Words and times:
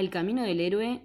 a 0.00 0.02
El 0.02 0.08
Camino 0.08 0.42
del 0.42 0.60
Héroe, 0.60 1.02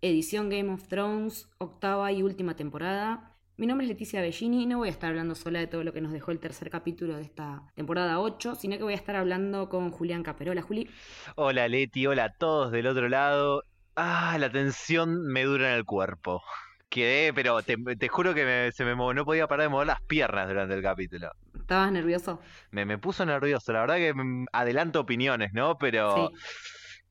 edición 0.00 0.48
Game 0.48 0.68
of 0.72 0.88
Thrones, 0.88 1.48
octava 1.58 2.10
y 2.10 2.24
última 2.24 2.56
temporada. 2.56 3.36
Mi 3.56 3.68
nombre 3.68 3.86
es 3.86 3.88
Leticia 3.88 4.20
Bellini 4.20 4.64
y 4.64 4.66
no 4.66 4.78
voy 4.78 4.88
a 4.88 4.90
estar 4.90 5.10
hablando 5.10 5.36
sola 5.36 5.60
de 5.60 5.68
todo 5.68 5.84
lo 5.84 5.92
que 5.92 6.00
nos 6.00 6.10
dejó 6.10 6.32
el 6.32 6.40
tercer 6.40 6.68
capítulo 6.68 7.14
de 7.14 7.22
esta 7.22 7.62
temporada 7.76 8.18
8, 8.18 8.56
sino 8.56 8.76
que 8.76 8.82
voy 8.82 8.94
a 8.94 8.96
estar 8.96 9.14
hablando 9.14 9.68
con 9.68 9.92
Julián 9.92 10.24
Caperola. 10.24 10.60
Juli. 10.60 10.90
Hola 11.36 11.68
Leti, 11.68 12.04
hola 12.08 12.24
a 12.24 12.32
todos 12.32 12.72
del 12.72 12.88
otro 12.88 13.08
lado. 13.08 13.62
Ah, 13.94 14.36
la 14.40 14.50
tensión 14.50 15.24
me 15.24 15.44
dura 15.44 15.70
en 15.70 15.76
el 15.76 15.84
cuerpo. 15.84 16.42
Quedé, 16.88 17.32
pero 17.32 17.62
te, 17.62 17.76
juro 18.08 18.34
que 18.34 18.72
se 18.74 18.84
me 18.84 18.96
no 18.96 19.24
podía 19.24 19.46
parar 19.46 19.66
de 19.66 19.68
mover 19.68 19.86
las 19.86 20.02
piernas 20.02 20.48
durante 20.48 20.74
el 20.74 20.82
capítulo. 20.82 21.30
¿Estabas 21.56 21.92
nervioso? 21.92 22.40
Me, 22.72 22.84
me 22.86 22.98
puso 22.98 23.24
nervioso, 23.24 23.72
la 23.72 23.82
verdad 23.82 23.96
que 23.98 24.12
adelanto 24.52 24.98
opiniones, 24.98 25.52
¿no? 25.52 25.78
Pero 25.78 26.32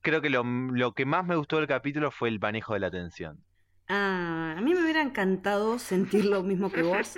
creo 0.02 0.20
que 0.20 0.30
lo, 0.30 0.44
lo 0.44 0.92
que 0.92 1.06
más 1.06 1.24
me 1.24 1.36
gustó 1.36 1.56
del 1.56 1.66
capítulo 1.66 2.10
fue 2.10 2.28
el 2.28 2.38
manejo 2.38 2.74
de 2.74 2.80
la 2.80 2.90
tensión. 2.90 3.42
Ah, 3.88 4.54
a 4.56 4.60
mí 4.60 4.74
me 4.74 4.82
hubiera 4.82 5.02
encantado 5.02 5.78
sentir 5.78 6.24
lo 6.26 6.42
mismo 6.42 6.70
que 6.70 6.82
vos, 6.82 7.14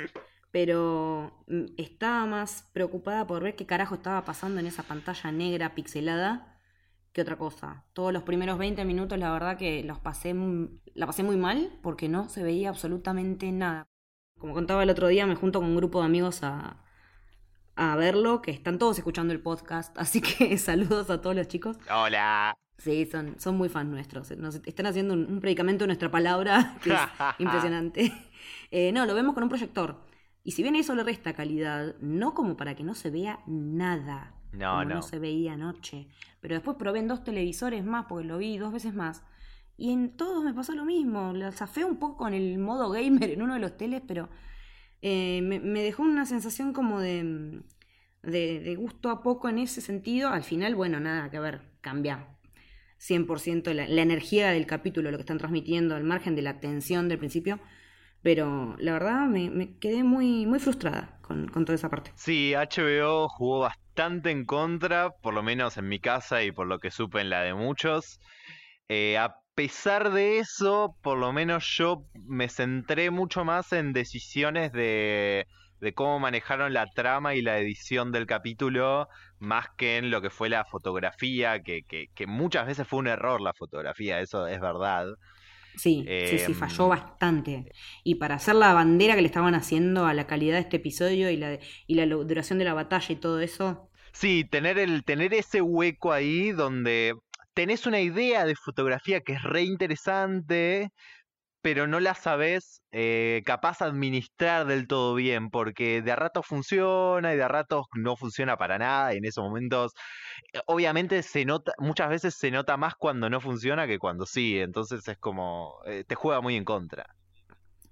pero 0.50 1.44
mm, 1.48 1.64
estaba 1.76 2.26
más 2.26 2.68
preocupada 2.72 3.26
por 3.26 3.42
ver 3.42 3.56
qué 3.56 3.66
carajo 3.66 3.96
estaba 3.96 4.24
pasando 4.24 4.60
en 4.60 4.66
esa 4.66 4.82
pantalla 4.82 5.32
negra 5.32 5.74
pixelada 5.74 6.60
que 7.12 7.22
otra 7.22 7.36
cosa. 7.36 7.84
Todos 7.92 8.12
los 8.12 8.24
primeros 8.24 8.58
20 8.58 8.84
minutos, 8.84 9.18
la 9.18 9.32
verdad 9.32 9.56
que 9.56 9.84
los 9.84 9.98
pasé, 10.00 10.34
la 10.94 11.06
pasé 11.06 11.22
muy 11.22 11.36
mal 11.36 11.78
porque 11.82 12.08
no 12.08 12.28
se 12.28 12.42
veía 12.42 12.70
absolutamente 12.70 13.50
nada. 13.52 13.86
Como 14.38 14.52
contaba 14.52 14.82
el 14.82 14.90
otro 14.90 15.06
día, 15.06 15.26
me 15.26 15.36
junto 15.36 15.60
con 15.60 15.68
un 15.68 15.76
grupo 15.76 16.00
de 16.00 16.06
amigos 16.06 16.42
a, 16.42 16.82
a 17.76 17.96
verlo, 17.96 18.42
que 18.42 18.50
están 18.50 18.78
todos 18.78 18.98
escuchando 18.98 19.32
el 19.32 19.40
podcast, 19.40 19.96
así 19.98 20.20
que 20.20 20.58
saludos 20.58 21.08
a 21.08 21.20
todos 21.20 21.36
los 21.36 21.46
chicos. 21.46 21.78
Hola. 21.88 22.56
Sí, 22.78 23.06
son, 23.06 23.38
son 23.38 23.56
muy 23.56 23.68
fans 23.68 23.90
nuestros. 23.90 24.36
Nos 24.36 24.56
están 24.56 24.86
haciendo 24.86 25.14
un, 25.14 25.40
predicamento 25.40 25.84
de 25.84 25.88
nuestra 25.88 26.10
palabra 26.10 26.76
que 26.82 26.92
es 26.92 27.00
impresionante. 27.38 28.12
Eh, 28.70 28.92
no, 28.92 29.06
lo 29.06 29.14
vemos 29.14 29.34
con 29.34 29.42
un 29.42 29.48
proyector. 29.48 30.00
Y 30.42 30.52
si 30.52 30.62
bien 30.62 30.76
eso 30.76 30.94
le 30.94 31.04
resta 31.04 31.32
calidad, 31.32 31.96
no 32.00 32.34
como 32.34 32.56
para 32.56 32.74
que 32.74 32.84
no 32.84 32.94
se 32.94 33.10
vea 33.10 33.40
nada. 33.46 34.34
No, 34.52 34.72
como 34.72 34.84
no. 34.84 34.94
no 34.96 35.02
se 35.02 35.18
veía 35.18 35.54
anoche. 35.54 36.08
Pero 36.40 36.54
después 36.54 36.76
probé 36.76 36.98
en 36.98 37.08
dos 37.08 37.24
televisores 37.24 37.84
más, 37.84 38.06
porque 38.06 38.26
lo 38.26 38.38
vi 38.38 38.58
dos 38.58 38.72
veces 38.72 38.94
más. 38.94 39.22
Y 39.76 39.92
en 39.92 40.16
todos 40.16 40.44
me 40.44 40.52
pasó 40.52 40.72
lo 40.74 40.84
mismo. 40.84 41.32
La 41.32 41.52
zafé 41.52 41.84
un 41.84 41.96
poco 41.96 42.18
con 42.18 42.34
el 42.34 42.58
modo 42.58 42.90
gamer 42.90 43.30
en 43.30 43.42
uno 43.42 43.54
de 43.54 43.60
los 43.60 43.76
teles, 43.76 44.02
pero 44.06 44.28
eh, 45.00 45.40
me, 45.42 45.58
me, 45.60 45.82
dejó 45.82 46.02
una 46.02 46.26
sensación 46.26 46.72
como 46.72 47.00
de, 47.00 47.62
de, 48.22 48.60
de, 48.60 48.76
gusto 48.76 49.10
a 49.10 49.22
poco 49.22 49.48
en 49.48 49.58
ese 49.58 49.80
sentido. 49.80 50.28
Al 50.28 50.44
final, 50.44 50.74
bueno, 50.74 51.00
nada 51.00 51.30
que 51.30 51.40
ver, 51.40 51.62
cambia 51.80 52.33
100% 53.00 53.72
la, 53.72 53.86
la, 53.86 54.02
energía 54.02 54.50
del 54.50 54.66
capítulo, 54.66 55.10
lo 55.10 55.16
que 55.16 55.22
están 55.22 55.38
transmitiendo, 55.38 55.94
al 55.94 56.04
margen 56.04 56.36
de 56.36 56.42
la 56.42 56.60
tensión 56.60 57.08
del 57.08 57.18
principio. 57.18 57.60
Pero 58.24 58.74
la 58.78 58.94
verdad 58.94 59.26
me, 59.26 59.76
quedé 59.78 60.02
muy, 60.02 60.46
muy 60.46 60.58
frustrada 60.58 61.18
con, 61.20 61.46
toda 61.46 61.74
esa 61.74 61.90
parte. 61.90 62.10
Sí, 62.16 62.54
HBO 62.54 63.28
jugó 63.28 63.60
bastante 63.60 64.30
en 64.30 64.46
contra, 64.46 65.10
por 65.10 65.34
lo 65.34 65.42
menos 65.42 65.76
en 65.76 65.88
mi 65.88 66.00
casa 66.00 66.42
y 66.42 66.50
por 66.50 66.66
lo 66.66 66.78
que 66.78 66.90
supe 66.90 67.20
en 67.20 67.28
la 67.28 67.42
de 67.42 67.52
muchos. 67.52 68.20
Eh, 68.88 69.18
a 69.18 69.36
pesar 69.54 70.10
de 70.10 70.38
eso, 70.38 70.96
por 71.02 71.18
lo 71.18 71.34
menos 71.34 71.66
yo 71.76 72.06
me 72.14 72.48
centré 72.48 73.10
mucho 73.10 73.44
más 73.44 73.74
en 73.74 73.92
decisiones 73.92 74.72
de, 74.72 75.46
de 75.80 75.92
cómo 75.92 76.18
manejaron 76.18 76.72
la 76.72 76.86
trama 76.86 77.34
y 77.34 77.42
la 77.42 77.58
edición 77.58 78.10
del 78.10 78.24
capítulo, 78.24 79.06
más 79.38 79.66
que 79.76 79.98
en 79.98 80.10
lo 80.10 80.20
que 80.22 80.30
fue 80.30 80.48
la 80.48 80.64
fotografía, 80.64 81.62
que, 81.62 81.82
que, 81.82 82.26
muchas 82.26 82.66
veces 82.66 82.86
fue 82.86 82.98
un 83.00 83.08
error 83.08 83.40
la 83.40 83.52
fotografía, 83.52 84.20
eso 84.20 84.46
es 84.46 84.60
verdad. 84.60 85.06
Sí, 85.76 86.06
sí, 86.28 86.38
sí, 86.38 86.54
falló 86.54 86.84
em, 86.84 86.90
bastante. 86.90 87.72
Y 88.04 88.16
para 88.16 88.36
hacer 88.36 88.54
la 88.54 88.72
bandera 88.72 89.16
que 89.16 89.22
le 89.22 89.26
estaban 89.26 89.54
haciendo 89.54 90.06
a 90.06 90.14
la 90.14 90.26
calidad 90.26 90.54
de 90.54 90.60
este 90.60 90.76
episodio 90.76 91.30
y 91.30 91.36
la, 91.36 91.58
y 91.86 91.94
la 91.94 92.06
duración 92.06 92.58
de 92.58 92.64
la 92.64 92.74
batalla 92.74 93.12
y 93.12 93.16
todo 93.16 93.40
eso. 93.40 93.90
Sí, 94.12 94.44
tener, 94.44 94.78
el, 94.78 95.04
tener 95.04 95.34
ese 95.34 95.60
hueco 95.60 96.12
ahí 96.12 96.52
donde 96.52 97.14
tenés 97.54 97.86
una 97.86 98.00
idea 98.00 98.44
de 98.44 98.54
fotografía 98.54 99.20
que 99.20 99.32
es 99.32 99.42
re 99.42 99.62
interesante, 99.62 100.92
pero 101.64 101.86
no 101.86 101.98
la 101.98 102.12
sabes 102.12 102.82
eh, 102.92 103.40
capaz 103.46 103.80
administrar 103.80 104.66
del 104.66 104.86
todo 104.86 105.14
bien, 105.14 105.48
porque 105.48 106.02
de 106.02 106.12
a 106.12 106.16
ratos 106.16 106.44
funciona 106.46 107.32
y 107.32 107.38
de 107.38 107.42
a 107.42 107.48
ratos 107.48 107.86
no 107.94 108.16
funciona 108.16 108.58
para 108.58 108.76
nada, 108.76 109.14
y 109.14 109.16
en 109.16 109.24
esos 109.24 109.42
momentos, 109.42 109.94
eh, 110.52 110.60
obviamente 110.66 111.22
se 111.22 111.46
nota, 111.46 111.72
muchas 111.78 112.10
veces 112.10 112.34
se 112.34 112.50
nota 112.50 112.76
más 112.76 112.96
cuando 112.96 113.30
no 113.30 113.40
funciona 113.40 113.86
que 113.86 113.98
cuando 113.98 114.26
sí, 114.26 114.58
entonces 114.58 115.08
es 115.08 115.16
como, 115.16 115.76
eh, 115.86 116.04
te 116.06 116.14
juega 116.14 116.42
muy 116.42 116.54
en 116.54 116.66
contra. 116.66 117.06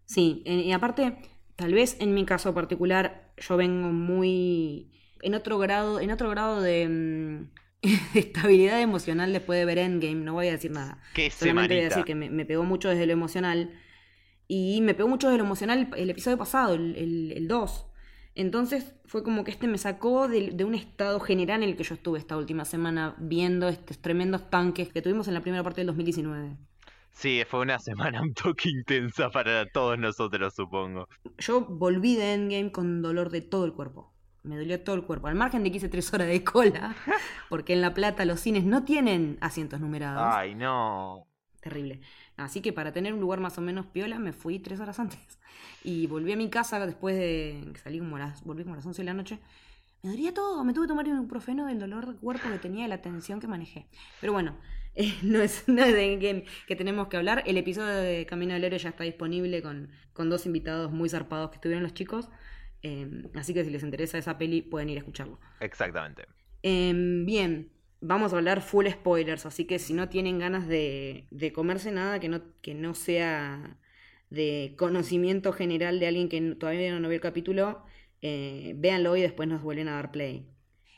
Sí, 0.04 0.42
y 0.44 0.70
aparte, 0.72 1.16
tal 1.56 1.72
vez 1.72 1.96
en 1.98 2.12
mi 2.12 2.26
caso 2.26 2.52
particular, 2.52 3.32
yo 3.38 3.56
vengo 3.56 3.88
muy 3.88 4.92
en 5.22 5.34
otro 5.34 5.58
grado, 5.58 5.98
en 5.98 6.10
otro 6.10 6.28
grado 6.28 6.60
de, 6.60 6.88
mm, 6.90 7.61
estabilidad 8.14 8.80
emocional 8.80 9.32
después 9.32 9.58
de 9.58 9.64
ver 9.64 9.78
Endgame, 9.78 10.14
no 10.14 10.34
voy 10.34 10.48
a 10.48 10.52
decir 10.52 10.70
nada. 10.70 10.98
¿Qué 11.14 11.30
Solamente 11.30 11.74
voy 11.74 11.84
a 11.84 11.88
decir 11.88 12.04
que 12.04 12.14
me, 12.14 12.44
pegó 12.44 12.64
mucho 12.64 12.88
desde 12.88 13.06
lo 13.06 13.12
emocional. 13.12 13.70
Y 14.46 14.80
me 14.82 14.94
pegó 14.94 15.08
mucho 15.08 15.28
desde 15.28 15.38
lo 15.38 15.44
emocional 15.44 15.88
el, 15.96 16.10
episodio 16.10 16.36
pasado, 16.36 16.74
el, 16.74 17.46
2. 17.48 17.86
Entonces 18.34 18.94
fue 19.04 19.22
como 19.22 19.44
que 19.44 19.50
este 19.50 19.66
me 19.66 19.78
sacó 19.78 20.28
de, 20.28 20.64
un 20.64 20.74
estado 20.74 21.20
general 21.20 21.62
en 21.62 21.70
el 21.70 21.76
que 21.76 21.84
yo 21.84 21.94
estuve 21.94 22.18
esta 22.18 22.36
última 22.36 22.64
semana 22.64 23.14
viendo 23.18 23.68
estos 23.68 23.98
tremendos 23.98 24.48
tanques 24.48 24.92
que 24.92 25.02
tuvimos 25.02 25.28
en 25.28 25.34
la 25.34 25.40
primera 25.40 25.62
parte 25.62 25.80
del 25.80 25.88
2019. 25.88 26.56
Sí, 27.12 27.42
fue 27.46 27.60
una 27.60 27.78
semana 27.78 28.22
un 28.22 28.32
toque 28.32 28.70
intensa 28.70 29.30
para 29.30 29.66
todos 29.70 29.98
nosotros, 29.98 30.54
supongo. 30.54 31.08
Yo 31.38 31.62
volví 31.62 32.16
de 32.16 32.34
Endgame 32.34 32.72
con 32.72 33.02
dolor 33.02 33.30
de 33.30 33.42
todo 33.42 33.64
el 33.64 33.72
cuerpo 33.72 34.11
me 34.42 34.56
dolió 34.56 34.80
todo 34.80 34.96
el 34.96 35.04
cuerpo. 35.04 35.28
Al 35.28 35.34
margen 35.34 35.62
de 35.62 35.70
que 35.70 35.76
hice 35.76 35.88
tres 35.88 36.12
horas 36.12 36.28
de 36.28 36.42
cola, 36.44 36.96
porque 37.48 37.72
en 37.72 37.80
La 37.80 37.94
Plata 37.94 38.24
los 38.24 38.40
cines 38.40 38.64
no 38.64 38.84
tienen 38.84 39.38
asientos 39.40 39.80
numerados. 39.80 40.22
Ay, 40.24 40.54
no. 40.54 41.26
Terrible. 41.60 42.00
Así 42.36 42.60
que 42.60 42.72
para 42.72 42.92
tener 42.92 43.14
un 43.14 43.20
lugar 43.20 43.40
más 43.40 43.56
o 43.58 43.60
menos 43.60 43.86
piola 43.86 44.18
me 44.18 44.32
fui 44.32 44.58
tres 44.58 44.80
horas 44.80 44.98
antes. 44.98 45.18
Y 45.84 46.06
volví 46.06 46.30
a 46.30 46.36
mi 46.36 46.48
casa 46.48 46.84
después 46.86 47.16
de 47.16 47.70
que 47.72 47.80
salí 47.80 47.98
como 47.98 48.16
las, 48.16 48.44
volví 48.44 48.62
como 48.62 48.74
a 48.74 48.76
las 48.76 48.86
11 48.86 49.02
de 49.02 49.06
la 49.06 49.14
noche. 49.14 49.40
Me 50.02 50.10
dolía 50.10 50.32
todo. 50.32 50.62
Me 50.62 50.72
tuve 50.72 50.84
que 50.84 50.88
tomar 50.88 51.08
un 51.08 51.26
profeno 51.26 51.66
del 51.66 51.80
dolor 51.80 52.06
de 52.06 52.14
cuerpo 52.18 52.48
que 52.48 52.58
tenía 52.58 52.86
y 52.86 52.88
la 52.88 53.02
tensión 53.02 53.40
que 53.40 53.48
manejé. 53.48 53.88
Pero 54.20 54.32
bueno, 54.32 54.56
eh, 54.94 55.12
no, 55.22 55.40
es, 55.40 55.64
no 55.66 55.84
de 55.84 56.16
game 56.18 56.44
que 56.68 56.76
tenemos 56.76 57.08
que 57.08 57.16
hablar. 57.16 57.42
El 57.46 57.56
episodio 57.56 57.94
de 57.94 58.26
Camino 58.26 58.54
del 58.54 58.62
Héroe 58.62 58.78
ya 58.78 58.90
está 58.90 59.02
disponible 59.02 59.60
con, 59.60 59.90
con 60.12 60.30
dos 60.30 60.46
invitados 60.46 60.92
muy 60.92 61.08
zarpados 61.08 61.50
que 61.50 61.56
estuvieron 61.56 61.82
los 61.82 61.94
chicos. 61.94 62.28
Em, 62.82 63.30
así 63.34 63.54
que 63.54 63.64
si 63.64 63.70
les 63.70 63.82
interesa 63.82 64.18
esa 64.18 64.38
peli, 64.38 64.62
pueden 64.62 64.88
ir 64.88 64.98
a 64.98 65.00
escucharlo. 65.00 65.38
Exactamente. 65.60 66.26
Em, 66.62 67.24
bien, 67.24 67.72
vamos 68.00 68.32
a 68.32 68.36
hablar 68.36 68.60
full 68.60 68.86
spoilers, 68.88 69.46
así 69.46 69.64
que 69.64 69.78
si 69.78 69.94
no 69.94 70.08
tienen 70.08 70.38
ganas 70.38 70.66
de, 70.66 71.26
comerse 71.54 71.92
nada 71.92 72.20
que 72.20 72.28
no, 72.28 72.42
que 72.60 72.74
no 72.74 72.94
sea 72.94 73.78
de 74.30 74.74
conocimiento 74.78 75.52
general 75.52 76.00
de 76.00 76.06
alguien 76.06 76.28
que 76.28 76.40
todavía 76.56 76.98
no 76.98 77.08
vio 77.08 77.16
el 77.16 77.20
capítulo, 77.20 77.84
eh, 78.20 78.74
véanlo 78.76 79.16
y 79.16 79.20
después 79.22 79.48
nos 79.48 79.62
vuelven 79.62 79.88
a 79.88 79.94
dar 79.94 80.10
play. 80.10 80.48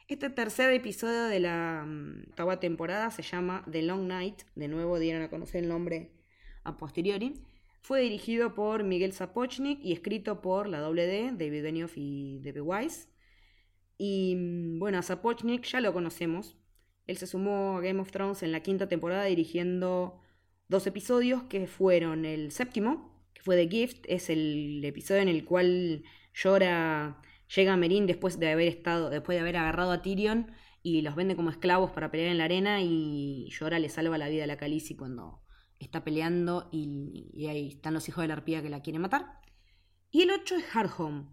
Este 0.07 0.29
tercer 0.29 0.71
episodio 0.73 1.25
de 1.25 1.41
la 1.41 1.85
mm, 1.87 2.29
octava 2.31 2.61
temporada 2.61 3.11
se 3.11 3.23
llama 3.23 3.65
The 3.71 3.83
Long 3.83 4.07
Night. 4.07 4.43
De 4.55 4.69
nuevo 4.69 4.99
dieron 4.99 5.23
a 5.23 5.31
conocer 5.31 5.63
el 5.63 5.69
nombre 5.69 6.13
a 6.63 6.77
posteriori. 6.77 7.35
Fue 7.85 8.01
dirigido 8.01 8.55
por 8.55 8.83
Miguel 8.83 9.13
Sapochnik 9.13 9.79
y 9.85 9.93
escrito 9.93 10.41
por 10.41 10.69
la 10.71 10.81
WD, 10.81 11.37
David 11.37 11.63
Benioff 11.63 11.99
y 11.99 12.39
D.B. 12.39 12.63
Weiss. 12.63 13.11
Y 13.99 14.37
mm, 14.37 14.79
bueno, 14.79 14.97
a 14.97 15.03
Sapochnik 15.03 15.65
ya 15.65 15.83
lo 15.83 15.93
conocemos. 15.93 16.57
Él 17.07 17.19
se 17.19 17.27
sumó 17.27 17.77
a 17.77 17.83
Game 17.83 18.01
of 18.01 18.11
Thrones 18.11 18.43
en 18.43 18.53
la 18.53 18.61
quinta 18.61 18.89
temporada 18.89 19.25
dirigiendo 19.25 20.19
dos 20.67 20.87
episodios 20.87 21.43
que 21.43 21.67
fueron 21.67 22.25
el 22.25 22.53
séptimo, 22.53 23.23
que 23.35 23.43
fue 23.43 23.55
The 23.57 23.69
Gift, 23.69 24.07
es 24.09 24.31
el 24.31 24.83
episodio 24.83 25.21
en 25.21 25.29
el 25.29 25.45
cual 25.45 26.05
llora, 26.33 27.21
llega 27.55 27.75
a 27.75 27.77
Merín 27.77 28.07
después 28.07 28.39
de 28.39 28.51
haber 28.51 28.69
estado, 28.69 29.11
después 29.11 29.37
de 29.37 29.41
haber 29.43 29.59
agarrado 29.59 29.93
a 29.93 30.01
Tyrion 30.01 30.53
y 30.83 31.03
los 31.03 31.17
vende 31.17 31.37
como 31.37 31.51
esclavos 31.51 31.91
para 31.91 32.11
pelear 32.11 32.31
en 32.31 32.39
la 32.39 32.45
arena 32.45 32.81
y 32.81 33.51
llora 33.51 33.79
le 33.79 33.91
salva 33.91 34.17
la 34.17 34.31
vida 34.31 34.45
a 34.45 34.47
la 34.47 34.57
Khaleesi 34.57 34.97
cuando 34.97 35.44
está 35.79 36.05
peleando 36.05 36.69
y, 36.73 37.47
ahí 37.49 37.69
están 37.69 37.95
los 37.95 38.09
hijos 38.09 38.23
de 38.23 38.29
la 38.29 38.35
arpía 38.35 38.63
que 38.63 38.69
la 38.69 38.83
quieren 38.83 39.03
matar. 39.03 39.41
Y 40.11 40.23
el 40.23 40.31
8 40.31 40.57
es 40.57 40.65
Hard 40.75 40.91
Home, 40.99 41.27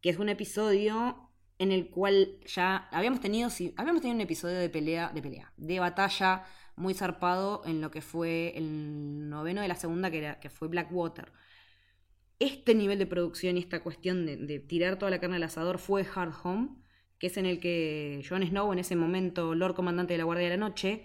que 0.00 0.10
es 0.10 0.18
un 0.18 0.28
episodio 0.28 1.30
en 1.58 1.72
el 1.72 1.88
cual 1.88 2.38
ya 2.46 2.88
habíamos 2.90 3.20
tenido, 3.20 3.48
habíamos 3.76 4.02
tenido 4.02 4.16
un 4.16 4.20
episodio 4.20 4.58
de 4.58 4.68
pelea, 4.68 5.10
de 5.14 5.22
pelea, 5.22 5.52
de 5.56 5.78
batalla 5.78 6.44
muy 6.76 6.94
zarpado 6.94 7.62
en 7.64 7.80
lo 7.80 7.90
que 7.90 8.00
fue 8.00 8.52
el 8.56 9.28
noveno 9.28 9.62
de 9.62 9.68
la 9.68 9.76
segunda, 9.76 10.10
que, 10.10 10.18
era, 10.18 10.40
que 10.40 10.50
fue 10.50 10.68
Blackwater. 10.68 11.32
Este 12.40 12.74
nivel 12.74 12.98
de 12.98 13.06
producción 13.06 13.56
y 13.56 13.60
esta 13.60 13.82
cuestión 13.82 14.26
de, 14.26 14.36
de 14.36 14.58
tirar 14.58 14.98
toda 14.98 15.10
la 15.10 15.20
carne 15.20 15.36
al 15.36 15.44
asador 15.44 15.78
fue 15.78 16.04
Hard 16.14 16.34
Home, 16.42 16.70
que 17.18 17.28
es 17.28 17.36
en 17.36 17.46
el 17.46 17.60
que 17.60 18.24
Jon 18.28 18.44
Snow, 18.44 18.72
en 18.72 18.80
ese 18.80 18.96
momento 18.96 19.54
Lord 19.54 19.74
Comandante 19.74 20.14
de 20.14 20.18
la 20.18 20.24
Guardia 20.24 20.44
de 20.50 20.56
la 20.56 20.68
Noche, 20.68 21.04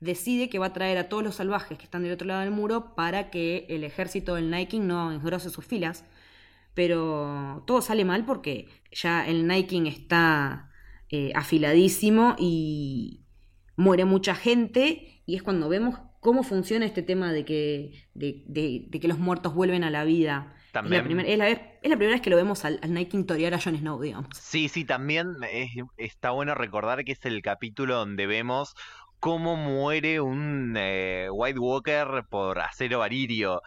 decide 0.00 0.48
que 0.48 0.58
va 0.58 0.66
a 0.66 0.72
traer 0.72 0.98
a 0.98 1.08
todos 1.08 1.22
los 1.22 1.36
salvajes 1.36 1.78
que 1.78 1.84
están 1.84 2.02
del 2.02 2.12
otro 2.12 2.26
lado 2.26 2.40
del 2.40 2.50
muro 2.50 2.94
para 2.94 3.30
que 3.30 3.66
el 3.68 3.84
ejército 3.84 4.34
del 4.34 4.50
Night 4.50 4.70
King 4.70 4.82
no 4.82 5.12
engrose 5.12 5.50
sus 5.50 5.64
filas. 5.64 6.04
Pero 6.74 7.64
todo 7.66 7.80
sale 7.80 8.04
mal 8.04 8.26
porque 8.26 8.68
ya 8.92 9.26
el 9.26 9.46
Night 9.46 9.68
King 9.68 9.86
está 9.86 10.70
eh, 11.08 11.32
afiladísimo 11.34 12.36
y 12.38 13.24
muere 13.76 14.04
mucha 14.04 14.34
gente 14.34 15.22
y 15.24 15.36
es 15.36 15.42
cuando 15.42 15.68
vemos 15.68 15.98
cómo 16.20 16.42
funciona 16.42 16.84
este 16.84 17.02
tema 17.02 17.32
de 17.32 17.44
que, 17.44 18.08
de, 18.14 18.42
de, 18.46 19.00
que 19.00 19.08
los 19.08 19.18
muertos 19.18 19.54
vuelven 19.54 19.84
a 19.84 19.90
la 19.90 20.04
vida. 20.04 20.54
También... 20.72 20.94
Es, 20.94 20.98
la 20.98 21.04
primera, 21.04 21.28
es, 21.28 21.38
la, 21.38 21.48
es, 21.48 21.60
la 21.90 21.96
primera 21.96 22.12
vez 22.14 22.20
que 22.20 22.30
lo 22.30 22.36
vemos 22.36 22.64
al, 22.64 22.80
al 22.82 22.92
Night 22.92 23.10
King 23.10 23.24
torear 23.24 23.54
a 23.54 23.60
Jon 23.60 23.76
Snow, 23.76 24.00
digamos. 24.00 24.36
Sí, 24.36 24.68
sí, 24.68 24.84
también 24.84 25.36
está 25.96 26.30
bueno 26.30 26.54
recordar 26.54 27.04
que 27.04 27.12
es 27.12 27.24
el 27.24 27.42
capítulo 27.42 27.94
donde 27.94 28.26
vemos 28.26 28.74
cómo 29.20 29.56
muere 29.56 30.20
un 30.20 30.74
eh, 30.76 31.28
White 31.30 31.58
Walker 31.58 32.24
por 32.28 32.58
acero 32.58 33.00
varirio. 33.00 33.62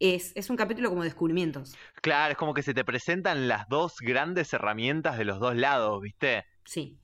Es, 0.00 0.32
es, 0.34 0.50
un 0.50 0.56
capítulo 0.56 0.90
como 0.90 1.04
descubrimientos. 1.04 1.76
Claro, 2.02 2.32
es 2.32 2.38
como 2.38 2.52
que 2.52 2.62
se 2.62 2.74
te 2.74 2.84
presentan 2.84 3.48
las 3.48 3.68
dos 3.68 3.96
grandes 4.00 4.52
herramientas 4.52 5.16
de 5.18 5.24
los 5.24 5.38
dos 5.38 5.56
lados, 5.56 6.02
¿viste? 6.02 6.44
Sí. 6.64 6.98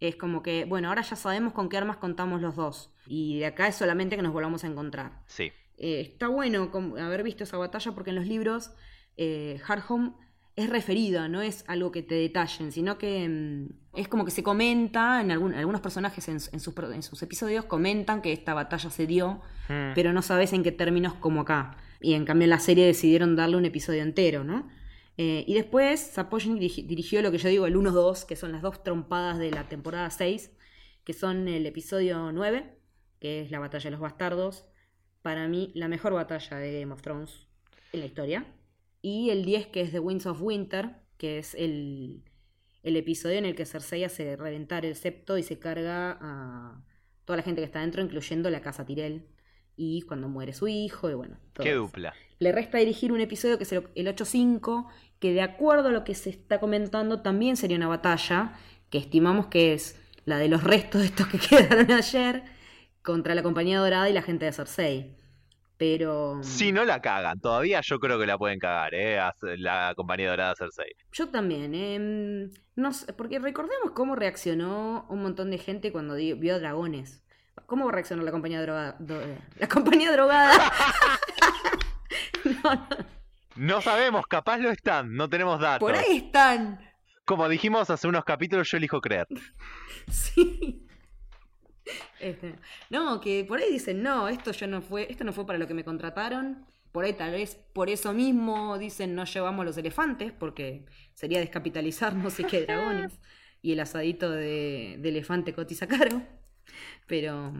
Es 0.00 0.16
como 0.16 0.42
que, 0.42 0.64
bueno, 0.66 0.88
ahora 0.88 1.02
ya 1.02 1.16
sabemos 1.16 1.52
con 1.52 1.68
qué 1.68 1.78
armas 1.78 1.96
contamos 1.96 2.42
los 2.42 2.56
dos. 2.56 2.92
Y 3.06 3.38
de 3.38 3.46
acá 3.46 3.66
es 3.68 3.76
solamente 3.76 4.16
que 4.16 4.22
nos 4.22 4.32
volvamos 4.32 4.64
a 4.64 4.66
encontrar. 4.66 5.22
Sí. 5.26 5.52
Eh, 5.76 6.00
está 6.00 6.28
bueno 6.28 6.70
haber 7.00 7.22
visto 7.22 7.44
esa 7.44 7.56
batalla 7.56 7.92
porque 7.92 8.10
en 8.10 8.16
los 8.16 8.26
libros 8.26 8.72
eh, 9.16 9.58
Hardhome 9.64 10.12
es 10.56 10.70
referida, 10.70 11.28
no 11.28 11.42
es 11.42 11.64
algo 11.66 11.90
que 11.90 12.02
te 12.02 12.14
detallen, 12.14 12.70
sino 12.70 12.96
que 12.96 13.28
mm, 13.28 13.98
es 13.98 14.08
como 14.08 14.24
que 14.24 14.30
se 14.30 14.42
comenta, 14.42 15.20
en 15.20 15.30
algunos 15.30 15.80
personajes 15.80 16.28
en, 16.28 16.40
sus, 16.60 17.22
episodios 17.22 17.64
comentan 17.64 18.22
que 18.22 18.32
esta 18.32 18.54
batalla 18.54 18.90
se 18.90 19.06
dio, 19.06 19.40
hmm. 19.68 19.94
pero 19.94 20.12
no 20.12 20.22
sabes 20.22 20.52
en 20.52 20.62
qué 20.62 20.72
términos 20.72 21.14
como 21.14 21.42
acá. 21.42 21.76
Y 22.00 22.14
en 22.14 22.24
cambio 22.24 22.44
en 22.44 22.50
la 22.50 22.60
serie 22.60 22.86
decidieron 22.86 23.34
darle 23.34 23.56
un 23.56 23.64
episodio 23.64 24.02
entero, 24.02 24.44
¿no? 24.44 24.68
Eh, 25.16 25.44
y 25.46 25.54
después 25.54 26.00
Sapojin 26.00 26.58
dirigió 26.58 27.22
lo 27.22 27.30
que 27.30 27.38
yo 27.38 27.48
digo 27.48 27.66
el 27.66 27.76
1-2, 27.76 28.26
que 28.26 28.36
son 28.36 28.52
las 28.52 28.62
dos 28.62 28.82
trompadas 28.82 29.38
de 29.38 29.50
la 29.50 29.68
temporada 29.68 30.10
6, 30.10 30.50
que 31.04 31.12
son 31.12 31.48
el 31.48 31.66
episodio 31.66 32.32
9, 32.32 32.78
que 33.20 33.42
es 33.42 33.50
la 33.50 33.60
batalla 33.60 33.84
de 33.84 33.90
los 33.92 34.00
bastardos, 34.00 34.64
para 35.22 35.48
mí 35.48 35.72
la 35.74 35.88
mejor 35.88 36.12
batalla 36.12 36.58
de 36.58 36.80
Game 36.80 36.92
of 36.92 37.00
Thrones 37.00 37.46
en 37.92 38.00
la 38.00 38.06
historia, 38.06 38.46
y 39.04 39.28
el 39.28 39.44
10, 39.44 39.66
que 39.66 39.82
es 39.82 39.92
The 39.92 39.98
Winds 39.98 40.24
of 40.24 40.40
Winter, 40.40 40.92
que 41.18 41.36
es 41.36 41.54
el, 41.54 42.24
el 42.82 42.96
episodio 42.96 43.36
en 43.36 43.44
el 43.44 43.54
que 43.54 43.66
Cersei 43.66 44.02
hace 44.02 44.34
reventar 44.34 44.86
el 44.86 44.96
septo 44.96 45.36
y 45.36 45.42
se 45.42 45.58
carga 45.58 46.16
a 46.22 46.82
toda 47.26 47.36
la 47.36 47.42
gente 47.42 47.60
que 47.60 47.66
está 47.66 47.80
dentro, 47.80 48.00
incluyendo 48.00 48.48
la 48.48 48.62
casa 48.62 48.86
Tyrell, 48.86 49.26
y 49.76 50.00
cuando 50.02 50.30
muere 50.30 50.54
su 50.54 50.68
hijo, 50.68 51.10
y 51.10 51.14
bueno. 51.14 51.36
Qué 51.52 51.74
dupla. 51.74 52.14
Le 52.38 52.50
resta 52.50 52.78
dirigir 52.78 53.12
un 53.12 53.20
episodio 53.20 53.58
que 53.58 53.64
es 53.64 53.72
el 53.72 53.84
8-5, 53.84 54.86
que 55.18 55.34
de 55.34 55.42
acuerdo 55.42 55.88
a 55.88 55.92
lo 55.92 56.02
que 56.02 56.14
se 56.14 56.30
está 56.30 56.58
comentando 56.58 57.20
también 57.20 57.58
sería 57.58 57.76
una 57.76 57.88
batalla, 57.88 58.54
que 58.88 58.96
estimamos 58.96 59.48
que 59.48 59.74
es 59.74 60.00
la 60.24 60.38
de 60.38 60.48
los 60.48 60.64
restos 60.64 61.02
de 61.02 61.08
estos 61.08 61.26
que 61.26 61.38
quedaron 61.46 61.92
ayer, 61.92 62.42
contra 63.02 63.34
la 63.34 63.42
compañía 63.42 63.80
dorada 63.80 64.08
y 64.08 64.14
la 64.14 64.22
gente 64.22 64.46
de 64.46 64.52
Cersei. 64.52 65.23
Pero. 65.84 66.42
Si 66.42 66.72
no 66.72 66.84
la 66.84 67.02
cagan, 67.02 67.40
todavía 67.40 67.82
yo 67.82 68.00
creo 68.00 68.18
que 68.18 68.26
la 68.26 68.38
pueden 68.38 68.58
cagar, 68.58 68.94
¿eh? 68.94 69.18
La 69.58 69.92
compañía 69.94 70.30
dorada 70.30 70.54
Cersei. 70.56 70.96
Yo 71.12 71.28
también, 71.28 71.74
¿eh? 71.74 72.50
No 72.74 72.90
porque 73.18 73.38
recordemos 73.38 73.90
cómo 73.94 74.16
reaccionó 74.16 75.06
un 75.10 75.22
montón 75.22 75.50
de 75.50 75.58
gente 75.58 75.92
cuando 75.92 76.14
vio 76.14 76.58
dragones. 76.58 77.22
¿Cómo 77.66 77.90
reaccionó 77.90 78.22
la 78.22 78.30
compañía 78.32 78.62
drogada? 78.62 78.96
la 79.58 79.68
compañía 79.68 80.10
drogada. 80.10 80.72
no, 83.56 83.82
sabemos, 83.82 84.26
capaz 84.26 84.56
lo 84.58 84.70
están, 84.70 85.14
no 85.14 85.28
tenemos 85.28 85.60
datos. 85.60 85.86
Por 85.86 85.94
ahí 85.94 86.16
están. 86.16 86.80
Como 87.26 87.46
dijimos 87.48 87.90
hace 87.90 88.08
unos 88.08 88.24
capítulos, 88.24 88.70
yo 88.70 88.78
elijo 88.78 89.02
creer. 89.02 89.26
sí. 90.10 90.83
Este, 92.20 92.54
no, 92.90 93.20
que 93.20 93.44
por 93.44 93.58
ahí 93.58 93.70
dicen, 93.72 94.02
no, 94.02 94.28
esto 94.28 94.52
yo 94.52 94.66
no 94.66 94.80
fue, 94.82 95.06
esto 95.10 95.24
no 95.24 95.32
fue 95.32 95.46
para 95.46 95.58
lo 95.58 95.66
que 95.66 95.74
me 95.74 95.84
contrataron. 95.84 96.66
Por 96.92 97.04
ahí 97.04 97.12
tal 97.12 97.32
vez 97.32 97.56
por 97.72 97.90
eso 97.90 98.12
mismo 98.12 98.78
dicen 98.78 99.14
no 99.14 99.24
llevamos 99.24 99.64
los 99.64 99.76
elefantes, 99.76 100.32
porque 100.32 100.86
sería 101.12 101.40
descapitalizarnos 101.40 102.38
y 102.40 102.44
que 102.44 102.62
dragones. 102.66 103.20
y 103.62 103.72
el 103.72 103.80
asadito 103.80 104.30
de, 104.30 104.96
de 104.98 105.08
elefante 105.08 105.52
cotiza 105.54 105.86
caro. 105.86 106.22
Pero 107.06 107.52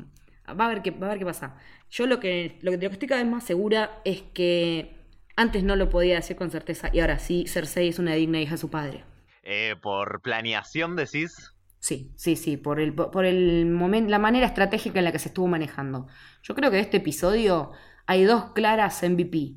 va 0.49 0.67
a 0.67 0.69
ver 0.69 0.83
qué, 0.83 0.91
va 0.91 1.07
a 1.07 1.11
ver 1.11 1.19
qué 1.19 1.25
pasa. 1.25 1.57
Yo 1.91 2.07
lo 2.07 2.21
que, 2.21 2.59
lo 2.63 2.71
que 2.71 2.87
estoy 2.87 3.09
cada 3.09 3.23
vez 3.23 3.31
más 3.31 3.45
segura 3.45 4.01
es 4.05 4.23
que 4.23 4.97
antes 5.37 5.65
no 5.65 5.77
lo 5.77 5.89
podía 5.91 6.17
decir 6.17 6.37
con 6.37 6.51
certeza 6.51 6.91
y 6.93 7.01
ahora 7.01 7.19
sí, 7.19 7.47
Cersei 7.47 7.89
es 7.89 7.99
una 7.99 8.15
digna 8.15 8.41
hija 8.41 8.53
de 8.53 8.59
su 8.59 8.71
padre. 8.71 9.05
Eh, 9.43 9.77
¿Por 9.81 10.23
planeación 10.23 10.97
decís? 10.97 11.54
Sí, 11.85 12.11
sí, 12.17 12.35
sí, 12.35 12.57
por 12.57 12.81
el, 12.81 12.95
por 12.95 13.27
el 13.27 13.67
momento, 13.67 14.11
la 14.11 14.19
manera 14.19 14.47
estratégica 14.47 15.01
en 15.01 15.05
la 15.05 15.13
que 15.13 15.19
se 15.19 15.29
estuvo 15.29 15.49
manejando. 15.49 16.07
Yo 16.43 16.55
creo 16.55 16.71
que 16.71 16.77
de 16.77 16.83
este 16.83 16.97
episodio 16.97 17.73
hay 18.07 18.25
dos 18.25 18.53
claras 18.55 19.03
MVP. 19.03 19.57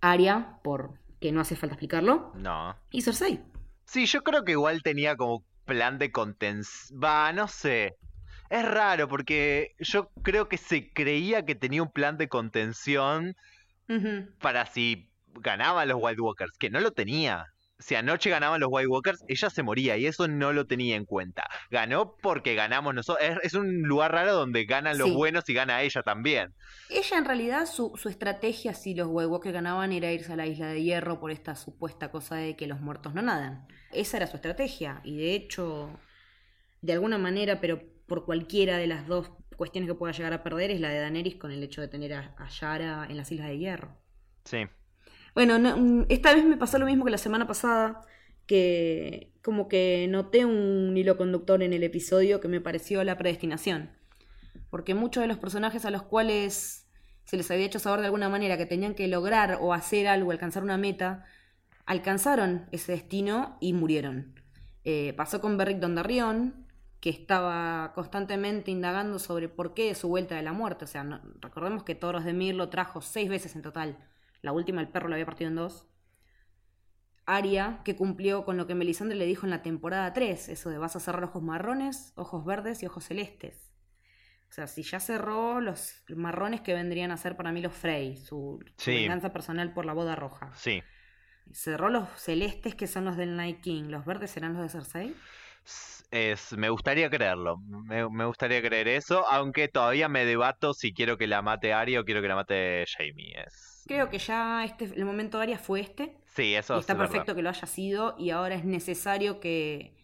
Aria, 0.00 0.60
por 0.62 0.94
que 1.20 1.32
no 1.32 1.40
hace 1.40 1.56
falta 1.56 1.74
explicarlo. 1.74 2.30
No. 2.36 2.76
Y 2.92 3.02
Cersei. 3.02 3.40
Sí, 3.86 4.06
yo 4.06 4.22
creo 4.22 4.44
que 4.44 4.52
igual 4.52 4.84
tenía 4.84 5.16
como 5.16 5.44
plan 5.64 5.98
de 5.98 6.12
contención. 6.12 7.00
Va, 7.02 7.32
no 7.32 7.48
sé. 7.48 7.96
Es 8.50 8.64
raro 8.64 9.08
porque 9.08 9.74
yo 9.80 10.10
creo 10.22 10.48
que 10.48 10.58
se 10.58 10.92
creía 10.92 11.44
que 11.44 11.56
tenía 11.56 11.82
un 11.82 11.90
plan 11.90 12.18
de 12.18 12.28
contención 12.28 13.34
para 14.40 14.64
si 14.66 15.10
ganaban 15.34 15.88
los 15.88 15.98
White 16.00 16.20
Walkers, 16.20 16.56
que 16.56 16.70
no 16.70 16.78
lo 16.78 16.92
tenía. 16.92 17.46
Si 17.80 17.94
anoche 17.94 18.28
ganaban 18.28 18.60
los 18.60 18.68
White 18.72 18.88
Walkers, 18.88 19.24
ella 19.28 19.50
se 19.50 19.62
moría 19.62 19.96
y 19.96 20.06
eso 20.06 20.26
no 20.26 20.52
lo 20.52 20.66
tenía 20.66 20.96
en 20.96 21.04
cuenta. 21.04 21.48
Ganó 21.70 22.16
porque 22.20 22.54
ganamos 22.54 22.92
nosotros. 22.92 23.24
Es, 23.42 23.54
un 23.54 23.82
lugar 23.82 24.12
raro 24.12 24.34
donde 24.34 24.64
ganan 24.64 24.98
los 24.98 25.12
buenos 25.12 25.48
y 25.48 25.54
gana 25.54 25.82
ella 25.82 26.02
también. 26.02 26.54
Ella 26.90 27.18
en 27.18 27.24
realidad 27.24 27.66
su, 27.66 27.92
su 27.96 28.08
estrategia 28.08 28.74
si 28.74 28.94
los 28.94 29.06
White 29.08 29.28
Walkers 29.28 29.54
ganaban 29.54 29.92
era 29.92 30.10
irse 30.10 30.32
a 30.32 30.36
la 30.36 30.46
isla 30.46 30.66
de 30.66 30.82
hierro 30.82 31.20
por 31.20 31.30
esta 31.30 31.54
supuesta 31.54 32.10
cosa 32.10 32.34
de 32.34 32.56
que 32.56 32.66
los 32.66 32.80
muertos 32.80 33.14
no 33.14 33.22
nadan. 33.22 33.68
Esa 33.92 34.16
era 34.16 34.26
su 34.26 34.36
estrategia 34.36 35.00
y 35.04 35.16
de 35.16 35.34
hecho, 35.34 35.88
de 36.82 36.92
alguna 36.94 37.18
manera, 37.18 37.60
pero 37.60 37.80
por 38.06 38.24
cualquiera 38.24 38.78
de 38.78 38.88
las 38.88 39.06
dos 39.06 39.30
cuestiones 39.56 39.88
que 39.88 39.94
pueda 39.94 40.12
llegar 40.12 40.32
a 40.32 40.42
perder 40.42 40.70
es 40.70 40.80
la 40.80 40.88
de 40.88 41.00
Daenerys 41.00 41.36
con 41.36 41.52
el 41.52 41.62
hecho 41.62 41.80
de 41.80 41.88
tener 41.88 42.14
a, 42.14 42.48
Yara 42.48 43.06
en 43.08 43.16
las 43.16 43.30
Islas 43.30 43.48
de 43.48 43.58
Hierro. 43.58 43.96
Sí. 44.44 44.66
Bueno, 45.34 45.58
mm, 45.58 46.06
esta 46.08 46.34
vez 46.34 46.44
me 46.44 46.56
pasó 46.56 46.78
lo 46.78 46.86
mismo 46.86 47.04
que 47.04 47.10
la 47.10 47.18
semana 47.18 47.46
pasada, 47.46 48.02
que 48.46 49.32
como 49.42 49.68
que 49.68 50.06
noté 50.08 50.44
un 50.44 50.96
hilo 50.96 51.16
conductor 51.16 51.62
en 51.62 51.72
el 51.72 51.82
episodio 51.82 52.40
que 52.40 52.48
me 52.48 52.60
pareció 52.60 53.02
la 53.04 53.16
predestinación. 53.16 53.90
Porque 54.70 54.94
muchos 54.94 55.22
de 55.22 55.28
los 55.28 55.38
personajes 55.38 55.84
a 55.84 55.90
los 55.90 56.02
cuales 56.02 56.86
se 57.24 57.36
les 57.36 57.50
había 57.50 57.66
hecho 57.66 57.78
saber 57.78 58.00
de 58.00 58.06
alguna 58.06 58.28
manera 58.28 58.56
que 58.56 58.66
tenían 58.66 58.94
que 58.94 59.06
lograr 59.08 59.58
o 59.60 59.74
hacer 59.74 60.06
algo, 60.08 60.30
alcanzar 60.30 60.62
una 60.62 60.78
meta, 60.78 61.24
alcanzaron 61.84 62.66
ese 62.72 62.92
destino 62.92 63.56
y 63.60 63.72
murieron. 63.72 64.34
Eh, 64.84 65.12
pasó 65.16 65.40
con 65.40 65.56
Beric 65.56 65.78
Dondarrion, 65.78 66.66
que 67.00 67.10
estaba 67.10 67.92
constantemente 67.94 68.70
indagando 68.70 69.18
sobre 69.18 69.48
por 69.48 69.74
qué 69.74 69.94
su 69.94 70.08
vuelta 70.08 70.34
de 70.36 70.42
la 70.42 70.52
muerte. 70.52 70.84
O 70.84 70.88
sea, 70.88 71.22
recordemos 71.40 71.82
que 71.84 71.94
Toros 71.94 72.24
de 72.24 72.32
Mir 72.32 72.54
lo 72.54 72.68
trajo 72.70 73.00
seis 73.00 73.28
veces 73.28 73.54
en 73.56 73.62
total. 73.62 73.98
La 74.42 74.52
última 74.52 74.80
el 74.80 74.88
perro 74.88 75.08
lo 75.08 75.14
había 75.14 75.26
partido 75.26 75.48
en 75.48 75.56
dos. 75.56 75.86
Aria, 77.26 77.82
que 77.84 77.94
cumplió 77.94 78.44
con 78.44 78.56
lo 78.56 78.66
que 78.66 78.74
Melisandre 78.74 79.16
le 79.16 79.26
dijo 79.26 79.44
en 79.44 79.50
la 79.50 79.62
temporada 79.62 80.12
3, 80.12 80.48
eso 80.48 80.70
de 80.70 80.78
vas 80.78 80.96
a 80.96 81.00
cerrar 81.00 81.24
ojos 81.24 81.42
marrones, 81.42 82.12
ojos 82.16 82.44
verdes 82.44 82.82
y 82.82 82.86
ojos 82.86 83.04
celestes. 83.04 83.70
O 84.48 84.52
sea, 84.52 84.66
si 84.66 84.82
ya 84.82 84.98
cerró 84.98 85.60
los 85.60 86.02
marrones 86.08 86.62
que 86.62 86.72
vendrían 86.72 87.10
a 87.10 87.18
ser 87.18 87.36
para 87.36 87.52
mí 87.52 87.60
los 87.60 87.74
Frey, 87.74 88.16
su, 88.16 88.64
venganza 88.86 89.30
personal 89.30 89.74
por 89.74 89.84
la 89.84 89.92
boda 89.92 90.16
roja. 90.16 90.50
Sí. 90.54 90.82
Cerró 91.52 91.90
los 91.90 92.08
celestes 92.16 92.74
que 92.74 92.86
son 92.86 93.04
los 93.04 93.18
del 93.18 93.36
Night 93.36 93.60
King, 93.60 93.84
¿los 93.88 94.06
verdes 94.06 94.30
serán 94.30 94.54
los 94.54 94.62
de 94.62 94.68
Cersei? 94.70 95.14
es, 96.10 96.56
me 96.56 96.70
gustaría 96.70 97.10
creerlo, 97.10 97.58
me, 97.58 98.24
gustaría 98.24 98.62
creer 98.62 98.88
eso, 98.88 99.26
aunque 99.30 99.68
todavía 99.68 100.08
me 100.08 100.24
debato 100.24 100.72
si 100.72 100.94
quiero 100.94 101.18
que 101.18 101.26
la 101.26 101.42
mate 101.42 101.72
Arya 101.72 102.00
o 102.00 102.04
quiero 102.04 102.22
que 102.22 102.28
la 102.28 102.36
mate 102.36 102.84
Jamie. 102.86 103.34
Es... 103.46 103.77
Creo 103.88 104.10
que 104.10 104.18
ya 104.18 104.64
este, 104.64 104.84
el 104.84 105.04
momento 105.04 105.40
Arya 105.40 105.58
fue 105.58 105.80
este. 105.80 106.16
Sí, 106.26 106.54
eso 106.54 106.78
está 106.78 106.96
perfecto 106.96 107.34
que 107.34 107.42
lo 107.42 107.48
haya 107.48 107.66
sido 107.66 108.14
y 108.18 108.30
ahora 108.30 108.54
es 108.54 108.64
necesario 108.64 109.40
que, 109.40 109.96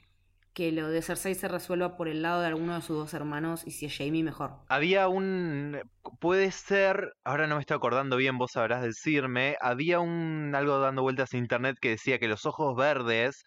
que 0.55 0.73
lo 0.73 0.89
de 0.89 1.03
Cersei 1.03 1.35
se 1.35 1.49
resuelva 1.49 1.97
por 1.97 2.09
el 2.09 2.23
lado 2.23 2.41
de 2.41 2.47
alguno 2.47 2.75
de 2.75 2.81
sus 2.81 2.97
dos 2.97 3.15
hermanos 3.15 3.63
y 3.67 3.73
si 3.73 3.87
es 3.87 3.97
Jamie 3.97 4.25
mejor. 4.25 4.53
Había 4.69 5.09
un 5.09 5.79
puede 6.19 6.51
ser, 6.51 7.13
ahora 7.25 7.47
no 7.47 7.57
me 7.57 7.61
estoy 7.61 7.77
acordando 7.77 8.17
bien, 8.17 8.39
vos 8.39 8.53
sabrás 8.53 8.83
decirme, 8.83 9.57
había 9.61 10.01
un 10.01 10.55
algo 10.57 10.79
dando 10.79 11.03
vueltas 11.03 11.35
en 11.35 11.41
internet 11.41 11.77
que 11.81 11.91
decía 11.91 12.19
que 12.19 12.27
los 12.27 12.47
ojos 12.47 12.75
verdes 12.75 13.45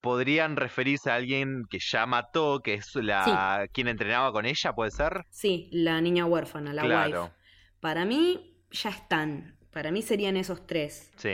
podrían 0.00 0.56
referirse 0.56 1.10
a 1.10 1.14
alguien 1.14 1.64
que 1.68 1.78
ya 1.80 2.06
mató, 2.06 2.60
que 2.60 2.74
es 2.74 2.94
la 2.94 3.66
quien 3.72 3.88
entrenaba 3.88 4.32
con 4.32 4.44
ella, 4.44 4.72
¿puede 4.74 4.90
ser? 4.90 5.24
Sí, 5.30 5.68
la 5.72 6.00
niña 6.00 6.26
huérfana, 6.26 6.74
la 6.74 6.82
Claro. 6.82 7.24
wife. 7.24 7.34
Para 7.80 8.04
mí 8.04 8.54
ya 8.70 8.90
están. 8.90 9.56
Para 9.74 9.90
mí 9.90 10.00
serían 10.02 10.36
esos 10.38 10.66
tres. 10.66 11.10
Sí, 11.16 11.30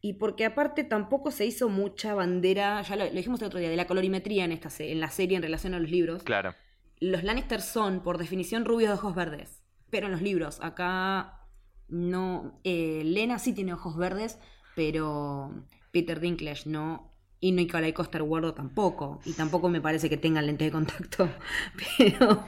Y 0.00 0.14
porque 0.14 0.44
aparte 0.44 0.82
tampoco 0.84 1.30
se 1.30 1.46
hizo 1.46 1.68
mucha 1.68 2.14
bandera, 2.14 2.82
ya 2.82 2.96
lo, 2.96 3.04
lo 3.04 3.10
dijimos 3.12 3.40
el 3.40 3.46
otro 3.46 3.60
día, 3.60 3.68
de 3.70 3.76
la 3.76 3.86
colorimetría 3.86 4.44
en, 4.44 4.52
esta, 4.52 4.70
en 4.82 4.98
la 5.00 5.10
serie 5.10 5.36
en 5.36 5.42
relación 5.42 5.74
a 5.74 5.78
los 5.78 5.90
libros. 5.90 6.22
claro. 6.24 6.54
Los 6.98 7.22
Lannister 7.24 7.60
son, 7.60 8.02
por 8.02 8.16
definición, 8.16 8.64
rubios 8.64 8.88
de 8.90 8.94
ojos 8.94 9.14
verdes. 9.14 9.62
Pero 9.90 10.06
en 10.06 10.12
los 10.12 10.22
libros, 10.22 10.58
acá 10.62 11.46
no. 11.88 12.58
eh, 12.64 13.02
Lena 13.04 13.38
sí 13.38 13.52
tiene 13.52 13.74
ojos 13.74 13.96
verdes, 13.98 14.38
pero 14.74 15.50
Peter 15.92 16.18
Dinklage 16.20 16.68
no. 16.70 17.12
Y 17.38 17.52
Nikolai 17.52 17.92
Coster 17.92 18.22
Wardle 18.22 18.52
tampoco. 18.52 19.20
Y 19.24 19.34
tampoco 19.34 19.68
me 19.68 19.80
parece 19.80 20.08
que 20.08 20.16
tengan 20.16 20.46
lentes 20.46 20.68
de 20.68 20.72
contacto. 20.72 21.28
Pero 21.98 22.44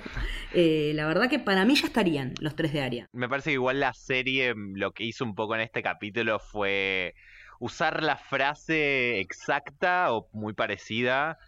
eh, 0.55 0.93
la 0.95 1.07
verdad 1.07 1.29
que 1.29 1.39
para 1.39 1.65
mí 1.65 1.75
ya 1.75 1.87
estarían 1.87 2.35
los 2.41 2.57
tres 2.57 2.73
de 2.73 2.81
Aria. 2.81 3.07
Me 3.13 3.29
parece 3.29 3.51
que 3.51 3.55
igual 3.55 3.81
la 3.81 3.93
serie 3.93 4.55
mm, 4.55 4.77
lo 4.77 4.93
que 4.93 5.05
hizo 5.05 5.25
un 5.25 5.35
poco 5.35 5.55
en 5.55 5.61
este 5.61 5.83
capítulo 5.83 6.39
fue 6.39 7.15
usar 7.61 8.03
la 8.03 8.17
frase 8.17 9.21
exacta 9.21 10.13
o 10.13 10.29
muy 10.33 10.55
parecida. 10.55 11.39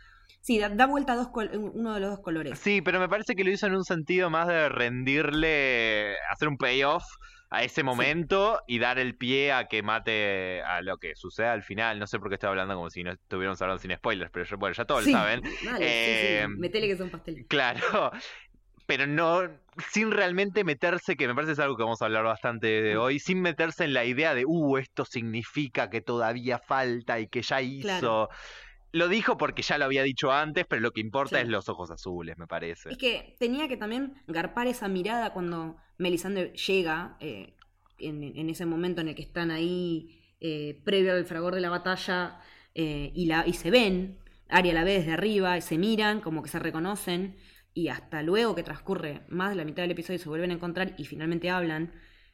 Sí, 0.42 0.59
da, 0.59 0.68
da 0.68 0.87
vuelta 0.87 1.12
a 1.12 1.16
dos 1.16 1.28
uno 1.54 1.94
de 1.94 2.00
los 2.00 2.11
dos 2.11 2.20
colores. 2.20 2.59
Sí, 2.59 2.80
pero 2.82 2.99
me 3.00 3.09
parece 3.09 3.35
que 3.35 3.44
lo 3.44 3.50
hizo 3.50 3.66
en 3.66 3.75
un 3.75 3.85
sentido 3.85 4.30
más 4.30 4.49
de 4.49 4.68
rendirle, 4.68 6.14
hacer 6.30 6.49
un 6.49 6.56
payoff 6.56 7.04
a 7.52 7.64
ese 7.64 7.83
momento 7.83 8.61
y 8.69 8.78
dar 8.78 8.99
el 9.00 9.16
pie 9.16 9.52
a 9.52 9.66
que 9.66 9.83
mate 9.83 10.62
a 10.62 10.83
lo 10.83 10.99
que 10.99 11.16
suceda 11.16 11.52
al 11.52 11.62
final. 11.64 11.99
No 11.99 12.07
sé 12.07 12.19
por 12.21 12.28
qué 12.28 12.35
estoy 12.35 12.49
hablando 12.50 12.75
como 12.76 12.90
si 12.90 13.02
no 13.02 13.11
estuviéramos 13.12 13.61
hablando 13.61 13.80
sin 13.83 13.92
spoilers, 13.97 14.30
pero 14.30 14.45
yo- 14.47 14.57
bueno, 14.57 14.75
ya 14.75 14.85
todos 14.85 15.04
Sí, 15.04 15.12
lo 15.12 15.19
saben. 15.19 15.42
Dale, 15.64 15.85
Eh, 15.87 16.42
sí, 16.47 16.52
sí. 16.54 16.59
Metele 16.61 16.87
que 16.87 16.97
son 16.97 17.11
pasteles. 17.11 17.47
Claro, 17.49 17.80
pero 18.87 19.07
no, 19.07 19.42
sin 19.90 20.11
realmente 20.12 20.62
meterse, 20.64 21.16
que 21.16 21.26
me 21.28 21.35
parece 21.35 21.52
es 21.52 21.59
algo 21.59 21.76
que 21.76 21.83
vamos 21.83 22.00
a 22.02 22.07
hablar 22.07 22.25
bastante 22.25 22.66
de 22.83 22.97
hoy, 22.97 23.19
sin 23.19 23.40
meterse 23.40 23.85
en 23.85 23.95
la 23.95 24.04
idea 24.04 24.35
de, 24.35 24.45
uh, 24.47 24.76
esto 24.78 25.04
significa 25.04 25.90
que 25.90 26.00
todavía 26.00 26.59
falta 26.61 27.19
y 27.21 27.26
que 27.28 27.42
ya 27.42 27.61
hizo. 27.62 27.87
Claro. 27.88 28.28
Lo 28.92 29.07
dijo 29.07 29.37
porque 29.37 29.62
ya 29.62 29.78
lo 29.78 29.85
había 29.85 30.02
dicho 30.02 30.33
antes, 30.33 30.66
pero 30.69 30.83
lo 30.83 30.90
que 30.90 31.00
importa 31.00 31.37
Sí. 31.37 31.42
es 31.42 31.49
los 31.49 31.69
ojos 31.69 31.90
azules, 31.92 32.37
me 32.38 32.49
parece. 32.49 32.90
Es 32.90 32.99
que 32.99 33.37
tenía 33.38 33.69
que 33.69 33.76
también 33.76 34.14
garpar 34.26 34.66
esa 34.66 34.88
mirada 34.88 35.33
cuando 35.33 35.76
Melisandre 36.00 36.52
llega, 36.54 37.16
eh, 37.21 37.54
en, 37.99 38.49
ese 38.49 38.66
momento 38.66 39.02
en 39.02 39.09
el 39.09 39.14
que 39.14 39.23
están 39.23 39.50
ahí, 39.50 40.19
eh, 40.40 40.80
previo 40.85 41.12
al 41.12 41.26
fragor 41.26 41.54
de 41.54 41.61
la 41.61 41.71
batalla, 41.71 42.40
eh, 42.75 43.12
y, 43.14 43.26
la, 43.26 43.47
y 43.47 43.52
se 43.52 43.71
ven, 43.71 44.19
Arya 44.49 44.73
la 44.73 44.85
ve 44.85 44.95
desde 44.95 45.12
arriba, 45.12 45.59
y 45.59 45.61
se 45.61 45.76
miran, 45.76 46.21
como 46.21 46.42
que 46.42 46.49
se 46.49 46.59
reconocen, 46.59 47.37
y 47.75 47.88
hasta 47.88 48.23
luego 48.23 48.54
que 48.54 48.62
transcurre 48.62 49.23
más 49.28 49.50
de 49.50 49.57
la 49.57 49.64
mitad 49.64 49.83
del 49.83 49.92
episodio 49.92 50.19
se 50.19 50.28
vuelven 50.28 50.50
a 50.50 50.54
encontrar 50.54 50.95
y 50.99 51.04
finalmente 51.04 51.50
hablan, 51.50 51.92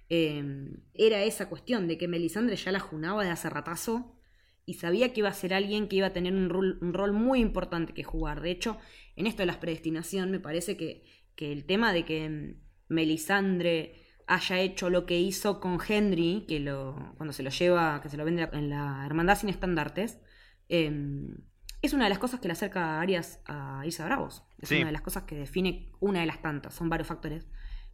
eh, 0.08 0.70
era 0.94 1.22
esa 1.24 1.48
cuestión 1.48 1.88
de 1.88 1.98
que 1.98 2.08
Melisandre 2.08 2.56
ya 2.56 2.72
la 2.72 2.80
junaba 2.80 3.24
de 3.24 3.30
hace 3.30 3.50
ratazo 3.50 4.16
y 4.64 4.74
sabía 4.74 5.12
que 5.12 5.20
iba 5.20 5.28
a 5.28 5.34
ser 5.34 5.52
alguien 5.52 5.88
que 5.88 5.96
iba 5.96 6.08
a 6.08 6.12
tener 6.12 6.32
un 6.32 6.48
rol, 6.48 6.78
un 6.80 6.94
rol 6.94 7.12
muy 7.12 7.40
importante 7.40 7.92
que 7.92 8.04
jugar. 8.04 8.40
De 8.40 8.50
hecho, 8.50 8.78
en 9.16 9.26
esto 9.26 9.42
de 9.42 9.46
las 9.46 9.58
predestinación, 9.58 10.30
me 10.30 10.40
parece 10.40 10.76
que, 10.76 11.04
que 11.34 11.52
el 11.52 11.64
tema 11.64 11.92
de 11.92 12.04
que 12.04 12.28
mm, 12.28 12.65
Melisandre 12.88 14.02
haya 14.26 14.58
hecho 14.60 14.90
lo 14.90 15.06
que 15.06 15.18
hizo 15.20 15.60
con 15.60 15.78
Henry, 15.86 16.44
que 16.48 16.58
lo, 16.60 17.14
cuando 17.16 17.32
se 17.32 17.42
lo 17.42 17.50
lleva, 17.50 18.00
que 18.02 18.08
se 18.08 18.16
lo 18.16 18.24
vende 18.24 18.48
en 18.52 18.70
la 18.70 19.04
Hermandad 19.06 19.38
sin 19.38 19.48
estandartes, 19.48 20.20
eh, 20.68 20.90
es 21.82 21.92
una 21.92 22.04
de 22.04 22.10
las 22.10 22.18
cosas 22.18 22.40
que 22.40 22.48
le 22.48 22.52
acerca 22.52 22.96
a 22.96 23.00
Arias 23.00 23.40
a 23.46 23.82
Isa 23.86 24.04
Bravos. 24.04 24.42
Es 24.58 24.68
Sí. 24.70 24.76
una 24.76 24.86
de 24.86 24.92
las 24.92 25.02
cosas 25.02 25.22
que 25.24 25.36
define 25.36 25.92
una 26.00 26.20
de 26.20 26.26
las 26.26 26.42
tantas. 26.42 26.74
Son 26.74 26.88
varios 26.88 27.06
factores 27.06 27.46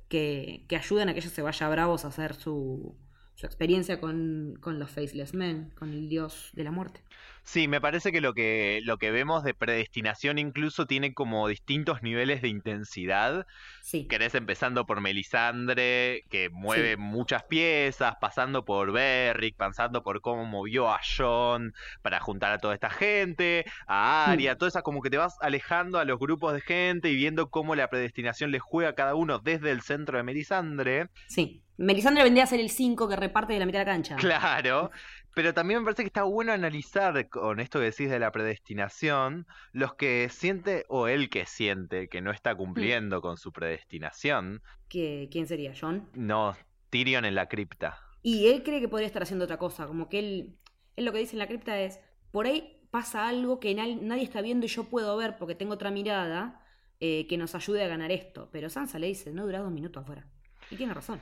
que, 0.09 0.65
que 0.69 0.77
ayudan 0.77 1.09
a 1.09 1.13
que 1.13 1.21
ella 1.21 1.29
se 1.29 1.43
vaya 1.43 1.67
a 1.67 1.71
Bravos 1.71 2.05
a 2.05 2.09
hacer 2.09 2.35
su, 2.35 2.97
su 3.35 3.47
experiencia 3.47 4.01
con, 4.01 4.57
con 4.61 4.79
los 4.79 4.91
Faceless 4.91 5.35
Men, 5.35 5.71
con 5.77 5.91
el 5.93 6.09
dios 6.09 6.51
de 6.53 6.65
la 6.65 6.71
muerte. 6.71 7.01
Sí, 7.45 7.67
me 7.67 7.81
parece 7.81 8.13
que 8.13 8.21
lo 8.21 8.35
que 8.35 8.81
lo 8.85 8.99
que 8.99 9.11
vemos 9.11 9.43
de 9.43 9.53
predestinación 9.53 10.39
incluso 10.39 10.87
tiene 10.87 11.13
como 11.13 11.49
distintos 11.49 12.01
niveles 12.03 12.41
de 12.41 12.49
intensidad. 12.49 13.47
Sí. 13.81 14.07
Querés 14.07 14.37
empezando 14.37 14.87
por 14.87 15.01
Melisandre, 15.01 16.23
que 16.31 16.51
mueve 16.51 16.93
Sí. 16.93 16.97
muchas 16.99 17.43
piezas, 17.45 18.15
pasando 18.21 18.65
por 18.65 18.93
Beric, 18.93 19.57
pasando 19.57 20.03
por 20.05 20.21
cómo 20.21 20.45
movió 20.45 20.89
a 20.91 21.01
John 21.05 21.75
para 22.03 22.21
juntar 22.21 22.53
a 22.53 22.59
toda 22.59 22.75
esta 22.75 22.91
gente, 22.91 23.65
a 23.89 24.31
Arya, 24.31 24.57
toda 24.57 24.69
esa 24.69 24.83
como 24.83 25.03
que 25.03 25.11
te 25.11 25.17
vas 25.19 25.37
alejando 25.41 25.99
a 25.99 26.05
los 26.05 26.19
grupos 26.21 26.53
de 26.55 26.61
gente 26.61 27.11
y 27.11 27.17
viendo 27.17 27.51
cómo 27.51 27.75
la 27.75 27.89
predestinación 27.89 28.53
les 28.53 28.63
juega 28.63 28.91
a 28.91 28.95
cada 28.95 29.15
uno 29.17 29.41
desde 29.41 29.73
el 29.73 29.83
centro 29.83 30.17
de 30.17 30.23
Melisandre. 30.23 31.09
Sí. 31.27 31.62
Melisandre 31.77 32.23
vendría 32.23 32.45
a 32.45 32.47
ser 32.47 32.61
el 32.61 32.71
5 32.71 33.09
que 33.09 33.17
reparte 33.17 33.53
de 33.55 33.59
la 33.59 33.67
mitad 33.67 33.79
de 33.81 33.85
la 33.87 33.93
cancha. 33.93 34.17
Claro. 34.17 34.91
Pero 35.35 35.55
también 35.55 35.81
me 35.81 35.85
parece 35.87 36.03
que 36.03 36.09
está 36.09 36.25
bueno 36.25 36.53
analizar 36.53 37.29
con 37.31 37.59
esto 37.59 37.79
que 37.79 37.87
decís 37.87 38.11
de 38.11 38.19
la 38.19 38.31
predestinación, 38.31 39.47
los 39.73 39.95
que 39.95 40.29
siente 40.31 40.85
o 40.89 41.09
el 41.09 41.31
que 41.31 41.47
siente 41.47 42.09
que 42.09 42.21
no 42.21 42.31
está 42.31 42.55
cumpliendo 42.55 43.23
con 43.23 43.37
su 43.39 43.51
predestinación. 43.53 44.63
¿Quién 44.89 45.47
sería? 45.47 45.73
¿John? 45.79 46.09
No, 46.15 46.55
Tyrion 46.91 47.25
en 47.25 47.35
la 47.35 47.49
cripta. 47.49 47.99
Y 48.23 48.49
él 48.49 48.63
cree 48.63 48.81
que 48.81 48.89
podría 48.89 49.07
estar 49.07 49.23
haciendo 49.23 49.47
otra 49.47 49.57
cosa. 49.57 49.87
Como 49.87 50.09
que 50.11 50.19
él, 50.19 50.59
él 50.97 51.05
lo 51.07 51.13
que 51.13 51.19
dice 51.19 51.33
en 51.33 51.39
la 51.39 51.47
cripta 51.49 51.81
es, 51.81 51.99
por 52.31 52.47
ahí 52.47 52.87
pasa 52.91 53.27
algo 53.27 53.59
que 53.59 53.75
na- 53.75 53.87
nadie 53.87 54.25
está 54.25 54.43
viendo 54.43 54.67
y 54.67 54.69
yo 54.69 54.85
puedo 54.85 55.17
ver 55.17 55.37
porque 55.39 55.55
tengo 55.55 55.73
otra 55.73 55.91
mirada 55.91 56.61
eh, 57.01 57.27
que 57.27 57.39
nos 57.39 57.55
ayude 57.55 57.83
a 57.83 57.89
ganar 57.89 58.13
esto. 58.13 58.51
Pero 58.53 58.69
Sansa 58.69 58.99
le 58.99 59.07
dice, 59.07 59.33
no 59.33 59.45
dura 59.47 59.61
dos 59.61 59.73
minutos 59.73 60.03
afuera. 60.03 60.27
Y 60.71 60.77
tiene 60.77 60.93
razón. 60.93 61.21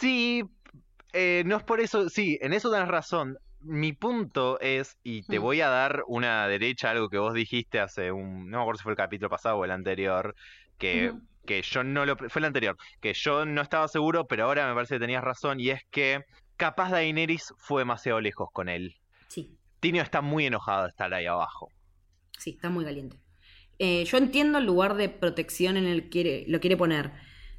Sí, 0.00 0.44
eh, 1.12 1.42
no 1.46 1.56
es 1.56 1.62
por 1.62 1.80
eso, 1.80 2.08
sí, 2.08 2.38
en 2.42 2.52
eso 2.52 2.70
tenés 2.70 2.88
razón. 2.88 3.38
Mi 3.60 3.92
punto 3.92 4.58
es, 4.60 4.96
y 5.04 5.22
te 5.22 5.38
Mm. 5.38 5.42
voy 5.42 5.60
a 5.60 5.68
dar 5.68 6.02
una 6.08 6.46
derecha 6.48 6.90
algo 6.90 7.08
que 7.08 7.18
vos 7.18 7.32
dijiste 7.34 7.78
hace 7.80 8.10
un, 8.12 8.50
no 8.50 8.58
me 8.58 8.62
acuerdo 8.62 8.78
si 8.78 8.82
fue 8.84 8.92
el 8.92 8.96
capítulo 8.98 9.30
pasado 9.30 9.56
o 9.58 9.64
el 9.64 9.70
anterior, 9.70 10.34
que, 10.78 11.12
que 11.46 11.62
yo 11.62 11.84
no 11.84 12.04
lo, 12.04 12.16
fue 12.16 12.40
el 12.40 12.44
anterior, 12.46 12.76
que 13.00 13.14
yo 13.14 13.44
no 13.46 13.62
estaba 13.62 13.86
seguro, 13.88 14.26
pero 14.26 14.44
ahora 14.46 14.66
me 14.68 14.74
parece 14.74 14.96
que 14.96 15.00
tenías 15.00 15.22
razón, 15.24 15.60
y 15.60 15.70
es 15.70 15.80
que 15.90 16.24
capaz 16.56 16.90
Daenerys 16.90 17.54
fue 17.56 17.82
demasiado 17.82 18.20
lejos 18.20 18.48
con 18.52 18.68
él. 18.68 18.96
Sí, 19.28 19.56
Tinio 19.80 20.02
está 20.02 20.20
muy 20.22 20.46
enojado 20.46 20.82
de 20.84 20.88
estar 20.90 21.12
ahí 21.14 21.26
abajo. 21.26 21.70
sí, 22.38 22.50
está 22.50 22.68
muy 22.70 22.84
caliente. 22.84 23.16
Eh, 23.78 24.04
yo 24.04 24.16
entiendo 24.18 24.58
el 24.58 24.64
lugar 24.66 24.94
de 24.96 25.08
protección 25.08 25.76
en 25.76 25.86
el 25.86 26.04
que 26.04 26.08
quiere, 26.10 26.44
lo 26.48 26.60
quiere 26.60 26.76
poner, 26.76 27.12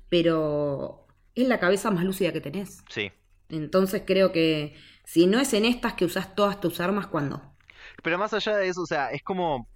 pero 0.10 1.03
es 1.36 1.48
la 1.48 1.60
cabeza 1.60 1.92
más 1.92 2.04
lúcida 2.06 2.34
que 2.34 2.42
tenés. 2.42 2.84
Sí. 2.90 3.12
Entonces 3.50 4.04
creo 4.06 4.32
que 4.32 4.76
si 5.06 5.28
no 5.28 5.40
es 5.40 5.54
en 5.54 5.66
estas 5.66 5.94
que 5.94 6.06
usás 6.06 6.36
todas 6.36 6.60
tus 6.62 6.80
armas, 6.82 7.08
¿cuándo? 7.08 7.56
Pero 8.04 8.18
más 8.18 8.34
allá 8.34 8.56
de 8.58 8.68
eso, 8.68 8.82
o 8.82 8.86
sea, 8.86 9.12
es 9.12 9.24
como. 9.24 9.70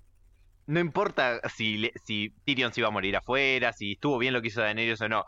No 0.68 0.80
importa 0.82 1.42
si, 1.50 1.78
le- 1.78 1.94
si 2.06 2.32
Tyrion 2.46 2.74
se 2.74 2.82
iba 2.82 2.90
a 2.90 2.92
morir 2.92 3.16
afuera, 3.18 3.74
si 3.74 3.94
estuvo 3.94 4.18
bien 4.20 4.34
lo 4.34 4.42
que 4.42 4.50
hizo 4.50 4.62
Daenerys 4.62 5.02
o 5.02 5.10
no. 5.10 5.26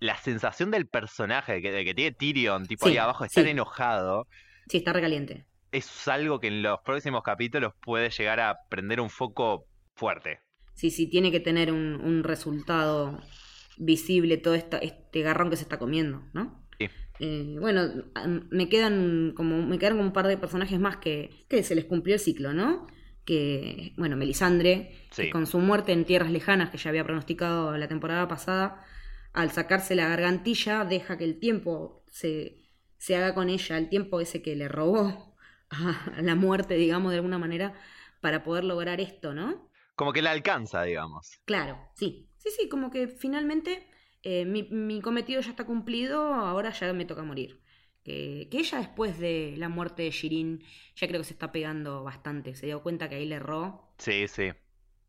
La 0.00 0.16
sensación 0.18 0.70
del 0.70 0.88
personaje, 0.88 1.62
que, 1.62 1.72
de 1.72 1.84
que 1.84 1.94
tiene 1.94 2.12
Tyrion, 2.16 2.66
tipo 2.68 2.86
Sí, 2.86 2.88
ahí 2.88 2.98
abajo, 2.98 3.24
estar 3.24 3.46
sí. 3.46 3.48
enojado, 3.48 4.28
Sí, 4.70 4.78
está 4.78 4.92
recaliente. 4.94 5.44
es 5.72 6.06
algo 6.06 6.38
que 6.38 6.46
en 6.46 6.62
los 6.62 6.78
próximos 6.84 7.22
capítulos 7.24 7.74
puede 7.80 8.10
llegar 8.10 8.38
a 8.38 8.56
prender 8.68 9.00
un 9.00 9.10
foco 9.10 9.66
fuerte. 9.96 10.38
Sí, 10.74 10.90
sí, 10.90 11.06
tiene 11.08 11.30
que 11.30 11.40
tener 11.40 11.72
un, 11.72 12.00
un 12.00 12.24
resultado 12.24 13.20
visible 13.80 14.36
todo 14.36 14.54
esta, 14.54 14.78
este 14.78 15.22
garrón 15.22 15.50
que 15.50 15.56
se 15.56 15.62
está 15.62 15.78
comiendo, 15.78 16.22
¿no? 16.32 16.62
Sí. 16.78 16.88
Eh, 17.18 17.56
bueno, 17.58 17.88
me 18.50 18.68
quedan 18.68 19.32
como 19.34 19.62
me 19.66 19.78
quedan 19.78 19.94
como 19.94 20.06
un 20.06 20.12
par 20.12 20.26
de 20.26 20.36
personajes 20.36 20.78
más 20.78 20.98
que, 20.98 21.30
que 21.48 21.62
se 21.62 21.74
les 21.74 21.86
cumplió 21.86 22.14
el 22.14 22.20
ciclo, 22.20 22.52
¿no? 22.52 22.86
Que, 23.24 23.92
bueno, 23.96 24.16
Melisandre, 24.16 24.92
Sí. 25.10 25.24
que 25.24 25.30
con 25.30 25.46
su 25.46 25.58
muerte 25.58 25.92
en 25.92 26.04
tierras 26.04 26.30
lejanas, 26.30 26.70
que 26.70 26.78
ya 26.78 26.90
había 26.90 27.04
pronosticado 27.04 27.76
la 27.76 27.88
temporada 27.88 28.28
pasada, 28.28 28.84
al 29.32 29.50
sacarse 29.50 29.94
la 29.94 30.08
gargantilla, 30.08 30.84
deja 30.84 31.16
que 31.18 31.24
el 31.24 31.38
tiempo 31.38 32.04
se, 32.10 32.58
se 32.98 33.16
haga 33.16 33.34
con 33.34 33.48
ella, 33.48 33.78
el 33.78 33.88
tiempo 33.88 34.20
ese 34.20 34.42
que 34.42 34.56
le 34.56 34.68
robó 34.68 35.34
a 35.70 36.20
la 36.22 36.34
muerte, 36.34 36.74
digamos, 36.74 37.12
de 37.12 37.16
alguna 37.18 37.38
manera, 37.38 37.74
para 38.20 38.42
poder 38.42 38.64
lograr 38.64 39.00
esto, 39.00 39.32
¿no? 39.34 39.70
Como 39.94 40.12
que 40.12 40.22
la 40.22 40.30
alcanza, 40.32 40.82
digamos. 40.82 41.32
Claro, 41.44 41.78
sí. 41.94 42.29
Sí, 42.42 42.48
sí, 42.56 42.68
como 42.68 42.90
que 42.90 43.08
finalmente 43.08 43.86
eh, 44.22 44.44
mi, 44.46 44.64
mi 44.70 45.00
cometido 45.02 45.40
ya 45.42 45.50
está 45.50 45.64
cumplido, 45.66 46.20
ahora 46.34 46.70
ya 46.72 46.92
me 46.92 47.04
toca 47.04 47.22
morir. 47.22 47.60
Que, 48.02 48.48
que 48.50 48.58
ella 48.60 48.78
después 48.78 49.18
de 49.18 49.54
la 49.58 49.68
muerte 49.68 50.02
de 50.04 50.10
Shirin 50.10 50.64
ya 50.96 51.06
creo 51.08 51.20
que 51.20 51.24
se 51.26 51.34
está 51.34 51.52
pegando 51.52 52.02
bastante. 52.02 52.54
Se 52.56 52.66
dio 52.66 52.82
cuenta 52.82 53.08
que 53.08 53.16
ahí 53.16 53.26
le 53.26 53.36
erró 53.36 53.90
Sí, 53.98 54.26
sí. 54.28 54.50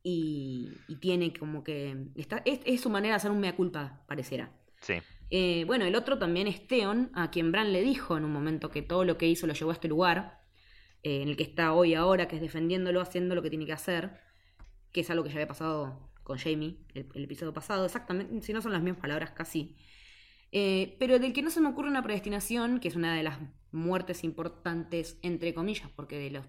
y, 0.04 0.84
y 0.88 0.96
tiene 0.98 1.34
como 1.34 1.64
que... 1.64 2.08
Está, 2.16 2.42
es, 2.46 2.60
es 2.66 2.82
su 2.82 2.90
manera 2.90 3.14
de 3.16 3.18
hacer 3.18 3.32
un 3.32 3.40
mea 3.40 3.56
culpa, 3.56 4.04
pareciera. 4.08 4.52
Sí. 4.82 5.02
Eh, 5.30 5.66
bueno, 5.68 5.86
el 5.86 5.96
otro 5.96 6.20
también 6.20 6.48
es 6.48 6.68
Theon, 6.68 7.12
a 7.16 7.32
quien 7.32 7.52
Bran 7.52 7.74
le 7.74 7.84
dijo 7.84 8.18
en 8.18 8.26
un 8.26 8.34
momento 8.34 8.72
que 8.72 8.84
todo 8.84 9.06
lo 9.06 9.18
que 9.18 9.28
hizo 9.28 9.48
lo 9.48 9.54
llevó 9.54 9.72
a 9.72 9.76
este 9.76 9.88
lugar. 9.90 10.42
eh, 11.04 11.24
en 11.24 11.30
el 11.30 11.38
que 11.38 11.44
está 11.44 11.74
hoy 11.74 11.96
ahora, 11.96 12.28
que 12.28 12.38
es 12.38 12.42
defendiéndolo, 12.44 13.02
haciendo 13.02 13.36
lo 13.36 13.42
que 13.44 13.50
tiene 13.52 13.66
que 13.68 13.74
hacer, 13.74 14.20
que 14.94 15.02
es 15.02 15.10
algo 15.12 15.24
que 15.24 15.30
ya 15.32 15.36
había 15.38 15.48
pasado 15.48 16.11
con 16.24 16.38
Jamie 16.38 16.78
el, 16.94 17.24
episodio 17.24 17.54
pasado, 17.54 17.86
exactamente, 17.86 18.42
si 18.42 18.54
no 18.54 18.62
son 18.62 18.72
las 18.72 18.82
mismas 18.82 19.02
palabras, 19.02 19.32
casi. 19.32 19.76
Eh, 20.52 20.96
pero 21.00 21.18
del 21.20 21.34
que 21.34 21.42
no 21.42 21.50
se 21.50 21.62
me 21.62 21.70
ocurre 21.70 21.90
una 21.90 22.04
predestinación, 22.04 22.80
que 22.80 22.90
es 22.90 22.96
una 22.96 23.16
de 23.16 23.24
las 23.24 23.40
muertes 23.72 24.24
importantes, 24.24 25.18
entre 25.22 25.54
comillas, 25.54 25.90
porque 25.96 26.18
de 26.18 26.30
los 26.30 26.46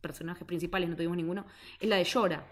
personajes 0.00 0.46
principales 0.46 0.88
no 0.88 0.96
tuvimos 0.96 1.16
ninguno, 1.16 1.46
es 1.80 1.88
la 1.88 1.96
de 1.96 2.04
Llora. 2.04 2.46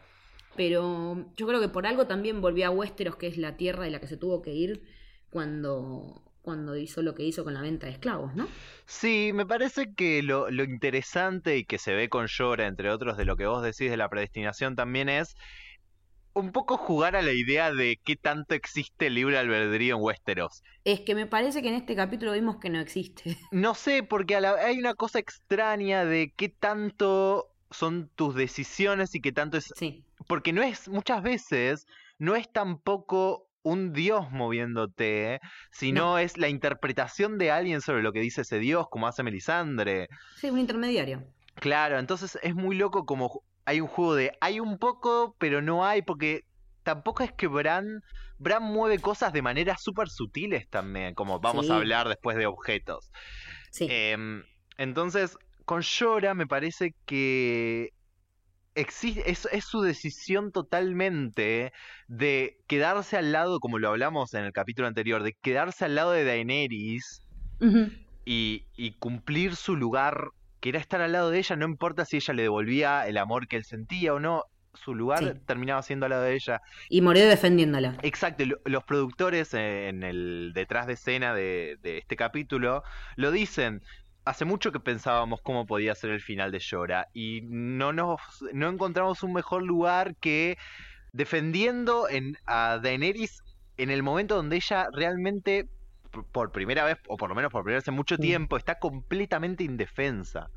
Pero 0.56 1.32
yo 1.37 1.46
creo 1.46 1.60
que 1.60 1.68
por 1.68 1.87
algo 1.87 2.06
también 2.06 2.40
volvió 2.40 2.66
a 2.66 2.70
Westeros, 2.70 3.16
que 3.16 3.28
es 3.28 3.38
la 3.38 3.56
tierra 3.56 3.84
de 3.84 3.90
la 3.90 4.00
que 4.00 4.08
se 4.08 4.16
tuvo 4.16 4.42
que 4.42 4.52
ir 4.52 4.82
cuando, 5.30 6.22
cuando 6.42 6.76
hizo 6.76 7.02
lo 7.02 7.14
que 7.14 7.22
hizo 7.22 7.44
con 7.44 7.54
la 7.54 7.60
venta 7.60 7.87
de 7.87 7.92
esclavos, 7.92 8.34
¿no? 8.34 8.48
Sí, 8.87 9.30
me 9.32 9.46
parece 9.46 9.94
que 9.94 10.22
lo, 10.22 10.50
lo 10.50 10.64
interesante 10.64 11.58
y 11.58 11.64
que 11.64 11.78
se 11.78 11.94
ve 11.94 12.08
con 12.08 12.26
Llora, 12.26 12.66
entre 12.66 12.90
otros, 12.90 13.16
de 13.16 13.25
lo 13.25 13.37
que 13.37 13.46
vos 13.46 13.62
decís 13.62 13.90
de 13.90 13.96
la 13.96 14.08
predestinación 14.08 14.75
también 14.75 15.08
es 15.08 15.37
un 16.35 16.52
poco 16.52 16.76
jugar 16.76 17.16
a 17.16 17.23
la 17.23 17.32
idea 17.32 17.73
de 17.73 17.99
qué 18.04 18.16
tanto 18.16 18.54
existe 18.54 19.06
el 19.06 19.14
libre 19.14 19.38
albedrío 19.38 19.97
en 19.97 20.02
Westeros. 20.02 20.62
Es 20.85 21.00
que 21.00 21.14
me 21.14 21.26
parece 21.26 21.62
que 21.62 21.68
en 21.68 21.75
este 21.75 21.97
capítulo 21.97 22.32
vimos 22.32 22.58
que 22.58 22.70
no 22.70 22.80
existe. 22.80 23.37
No 23.50 23.75
sé, 23.75 24.02
porque 24.02 24.37
hay 24.37 24.78
una 24.78 24.94
cosa 24.94 25.18
extraña 25.18 26.04
de 26.04 26.32
qué 26.37 26.49
tanto 26.49 27.52
son 27.70 28.11
tus 28.14 28.35
decisiones 28.35 29.14
y 29.14 29.20
qué 29.20 29.32
tanto 29.32 29.58
es... 29.58 29.73
Sí. 29.76 30.04
Porque 30.26 30.52
no 30.52 30.62
es, 30.62 30.88
muchas 30.88 31.23
veces, 31.23 31.87
no 32.18 32.37
es 32.37 32.50
tampoco 32.50 33.49
un 33.62 33.92
dios 33.92 34.30
moviéndote, 34.30 35.40
sino 35.70 36.18
es 36.18 36.38
la 36.38 36.49
interpretación 36.49 37.38
de 37.38 37.50
alguien 37.50 37.80
sobre 37.80 38.02
lo 38.02 38.12
que 38.12 38.20
dice 38.20 38.42
ese 38.42 38.58
dios, 38.58 38.88
como 38.88 39.06
hace 39.06 39.23
Melisandre. 39.23 40.08
Sí, 40.37 40.50
un 40.50 40.58
intermediario. 40.58 41.25
Claro, 41.54 41.99
entonces 41.99 42.38
es 42.42 42.54
muy 42.54 42.76
loco 42.76 43.04
como 43.04 43.42
hay 43.68 43.82
un 43.82 43.87
juego 43.87 44.14
de 44.14 44.32
hay 44.40 44.60
un 44.60 44.78
poco, 44.78 45.37
pero 45.38 45.60
no 45.60 45.84
hay, 45.84 46.00
porque 46.00 46.44
tampoco 46.84 47.22
es 47.22 47.32
que 47.32 47.48
Bran, 47.48 48.02
Bran 48.38 48.62
mueve 48.62 48.98
cosas 48.98 49.30
de 49.34 49.42
maneras 49.42 49.82
súper 49.82 50.08
sutiles 50.08 50.66
también, 50.70 51.14
como 51.14 51.38
vamos 51.38 51.68
a 51.68 51.76
hablar 51.76 52.08
después 52.08 52.38
de 52.38 52.46
objetos. 52.46 53.12
Sí. 53.70 53.87
Em, 53.90 54.42
entonces, 54.78 55.37
con 55.66 55.82
Llora 55.82 56.32
me 56.32 56.46
parece 56.46 56.94
que 57.04 57.90
existe, 58.75 59.30
es, 59.30 59.46
es, 59.52 59.66
su 59.66 59.82
decisión 59.82 60.50
totalmente 60.50 61.75
de 62.06 62.56
quedarse 62.68 63.18
al 63.18 63.32
lado, 63.32 63.60
como 63.60 63.78
lo 63.78 63.90
hablamos 63.90 64.32
en 64.32 64.44
el 64.44 64.52
capítulo 64.52 64.88
anterior, 64.88 65.22
de 65.22 65.34
quedarse 65.42 65.84
al 65.84 65.94
lado 65.94 66.12
de 66.12 66.25
Daenerys 66.25 67.22
y, 68.25 68.64
y, 68.76 68.92
cumplir 68.92 69.56
su 69.56 69.76
lugar 69.76 70.30
quería 70.61 70.81
estar 70.81 71.00
al 71.00 71.12
lado 71.12 71.31
de 71.31 71.38
ella, 71.38 71.57
no 71.57 71.67
importa 71.67 72.05
si 72.05 72.17
ella 72.17 72.35
le 72.35 72.43
devolvía 72.43 73.07
el 73.07 73.19
amor 73.19 73.49
que 73.49 73.57
él 73.57 73.65
sentía 73.65 74.15
o 74.15 74.21
no, 74.21 74.45
su 74.75 74.95
lugar 74.95 75.41
terminaba 75.47 75.83
siendo 75.83 76.07
al 76.07 76.11
lado 76.11 76.23
de 76.23 76.35
ella. 76.35 76.61
Y 76.88 77.00
murió 77.00 77.27
defendiéndola. 77.29 77.97
Exacto, 78.03 78.45
los 78.65 78.85
productores 78.85 79.55
en 79.55 80.03
el 80.03 80.53
detrás 80.55 80.87
de 80.87 80.95
escena 80.95 81.35
de, 81.35 81.79
este 81.83 82.17
capítulo 82.17 82.83
lo 83.17 83.31
dicen. 83.31 83.83
Hace 84.25 84.45
mucho 84.45 84.73
que 84.73 84.81
pensábamos 84.81 85.41
cómo 85.43 85.65
podía 85.65 85.95
ser 85.95 86.11
el 86.11 86.21
final 86.21 86.53
de 86.53 86.59
Llora 86.59 87.07
y 87.15 87.41
no 87.45 87.95
nos 87.95 88.21
no 88.53 88.69
encontramos 88.69 89.23
un 89.23 89.33
mejor 89.33 89.62
lugar 89.62 90.17
que 90.17 90.59
defendiendo 91.12 92.11
en, 92.11 92.37
a 92.44 92.79
Daenerys 92.83 93.42
en 93.79 93.88
el 93.88 94.03
momento 94.03 94.35
donde 94.35 94.57
ella 94.57 94.88
realmente 94.92 95.66
por 96.33 96.53
primera 96.53 96.85
vez, 96.85 96.99
o 97.09 97.16
por 97.16 97.29
lo 97.29 97.35
menos 97.35 97.53
por 97.53 97.62
primera 97.62 97.79
vez 97.79 97.88
en 97.88 97.94
mucho 97.94 98.18
tiempo, 98.18 98.57
está 98.57 98.79
completamente 98.79 99.64
indefensa. 99.64 100.51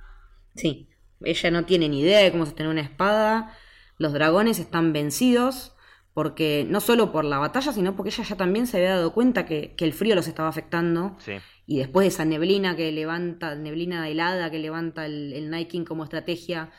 Sí, 0.55 0.89
ella 1.21 1.51
no 1.51 1.65
tiene 1.65 1.89
ni 1.89 2.01
idea 2.01 2.19
de 2.19 2.31
cómo 2.31 2.45
sostener 2.45 2.71
una 2.71 2.81
espada. 2.81 3.55
Los 3.97 4.13
dragones 4.13 4.59
están 4.59 4.93
vencidos, 4.93 5.75
porque 6.13 6.65
no 6.67 6.81
solo 6.81 7.11
por 7.11 7.25
la 7.25 7.37
batalla, 7.37 7.71
sino 7.71 7.95
porque 7.95 8.09
ella 8.09 8.23
ya 8.23 8.35
también 8.35 8.67
se 8.67 8.77
había 8.77 8.95
dado 8.95 9.13
cuenta 9.13 9.45
que, 9.45 9.75
el 9.77 9.93
frío 9.93 10.15
los 10.15 10.27
estaba 10.27 10.49
afectando. 10.49 11.17
Y 11.65 11.77
después 11.77 12.05
de 12.05 12.09
esa 12.09 12.25
neblina 12.25 12.75
que 12.75 12.91
levanta, 12.91 13.55
neblina 13.55 14.09
helada 14.09 14.51
que 14.51 14.59
levanta 14.59 15.05
el, 15.05 15.33
el 15.33 15.49
Night 15.49 15.69
King 15.69 15.85
como 15.85 16.03
estrategia 16.03 16.71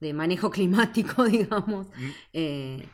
de 0.00 0.12
manejo 0.12 0.50
climático, 0.56 1.24
digamos, 1.24 1.88
mm. 1.88 2.10
eh, 2.32 2.88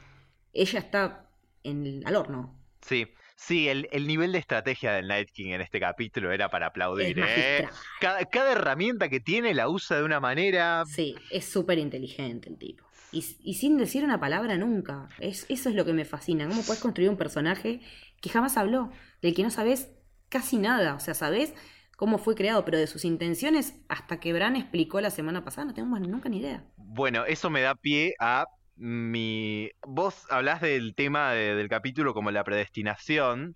ella 0.52 0.78
está 0.78 1.28
en 1.64 2.02
al 2.04 2.16
horno. 2.16 2.58
Sí, 2.80 3.06
Sí, 3.46 3.68
el, 3.68 3.88
el, 3.90 4.06
nivel 4.06 4.30
de 4.30 4.38
estrategia 4.38 4.92
del 4.92 5.08
Night 5.08 5.30
King 5.32 5.52
en 5.52 5.60
este 5.60 5.80
capítulo 5.80 6.30
era 6.30 6.48
para 6.48 6.66
aplaudir. 6.66 7.18
¿eh? 7.18 7.68
Cada, 8.00 8.24
cada, 8.26 8.52
herramienta 8.52 9.08
que 9.08 9.18
tiene 9.18 9.52
la 9.52 9.68
usa 9.68 9.96
de 9.96 10.04
una 10.04 10.20
manera. 10.20 10.84
Sí, 10.86 11.16
es 11.30 11.44
súper 11.44 11.78
inteligente 11.78 12.48
el 12.48 12.56
tipo. 12.56 12.84
Y, 13.10 13.24
y, 13.42 13.54
sin 13.54 13.78
decir 13.78 14.04
una 14.04 14.20
palabra 14.20 14.56
nunca. 14.56 15.08
Es, 15.18 15.44
eso 15.48 15.68
es 15.68 15.74
lo 15.74 15.84
que 15.84 15.92
me 15.92 16.04
fascina. 16.04 16.46
¿Cómo 16.46 16.62
puedes 16.62 16.80
construir 16.80 17.10
un 17.10 17.16
personaje 17.16 17.80
que 18.20 18.30
jamás 18.30 18.56
habló? 18.56 18.92
Del 19.20 19.34
que 19.34 19.42
no 19.42 19.50
sabes 19.50 19.90
casi 20.28 20.56
nada. 20.56 20.94
O 20.94 21.00
sea, 21.00 21.14
sabes 21.14 21.52
cómo 21.96 22.18
fue 22.18 22.36
creado, 22.36 22.64
pero 22.64 22.78
de 22.78 22.86
sus 22.86 23.04
intenciones, 23.04 23.74
hasta 23.88 24.20
que 24.20 24.32
Bran 24.32 24.56
explicó 24.56 25.00
la 25.00 25.10
semana 25.10 25.44
pasada, 25.44 25.66
no 25.66 25.74
tengo 25.74 25.98
nunca 25.98 26.28
ni 26.28 26.38
idea. 26.38 26.64
Bueno, 26.76 27.24
eso 27.24 27.50
me 27.50 27.60
da 27.60 27.74
pie 27.74 28.14
a 28.18 28.46
mi... 28.82 29.70
Vos 29.86 30.26
hablás 30.28 30.60
del 30.60 30.94
tema 30.96 31.32
del 31.32 31.68
capítulo 31.68 32.14
como 32.14 32.32
la 32.32 32.42
predestinación. 32.42 33.54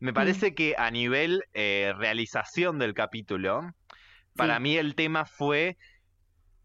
Me 0.00 0.10
mm. 0.10 0.14
parece 0.14 0.54
que 0.54 0.74
a 0.76 0.90
nivel 0.90 1.44
eh, 1.54 1.92
realización 1.96 2.80
del 2.80 2.92
capítulo, 2.92 3.72
para 4.34 4.58
mí 4.58 4.76
el 4.76 4.96
tema 4.96 5.26
fue 5.26 5.76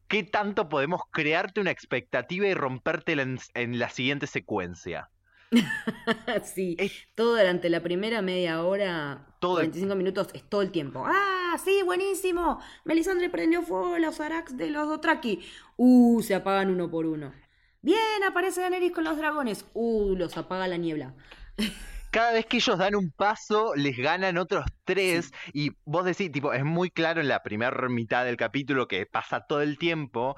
qué 0.07 0.23
tanto 0.23 0.69
podemos 0.69 1.01
crearte 1.11 1.61
una 1.61 1.69
expectativa 1.69 2.47
y 2.47 2.55
rompértela 2.55 3.21
en, 3.53 3.79
la 3.79 3.89
siguiente 3.89 4.25
secuencia. 4.25 5.11
sí, 6.43 6.77
todo 7.13 7.37
durante 7.37 7.69
la 7.69 7.81
primera 7.81 8.23
media 8.23 8.63
hora, 8.63 9.35
todo 9.39 9.57
25 9.57 9.95
minutos, 9.95 10.29
es 10.33 10.43
todo 10.49 10.63
el 10.63 10.71
tiempo. 10.71 11.03
¡Ah, 11.05 11.57
sí, 11.63 11.83
buenísimo! 11.83 12.59
Melisandre 12.85 13.29
prendió 13.29 13.61
fuego 13.61 13.99
los 13.99 14.19
Arax 14.19 14.57
de 14.57 14.71
los 14.71 14.87
Dotraki. 14.87 15.45
¡Uh, 15.77 16.23
se 16.23 16.33
apagan 16.33 16.71
uno 16.71 16.89
por 16.89 17.05
uno! 17.05 17.33
Bien, 17.81 18.23
aparece 18.27 18.61
Daenerys 18.61 18.91
con 18.91 19.05
los 19.05 19.17
dragones. 19.17 19.65
Uh, 19.73 20.15
los 20.15 20.37
apaga 20.37 20.67
la 20.67 20.77
niebla. 20.77 21.13
Cada 22.11 22.33
vez 22.33 22.47
que 22.47 22.57
ellos 22.57 22.77
dan 22.77 22.95
un 22.95 23.11
paso, 23.11 23.73
les 23.75 23.95
ganan 23.95 24.37
otros 24.37 24.65
tres. 24.83 25.31
Y 25.53 25.71
vos 25.85 26.03
decís, 26.03 26.31
tipo, 26.31 26.51
es 26.53 26.65
muy 26.65 26.89
claro 26.89 27.21
en 27.21 27.27
la 27.27 27.43
primera 27.43 27.87
mitad 27.87 28.25
del 28.25 28.35
capítulo 28.35 28.87
que 28.87 29.05
pasa 29.05 29.45
todo 29.47 29.61
el 29.61 29.77
tiempo. 29.77 30.35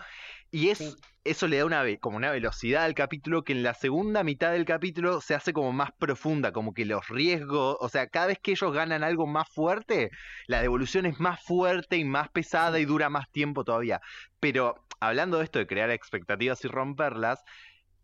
Y 0.51 0.69
es, 0.69 0.97
eso 1.23 1.47
le 1.47 1.57
da 1.57 1.65
una, 1.65 1.83
como 1.99 2.17
una 2.17 2.29
velocidad 2.29 2.83
al 2.83 2.93
capítulo 2.93 3.43
que 3.43 3.53
en 3.53 3.63
la 3.63 3.73
segunda 3.73 4.23
mitad 4.23 4.51
del 4.51 4.65
capítulo 4.65 5.21
se 5.21 5.33
hace 5.33 5.53
como 5.53 5.71
más 5.71 5.91
profunda, 5.97 6.51
como 6.51 6.73
que 6.73 6.83
los 6.83 7.07
riesgos, 7.07 7.77
o 7.79 7.87
sea, 7.87 8.07
cada 8.07 8.27
vez 8.27 8.39
que 8.39 8.51
ellos 8.51 8.73
ganan 8.73 9.03
algo 9.03 9.27
más 9.27 9.47
fuerte, 9.49 10.11
la 10.47 10.61
devolución 10.61 11.05
es 11.05 11.21
más 11.21 11.41
fuerte 11.41 11.95
y 11.95 12.03
más 12.03 12.29
pesada 12.29 12.79
y 12.79 12.85
dura 12.85 13.09
más 13.09 13.31
tiempo 13.31 13.63
todavía. 13.63 14.01
Pero 14.41 14.75
hablando 15.01 15.39
de 15.39 15.43
esto 15.43 15.59
de 15.59 15.67
crear 15.67 15.89
expectativas 15.89 16.63
y 16.63 16.69
romperlas, 16.69 17.43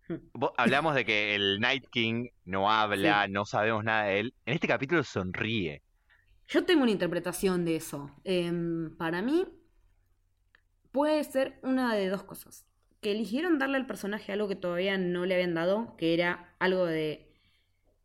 hablamos 0.57 0.95
de 0.95 1.05
que 1.05 1.35
el 1.35 1.59
Night 1.59 1.85
King 1.89 2.27
no 2.43 2.69
habla, 2.69 3.27
no 3.29 3.45
sabemos 3.45 3.83
nada 3.83 4.05
de 4.05 4.19
él. 4.19 4.33
En 4.45 4.55
este 4.55 4.67
capítulo 4.67 5.03
sonríe. 5.03 5.81
Yo 6.47 6.65
tengo 6.65 6.83
una 6.83 6.91
interpretación 6.91 7.65
de 7.65 7.75
eso. 7.75 8.11
Em, 8.23 8.95
para 8.97 9.21
mí, 9.21 9.45
puede 10.91 11.23
ser 11.23 11.59
una 11.61 11.93
de 11.93 12.09
dos 12.09 12.23
cosas. 12.23 12.65
Que 13.01 13.11
eligieron 13.11 13.59
darle 13.59 13.77
al 13.77 13.85
personaje 13.85 14.31
algo 14.31 14.47
que 14.47 14.55
todavía 14.55 14.97
no 14.97 15.25
le 15.25 15.35
habían 15.35 15.53
dado, 15.53 15.95
que 15.97 16.13
era 16.13 16.55
algo 16.59 16.85
de 16.85 17.31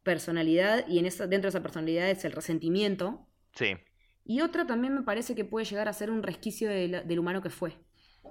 personalidad, 0.03 0.87
y 0.89 0.99
en 0.99 1.07
esa, 1.07 1.27
dentro 1.27 1.47
de 1.47 1.57
esa 1.57 1.63
personalidad 1.63 2.11
es 2.11 2.25
el 2.25 2.33
resentimiento. 2.33 3.27
Sí. 3.55 3.77
Y 4.25 4.41
otra 4.41 4.67
también 4.67 4.95
me 4.95 5.03
parece 5.03 5.35
que 5.35 5.45
puede 5.45 5.65
llegar 5.65 5.89
a 5.89 5.93
ser 5.93 6.11
un 6.11 6.23
resquicio 6.23 6.69
del 6.69 7.19
humano 7.19 7.43
que 7.43 7.51
fue. 7.51 7.79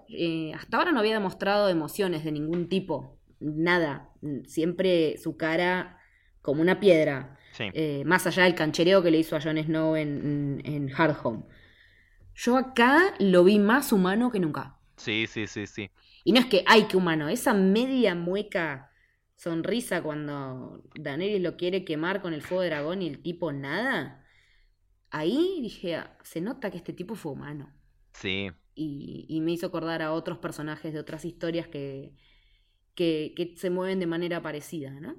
Eh, 0.09 0.53
hasta 0.53 0.77
ahora 0.77 0.91
no 0.91 0.99
había 0.99 1.13
demostrado 1.13 1.69
emociones 1.69 2.23
de 2.23 2.31
ningún 2.31 2.69
tipo, 2.69 3.19
nada. 3.39 4.09
Siempre 4.45 5.17
su 5.17 5.37
cara 5.37 5.97
como 6.41 6.61
una 6.61 6.79
piedra. 6.79 7.37
Eh, 7.59 8.03
más 8.05 8.25
allá 8.27 8.43
del 8.43 8.55
canchereo 8.55 9.03
que 9.03 9.11
le 9.11 9.19
hizo 9.19 9.35
a 9.35 9.41
Jon 9.41 9.57
Snow 9.57 9.95
en, 9.95 10.61
en, 10.63 10.89
Hard 10.95 11.17
Home. 11.23 11.43
Yo 12.33 12.57
acá 12.57 13.13
lo 13.19 13.43
vi 13.43 13.59
más 13.59 13.91
humano 13.91 14.31
que 14.31 14.39
nunca. 14.39 14.77
Sí, 14.95 15.27
sí, 15.27 15.47
sí, 15.47 15.67
sí. 15.67 15.91
Y 16.23 16.31
no 16.31 16.39
es 16.39 16.45
que, 16.45 16.63
ay, 16.65 16.83
qué 16.83 16.97
humano, 16.97 17.27
esa 17.29 17.53
media 17.53 18.15
mueca 18.15 18.91
sonrisa 19.35 20.01
cuando 20.01 20.83
Daenerys 20.95 21.41
lo 21.41 21.57
quiere 21.57 21.83
quemar 21.83 22.21
con 22.21 22.33
el 22.33 22.41
fuego 22.41 22.61
de 22.61 22.69
dragón 22.69 23.01
y 23.01 23.07
el 23.07 23.21
tipo 23.21 23.51
nada. 23.51 24.23
Ahí 25.09 25.59
dije, 25.61 25.95
ah, 25.95 26.17
se 26.23 26.41
nota 26.41 26.71
que 26.71 26.77
este 26.77 26.93
tipo 26.93 27.15
fue 27.15 27.33
humano. 27.33 27.73
Sí, 28.13 28.51
y, 28.75 29.39
me 29.41 29.51
hizo 29.51 29.67
acordar 29.67 30.01
a 30.01 30.13
otros 30.13 30.37
personajes 30.37 30.93
de 30.93 30.99
otras 30.99 31.25
historias 31.25 31.67
que, 31.67 32.13
que, 32.95 33.53
se 33.57 33.69
mueven 33.69 33.99
de 33.99 34.07
manera 34.07 34.41
parecida, 34.41 34.91
¿no? 34.91 35.15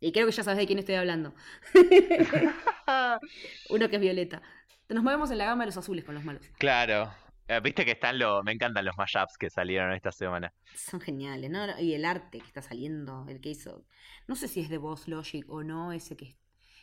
Y 0.00 0.12
creo 0.12 0.26
que 0.26 0.32
ya 0.32 0.42
sabes 0.42 0.58
de 0.58 0.66
quién 0.66 0.78
estoy 0.78 0.94
hablando. 0.94 1.34
Uno 3.70 3.88
que 3.88 3.96
es 3.96 4.02
Violeta. 4.02 4.42
Nos 4.88 5.04
movemos 5.04 5.30
en 5.30 5.38
la 5.38 5.44
gama 5.44 5.64
de 5.64 5.66
los 5.66 5.76
azules 5.76 6.04
con 6.04 6.14
los 6.14 6.24
malos. 6.24 6.48
Claro. 6.58 7.12
Eh, 7.46 7.60
Viste 7.60 7.84
que 7.84 7.92
están 7.92 8.18
los. 8.18 8.42
Me 8.44 8.52
encantan 8.52 8.84
los 8.84 8.96
mashups 8.96 9.36
que 9.36 9.50
salieron 9.50 9.92
esta 9.92 10.10
semana. 10.10 10.52
Son 10.74 11.00
geniales, 11.00 11.50
¿no? 11.50 11.78
Y 11.78 11.94
el 11.94 12.04
arte 12.04 12.38
que 12.38 12.46
está 12.46 12.62
saliendo, 12.62 13.26
el 13.28 13.40
que 13.40 13.50
hizo. 13.50 13.84
No 14.26 14.36
sé 14.36 14.48
si 14.48 14.60
es 14.60 14.68
de 14.68 14.78
Boss 14.78 15.06
Logic 15.06 15.44
o 15.48 15.62
no, 15.62 15.92
ese 15.92 16.16
que, 16.16 16.36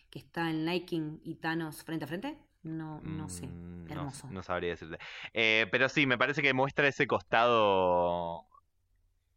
que 0.10 0.20
está 0.20 0.50
en 0.50 0.66
Liking 0.66 1.22
y 1.24 1.36
Thanos 1.36 1.84
frente 1.84 2.06
a 2.06 2.08
frente. 2.08 2.38
No, 2.64 3.00
no 3.02 3.30
sé. 3.30 3.48
Mm, 3.48 3.86
no- 3.86 3.94
Hermoso. 3.94 4.28
No, 4.30 4.44
sabría 4.44 4.72
decirte. 4.72 4.98
Eh, 5.34 5.68
pero 5.72 5.88
sí, 5.90 6.06
me 6.06 6.18
parece 6.18 6.42
que 6.42 6.54
muestra 6.54 6.88
ese 6.88 7.08
costado. 7.08 8.46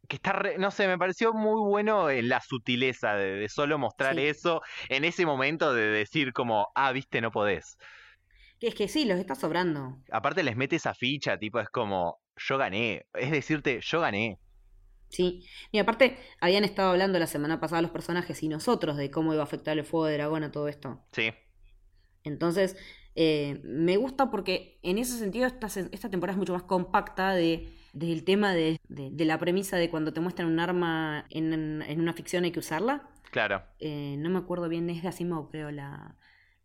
Que 0.07 0.17
está. 0.17 0.33
re- 0.33 0.57
no 0.57 0.71
sé, 0.71 0.87
me 0.87 0.97
pareció 0.97 1.31
muy 1.33 1.61
bueno 1.61 2.09
en 2.09 2.27
la 2.27 2.41
sutileza 2.41 3.13
de, 3.15 3.33
de 3.35 3.47
solo 3.49 3.77
mostrar 3.77 4.15
Sí. 4.15 4.21
eso 4.25 4.61
en 4.89 5.05
ese 5.05 5.25
momento 5.25 5.73
de 5.73 5.83
decir, 5.87 6.33
como, 6.33 6.67
ah, 6.75 6.91
viste, 6.91 7.21
no 7.21 7.31
podés. 7.31 7.77
Que 8.59 8.67
es 8.67 8.75
que 8.75 8.87
sí, 8.89 9.05
los 9.05 9.17
está 9.19 9.35
sobrando. 9.35 9.97
Aparte, 10.11 10.43
les 10.43 10.55
mete 10.57 10.75
esa 10.75 10.93
ficha, 10.93 11.37
tipo, 11.37 11.59
es 11.61 11.69
como, 11.69 12.19
yo 12.35 12.57
gané. 12.57 13.05
Es 13.13 13.31
decirte, 13.31 13.79
yo 13.81 14.01
gané. 14.01 14.37
Sí. 15.09 15.45
Y 15.71 15.79
aparte, 15.79 16.17
habían 16.41 16.63
estado 16.63 16.91
hablando 16.91 17.17
la 17.19 17.27
semana 17.27 17.59
pasada 17.59 17.81
los 17.81 17.91
personajes 17.91 18.43
y 18.43 18.49
nosotros 18.49 18.97
de 18.97 19.09
cómo 19.11 19.33
iba 19.33 19.41
a 19.43 19.45
afectar 19.45 19.77
el 19.77 19.85
fuego 19.85 20.05
de 20.07 20.13
dragón 20.15 20.43
a 20.43 20.51
todo 20.51 20.67
esto. 20.67 21.01
Sí. 21.13 21.33
Entonces, 22.23 22.77
eh, 23.15 23.59
me 23.63 23.97
gusta 23.97 24.29
porque 24.31 24.79
en 24.83 24.97
ese 24.97 25.17
sentido 25.17 25.45
esta, 25.47 25.67
temporada 26.09 26.33
es 26.33 26.37
mucho 26.37 26.53
más 26.53 26.63
compacta 26.63 27.33
de, 27.33 27.69
del 27.93 28.23
tema 28.23 28.53
de, 28.53 28.79
de- 28.87 29.09
de 29.11 29.25
la 29.25 29.37
premisa 29.37 29.77
de 29.77 29.89
cuando 29.89 30.13
te 30.13 30.21
muestran 30.21 30.47
un 30.47 30.59
arma 30.59 31.25
en, 31.29 31.81
en 31.81 31.99
una 31.99 32.13
ficción 32.13 32.43
hay 32.43 32.51
que 32.51 32.59
usarla. 32.59 33.09
Claro. 33.31 33.63
Eh, 33.79 34.15
no 34.17 34.29
me 34.29 34.39
acuerdo 34.39 34.67
bien, 34.69 34.89
es 34.89 35.01
de 35.01 35.07
Asimov, 35.07 35.49
creo, 35.49 35.71
la, 35.71 36.15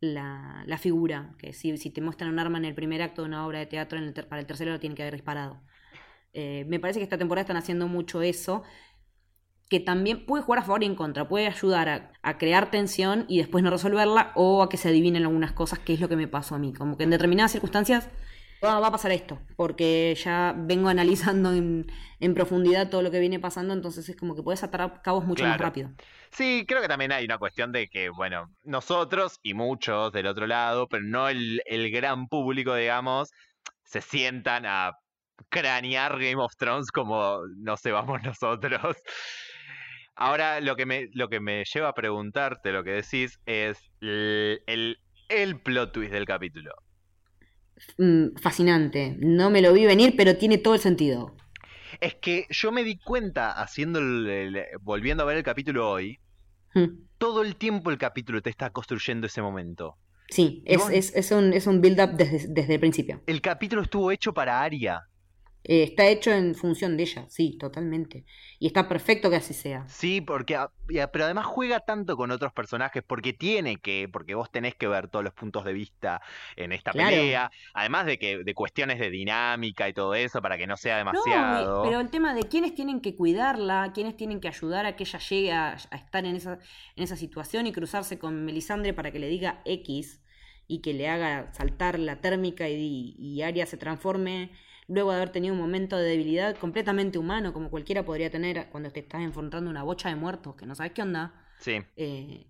la, 0.01 0.65
la 0.67 0.79
figura. 0.79 1.35
Que 1.39 1.53
si, 1.53 1.77
si 1.77 1.91
te 1.91 2.01
muestran 2.01 2.31
un 2.33 2.39
arma 2.39 2.59
en 2.59 2.65
el 2.65 2.75
primer 2.75 3.03
acto 3.03 3.23
de 3.23 3.29
una 3.29 3.47
obra 3.47 3.61
de 3.61 3.67
teatro, 3.67 3.99
en 3.99 4.05
el 4.05 4.13
ter- 4.15 4.29
para 4.29 4.41
el 4.41 4.47
tercero 4.47 4.73
lo 4.73 4.81
tienen 4.81 4.97
que 4.97 5.03
haber 5.03 5.15
disparado. 5.15 5.61
Eh, 6.33 6.65
me 6.69 6.79
parece 6.81 6.99
que 6.99 7.05
esta 7.05 7.19
temporada 7.19 7.43
están 7.43 7.57
haciendo 7.57 7.89
mucho 7.89 8.21
eso. 8.23 8.63
Que 9.69 9.81
también 9.81 10.27
puede 10.27 10.45
jugar 10.45 10.61
a 10.61 10.63
favor 10.63 10.83
y 10.83 10.87
en 10.87 10.95
contra. 10.95 11.29
Puede 11.29 11.47
ayudar 11.47 11.89
a, 11.89 12.13
a 12.23 12.39
crear 12.39 12.71
tensión 12.71 13.25
y 13.29 13.39
después 13.39 13.65
no 13.65 13.71
resolverla. 13.71 14.33
O 14.35 14.63
a 14.63 14.69
que 14.69 14.77
se 14.77 14.89
adivinen 14.89 15.25
algunas 15.25 15.53
cosas, 15.53 15.79
que 15.79 15.95
es 15.95 16.01
lo 16.01 16.09
que 16.09 16.17
me 16.17 16.29
pasó 16.29 16.55
a 16.55 16.59
mí. 16.59 16.73
Como 16.73 16.97
que 16.97 17.05
en 17.05 17.11
determinadas 17.11 17.53
circunstancias 17.53 18.09
va, 18.65 18.79
va 18.81 18.89
a 18.89 18.93
pasar 18.93 19.13
esto. 19.13 19.41
Porque 19.57 20.15
ya 20.23 20.55
vengo 20.57 20.89
analizando 20.89 21.53
en, 21.53 21.87
en 22.21 22.35
profundidad 22.35 22.91
todo 22.91 23.03
lo 23.03 23.11
que 23.11 23.21
viene 23.21 23.41
pasando. 23.41 23.75
Entonces 23.75 24.09
es 24.09 24.17
como 24.17 24.37
que 24.37 24.43
puedes 24.43 24.63
atar 24.63 25.03
cabos 25.03 25.25
mucho 25.25 25.45
más 25.45 25.59
rápido. 25.59 25.91
Sí, 26.31 26.65
creo 26.67 26.83
que 26.83 26.89
también 26.89 27.13
hay 27.13 27.25
una 27.25 27.39
cuestión 27.39 27.73
de 27.73 27.89
que, 27.89 28.09
bueno, 28.11 28.51
nosotros 28.63 29.39
y 29.43 29.55
muchos 29.55 30.13
del 30.13 30.27
otro 30.27 30.47
lado, 30.47 30.87
pero 30.89 31.03
no 31.03 31.29
el, 31.29 31.63
el 31.67 31.91
gran 31.91 32.29
público, 32.29 32.75
digamos, 32.75 33.31
se 33.85 34.01
sientan 34.01 34.67
a 34.67 34.93
cranear 35.49 36.19
Game 36.19 36.37
of 36.37 36.57
Thrones 36.57 36.91
como 36.91 37.41
nos 37.59 37.83
vamos 37.83 38.23
nosotros. 38.25 38.97
Ahora, 40.17 40.61
lo 40.61 40.77
que 40.77 40.87
me, 40.87 41.09
lo 41.13 41.29
que 41.29 41.41
me 41.41 41.63
lleva 41.65 41.89
a 41.91 41.95
preguntarte, 41.95 42.73
lo 42.73 42.83
que 42.83 42.91
decís, 42.93 43.39
es 43.47 43.79
el, 44.01 44.63
el, 44.67 44.99
el 45.29 45.61
plot 45.61 45.93
twist 45.93 46.13
del 46.13 46.25
capítulo. 46.25 46.73
Mm, 47.99 48.37
fascinante. 48.41 49.17
No 49.19 49.51
me 49.51 49.61
lo 49.61 49.73
vi 49.73 49.85
venir, 49.85 50.15
pero 50.17 50.37
tiene 50.37 50.59
todo 50.59 50.75
el 50.75 50.81
sentido. 50.81 51.37
Es 52.01 52.15
que 52.15 52.47
yo 52.51 52.73
me 52.73 52.83
di 52.85 52.97
cuenta, 52.99 53.53
haciendo 53.53 53.99
el- 53.99 54.27
el- 54.29 54.65
volviendo 54.81 55.23
a 55.23 55.27
ver 55.27 55.37
el 55.37 55.43
capítulo 55.43 55.91
hoy, 55.91 56.19
Mm. 56.75 56.87
todo 57.19 57.43
el 57.43 57.57
tiempo 57.57 57.91
el 57.91 57.99
capítulo 57.99 58.41
te 58.43 58.51
está 58.51 58.71
construyendo 58.71 59.27
ese 59.27 59.43
momento. 59.43 59.97
Sí, 60.29 60.63
es, 60.67 60.79
vos- 60.79 60.91
es, 60.91 61.15
es 61.15 61.31
un, 61.31 61.53
es 61.53 61.67
un 61.67 61.81
build-up 61.81 62.17
desde, 62.17 62.49
desde 62.49 62.75
el 62.75 62.81
principio. 62.81 63.23
El 63.27 63.41
capítulo 63.41 63.83
estuvo 63.83 64.11
hecho 64.11 64.33
para 64.35 64.63
Aria. 64.63 65.03
Eh, 65.69 65.83
está 65.83 66.07
hecho 66.07 66.31
en 66.31 66.55
función 66.55 66.97
de 66.97 67.03
ella, 67.05 67.27
sí, 67.29 67.57
totalmente. 67.59 68.25
Y 68.61 68.69
está 68.69 68.87
perfecto 68.89 69.29
que 69.31 69.37
así 69.37 69.53
sea. 69.53 69.85
Sí, 69.89 70.21
porque 70.21 70.57
pero 71.13 71.25
además 71.25 71.47
juega 71.47 71.81
tanto 71.81 72.17
con 72.17 72.31
otros 72.31 72.53
personajes 72.53 73.03
porque 73.03 73.33
tiene 73.33 73.79
que, 73.79 74.09
porque 74.13 74.35
vos 74.37 74.51
tenés 74.53 74.77
que 74.77 74.87
ver 74.87 75.09
todos 75.09 75.25
los 75.25 75.35
puntos 75.35 75.65
de 75.65 75.73
vista 75.73 76.23
en 76.55 76.73
esta 76.73 76.93
Claro. 76.93 77.11
pelea, 77.11 77.51
además 77.75 78.07
de 78.07 78.19
que 78.19 78.45
de 78.45 78.55
cuestiones 78.55 79.01
de 79.01 79.11
dinámica 79.11 79.89
y 79.89 79.93
todo 79.93 80.15
eso 80.15 80.41
para 80.41 80.57
que 80.57 80.67
no 80.69 80.77
sea 80.77 80.95
No, 80.95 80.99
demasiado. 80.99 81.83
pero 81.83 81.99
el 82.01 82.11
tema 82.11 82.33
de 82.35 82.45
quiénes 82.45 82.75
tienen 82.75 83.01
que 83.01 83.17
cuidarla, 83.17 83.91
quiénes 83.93 84.17
tienen 84.17 84.41
que 84.41 84.49
ayudar 84.49 84.87
a 84.87 84.95
que 84.95 85.03
ella 85.05 85.19
llegue 85.19 85.53
a, 85.53 85.71
a 85.91 85.97
estar 85.97 86.25
en 86.25 86.37
esa, 86.37 86.59
en 86.95 87.03
esa 87.05 87.17
situación 87.17 87.67
y 87.67 87.73
cruzarse 87.73 88.19
con 88.19 88.45
Melisandre 88.45 88.95
para 88.95 89.11
que 89.11 89.19
le 89.19 89.29
diga 89.29 89.63
X 89.65 90.23
y 90.69 90.81
que 90.81 90.95
le 90.95 91.09
haga 91.09 91.53
saltar 91.53 91.99
la 91.99 92.21
térmica 92.21 92.69
y, 92.69 93.15
y 93.19 93.43
Arya 93.43 93.67
se 93.67 93.77
transforme 93.77 94.51
luego 94.89 95.11
de 95.11 95.17
haber 95.17 95.31
tenido 95.31 95.55
un 95.55 95.61
momento 95.61 95.97
de 95.97 96.05
debilidad 96.05 96.57
completamente 96.57 97.19
humano, 97.19 97.53
como 97.53 97.71
cualquiera 97.71 98.05
podría 98.05 98.31
tener 98.31 98.69
cuando 98.71 98.91
te 98.91 99.01
estás 99.01 99.23
enfrentando 99.23 99.71
una 99.71 99.83
bocha 99.83 100.09
de 100.09 100.17
muertos 100.17 100.55
que 100.57 100.67
no 100.67 100.75
sabes 100.75 100.93
qué 100.93 101.03
onda. 101.03 101.35
Sí. 101.61 101.83
Eh, 101.97 102.47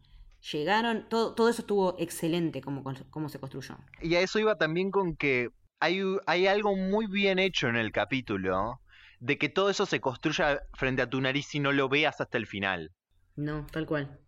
llegaron, 0.52 1.08
todo, 1.08 1.34
todo 1.34 1.48
eso 1.48 1.62
estuvo 1.62 1.96
excelente 1.98 2.60
como, 2.60 2.84
como 3.10 3.28
se 3.28 3.38
construyó. 3.38 3.76
Y 4.02 4.14
a 4.14 4.20
eso 4.20 4.38
iba 4.38 4.56
también 4.56 4.90
con 4.90 5.16
que 5.16 5.48
hay, 5.80 6.00
hay 6.26 6.46
algo 6.46 6.76
muy 6.76 7.06
bien 7.06 7.38
hecho 7.38 7.68
en 7.68 7.76
el 7.76 7.92
capítulo 7.92 8.80
de 9.20 9.38
que 9.38 9.48
todo 9.48 9.70
eso 9.70 9.86
se 9.86 10.00
construya 10.00 10.60
frente 10.74 11.02
a 11.02 11.08
tu 11.08 11.20
nariz 11.20 11.54
y 11.54 11.60
no 11.60 11.72
lo 11.72 11.88
veas 11.88 12.20
hasta 12.20 12.38
el 12.38 12.46
final. 12.46 12.92
No, 13.34 13.66
tal 13.72 13.86
cual. 13.86 14.18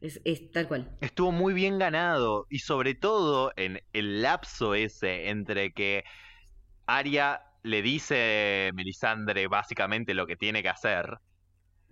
Es, 0.00 0.20
es 0.24 0.50
tal 0.50 0.68
cual. 0.68 0.90
Estuvo 1.00 1.32
muy 1.32 1.54
bien 1.54 1.78
ganado 1.78 2.46
y 2.50 2.58
sobre 2.58 2.94
todo 2.94 3.52
en 3.56 3.80
el 3.92 4.20
lapso 4.20 4.74
ese 4.74 5.30
entre 5.30 5.72
que 5.72 6.04
Arya 6.86 7.42
le 7.64 7.82
dice 7.82 8.70
Melisandre 8.74 9.48
básicamente 9.48 10.14
lo 10.14 10.26
que 10.26 10.36
tiene 10.36 10.62
que 10.62 10.68
hacer 10.68 11.18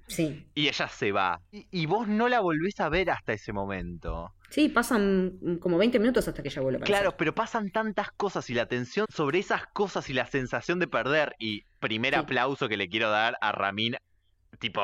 Sí. 0.06 0.46
y 0.54 0.68
ella 0.68 0.88
se 0.88 1.10
va. 1.12 1.40
Y, 1.50 1.66
y 1.70 1.86
vos 1.86 2.06
no 2.06 2.28
la 2.28 2.40
volvés 2.40 2.78
a 2.80 2.88
ver 2.90 3.10
hasta 3.10 3.32
ese 3.32 3.52
momento. 3.52 4.34
Sí, 4.50 4.68
pasan 4.68 5.38
mm, 5.40 5.56
como 5.56 5.78
20 5.78 5.98
minutos 5.98 6.28
hasta 6.28 6.42
que 6.42 6.48
ella 6.50 6.60
vuelve 6.60 6.76
a 6.76 6.78
aparecer. 6.80 7.02
Claro, 7.02 7.16
pero 7.16 7.34
pasan 7.34 7.70
tantas 7.70 8.10
cosas 8.12 8.50
y 8.50 8.54
la 8.54 8.66
tensión 8.66 9.06
sobre 9.08 9.38
esas 9.38 9.66
cosas 9.68 10.10
y 10.10 10.12
la 10.12 10.26
sensación 10.26 10.78
de 10.78 10.88
perder. 10.88 11.34
Y 11.38 11.62
primer 11.80 12.12
Sí. 12.14 12.20
aplauso 12.20 12.68
que 12.68 12.76
le 12.76 12.88
quiero 12.90 13.08
dar 13.10 13.38
a 13.40 13.52
Ramin, 13.52 13.96
tipo, 14.58 14.82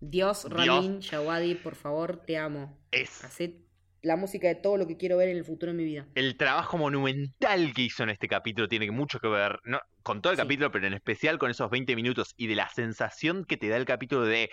Dios, 0.00 0.44
Dios. 0.48 0.66
Ramin, 0.66 0.98
Shawadi, 0.98 1.54
por 1.54 1.76
favor, 1.76 2.16
te 2.26 2.38
amo. 2.38 2.76
es 2.90 3.22
Hacé 3.24 3.60
la 4.02 4.16
música 4.16 4.48
de 4.48 4.54
todo 4.56 4.76
lo 4.76 4.86
que 4.86 4.96
quiero 4.96 5.16
ver 5.16 5.28
en 5.28 5.36
el 5.36 5.44
futuro 5.44 5.70
en 5.70 5.76
mi 5.78 5.84
vida. 5.84 6.06
el 6.14 6.36
trabajo 6.36 6.78
monumental 6.78 7.72
que 7.74 7.82
hizo 7.82 8.02
en 8.02 8.10
este 8.10 8.28
capítulo 8.28 8.68
tiene 8.68 8.90
mucho 8.90 9.20
que 9.20 9.28
ver, 9.28 9.58
no, 9.64 9.80
con 10.02 10.20
todo 10.22 10.32
el 10.32 10.36
Sí. 10.36 10.42
capítulo, 10.42 10.70
pero 10.70 10.86
en 10.86 10.94
especial 10.94 11.38
con 11.38 11.50
esos 11.50 11.70
20 11.70 11.94
minutos 11.96 12.34
y 12.36 12.46
de 12.48 12.56
la 12.56 12.68
sensación 12.70 13.44
que 13.44 13.56
te 13.56 13.68
da 13.68 13.76
el 13.76 13.84
capítulo 13.84 14.24
de, 14.24 14.50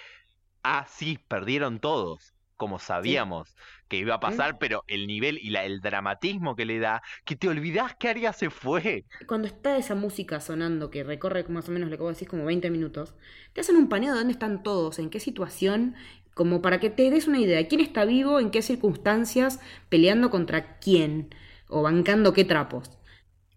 ah, 0.64 0.86
sí, 0.90 1.20
perdieron 1.28 1.80
todos, 1.80 2.34
como 2.56 2.80
sabíamos 2.80 3.56
que 3.90 3.98
iba 3.98 4.16
a 4.16 4.20
pasar, 4.20 4.58
pero 4.60 4.84
el 4.88 5.08
nivel 5.08 5.38
y 5.40 5.50
la, 5.52 5.66
el 5.66 5.82
dramatismo 5.82 6.56
que 6.56 6.66
le 6.66 6.80
da, 6.80 7.02
que 7.26 7.36
te 7.36 7.48
olvidás 7.50 7.96
que 7.96 8.10
Arya 8.10 8.34
se 8.34 8.50
fue. 8.50 9.06
Cuando 9.28 9.48
está 9.48 9.78
esa 9.78 9.96
música 9.96 10.40
sonando, 10.40 10.90
que 10.90 11.04
recorre 11.04 11.44
más 11.50 11.68
o 11.70 11.72
menos 11.72 11.90
lo 11.90 11.98
que 11.98 12.04
vos 12.04 12.16
decís, 12.16 12.28
como 12.30 12.46
20 12.46 12.70
minutos, 12.72 13.16
te 13.54 13.62
hacen 13.62 13.76
un 13.78 13.90
paneo 13.90 14.14
de 14.14 14.20
dónde 14.20 14.34
están 14.34 14.64
todos, 14.64 15.00
en 15.00 15.10
qué 15.10 15.20
situación, 15.20 15.96
como 16.36 16.62
para 16.62 16.80
que 16.80 16.92
te 16.92 17.10
des 17.10 17.28
una 17.28 17.40
idea 17.40 17.58
de 17.58 17.68
quién 17.68 17.82
está 17.82 18.06
vivo, 18.06 18.40
en 18.40 18.52
qué 18.52 18.62
circunstancias, 18.62 19.60
peleando 19.90 20.30
contra 20.30 20.78
quién, 20.80 21.34
o 21.68 21.82
bancando 21.82 22.34
qué 22.34 22.44
trapos. 22.44 22.92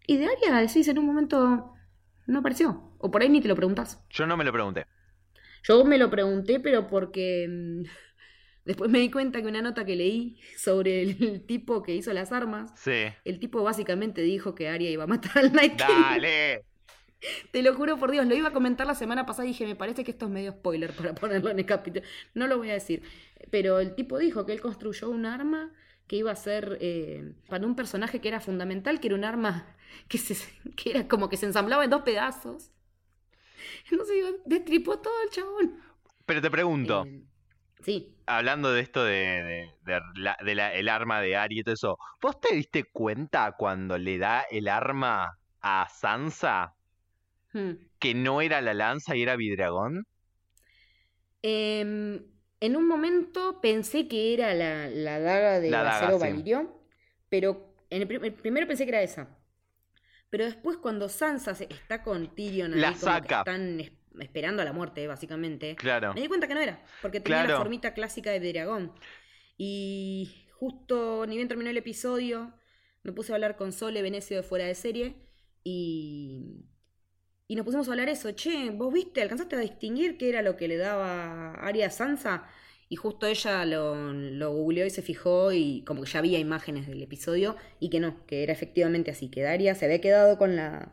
Y 0.07 0.17
de 0.17 0.27
Aria 0.27 0.57
decís 0.61 0.89
en 0.89 0.99
un 0.99 1.05
momento, 1.05 1.75
no 2.27 2.39
apareció. 2.39 2.95
O 2.99 3.11
por 3.11 3.21
ahí 3.21 3.29
ni 3.29 3.41
te 3.41 3.49
lo 3.49 3.57
preguntás. 3.57 4.03
Yo 4.11 4.27
no 4.27 4.37
me 4.37 4.45
lo 4.45 4.53
pregunté. 4.53 4.87
Yo 5.65 5.85
me 5.85 5.99
lo 5.99 6.09
pregunté, 6.09 6.61
pero 6.61 6.87
porque 6.87 7.47
mm, 7.49 7.83
después 8.65 8.91
me 8.91 9.01
di 9.01 9.11
cuenta 9.11 9.43
que 9.43 9.49
una 9.49 9.61
nota 9.61 9.85
que 9.85 9.97
leí 9.97 10.39
sobre 10.57 11.03
el, 11.03 11.45
tipo 11.47 11.83
que 11.83 11.97
hizo 11.97 12.13
las 12.13 12.31
armas, 12.33 12.73
Sí. 12.77 13.07
el 13.25 13.41
tipo 13.41 13.63
básicamente 13.63 14.23
dijo 14.23 14.55
que 14.55 14.69
Arya 14.69 14.89
iba 14.89 15.05
a 15.05 15.09
matar 15.09 15.39
al 15.39 15.53
Night 15.53 15.77
King. 15.77 15.85
Dale. 15.89 16.65
Te 17.51 17.63
lo 17.63 17.75
juro 17.75 17.97
por 17.99 18.11
Dios, 18.13 18.27
lo 18.27 18.35
iba 18.35 18.49
a 18.49 18.53
comentar 18.53 18.87
la 18.87 18.95
semana 18.95 19.27
pasada 19.27 19.45
y 19.47 19.49
dije, 19.49 19.67
me 19.67 19.75
parece 19.75 20.05
que 20.05 20.13
esto 20.13 20.27
es 20.27 20.31
medio 20.31 20.53
spoiler 20.53 20.93
para 20.95 21.15
ponerlo 21.15 21.51
en 21.51 21.59
el 21.59 21.67
capítulo. 21.67 22.05
No 22.35 22.47
lo 22.47 22.59
voy 22.59 22.71
a 22.71 22.75
decir. 22.75 23.03
Pero 23.51 23.81
el 23.81 23.95
tipo 23.95 24.19
dijo 24.19 24.47
que 24.47 24.53
él 24.53 24.61
construyó 24.61 25.11
un 25.11 25.27
arma 25.27 25.73
que 26.07 26.17
iba 26.17 26.31
a 26.31 26.37
ser 26.37 26.79
eh, 26.81 27.33
para 27.49 27.67
un 27.67 27.75
personaje 27.77 28.21
que 28.21 28.29
era 28.29 28.41
fundamental, 28.41 29.01
que 29.01 29.09
era 29.09 29.17
un 29.17 29.25
arma 29.25 29.77
que, 30.09 30.19
se, 30.19 30.37
que 30.77 30.91
era 30.91 31.09
como 31.09 31.29
que 31.29 31.37
se 31.37 31.47
ensamblaba 31.47 31.85
en 31.85 31.91
dos 31.91 32.03
pedazos. 32.03 32.71
Entonces 33.91 34.15
digo, 34.15 34.29
destripó 34.47 34.99
todo 34.99 35.15
el 35.25 35.31
chabón. 35.31 35.81
Pero 36.25 36.41
te 36.41 36.51
pregunto, 36.51 37.05
Eh, 37.07 37.23
sí. 37.81 38.15
hablando 38.27 38.73
de 38.73 38.81
esto 38.81 39.03
de, 39.05 39.13
de, 39.15 39.71
de 39.85 40.01
la- 40.17 40.37
de 40.45 40.55
la- 40.55 40.73
el 40.75 40.89
arma 40.89 41.21
de 41.21 41.37
Ari 41.37 41.61
y 41.61 41.63
todo 41.65 41.75
eso, 41.75 41.99
¿vos 42.21 42.41
te 42.41 42.55
diste 42.55 42.85
cuenta 42.85 43.53
cuando 43.59 43.99
le 43.99 44.19
da 44.19 44.43
el 44.51 44.69
arma 44.69 45.39
a 45.61 45.89
Sansa 45.89 46.75
Hmm. 47.53 47.73
que 47.99 48.15
no 48.15 48.41
era 48.43 48.61
la 48.61 48.75
lanza 48.75 49.17
y 49.17 49.23
era 49.23 49.37
Vidragón? 49.37 50.05
Em, 51.43 52.23
en 52.61 52.77
un 52.77 52.87
momento 52.87 53.61
pensé 53.61 54.09
que 54.09 54.35
era 54.35 54.55
la, 54.55 54.89
la 54.89 55.21
daga 55.21 55.61
de 55.61 55.71
La 55.71 55.83
daga, 55.85 56.13
sí. 56.13 56.19
valirio, 56.19 56.83
pero 57.29 57.75
en 57.91 58.03
el, 58.03 58.09
prim- 58.09 58.25
el 58.25 58.33
primero 58.35 58.67
pensé 58.67 58.85
que 58.85 58.91
era 58.91 59.03
esa. 59.03 59.39
Pero 60.31 60.45
después 60.45 60.77
cuando 60.77 61.09
Sansa 61.09 61.55
se- 61.55 61.69
está 61.71 62.03
con 62.03 62.35
Tyrion 62.35 62.75
ahí 62.75 62.81
La 62.81 62.95
saca. 62.95 63.39
están 63.41 63.81
es- 63.81 63.93
esperando 64.21 64.63
a 64.63 64.65
la 64.65 64.73
muerte, 64.73 65.07
básicamente. 65.07 65.77
Claro. 65.77 66.13
Me 66.15 66.21
di 66.21 66.29
cuenta 66.29 66.49
que 66.49 66.55
no 66.55 66.61
era, 66.61 66.85
porque 67.03 67.21
tenía 67.21 67.47
la 67.47 67.57
formita 67.57 67.95
clásica 67.95 68.31
de 68.33 68.53
dragón. 68.53 68.93
Y 69.57 70.47
justo 70.53 71.25
ni 71.27 71.37
bien 71.37 71.49
terminó 71.49 71.71
el 71.71 71.77
episodio, 71.77 72.53
me 73.05 73.13
puse 73.13 73.33
a 73.33 73.37
hablar 73.37 73.57
con 73.57 73.73
Sole 73.73 74.03
Venecio 74.03 74.37
de 74.37 74.43
fuera 74.43 74.67
de 74.67 74.75
serie 74.75 75.17
y, 75.63 76.65
y 77.49 77.57
nos 77.57 77.65
pusimos 77.65 77.89
a 77.89 77.93
hablar 77.93 78.09
eso. 78.11 78.31
Che, 78.33 78.71
¿vos 78.71 78.93
viste? 78.93 79.23
¿Alcanzaste 79.23 79.57
a 79.57 79.61
distinguir 79.61 80.19
qué 80.19 80.29
era 80.29 80.43
lo 80.43 80.57
que 80.57 80.69
le 80.69 80.77
daba 80.77 81.53
Arya 81.55 81.87
a 81.87 81.91
Sansa? 81.91 82.45
Y 82.91 82.97
justo 82.97 83.27
ella 83.27 83.65
lo, 83.65 84.13
lo 84.13 84.53
googleó 84.53 84.87
y 84.87 84.91
se 84.91 85.03
fijó 85.03 85.53
y 85.53 85.83
como 85.87 86.03
que 86.03 86.11
ya 86.11 86.19
había 86.21 86.39
imágenes 86.39 86.87
del 86.87 87.03
episodio 87.03 87.57
y 87.81 87.91
que 87.91 88.01
no, 88.01 88.27
que 88.27 88.43
era 88.43 88.53
efectivamente 88.53 89.11
así, 89.11 89.29
que 89.31 89.43
Daria 89.43 89.75
se 89.75 89.87
había 89.87 90.01
quedado 90.01 90.39
con 90.39 90.57
la, 90.57 90.93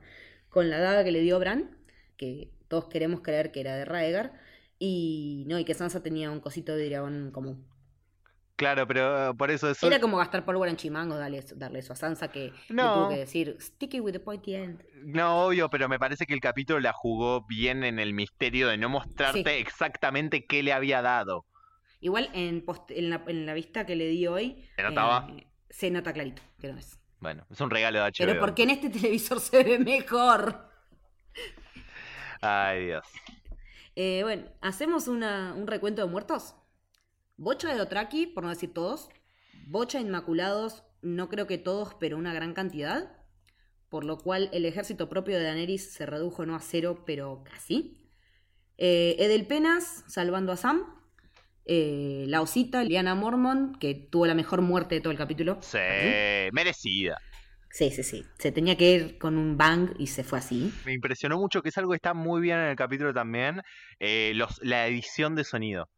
con 0.49 0.69
la 0.69 0.79
daga 0.79 1.03
que 1.03 1.11
le 1.11 1.21
dio 1.21 1.39
Bran, 1.39 1.77
que 2.17 2.51
todos 2.67 2.85
queremos 2.89 3.21
creer 3.21 3.51
que 3.51 3.61
era 3.61 3.75
de 3.77 3.85
Raegar, 3.85 4.33
y 4.79 5.45
no, 5.47 5.59
y 5.59 5.65
que 5.65 5.73
Sansa 5.73 6.03
tenía 6.03 6.31
un 6.31 6.41
cosito 6.41 6.75
de 6.75 6.89
dragón 6.89 7.31
común. 7.31 7.65
Claro, 8.55 8.87
pero 8.87 9.31
eh, 9.31 9.33
por 9.33 9.51
eso 9.51 9.69
eso. 9.69 9.85
Era 9.85 9.99
como 9.99 10.17
gastar 10.17 10.45
pólvora 10.45 10.71
en 10.71 10.77
chimango 10.77 11.17
darle, 11.17 11.39
eso- 11.39 11.55
darle 11.57 11.79
eso 11.79 11.91
a 11.93 11.95
Sansa 11.97 12.29
que 12.29 12.53
No. 12.69 12.93
tuvo 12.93 13.09
que 13.09 13.17
decir, 13.17 13.57
stick 13.59 13.95
it 13.95 14.01
with 14.01 14.13
the 14.13 14.19
pointy 14.21 14.55
end. 14.55 14.81
No, 15.03 15.45
obvio, 15.47 15.69
pero 15.69 15.89
me 15.89 15.99
parece 15.99 16.25
que 16.25 16.33
el 16.33 16.39
capítulo 16.39 16.79
la 16.79 16.93
jugó 16.93 17.45
bien 17.47 17.83
en 17.83 17.99
el 17.99 18.13
misterio 18.13 18.69
de 18.69 18.77
no 18.77 18.87
mostrarte 18.87 19.43
Sí. 19.43 19.59
exactamente 19.61 20.45
qué 20.45 20.63
le 20.63 20.71
había 20.71 21.01
dado. 21.01 21.45
Igual 21.99 22.29
en, 22.33 22.63
post- 22.65 22.91
en, 22.91 23.09
la, 23.09 23.23
en 23.27 23.45
la 23.45 23.53
vista 23.53 23.85
que 23.85 23.95
le 23.95 24.07
di 24.07 24.25
hoy, 24.27 24.63
¿Se 24.77 24.83
notaba? 24.83 25.27
eh, 25.31 25.47
se 25.69 25.91
nota 25.91 26.13
clarito 26.13 26.41
que 26.59 26.71
no 26.71 26.77
es. 26.77 26.97
Bueno, 27.19 27.45
es 27.49 27.59
un 27.59 27.69
regalo 27.69 27.99
de 27.99 28.05
HBO. 28.05 28.13
Pero 28.25 28.39
porque 28.39 28.63
en 28.63 28.69
este 28.69 28.89
televisor 28.89 29.39
se 29.41 29.63
ve 29.63 29.79
mejor. 29.79 30.69
Ay, 32.41 32.85
Dios. 32.85 33.05
Eh, 33.95 34.21
bueno, 34.23 34.43
¿hacemos 34.61 35.07
una- 35.07 35.53
un 35.55 35.67
recuento 35.67 36.01
de 36.05 36.07
muertos? 36.11 36.55
Bocha 37.37 37.69
de 37.69 37.77
Dotraki, 37.77 38.27
por 38.27 38.43
no 38.43 38.49
decir 38.49 38.73
todos. 38.73 39.09
Bocha 39.67 39.99
Inmaculados, 39.99 40.83
no 41.01 41.29
creo 41.29 41.47
que 41.47 41.57
todos, 41.57 41.95
pero 41.99 42.17
una 42.17 42.33
gran 42.33 42.53
cantidad. 42.53 43.11
Por 43.89 44.03
lo 44.03 44.17
cual 44.17 44.49
el 44.51 44.65
ejército 44.65 45.09
propio 45.09 45.37
de 45.37 45.43
Daenerys 45.43 45.93
se 45.93 46.05
redujo 46.05 46.45
no 46.45 46.55
a 46.55 46.59
cero, 46.59 47.03
pero 47.05 47.43
casi. 47.43 48.09
Eh, 48.77 49.15
Edelpenas, 49.19 50.03
salvando 50.07 50.51
a 50.51 50.57
Sam. 50.57 50.83
Eh, 51.65 52.25
la 52.27 52.41
osita, 52.41 52.83
Liana 52.83 53.15
Mormon, 53.15 53.75
que 53.79 53.95
tuvo 53.95 54.27
la 54.27 54.35
mejor 54.35 54.61
muerte 54.61 54.95
de 54.95 55.01
todo 55.01 55.11
el 55.11 55.17
capítulo. 55.17 55.57
Sí, 55.61 55.77
merecida. 56.51 57.17
Sí, 57.71 57.91
sí, 57.91 58.03
sí. 58.03 58.23
Se 58.39 58.51
tenía 58.51 58.77
que 58.77 58.91
ir 58.91 59.17
con 59.17 59.37
un 59.37 59.57
bang 59.57 59.89
y 59.99 60.07
se 60.07 60.23
fue 60.23 60.39
así. 60.39 60.71
Me 60.85 60.93
impresionó 60.93 61.37
mucho 61.37 61.61
que 61.61 61.69
es 61.69 61.77
algo 61.77 61.91
que 61.91 61.97
está 61.97 62.13
muy 62.13 62.41
bien 62.41 62.57
en 62.59 62.67
el 62.67 62.75
capítulo 62.75 63.13
también. 63.13 63.61
eh, 63.99 64.31
los, 64.35 64.59
la 64.63 64.87
edición 64.87 65.35
de 65.35 65.43
sonido. 65.43 65.89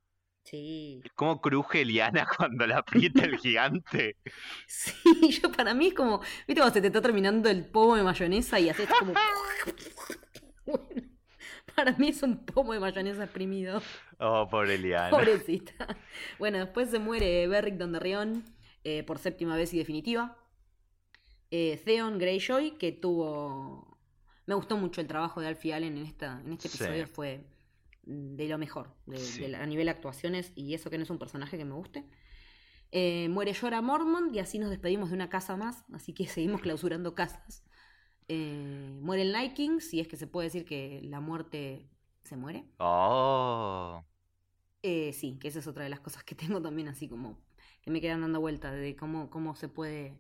Sí. 0.49 1.03
¿Cómo 1.15 1.41
cruje 1.41 1.83
Liana 1.83 2.25
cuando 2.37 2.65
la 2.65 2.77
aprieta 2.77 3.25
el 3.25 3.37
gigante? 3.37 4.15
Sí, 4.67 4.93
yo 5.41 5.51
para 5.51 5.73
mí 5.73 5.87
es 5.87 5.93
como, 5.93 6.19
¿viste 6.47 6.61
cuando 6.61 6.73
se 6.73 6.81
te 6.81 6.87
está 6.87 7.01
terminando 7.01 7.49
el 7.49 7.65
pomo 7.65 7.95
de 7.97 8.03
mayonesa 8.03 8.59
y 8.59 8.69
haces 8.69 8.87
como... 8.99 9.13
Bueno, 10.65 11.07
para 11.75 11.93
mí 11.97 12.09
es 12.09 12.23
un 12.23 12.45
pomo 12.45 12.73
de 12.73 12.79
mayonesa 12.79 13.23
exprimido. 13.23 13.81
Oh, 14.19 14.47
pobre 14.49 14.77
Liana. 14.77 15.09
Pobrecita. 15.09 15.97
Bueno, 16.39 16.57
después 16.57 16.89
se 16.89 16.99
muere 16.99 17.47
Beric 17.47 17.75
Dondarrión 17.75 18.43
eh, 18.83 19.03
por 19.03 19.19
séptima 19.19 19.55
vez 19.55 19.73
y 19.73 19.77
definitiva. 19.77 20.37
Eh, 21.51 21.81
Theon 21.85 22.17
Greyjoy, 22.19 22.71
que 22.77 22.91
tuvo... 22.91 23.97
Me 24.45 24.55
gustó 24.55 24.75
mucho 24.77 24.99
el 25.01 25.07
trabajo 25.07 25.39
de 25.41 25.47
Alfie 25.47 25.73
Allen 25.73 25.97
en, 25.97 26.05
esta, 26.05 26.41
en 26.45 26.53
este 26.53 26.67
Sí. 26.69 26.77
episodio, 26.83 27.07
fue 27.07 27.45
de 28.07 28.47
lo 28.47 28.57
mejor, 28.57 28.95
de- 29.05 29.17
Sí. 29.17 29.41
de 29.41 29.55
a 29.55 29.65
nivel 29.65 29.89
actuaciones, 29.89 30.51
y 30.55 30.73
eso 30.73 30.89
que 30.89 30.97
no 30.97 31.03
es 31.03 31.09
un 31.09 31.19
personaje 31.19 31.57
que 31.57 31.65
me 31.65 31.73
guste. 31.73 32.05
Eh, 32.91 33.27
muere 33.29 33.53
Jorah 33.53 33.81
Mormont 33.81 34.33
y 34.33 34.39
así 34.39 34.59
nos 34.59 34.69
despedimos 34.69 35.09
de 35.09 35.15
una 35.15 35.29
casa 35.29 35.57
más, 35.57 35.83
así 35.93 36.13
que 36.13 36.25
seguimos 36.59 36.61
clausurando 36.61 37.13
casas. 37.15 37.63
Eh, 38.29 38.97
muere 39.01 39.23
el 39.23 39.31
Night 39.31 39.53
King, 39.53 39.79
si 39.79 39.99
es 39.99 40.07
que 40.07 40.17
se 40.17 40.27
puede 40.27 40.47
decir 40.47 40.65
que 40.65 41.01
la 41.03 41.19
muerte 41.19 41.89
se 42.23 42.35
muere. 42.37 42.65
Oh. 42.79 44.03
Eh, 44.83 45.11
sí, 45.13 45.37
que 45.39 45.47
esa 45.49 45.59
es 45.59 45.67
otra 45.67 45.83
de 45.83 45.89
las 45.89 45.99
cosas 45.99 46.23
que 46.23 46.35
tengo 46.35 46.61
también 46.61 46.87
así 46.87 47.07
como 47.09 47.45
que 47.81 47.91
me 47.91 47.99
quedan 48.01 48.21
dando 48.21 48.39
vuelta 48.39 48.71
de 48.71 48.95
cómo, 48.95 49.29
cómo 49.29 49.55
se 49.55 49.69
puede 49.69 50.19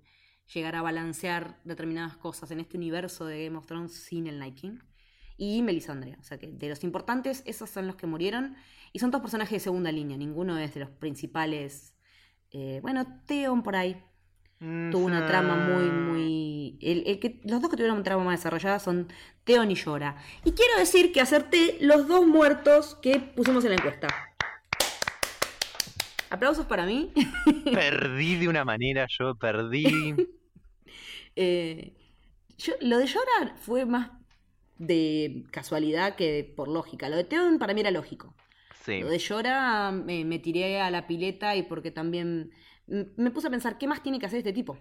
llegar 0.53 0.75
a 0.75 0.81
balancear 0.81 1.59
determinadas 1.65 2.15
cosas 2.17 2.49
en 2.51 2.59
este 2.61 2.77
universo 2.77 3.25
de 3.25 3.45
Game 3.45 3.57
of 3.57 3.65
Thrones 3.65 3.93
sin 3.93 4.27
el 4.27 4.39
Night 4.39 4.55
King. 4.55 4.79
Y 5.37 5.61
Melisandre, 5.61 6.17
o 6.19 6.23
sea 6.23 6.37
que 6.39 6.47
de 6.47 6.69
los 6.69 6.83
importantes, 6.83 7.43
esos 7.45 7.69
son 7.69 7.85
los 7.87 7.95
que 7.95 8.07
murieron. 8.07 8.55
Y 8.93 8.99
son 8.99 9.11
todos 9.11 9.21
personajes 9.21 9.51
de 9.53 9.59
segunda 9.59 9.91
línea, 9.91 10.17
ninguno 10.17 10.57
es 10.57 10.73
de 10.73 10.79
los 10.81 10.89
principales. 10.89 11.93
Eh, 12.51 12.79
bueno, 12.81 13.05
Theon 13.27 13.61
por 13.61 13.75
ahí 13.75 14.01
tuvo 14.59 15.05
una 15.05 15.27
trama 15.27 15.55
muy, 15.55 15.83
muy. 15.91 16.79
El, 16.81 17.03
el 17.05 17.19
que, 17.19 17.39
los 17.43 17.61
dos 17.61 17.69
que 17.69 17.77
tuvieron 17.77 17.97
una 17.97 18.03
trama 18.03 18.23
más 18.23 18.39
desarrollada 18.39 18.79
son 18.79 19.07
Theon 19.43 19.69
y 19.69 19.75
Llora. 19.75 20.15
Y 20.43 20.53
quiero 20.53 20.77
decir 20.79 21.11
que 21.11 21.21
acerté 21.21 21.77
los 21.81 22.07
dos 22.07 22.25
muertos 22.25 22.95
que 23.01 23.19
pusimos 23.19 23.63
en 23.65 23.71
la 23.71 23.75
encuesta. 23.75 24.07
Aplausos 26.29 26.65
para 26.65 26.85
mí. 26.85 27.13
Perdí 27.73 28.35
de 28.35 28.47
una 28.49 28.65
manera, 28.65 29.05
yo 29.09 29.35
perdí. 29.35 30.15
Eh, 31.39 31.93
yo- 32.57 32.73
lo 32.81 32.97
de 32.97 33.05
Llora 33.05 33.55
fue 33.57 33.85
más 33.85 34.09
de 34.79 35.43
casualidad 35.51 36.15
que 36.15 36.31
de- 36.31 36.43
por 36.43 36.67
lógica. 36.67 37.09
Lo 37.09 37.15
de 37.17 37.23
Theon 37.23 37.59
para 37.59 37.73
mí 37.73 37.81
era 37.81 37.91
lógico. 37.91 38.33
Sí. 38.85 39.01
Lo 39.01 39.09
de 39.09 39.17
Llora 39.19 39.91
me, 39.91 40.23
me 40.25 40.39
tiré 40.39 40.79
a 40.81 40.89
la 40.91 41.07
pileta 41.07 41.55
y 41.55 41.63
porque 41.63 41.91
también 41.91 42.51
me 42.87 43.31
puse 43.31 43.47
a 43.47 43.51
pensar 43.51 43.77
qué 43.77 43.85
más 43.87 44.01
tiene 44.01 44.17
que 44.19 44.25
hacer 44.27 44.39
este 44.39 44.53
tipo. 44.53 44.77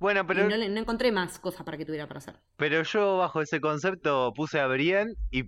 Bueno, 0.00 0.26
pero, 0.26 0.44
Y 0.48 0.68
no, 0.68 0.80
encontré 0.80 1.12
más 1.12 1.38
cosas 1.38 1.62
para 1.64 1.76
que 1.76 1.84
tuviera 1.84 2.06
para 2.08 2.18
hacer. 2.18 2.34
pero 2.56 2.82
yo 2.82 3.18
bajo 3.18 3.40
ese 3.42 3.60
concepto 3.60 4.32
puse 4.34 4.58
a 4.58 4.66
Brienne 4.66 5.14
y 5.30 5.44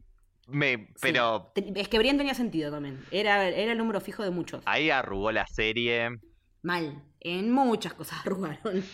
me. 0.47 0.89
Pero 1.01 1.53
Es 1.57 1.89
que 1.89 1.99
Brienne 1.99 2.19
tenía 2.19 2.35
sentido 2.35 2.71
también. 2.71 3.03
Era, 3.11 3.49
era 3.49 3.73
el 3.73 3.79
número 3.79 4.01
fijo 4.01 4.23
de 4.23 4.31
muchos. 4.31 4.63
ahí 4.67 4.91
arrugó 4.91 5.33
la 5.33 5.47
serie. 5.47 6.11
Mal. 6.63 7.03
En 7.21 7.51
muchas 7.51 7.95
cosas 7.95 8.21
arrugaron. 8.27 8.85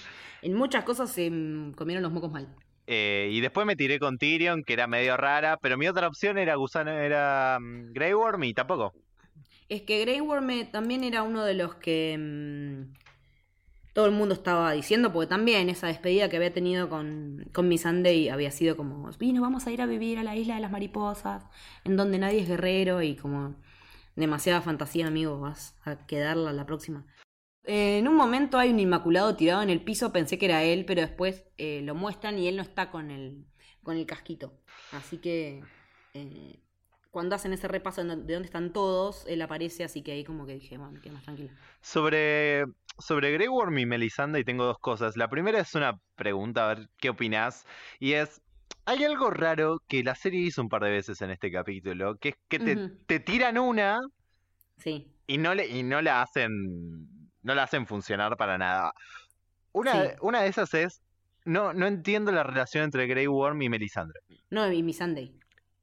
En 0.42 0.54
muchas 0.54 0.84
cosas 0.84 1.10
se 1.10 1.28
mm, 1.30 1.72
comieron 1.72 2.02
los 2.04 2.12
mocos 2.12 2.30
mal. 2.30 2.48
Eh, 2.92 3.28
y 3.30 3.40
después 3.40 3.64
me 3.68 3.76
tiré 3.76 4.00
con 4.00 4.18
Tyrion, 4.18 4.64
que 4.64 4.72
era 4.72 4.88
medio 4.88 5.16
rara, 5.16 5.58
pero 5.62 5.78
mi 5.78 5.86
otra 5.86 6.08
opción 6.08 6.38
era 6.38 6.56
gusano, 6.56 6.90
era 6.90 7.56
mm, 7.60 7.92
Grey 7.92 8.12
Worm 8.12 8.42
y 8.42 8.52
tampoco. 8.52 8.92
Es 9.68 9.82
que 9.82 10.00
Grey 10.00 10.20
Worm 10.20 10.50
eh, 10.50 10.64
también 10.64 11.04
era 11.04 11.22
uno 11.22 11.44
de 11.44 11.54
los 11.54 11.76
que 11.76 12.18
mm, 12.18 12.92
todo 13.92 14.06
el 14.06 14.10
mundo 14.10 14.34
estaba 14.34 14.72
diciendo, 14.72 15.12
porque 15.12 15.28
también 15.28 15.68
esa 15.68 15.86
despedida 15.86 16.28
que 16.28 16.38
había 16.38 16.52
tenido 16.52 16.88
con, 16.88 17.48
con 17.52 17.68
Miss 17.68 17.82
Sunday 17.82 18.28
había 18.28 18.50
sido 18.50 18.76
como, 18.76 19.08
vamos 19.40 19.66
a 19.68 19.70
ir 19.70 19.82
a 19.82 19.86
vivir 19.86 20.18
a 20.18 20.24
la 20.24 20.34
isla 20.34 20.56
de 20.56 20.60
las 20.60 20.72
mariposas, 20.72 21.44
en 21.84 21.96
donde 21.96 22.18
nadie 22.18 22.40
es 22.40 22.48
guerrero 22.48 23.02
y 23.02 23.14
como 23.14 23.54
demasiada 24.16 24.62
fantasía, 24.62 25.06
amigo, 25.06 25.38
vas 25.38 25.76
a 25.84 26.08
quedarla 26.08 26.52
la 26.52 26.66
próxima. 26.66 27.06
Eh, 27.64 27.98
en 27.98 28.08
un 28.08 28.16
momento 28.16 28.58
hay 28.58 28.70
un 28.70 28.80
inmaculado 28.80 29.36
tirado 29.36 29.62
en 29.62 29.70
el 29.70 29.82
piso, 29.82 30.12
pensé 30.12 30.38
que 30.38 30.46
era 30.46 30.62
él, 30.62 30.84
pero 30.86 31.02
después 31.02 31.44
eh, 31.58 31.82
lo 31.82 31.94
muestran 31.94 32.38
y 32.38 32.48
él 32.48 32.56
no 32.56 32.62
está 32.62 32.90
con 32.90 33.10
el, 33.10 33.44
con 33.82 33.96
el 33.96 34.06
casquito. 34.06 34.58
Así 34.92 35.18
que 35.18 35.62
eh, 36.14 36.60
cuando 37.10 37.34
hacen 37.34 37.52
ese 37.52 37.68
repaso 37.68 38.02
de 38.02 38.16
dónde 38.16 38.46
están 38.46 38.72
todos, 38.72 39.26
él 39.26 39.42
aparece, 39.42 39.84
así 39.84 40.02
que 40.02 40.12
ahí 40.12 40.24
como 40.24 40.46
que 40.46 40.54
dije, 40.54 40.78
bueno, 40.78 40.92
me 40.92 41.00
quedé 41.00 41.12
más 41.12 41.24
tranquila. 41.24 41.52
Sobre, 41.82 42.64
sobre 42.98 43.32
Grey 43.32 43.48
Worm 43.48 43.78
y 43.78 43.86
Melisandre 43.86 44.44
tengo 44.44 44.64
dos 44.64 44.78
cosas. 44.78 45.16
La 45.16 45.28
primera 45.28 45.60
es 45.60 45.74
una 45.74 45.98
pregunta, 46.14 46.64
a 46.64 46.74
ver 46.74 46.88
qué 46.98 47.10
opinás. 47.10 47.66
Y 47.98 48.12
es, 48.12 48.40
hay 48.86 49.04
algo 49.04 49.30
raro 49.30 49.82
que 49.86 50.02
la 50.02 50.14
serie 50.14 50.40
hizo 50.40 50.62
un 50.62 50.68
par 50.68 50.82
de 50.82 50.90
veces 50.90 51.20
en 51.20 51.30
este 51.30 51.50
capítulo, 51.50 52.16
que 52.16 52.30
es 52.30 52.34
que 52.48 52.58
te, 53.06 53.20
tiran 53.20 53.58
una 53.58 54.00
Sí, 54.78 55.12
y 55.26 55.36
no, 55.36 55.54
le, 55.54 55.68
y 55.68 55.82
no 55.82 56.00
la 56.00 56.22
hacen 56.22 57.19
no 57.42 57.54
la 57.54 57.62
hacen 57.64 57.86
funcionar 57.86 58.36
para 58.36 58.58
nada. 58.58 58.92
Una, 59.72 59.92
Sí. 59.92 59.98
de- 59.98 60.16
una 60.20 60.42
de 60.42 60.48
esas 60.48 60.74
es, 60.74 61.02
no, 61.44 61.72
no 61.72 61.86
entiendo 61.86 62.32
la 62.32 62.42
relación 62.42 62.84
entre 62.84 63.06
Grey 63.06 63.26
Worm 63.26 63.62
y 63.62 63.68
Melisandre. 63.68 64.20
no, 64.50 64.70
y 64.70 64.82
Miss 64.82 64.98
Sunday. 64.98 65.34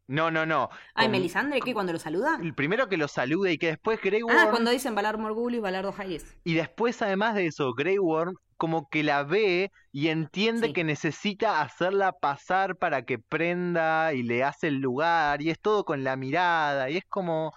No, 0.09 0.31
no, 0.31 0.45
no. 0.45 0.69
Ay, 0.93 1.05
Con- 1.07 1.11
Melisandre, 1.11 1.59
¿qué? 1.59 1.73
¿Cuando 1.73 1.91
lo 1.91 1.99
saluda? 1.99 2.39
El 2.41 2.53
primero 2.53 2.87
que 2.87 2.95
lo 2.95 3.09
salude 3.09 3.51
y 3.51 3.57
que 3.57 3.67
después 3.67 3.99
Grey 4.01 4.23
Worm... 4.23 4.37
Ah, 4.37 4.47
cuando 4.49 4.71
dicen 4.71 4.95
Valar 4.95 5.17
Morghulis, 5.17 5.59
Valardo 5.59 5.93
Hayes. 5.97 6.37
Y 6.45 6.53
después, 6.53 7.01
además 7.01 7.35
de 7.35 7.47
eso, 7.47 7.73
Grey 7.73 7.97
Worm 7.97 8.35
como 8.55 8.87
que 8.89 9.03
la 9.03 9.23
ve 9.23 9.71
y 9.91 10.07
entiende 10.07 10.67
Sí. 10.67 10.73
que 10.73 10.83
necesita 10.85 11.61
hacerla 11.61 12.13
pasar 12.13 12.77
para 12.77 13.03
que 13.03 13.19
prenda 13.19 14.13
y 14.13 14.23
le 14.23 14.43
hace 14.45 14.67
el 14.69 14.77
lugar 14.79 15.41
y 15.41 15.49
es 15.51 15.59
todo 15.59 15.83
con 15.83 16.03
la 16.05 16.15
mirada 16.15 16.89
y 16.89 16.97
es 16.97 17.05
como... 17.09 17.53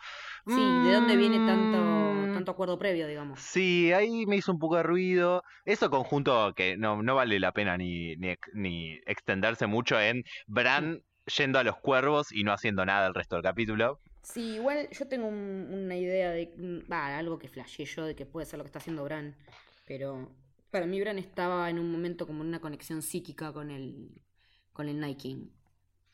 Sí, 0.46 0.56
¿de 0.60 0.92
dónde 0.92 1.16
viene 1.16 1.36
tanto, 1.46 1.78
tanto 2.40 2.52
acuerdo 2.52 2.78
previo, 2.78 3.06
digamos. 3.06 3.40
Sí, 3.40 3.92
ahí 3.92 4.26
me 4.26 4.36
hizo 4.36 4.52
un 4.52 4.58
poco 4.58 4.76
de 4.76 4.82
ruido. 4.82 5.42
Eso 5.64 5.90
conjunto 5.90 6.52
que 6.54 6.76
no, 6.76 7.02
no 7.02 7.14
vale 7.14 7.38
la 7.38 7.52
pena 7.52 7.76
ni, 7.76 8.16
ni, 8.16 8.34
ni 8.54 8.98
extenderse 9.06 9.66
mucho 9.66 10.00
en 10.00 10.22
Bran 10.46 11.02
yendo 11.36 11.58
a 11.58 11.64
los 11.64 11.76
cuervos 11.76 12.32
y 12.32 12.42
no 12.44 12.52
haciendo 12.52 12.84
nada 12.84 13.06
el 13.06 13.14
resto 13.14 13.36
del 13.36 13.42
capítulo. 13.44 14.00
Sí, 14.22 14.54
igual 14.54 14.88
yo 14.90 15.08
tengo 15.08 15.26
un- 15.28 15.68
una 15.72 15.96
idea 15.96 16.30
de. 16.30 16.52
mm, 16.56 16.92
algo 16.92 17.38
que 17.38 17.48
flashé 17.48 17.84
yo 17.84 18.04
de 18.04 18.14
que 18.14 18.26
puede 18.26 18.46
ser 18.46 18.58
lo 18.58 18.64
que 18.64 18.68
está 18.68 18.78
haciendo 18.78 19.04
Bran. 19.04 19.34
Pero 19.86 20.28
para 20.70 20.86
mí 20.86 21.00
Bran 21.00 21.18
estaba 21.18 21.68
en 21.70 21.78
un 21.78 21.90
momento 21.90 22.26
como 22.26 22.42
en 22.42 22.48
una 22.48 22.60
conexión 22.60 23.02
psíquica 23.02 23.52
con 23.52 23.70
el, 23.70 24.10
con 24.72 24.88
el 24.88 24.98
Night 25.00 25.18
King. 25.18 25.48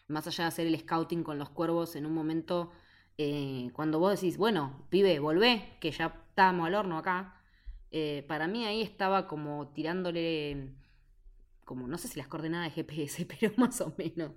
Más 0.08 0.26
allá 0.26 0.44
de 0.44 0.48
hacer 0.48 0.66
el 0.66 0.78
scouting 0.78 1.22
con 1.24 1.38
los 1.38 1.50
cuervos, 1.50 1.96
en 1.96 2.06
un 2.06 2.14
momento, 2.14 2.70
eh, 3.18 3.70
cuando 3.74 3.98
vos 3.98 4.12
decís, 4.20 4.36
bueno, 4.38 4.86
pibe, 4.90 5.18
volvé, 5.20 5.76
que 5.80 5.90
ya 5.90 6.06
estábamos 6.30 6.66
al 6.66 6.74
horno 6.74 6.98
acá. 6.98 7.34
eh, 7.90 8.24
para 8.28 8.46
mí 8.48 8.64
ahí 8.66 8.82
estaba 8.82 9.26
como 9.28 9.68
tirándole, 9.72 10.74
como 11.64 11.88
no 11.88 11.98
sé 11.98 12.08
si 12.08 12.18
las 12.18 12.28
coordenadas 12.28 12.74
de 12.74 12.82
GPS, 12.82 13.26
pero 13.40 13.52
más 13.56 13.80
o 13.80 13.94
menos. 13.98 14.32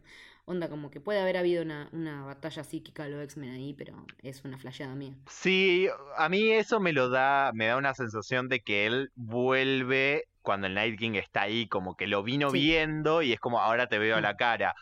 Onda, 0.45 0.69
como 0.69 0.89
que 0.91 0.99
puede 1.01 1.19
haber 1.21 1.37
habido 1.37 1.61
una, 1.63 1.89
una 1.93 2.23
batalla 2.25 2.63
psíquica 2.63 3.03
de 3.03 3.09
los 3.11 3.23
X-Men 3.23 3.51
ahí, 3.51 3.73
pero 3.73 4.05
es 4.23 4.43
una 4.45 4.57
flasheada 4.57 4.95
mía. 4.95 5.15
Sí, 5.27 5.87
a 6.17 6.27
mí 6.29 6.51
eso 6.51 6.79
me 6.79 6.91
lo 6.91 7.09
da, 7.09 7.51
me 7.53 7.67
da 7.67 7.77
una 7.77 7.93
sensación 7.93 8.49
de 8.49 8.61
que 8.61 8.85
él 8.87 9.11
vuelve 9.15 10.23
cuando 10.41 10.67
el 10.67 10.73
Night 10.73 10.97
King 10.97 11.13
está 11.15 11.43
ahí, 11.43 11.67
como 11.67 11.95
que 11.95 12.07
lo 12.07 12.23
vino 12.23 12.49
Sí. 12.49 12.59
viendo 12.59 13.21
y 13.21 13.31
es 13.33 13.39
como 13.39 13.59
ahora 13.59 13.87
te 13.87 13.99
veo 13.99 14.17
a 14.17 14.21
la 14.21 14.35
cara. 14.35 14.73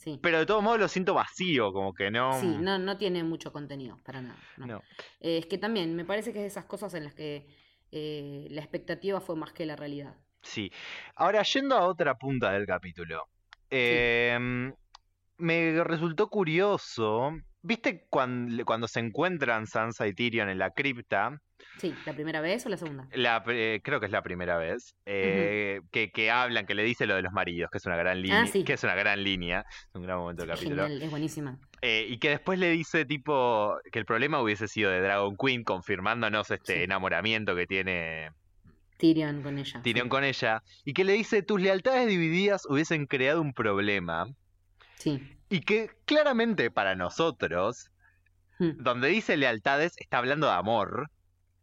Sí. 0.00 0.18
Pero 0.22 0.38
de 0.38 0.46
todos 0.46 0.62
modos 0.62 0.80
lo 0.80 0.88
siento 0.88 1.12
vacío, 1.12 1.74
como 1.74 1.92
que 1.92 2.10
no. 2.10 2.40
Sí, 2.40 2.46
no, 2.46 2.78
no 2.78 2.96
tiene 2.96 3.22
mucho 3.22 3.52
contenido, 3.52 3.98
para 4.02 4.22
nada. 4.22 4.38
no. 4.56 4.66
no. 4.66 4.82
Eh, 5.20 5.36
es 5.36 5.46
que 5.46 5.58
también 5.58 5.94
me 5.94 6.06
parece 6.06 6.32
que 6.32 6.38
es 6.38 6.42
de 6.44 6.48
esas 6.48 6.64
cosas 6.64 6.94
en 6.94 7.04
las 7.04 7.12
que 7.12 7.46
eh, 7.92 8.46
la 8.50 8.62
expectativa 8.62 9.20
fue 9.20 9.36
más 9.36 9.52
que 9.52 9.66
la 9.66 9.76
realidad. 9.76 10.16
Sí. 10.40 10.72
Ahora, 11.16 11.42
yendo 11.42 11.76
a 11.76 11.86
otra 11.86 12.16
punta 12.16 12.50
del 12.52 12.66
capítulo. 12.66 13.28
em, 13.68 14.72
me 15.36 15.84
resultó 15.84 16.30
curioso. 16.30 17.32
¿Viste 17.62 18.06
cuando, 18.08 18.64
cuando 18.64 18.88
se 18.88 19.00
encuentran 19.00 19.66
Sansa 19.66 20.06
y 20.06 20.14
Tyrion 20.14 20.48
en 20.48 20.58
la 20.58 20.70
cripta? 20.70 21.40
Sí, 21.78 21.94
¿la 22.06 22.14
primera 22.14 22.40
vez 22.40 22.64
o 22.64 22.70
la 22.70 22.78
segunda? 22.78 23.06
La, 23.12 23.44
eh, 23.48 23.80
creo 23.84 24.00
que 24.00 24.06
es 24.06 24.12
la 24.12 24.22
primera 24.22 24.56
vez. 24.56 24.94
eh, 25.04 25.80
que, 25.90 26.10
que 26.10 26.30
hablan, 26.30 26.64
que 26.66 26.74
le 26.74 26.82
dice 26.84 27.06
lo 27.06 27.14
de 27.16 27.22
los 27.22 27.32
maridos, 27.32 27.70
que 27.70 27.78
es 27.78 27.84
una 27.86 27.96
gran 27.96 28.22
línea. 28.22 28.42
Ah, 28.42 28.46
sí. 28.46 28.64
Que 28.64 28.72
es 28.74 28.82
una 28.84 28.94
gran 28.94 29.22
línea. 29.22 29.66
Es 29.70 29.94
un 29.94 30.02
gran 30.02 30.18
momento 30.18 30.42
del 30.46 30.54
capítulo. 30.54 30.84
genial, 30.84 31.02
es 31.02 31.10
buenísima. 31.10 31.58
Eh, 31.82 32.06
y 32.08 32.18
que 32.18 32.30
después 32.30 32.58
le 32.58 32.70
dice 32.70 33.04
tipo 33.04 33.76
que 33.92 33.98
el 33.98 34.04
problema 34.06 34.40
hubiese 34.40 34.66
sido 34.68 34.90
de 34.90 35.00
Dragon 35.00 35.36
Queen, 35.36 35.62
confirmándonos 35.64 36.50
este 36.50 36.74
Sí. 36.78 36.82
enamoramiento 36.82 37.54
que 37.54 37.66
tiene 37.66 38.30
Tyrion 38.98 39.42
con 39.42 39.58
ella. 39.58 39.80
Tyrion 39.82 40.06
sí. 40.06 40.10
con 40.10 40.24
ella. 40.24 40.62
Y 40.84 40.92
que 40.94 41.04
le 41.04 41.12
dice 41.12 41.42
tus 41.42 41.60
lealtades 41.60 42.06
divididas 42.08 42.66
hubiesen 42.66 43.06
creado 43.06 43.40
un 43.42 43.52
problema. 43.52 44.26
Sí. 44.96 45.36
Y 45.50 45.60
que 45.62 45.90
claramente 46.06 46.70
para 46.70 46.94
nosotros, 46.96 47.90
Mm, 48.58 48.82
donde 48.82 49.08
dice 49.08 49.36
lealtades, 49.36 49.94
está 49.98 50.18
hablando 50.18 50.46
de 50.46 50.52
amor. 50.54 51.10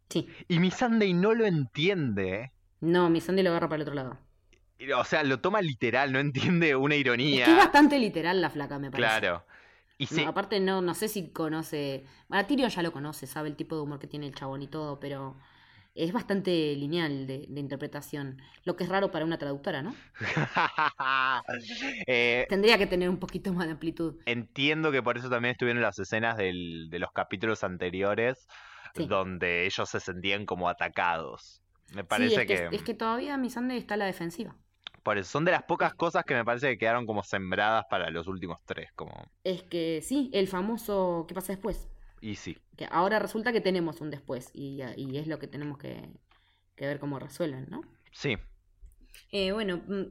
Sí. 0.10 0.28
Y 0.48 0.60
mi 0.60 0.72
Sunday 0.72 1.14
no 1.14 1.34
lo 1.34 1.46
entiende. 1.46 2.52
No, 2.80 3.10
mi 3.10 3.22
Sandy 3.22 3.44
lo 3.44 3.52
agarra 3.52 3.70
para 3.70 3.78
el 3.78 3.82
otro 3.84 3.94
lado. 3.96 4.18
O 4.96 5.04
sea, 5.04 5.24
lo 5.24 5.40
toma 5.40 5.62
literal, 5.62 6.12
no 6.12 6.20
entiende 6.20 6.76
una 6.76 6.96
Es 6.96 7.02
ironía. 7.02 7.46
que 7.46 7.52
es 7.52 7.58
bastante 7.58 8.00
literal 8.00 8.42
la 8.42 8.50
flaca, 8.50 8.78
me 8.80 8.92
parece. 8.92 9.20
Claro. 9.20 9.46
Y 9.98 10.08
No, 10.12 10.28
aparte 10.28 10.60
no, 10.60 10.82
no 10.82 10.94
sé 10.94 11.08
si 11.08 11.32
conoce. 11.32 12.06
Bueno, 12.28 12.46
Tyrion 12.46 12.70
ya 12.70 12.84
lo 12.84 12.92
conoce, 12.92 13.26
sabe 13.28 13.50
el 13.50 13.56
tipo 13.56 13.76
de 13.76 13.82
humor 13.82 14.00
que 14.00 14.08
tiene 14.08 14.28
el 14.28 14.36
chabón 14.36 14.62
y 14.62 14.68
todo, 14.68 15.00
pero 15.00 15.38
es 15.98 16.14
bastante 16.14 16.76
lineal 16.76 17.28
de, 17.28 17.46
de 17.50 17.60
interpretación. 17.60 18.42
Lo 18.64 18.76
que 18.76 18.84
es 18.84 18.90
raro 18.90 19.12
para 19.12 19.26
una 19.26 19.38
traductora, 19.38 19.82
¿no? 19.82 19.96
Eh, 22.08 22.46
Tendría 22.50 22.78
que 22.78 22.88
tener 22.88 23.10
un 23.10 23.18
poquito 23.18 23.54
más 23.54 23.66
de 23.66 23.74
amplitud. 23.74 24.16
entiendo 24.26 24.92
que 24.92 25.02
por 25.04 25.18
eso 25.18 25.30
también 25.30 25.52
estuvieron 25.54 25.82
las 25.82 26.00
escenas 26.00 26.38
del- 26.38 26.90
de 26.90 27.00
los 27.00 27.12
capítulos 27.12 27.64
anteriores 27.64 28.48
Sí. 28.96 29.06
donde 29.08 29.66
ellos 29.66 29.90
se 29.90 30.00
sentían 30.00 30.46
como 30.46 30.70
atacados. 30.70 31.62
Me 31.94 32.02
Sí, 32.02 32.08
parece 32.08 32.42
es 32.42 32.48
que, 32.48 32.70
es 32.76 32.82
que 32.84 32.94
todavía 32.94 33.38
mi 33.38 33.50
Sunday 33.50 33.78
está 33.78 33.94
a 33.94 33.98
la 33.98 34.06
defensiva. 34.06 34.56
Por 35.04 35.18
eso 35.18 35.30
son 35.32 35.46
de 35.46 35.52
las 35.52 35.64
pocas 35.64 35.94
cosas 35.94 36.26
que 36.26 36.34
me 36.34 36.44
parece 36.44 36.68
que 36.70 36.78
quedaron 36.78 37.06
como 37.06 37.24
sembradas 37.24 37.86
para 37.90 38.10
los 38.10 38.28
últimos 38.28 38.58
tres, 38.66 38.90
como 38.96 39.14
Es 39.44 39.64
que 39.64 40.02
sí, 40.02 40.30
el 40.34 40.48
famoso 40.48 41.26
¿qué 41.28 41.34
pasa 41.36 41.54
después? 41.54 41.88
Y 42.22 42.36
sí. 42.36 42.58
Que 42.76 42.88
ahora 42.92 43.20
resulta 43.20 43.52
que 43.52 43.62
tenemos 43.62 44.02
un 44.02 44.10
después 44.10 44.50
y, 44.54 44.82
y 44.96 45.18
es 45.18 45.28
lo 45.28 45.40
que 45.40 45.48
tenemos 45.48 45.78
que, 45.78 46.10
que 46.76 46.86
ver 46.88 47.00
cómo 47.00 47.20
resuelven, 47.20 47.68
¿no? 47.70 47.82
Sí. 48.12 48.38
Eh, 49.32 49.52
bueno, 49.52 49.78
mm, 49.88 50.04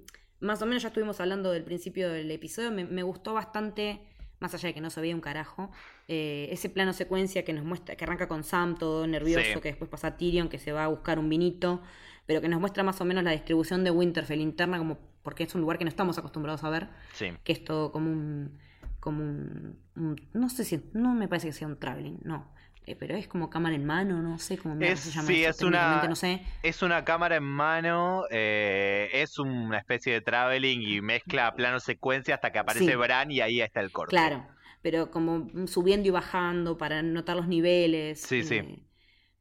más 0.45 0.61
o 0.62 0.66
menos 0.66 0.83
ya 0.83 0.88
estuvimos 0.88 1.21
hablando 1.21 1.51
del 1.53 1.64
principio 1.64 2.11
del 2.11 2.31
episodio. 2.31 2.71
Me, 2.71 2.85
me 2.85 3.03
gustó 3.03 3.35
bastante, 3.35 4.01
más 4.40 4.53
allá 4.55 4.69
de 4.69 4.75
que 4.75 4.81
no 4.81 4.90
se 4.90 5.01
veía 5.01 5.14
un 5.14 5.21
carajo, 5.21 5.71
eh, 6.09 6.49
ese 6.51 6.69
plano 6.69 6.92
secuencia 6.92 7.45
que 7.45 7.53
nos 7.53 7.64
muestra, 7.64 7.97
que 7.97 8.05
arranca 8.05 8.29
con 8.29 8.45
Sam 8.45 8.77
todo 8.77 9.07
nervioso, 9.07 9.47
Sí. 9.55 9.61
que 9.61 9.69
después 9.69 9.88
pasa 9.90 10.09
a 10.09 10.16
Tyrion, 10.16 10.49
que 10.49 10.59
se 10.59 10.73
va 10.73 10.85
a 10.85 10.88
buscar 10.88 11.19
un 11.19 11.29
vinito, 11.29 11.83
pero 12.27 12.40
que 12.40 12.49
nos 12.49 12.61
muestra 12.61 12.83
más 12.83 13.01
o 13.01 13.05
menos 13.05 13.23
la 13.25 13.31
distribución 13.31 13.85
de 13.85 13.90
Winterfell 13.90 14.40
interna, 14.40 14.79
como 14.79 14.99
porque 15.23 15.42
es 15.45 15.55
un 15.57 15.61
lugar 15.61 15.77
que 15.79 15.85
no 15.85 15.88
estamos 15.88 16.19
acostumbrados 16.19 16.62
a 16.64 16.71
ver, 16.71 16.88
Sí. 17.14 17.31
que 17.42 17.53
es 17.53 17.64
todo 17.64 17.90
como 17.92 18.11
un, 18.12 18.59
como 19.07 19.23
un, 19.23 19.79
un- 19.95 20.16
no 20.35 20.49
sé 20.51 20.64
si, 20.64 20.83
no 20.92 21.14
me 21.14 21.29
parece 21.29 21.47
que 21.47 21.53
sea 21.53 21.69
un 21.69 21.79
traveling, 21.79 22.19
no. 22.25 22.53
Eh, 22.87 22.97
pero 22.97 23.16
es 23.16 23.29
como 23.29 23.49
cámara 23.51 23.75
en 23.77 23.85
mano, 23.85 24.21
no 24.21 24.38
sé 24.38 24.59
cómo 24.59 24.77
Es- 24.81 25.01
se 25.01 25.11
llama 25.12 25.27
sí, 25.29 25.42
eso, 25.45 25.51
es 25.51 25.62
una- 25.62 25.79
técnicamente, 25.79 26.09
no 26.09 26.16
sé. 26.16 26.42
Es 26.62 26.83
una 26.83 27.05
cámara 27.05 27.37
en 27.37 27.45
mano, 27.45 28.25
eh, 28.31 29.09
es 29.12 29.38
una 29.38 29.79
especie 29.79 30.12
de 30.12 30.21
traveling 30.21 30.83
y 30.83 31.01
mezcla 31.01 31.55
plano 31.55 31.79
secuencia 31.81 32.35
hasta 32.37 32.51
que 32.53 32.59
aparece 32.59 32.90
Sí. 32.90 32.97
Bran 32.97 33.31
y 33.31 33.40
ahí 33.40 33.61
está 33.61 33.81
el 33.81 33.90
corte. 33.92 34.11
Claro, 34.11 34.47
pero 34.83 35.11
como 35.11 35.49
subiendo 35.69 36.09
y 36.09 36.11
bajando 36.11 36.77
para 36.79 37.03
notar 37.03 37.37
los 37.37 37.49
niveles. 37.49 38.21
Sí, 38.21 38.42
sí. 38.42 38.57
eh, 38.57 38.83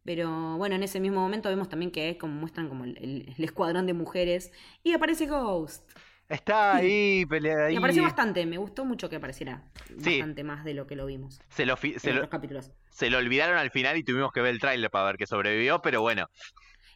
Pero 0.03 0.57
bueno, 0.57 0.75
en 0.75 0.83
ese 0.83 0.99
mismo 0.99 1.19
momento 1.19 1.49
vemos 1.49 1.67
también 1.67 1.91
que 1.91 2.09
es 2.11 2.17
como 2.17 2.33
muestran 2.33 2.69
como 2.69 2.83
el, 2.83 2.95
el- 2.99 3.33
el 3.37 3.43
escuadrón 3.43 3.87
de 3.87 3.93
mujeres 3.93 4.51
y 4.83 4.93
aparece 4.93 5.25
Ghost. 5.25 5.91
Está 6.29 6.75
ahí, 6.77 7.25
pelea 7.25 7.65
ahí. 7.65 7.73
Y 7.75 7.77
apareció 7.77 8.03
bastante, 8.03 8.45
me 8.45 8.57
gustó 8.57 8.85
mucho 8.85 9.09
que 9.09 9.17
apareciera 9.17 9.63
Sí. 9.99 10.17
bastante 10.19 10.43
más 10.43 10.63
de 10.63 10.73
lo 10.73 10.87
que 10.87 10.95
lo 10.95 11.05
vimos 11.05 11.39
Se 11.49 11.65
lo, 11.65 11.77
en 11.83 11.99
se, 11.99 12.13
lo, 12.13 12.29
capítulos. 12.29 12.71
se 12.89 13.09
lo 13.09 13.17
olvidaron 13.19 13.57
al 13.57 13.69
final 13.71 13.97
y 13.97 14.03
tuvimos 14.03 14.31
que 14.31 14.41
ver 14.41 14.53
el 14.53 14.59
tráiler 14.59 14.89
para 14.89 15.05
ver 15.05 15.17
que 15.17 15.27
sobrevivió, 15.27 15.81
pero 15.81 16.01
bueno. 16.01 16.27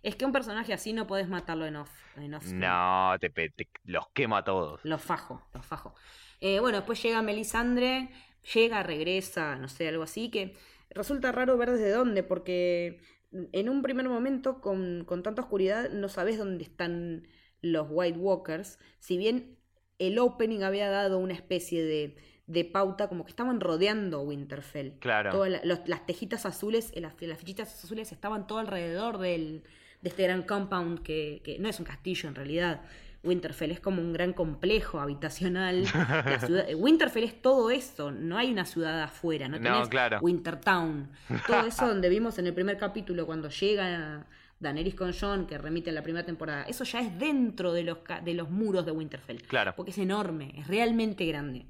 Es 0.02 0.16
que 0.16 0.26
un 0.26 0.32
personaje 0.32 0.74
así 0.74 0.94
no 0.94 1.08
podés 1.08 1.28
matarlo 1.28 1.66
en 1.66 1.76
off. 1.76 1.92
En 2.18 2.34
off 2.34 2.44
screen. 2.44 2.62
No, 2.62 3.12
te- 3.20 3.54
los 3.84 4.08
quemo 4.14 4.38
a 4.38 4.44
todos. 4.44 4.80
Los 4.84 5.02
fajo, 5.02 5.46
los 5.54 5.66
fajo. 5.66 5.94
Eh, 6.40 6.60
bueno, 6.62 6.78
después 6.78 7.02
llega 7.04 7.22
Melisandre, 7.22 8.10
llega, 8.54 8.82
regresa, 8.82 9.58
no 9.58 9.68
sé, 9.68 9.90
algo 9.90 10.04
así, 10.04 10.32
que 10.32 10.56
resulta 10.90 11.32
raro 11.34 11.58
ver 11.58 11.72
desde 11.72 11.92
dónde, 11.92 12.24
porque 12.24 13.02
en 13.32 13.70
un 13.70 13.82
primer 13.82 14.08
momento, 14.08 14.62
con, 14.62 15.04
con 15.06 15.22
tanta 15.22 15.42
oscuridad, 15.42 15.90
no 15.92 16.08
sabes 16.08 16.38
dónde 16.38 16.64
están 16.64 17.28
los 17.62 17.88
White 17.90 18.18
Walkers. 18.18 18.80
Si 19.00 19.18
bien 19.18 19.56
el 19.98 20.18
opening 20.20 20.62
había 20.64 20.90
dado 20.90 21.18
una 21.20 21.34
especie 21.34 21.84
de, 21.84 22.16
de 22.48 22.66
pauta, 22.66 23.08
como 23.10 23.26
que 23.26 23.30
estaban 23.32 23.60
rodeando 23.60 24.22
Winterfell. 24.22 24.94
Claro. 25.00 25.32
Todas 25.32 25.52
la- 25.52 25.62
los- 25.64 25.82
las 25.88 26.06
tejitas 26.06 26.46
azules, 26.46 26.92
eh, 26.96 27.02
las, 27.02 27.14
las 27.22 27.38
fichitas 27.38 27.84
azules 27.84 28.12
estaban 28.12 28.48
todo 28.48 28.60
alrededor 28.60 29.18
del, 29.18 29.64
de 30.02 30.10
este 30.10 30.24
gran 30.24 30.44
compound 30.44 31.02
que, 31.04 31.42
que 31.44 31.60
no 31.60 31.68
es 31.70 31.80
un 31.80 31.86
castillo 31.86 32.30
en 32.30 32.36
realidad. 32.36 32.82
Winterfell 33.22 33.72
es 33.72 33.82
como 33.82 34.02
un 34.02 34.14
gran 34.14 34.32
complejo 34.32 35.02
habitacional. 35.02 35.84
La 36.26 36.40
ciudad- 36.40 36.70
eh, 36.70 36.76
Winterfell 36.76 37.26
es 37.26 37.42
todo 37.42 37.70
eso, 37.70 38.10
no 38.12 38.38
hay 38.38 38.50
una 38.54 38.64
ciudad 38.64 39.04
afuera, 39.04 39.50
no 39.50 39.60
No, 39.60 39.64
tenés 39.74 39.90
claro. 39.90 40.20
Wintertown. 40.22 41.12
Todo 41.46 41.68
eso 41.68 41.86
donde 41.90 42.08
vimos 42.08 42.40
en 42.40 42.48
el 42.48 42.54
primer 42.54 42.78
capítulo 42.78 43.26
cuando 43.26 43.50
llega 43.50 44.26
Daenerys 44.60 44.96
con 44.96 45.14
Jon, 45.14 45.48
que 45.48 45.58
remite 45.58 45.90
a 45.90 45.94
la 45.94 46.04
primera 46.04 46.26
temporada, 46.26 46.64
eso 46.64 46.84
ya 46.84 47.00
es 47.02 47.18
dentro 47.18 47.72
de 47.74 47.84
los, 47.84 48.00
de 48.24 48.34
los 48.34 48.50
muros 48.50 48.86
de 48.86 48.92
Winterfell. 48.92 49.42
Claro. 49.44 49.74
Porque 49.76 49.92
es 49.92 49.98
enorme, 49.98 50.54
es 50.58 50.68
realmente 50.68 51.26
grande. 51.26 51.66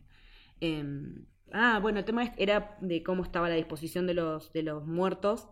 Eh, 0.61 0.83
ah, 1.53 1.79
bueno, 1.81 1.99
el 1.99 2.05
tema 2.05 2.33
era 2.37 2.77
de 2.81 3.03
cómo 3.03 3.23
estaba 3.23 3.49
la 3.49 3.55
disposición 3.55 4.07
de 4.07 4.13
los, 4.15 4.51
de 4.53 4.63
los 4.63 4.85
muertos, 4.85 5.47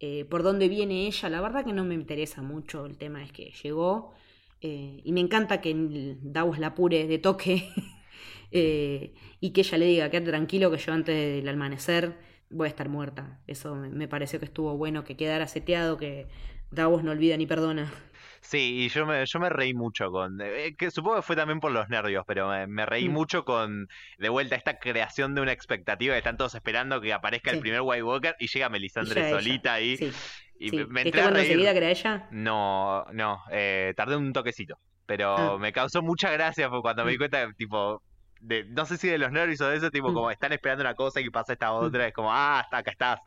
eh, 0.00 0.24
por 0.24 0.42
dónde 0.42 0.68
viene 0.68 1.06
ella. 1.06 1.28
La 1.30 1.40
verdad 1.40 1.64
que 1.64 1.72
no 1.72 1.84
me 1.84 1.94
interesa 1.94 2.42
mucho, 2.42 2.86
el 2.86 2.96
tema 2.98 3.22
es 3.22 3.32
que 3.32 3.52
llegó. 3.62 4.12
eh, 4.60 5.00
y 5.04 5.12
me 5.12 5.20
encanta 5.20 5.60
que 5.60 6.16
Davos 6.22 6.58
la 6.58 6.68
apure 6.68 7.06
de 7.06 7.18
toque 7.18 7.68
eh, 8.50 9.14
y 9.40 9.50
que 9.52 9.60
ella 9.62 9.78
le 9.78 9.86
diga, 9.86 10.10
quédate 10.10 10.30
tranquilo 10.30 10.70
que 10.70 10.78
yo 10.78 10.92
antes 10.92 11.14
del 11.16 11.48
amanecer 11.48 12.16
voy 12.50 12.66
a 12.66 12.68
estar 12.68 12.88
muerta. 12.88 13.40
Eso 13.46 13.74
me, 13.76 13.88
me 13.90 14.08
pareció 14.08 14.38
que 14.38 14.44
estuvo 14.46 14.76
bueno, 14.76 15.04
que 15.04 15.16
quedara 15.16 15.46
seteado, 15.48 15.96
que 15.96 16.28
Davos 16.72 17.04
no 17.04 17.10
olvida 17.12 17.36
ni 17.36 17.46
perdona. 17.46 17.92
Sí, 18.40 18.80
y 18.84 18.88
yo 18.88 19.06
me, 19.06 19.24
yo 19.24 19.38
me 19.38 19.50
reí 19.50 19.72
mucho 19.72 20.10
con. 20.10 20.40
eh, 20.42 20.74
que 20.76 20.90
supongo 20.90 21.16
que 21.16 21.22
fue 21.22 21.36
también 21.36 21.60
por 21.60 21.70
los 21.70 21.88
nervios, 21.88 22.24
pero 22.26 22.48
me, 22.48 22.66
me 22.66 22.84
reí 22.86 23.08
Mm. 23.08 23.12
mucho 23.12 23.44
con. 23.44 23.86
De 24.18 24.28
vuelta, 24.28 24.56
esta 24.56 24.78
creación 24.78 25.34
de 25.36 25.42
una 25.42 25.52
expectativa 25.52 26.14
que 26.14 26.18
están 26.18 26.36
todos 26.36 26.54
esperando 26.56 27.00
que 27.00 27.12
aparezca 27.12 27.52
el 27.52 27.60
primer 27.60 27.82
White 27.82 28.02
Walker 28.02 28.34
y 28.40 28.48
llega 28.48 28.68
Melisandre 28.68 29.30
solita 29.30 29.74
ahí. 29.74 29.96
Sí, 29.96 30.10
Y 30.58 30.70
sí. 30.70 30.76
me, 30.76 30.86
me 30.86 31.02
¿Te 31.02 31.08
entré 31.10 31.22
a 31.22 31.30
reír. 31.30 31.56
que 31.56 31.68
era 31.68 31.90
ella? 31.90 32.26
No, 32.32 33.04
no, 33.12 33.38
eh, 33.52 33.92
tardé 33.96 34.16
un 34.16 34.32
toquecito. 34.32 34.76
Pero 35.06 35.54
Ah. 35.54 35.58
me 35.58 35.72
causó 35.72 36.02
mucha 36.02 36.30
gracia 36.32 36.68
cuando 36.68 37.04
me 37.04 37.10
di 37.12 37.16
Mm. 37.16 37.20
cuenta, 37.20 37.52
tipo. 37.56 38.02
De, 38.40 38.64
no 38.64 38.86
sé 38.86 38.96
si 38.96 39.06
de 39.08 39.18
los 39.18 39.30
nervios 39.30 39.60
o 39.60 39.68
de 39.68 39.76
eso, 39.76 39.90
tipo, 39.90 40.10
Mm. 40.10 40.14
como 40.14 40.30
están 40.32 40.52
esperando 40.52 40.82
una 40.82 40.94
cosa 40.96 41.20
y 41.20 41.30
pasa 41.30 41.52
esta 41.52 41.70
otra, 41.72 42.08
es 42.08 42.12
como, 42.12 42.32
ah, 42.32 42.60
está, 42.64 42.78
acá 42.78 42.90
estás. 42.90 43.20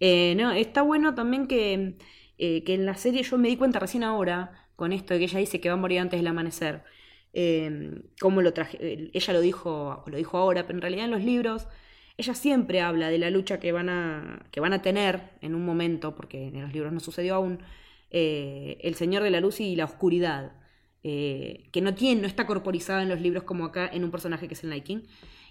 Eh, 0.00 0.34
no, 0.36 0.50
está 0.52 0.82
bueno 0.82 1.14
también 1.14 1.46
que, 1.46 1.96
eh, 2.38 2.64
que 2.64 2.74
en 2.74 2.86
la 2.86 2.94
serie 2.96 3.22
yo 3.22 3.38
me 3.38 3.48
di 3.48 3.56
cuenta 3.56 3.78
recién 3.78 4.02
ahora, 4.02 4.68
con 4.76 4.92
esto 4.92 5.14
de 5.14 5.20
que 5.20 5.26
ella 5.26 5.38
dice 5.40 5.60
que 5.60 5.68
va 5.68 5.74
a 5.74 5.78
morir 5.78 5.98
antes 6.00 6.18
del 6.18 6.26
amanecer, 6.26 6.84
eh, 7.32 8.02
cómo 8.20 8.42
lo 8.42 8.52
traje, 8.52 8.78
eh, 8.80 9.10
ella 9.12 9.32
lo 9.34 9.40
dijo, 9.40 10.04
lo 10.06 10.16
dijo 10.16 10.38
ahora, 10.38 10.66
pero 10.66 10.78
en 10.78 10.82
realidad 10.82 11.04
en 11.04 11.10
los 11.12 11.22
libros 11.22 11.68
ella 12.16 12.34
siempre 12.34 12.80
habla 12.80 13.08
de 13.08 13.18
la 13.18 13.30
lucha 13.30 13.60
que 13.60 13.72
van 13.72 13.88
a, 13.88 14.46
que 14.50 14.60
van 14.60 14.72
a 14.72 14.82
tener 14.82 15.30
en 15.40 15.54
un 15.54 15.64
momento, 15.64 16.16
porque 16.16 16.48
en 16.48 16.60
los 16.62 16.72
libros 16.72 16.92
no 16.92 17.00
sucedió 17.00 17.36
aún, 17.36 17.60
eh, 18.10 18.78
el 18.82 18.94
Señor 18.94 19.22
de 19.22 19.30
la 19.30 19.40
Luz 19.40 19.60
y 19.60 19.76
la 19.76 19.84
Oscuridad, 19.84 20.52
que 21.02 21.80
no 21.82 21.94
tiene, 21.94 22.20
no 22.20 22.26
está 22.26 22.46
corporizada 22.46 23.02
en 23.02 23.08
los 23.08 23.20
libros 23.22 23.44
como 23.44 23.64
acá 23.64 23.88
en 23.90 24.04
un 24.04 24.10
personaje 24.10 24.48
que 24.48 24.54
es 24.54 24.64
el 24.64 24.70
Night 24.70 24.84
King. 24.84 25.00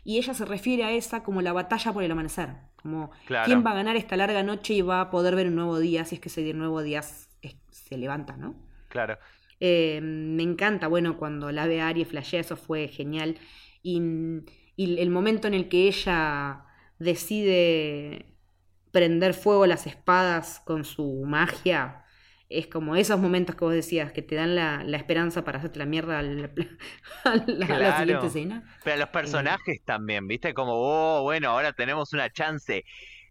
Y 0.03 0.17
ella 0.17 0.33
se 0.33 0.45
refiere 0.45 0.83
a 0.83 0.91
esa 0.91 1.23
como 1.23 1.41
la 1.41 1.53
batalla 1.53 1.93
por 1.93 2.03
el 2.03 2.11
amanecer, 2.11 2.49
como 2.81 3.11
Claro. 3.25 3.45
quién 3.45 3.65
va 3.65 3.71
a 3.71 3.75
ganar 3.75 3.95
esta 3.95 4.17
larga 4.17 4.43
noche 4.43 4.73
y 4.73 4.81
va 4.81 5.01
a 5.01 5.09
poder 5.09 5.35
ver 5.35 5.47
un 5.47 5.55
nuevo 5.55 5.79
día, 5.79 6.05
si 6.05 6.15
es 6.15 6.21
que 6.21 6.29
ese 6.29 6.53
nuevo 6.53 6.81
día 6.81 7.01
se 7.01 7.97
levanta, 7.97 8.37
¿no? 8.37 8.55
Claro. 8.87 9.17
Eh, 9.59 9.99
me 10.01 10.43
encanta, 10.43 10.87
bueno, 10.87 11.17
cuando 11.17 11.51
la 11.51 11.67
ve 11.67 11.81
a 11.81 11.87
Aries 11.89 12.07
flashea, 12.07 12.39
eso 12.41 12.55
fue 12.57 12.87
genial. 12.87 13.37
Y, 13.83 14.01
y 14.75 14.99
el 14.99 15.09
momento 15.09 15.47
en 15.47 15.53
el 15.53 15.67
que 15.69 15.87
ella 15.87 16.65
decide 16.97 18.25
prender 18.91 19.33
fuego 19.33 19.63
a 19.63 19.67
las 19.67 19.85
espadas 19.87 20.61
con 20.65 20.83
su 20.85 21.23
magia, 21.25 22.03
es 22.49 22.67
como 22.67 22.95
esos 22.95 23.19
momentos 23.19 23.55
que 23.55 23.63
vos 23.65 23.73
decías, 23.73 24.11
que 24.11 24.21
te 24.23 24.35
dan 24.35 24.55
la, 24.55 24.83
la 24.83 24.97
esperanza 24.97 25.43
para 25.43 25.59
hacerte 25.59 25.79
la 25.79 25.85
mierda 25.85 26.19
a 26.19 26.21
la, 26.23 26.49
a 27.23 27.35
la- 27.35 27.65
a 27.75 27.79
la 27.79 27.95
Claro. 27.95 27.97
siguiente 27.99 28.27
escena. 28.27 28.63
Pero 28.83 28.97
los 28.97 29.09
personajes 29.09 29.81
también, 29.85 30.27
¿viste? 30.27 30.53
Como, 30.53 30.73
oh, 30.75 31.21
bueno, 31.23 31.49
ahora 31.51 31.73
tenemos 31.73 32.11
una 32.13 32.29
chance. 32.31 32.83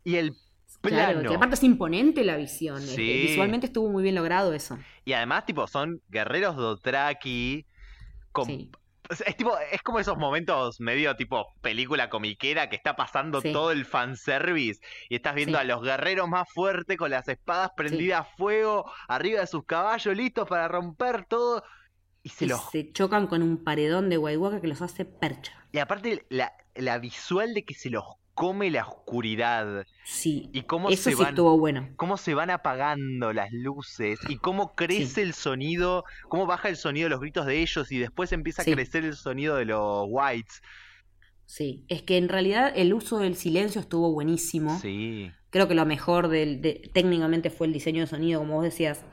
Y 0.05 0.17
el 0.17 0.35
Claro, 0.81 1.23
que 1.29 1.35
aparte 1.35 1.57
es 1.57 1.65
imponente 1.65 2.23
la 2.25 2.37
visión. 2.37 2.81
eh, 2.81 2.87
Sí. 2.87 3.23
Visualmente 3.29 3.67
estuvo 3.67 3.89
muy 3.89 4.03
bien 4.05 4.15
logrado 4.15 4.53
eso. 4.55 4.79
Y 5.05 5.13
además, 5.13 5.45
tipo, 5.45 5.67
son 5.67 6.01
guerreros 6.09 6.55
Dothraki. 6.57 7.67
Con... 8.31 8.47
Sí. 8.47 8.71
Es, 9.11 9.23
es 9.27 9.37
tipo, 9.37 9.57
es 9.73 9.83
como 9.83 9.99
esos 10.01 10.17
momentos 10.19 10.81
medio 10.81 11.17
tipo 11.17 11.47
película 11.61 12.11
comiquera 12.11 12.69
que 12.69 12.77
está 12.77 12.95
pasando 12.97 13.41
Sí. 13.41 13.53
todo 13.53 13.71
el 13.73 13.85
fanservice 13.85 14.81
y 15.09 15.17
estás 15.17 15.35
viendo 15.35 15.59
Sí. 15.59 15.63
a 15.63 15.65
los 15.65 15.83
guerreros 15.83 16.29
más 16.29 16.49
fuertes 16.53 16.97
con 16.97 17.11
las 17.11 17.27
espadas 17.29 17.71
prendidas 17.77 18.21
a 18.21 18.25
fuego, 18.37 18.91
arriba 19.09 19.41
de 19.41 19.47
sus 19.47 19.65
caballos, 19.65 20.17
listos 20.17 20.49
para 20.49 20.69
romper 20.69 21.25
todo. 21.27 21.63
Y 22.23 22.31
se 22.31 22.45
Y 22.45 22.49
los 22.49 22.71
se 22.71 22.93
chocan 22.93 23.27
con 23.29 23.43
un 23.43 23.63
paredón 23.65 24.11
de 24.11 24.19
Walker 24.19 24.61
que 24.61 24.67
los 24.69 24.83
hace 24.83 25.05
percha. 25.05 25.53
Y 25.73 25.79
aparte 25.79 26.27
la, 26.29 26.53
la 26.75 26.99
visual 26.99 27.55
de 27.55 27.65
que 27.65 27.75
se 27.75 27.91
los 27.91 28.05
come 28.39 28.71
la 28.71 28.87
oscuridad 28.87 29.85
Sí. 30.05 30.49
y 30.53 30.63
cómo 30.63 30.91
Eso 30.91 31.03
se 31.05 31.11
sí 31.11 31.17
van 31.17 31.31
estuvo 31.31 31.59
bueno. 31.59 31.89
cómo 31.97 32.17
se 32.17 32.35
van 32.35 32.51
apagando 32.51 33.33
las 33.33 33.53
luces 33.53 34.21
y 34.29 34.37
cómo 34.37 34.77
crece 34.77 35.23
el 35.23 35.35
sonido, 35.35 36.05
cómo 36.29 36.47
baja 36.47 36.69
el 36.69 36.77
sonido 36.77 37.07
de 37.07 37.11
los 37.11 37.21
gritos 37.21 37.47
de 37.47 37.61
ellos 37.61 37.91
y 37.91 37.99
después 37.99 38.31
empieza 38.33 38.63
Sí. 38.63 38.71
a 38.71 38.75
crecer 38.75 39.05
el 39.05 39.15
sonido 39.17 39.57
de 39.57 39.65
los 39.65 40.07
whites. 40.09 40.63
Sí. 41.47 41.85
Es 41.89 42.03
que 42.03 42.17
en 42.17 42.29
realidad 42.29 42.73
el 42.77 42.95
uso 42.95 43.19
del 43.19 43.35
silencio 43.35 43.81
estuvo 43.81 44.13
buenísimo. 44.13 44.79
Sí. 44.81 45.31
Creo 45.51 45.67
que 45.67 45.75
lo 45.75 45.85
mejor 45.87 46.29
del, 46.29 46.61
de- 46.61 46.91
técnicamente 46.95 47.51
fue 47.51 47.67
el 47.67 47.73
diseño 47.73 48.03
de 48.03 48.07
sonido, 48.07 48.41
como 48.41 48.55
vos 48.55 48.65
decías. 48.65 49.05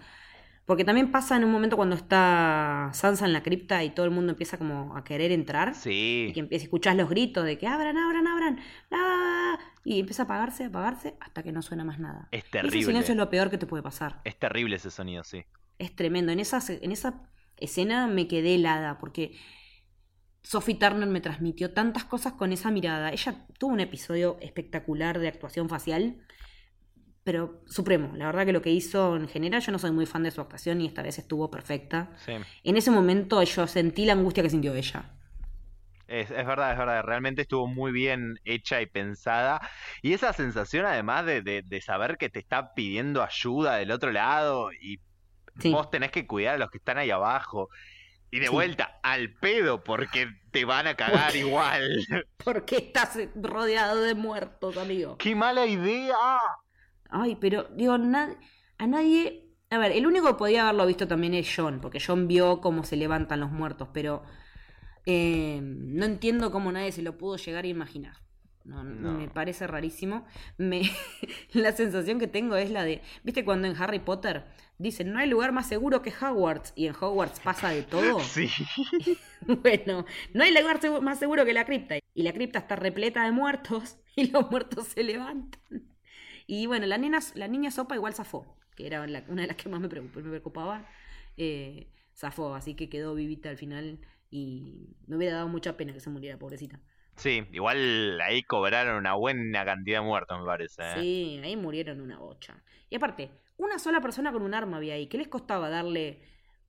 Porque 0.66 0.84
también 0.84 1.11
pasa 1.11 1.36
en 1.38 1.43
un 1.43 1.51
momento 1.51 1.76
cuando 1.76 1.95
está 1.95 2.89
Sansa 2.93 3.26
en 3.26 3.34
la 3.34 3.43
cripta 3.43 3.84
y 3.84 3.91
todo 3.91 4.05
el 4.05 4.11
mundo 4.11 4.32
empieza 4.32 4.57
como 4.57 4.97
a 4.97 5.03
querer 5.03 5.32
entrar. 5.32 5.70
Y 5.72 5.76
Sí. 5.76 6.32
que 6.34 6.39
empieza 6.39 6.63
a 6.63 6.66
escuchar 6.66 6.95
los 6.95 7.07
gritos 7.09 7.45
de 7.45 7.57
que 7.59 7.68
abran, 7.68 7.97
abran, 7.97 8.26
abran. 8.28 8.59
¡Ah! 8.91 9.59
Y 9.84 9.99
empieza 9.99 10.24
a 10.24 10.26
apagarse, 10.26 10.63
a 10.63 10.68
apagarse 10.68 11.16
hasta 11.20 11.43
que 11.43 11.51
no 11.51 11.61
suena 11.61 11.84
más 11.84 11.99
nada. 11.99 12.28
Es 12.32 12.39
Y 12.43 12.47
ese 12.47 12.49
terrible. 12.51 12.82
silencio 12.84 13.11
es 13.13 13.18
lo 13.18 13.30
peor 13.30 13.51
que 13.51 13.59
te 13.59 13.68
puede 13.68 13.84
pasar. 13.84 14.22
Es 14.24 14.39
terrible 14.39 14.78
ese 14.78 14.89
sonido, 14.89 15.24
sí. 15.24 15.45
Es 15.78 15.95
tremendo. 15.95 16.32
En 16.32 16.39
esa, 16.39 16.59
en 16.68 16.91
esa 16.91 17.30
escena 17.57 18.07
me 18.07 18.28
quedé 18.28 18.55
helada 18.55 18.97
porque 18.97 19.38
Sophie 20.41 20.76
Turner 20.76 21.07
me 21.07 21.22
transmitió 21.22 21.74
tantas 21.74 22.05
cosas 22.05 22.34
con 22.34 22.51
esa 22.51 22.72
mirada. 22.72 23.11
Ella 23.11 23.45
tuvo 23.59 23.74
un 23.74 23.80
episodio 23.82 24.38
espectacular 24.41 25.20
de 25.20 25.28
actuación 25.28 25.70
facial, 25.70 26.18
pero 27.26 27.59
supremo. 27.65 28.11
La 28.15 28.28
verdad 28.28 28.45
que 28.45 28.53
lo 28.53 28.61
que 28.61 28.69
hizo 28.69 29.15
en 29.15 29.28
general, 29.28 29.59
yo 29.59 29.71
no 29.71 29.80
soy 29.80 29.89
muy 29.89 30.05
fan 30.05 30.21
de 30.21 30.30
su 30.30 30.41
actuación 30.41 30.80
y 30.80 30.86
esta 30.86 31.01
vez 31.01 31.17
estuvo 31.17 31.49
perfecta. 31.49 32.11
Sí. 32.23 32.34
En 32.63 32.78
ese 32.78 32.91
momento 32.91 33.41
yo 33.41 33.65
sentí 33.65 34.05
la 34.05 34.13
angustia 34.13 34.43
que 34.43 34.49
sintió 34.51 34.76
ella. 34.76 35.11
Es, 36.07 36.30
es 36.30 36.45
verdad, 36.45 36.73
es 36.73 36.78
verdad. 36.78 37.01
Realmente 37.03 37.41
estuvo 37.41 37.65
muy 37.65 37.91
bien 37.91 38.39
hecha 38.45 38.80
y 38.80 38.86
pensada. 38.86 39.59
Y 40.03 40.13
esa 40.13 40.34
sensación, 40.34 40.86
además 40.86 41.26
de, 41.26 41.41
de- 41.41 41.63
de 41.63 41.82
saber 41.82 42.17
que 42.19 42.30
te 42.30 42.38
está 42.38 42.76
pidiendo 42.76 43.23
ayuda 43.23 43.78
del 43.78 43.89
otro 43.89 44.11
lado 44.11 44.71
y 44.71 44.99
Sí. 45.59 45.71
vos 45.71 45.89
tenés 45.89 46.11
que 46.11 46.28
cuidar 46.28 46.55
a 46.55 46.57
los 46.59 46.69
que 46.69 46.78
están 46.78 46.99
ahí 46.99 47.09
abajo. 47.09 47.69
Y 48.30 48.39
de 48.39 48.47
Sí. 48.47 48.51
vuelta, 48.51 48.99
al 49.01 49.34
pedo, 49.34 49.84
porque 49.84 50.28
te 50.51 50.63
van 50.63 50.86
a 50.86 50.93
cagar 50.95 51.23
Porque- 51.32 51.39
igual. 51.39 51.89
¿Por 52.38 52.65
qué 52.65 52.78
estás 52.78 53.17
rodeado 53.34 53.99
de 54.01 54.13
muertos, 54.13 54.78
amigo? 54.78 55.17
¡Qué 55.17 55.34
mala 55.36 55.65
idea! 55.65 56.15
Ay, 57.22 57.38
pero 57.39 57.63
digo, 57.76 57.97
na- 57.97 58.36
a 58.78 58.88
nadie... 58.88 59.41
A 59.72 59.78
ver, 59.78 59.91
el 59.93 60.05
único 60.05 60.28
que 60.28 60.34
podía 60.36 60.63
haberlo 60.63 60.86
visto 60.86 61.07
también 61.07 61.34
es 61.34 61.51
John, 61.55 61.80
porque 61.82 61.99
John 62.05 62.28
vio 62.28 62.61
cómo 62.61 62.84
se 62.84 62.97
levantan 62.97 63.39
los 63.39 63.51
muertos, 63.51 63.89
pero 63.93 64.24
eh, 65.05 65.59
no 65.63 66.05
entiendo 66.05 66.51
cómo 66.51 66.72
nadie 66.72 66.91
se 66.91 67.01
lo 67.01 67.18
pudo 67.18 67.38
llegar 67.38 67.63
a 67.63 67.68
imaginar. 67.68 68.18
No, 68.63 68.84
No. 68.84 69.11
Me 69.13 69.28
parece 69.30 69.68
rarísimo. 69.68 70.26
Me, 70.57 70.82
la 71.53 71.72
sensación 71.72 72.20
que 72.20 72.28
tengo 72.28 72.55
es 72.55 72.72
la 72.72 72.84
de, 72.84 73.01
¿viste 73.24 73.45
cuando 73.45 73.68
en 73.68 73.76
Harry 73.82 73.99
Potter 73.99 74.45
dicen 74.78 75.13
no 75.13 75.20
hay 75.20 75.30
lugar 75.30 75.51
más 75.51 75.68
seguro 75.68 76.01
que 76.01 76.11
Hogwarts 76.20 76.74
y 76.76 76.88
en 76.88 76.95
Hogwarts 76.99 77.39
pasa 77.39 77.70
de 77.70 77.84
todo? 77.84 78.20
Sí. 78.36 78.49
Bueno, 79.47 80.05
no 80.34 80.43
hay 80.43 80.51
lugar 80.51 80.80
más 81.01 81.20
seguro 81.20 81.45
que 81.45 81.53
la 81.53 81.66
cripta. 81.66 81.95
Y 82.13 82.24
la 82.24 82.34
cripta 82.34 82.59
está 82.59 82.76
repleta 82.76 83.24
de 83.26 83.32
muertos 83.32 83.97
y 84.16 84.32
los 84.32 84.49
muertos 84.49 84.88
se 84.88 85.03
levantan. 85.03 85.94
Y 86.47 86.65
bueno, 86.67 86.85
la, 86.85 86.97
nena, 86.97 87.19
la 87.35 87.47
niña 87.47 87.71
Sopa 87.71 87.95
igual 87.95 88.13
zafó, 88.13 88.45
que 88.75 88.87
era 88.87 89.05
la- 89.07 89.23
una 89.27 89.43
de 89.43 89.47
las 89.47 89.57
que 89.57 89.69
más 89.69 89.79
me 89.81 89.89
preocupaba. 89.89 90.87
Eh, 91.37 91.87
zafó, 92.15 92.55
así 92.55 92.75
que 92.75 92.89
quedó 92.89 93.15
vivita 93.15 93.49
al 93.49 93.57
final 93.57 93.99
y 94.29 94.95
me 95.07 95.17
hubiera 95.17 95.35
dado 95.37 95.47
mucha 95.47 95.77
pena 95.77 95.93
que 95.93 95.99
se 95.99 96.09
muriera, 96.09 96.37
pobrecita. 96.37 96.79
Sí, 97.17 97.43
igual 97.53 98.19
ahí 98.21 98.43
cobraron 98.43 98.97
una 98.97 99.13
buena 99.15 99.63
cantidad 99.65 99.99
de 100.01 100.05
muertos, 100.05 100.37
me 100.39 100.45
parece. 100.45 100.81
¿eh? 100.81 101.01
Sí, 101.01 101.39
ahí 101.43 101.55
murieron 101.55 102.01
una 102.01 102.17
bocha. 102.19 102.61
Y 102.89 102.95
aparte, 102.95 103.31
una 103.57 103.79
sola 103.79 104.01
persona 104.01 104.31
con 104.31 104.41
un 104.41 104.53
arma 104.53 104.77
había 104.77 104.95
ahí. 104.95 105.07
¿Qué 105.07 105.17
les 105.17 105.27
costaba 105.29 105.69
darle 105.69 106.19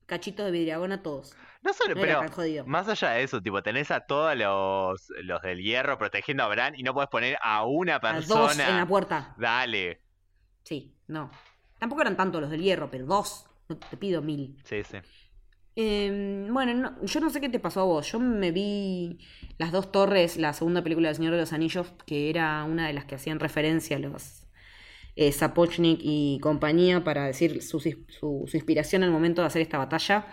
cachitos 0.05 0.45
de 0.45 0.51
vidriagón 0.51 0.91
a 0.93 1.03
todos? 1.03 1.35
No 1.67 1.73
solo, 1.73 1.95
No 1.95 2.01
pero 2.01 2.29
jodido. 2.31 2.65
más 2.65 2.87
allá 2.87 3.09
de 3.11 3.23
eso, 3.23 3.41
tipo, 3.41 3.61
tenés 3.61 3.91
a 3.91 3.99
todos 3.99 4.35
los, 4.37 5.07
los 5.23 5.41
del 5.41 5.61
hierro 5.61 5.97
protegiendo 5.97 6.43
a 6.43 6.47
Bran 6.47 6.73
y 6.79 6.83
no 6.83 6.93
podés 6.93 7.09
poner 7.09 7.37
a 7.41 7.65
una 7.65 7.95
A 7.95 7.99
persona. 7.99 8.41
dos 8.41 8.59
en 8.59 8.77
la 8.77 8.87
puerta. 8.87 9.35
Dale. 9.37 10.01
Sí, 10.63 10.95
no. 11.07 11.29
Tampoco 11.77 12.01
eran 12.01 12.15
tantos 12.15 12.39
los 12.41 12.49
del 12.49 12.61
hierro, 12.61 12.89
pero 12.89 13.05
dos. 13.05 13.45
No 13.67 13.75
te 13.77 13.97
pido 13.97 14.21
mil. 14.21 14.57
Sí, 14.63 14.81
sí. 14.83 14.97
Eh, 15.75 16.47
bueno, 16.49 16.73
no- 16.73 17.05
yo 17.05 17.19
no 17.19 17.29
sé 17.29 17.39
qué 17.41 17.49
te 17.49 17.59
pasó 17.59 17.81
a 17.81 17.83
vos. 17.83 18.11
Yo 18.11 18.19
me 18.19 18.51
vi 18.51 19.19
Las 19.57 19.71
dos 19.71 19.91
torres, 19.91 20.37
la 20.37 20.53
segunda 20.53 20.81
película 20.83 21.09
del 21.09 21.15
Señor 21.17 21.33
de 21.33 21.39
los 21.41 21.51
Anillos, 21.53 21.93
que 22.05 22.29
era 22.29 22.63
una 22.63 22.87
de 22.87 22.93
las 22.93 23.05
que 23.05 23.15
hacían 23.15 23.39
referencia 23.39 23.97
a 23.97 23.99
los 23.99 24.47
eh, 25.15 25.31
Sapochnik 25.31 25.99
y 26.01 26.39
compañía 26.41 27.03
para 27.03 27.25
decir 27.25 27.61
su, 27.63 27.79
su- 27.79 28.05
su 28.47 28.55
inspiración 28.57 29.03
al 29.03 29.11
momento 29.11 29.41
de 29.41 29.47
hacer 29.47 29.61
esta 29.63 29.77
batalla, 29.79 30.27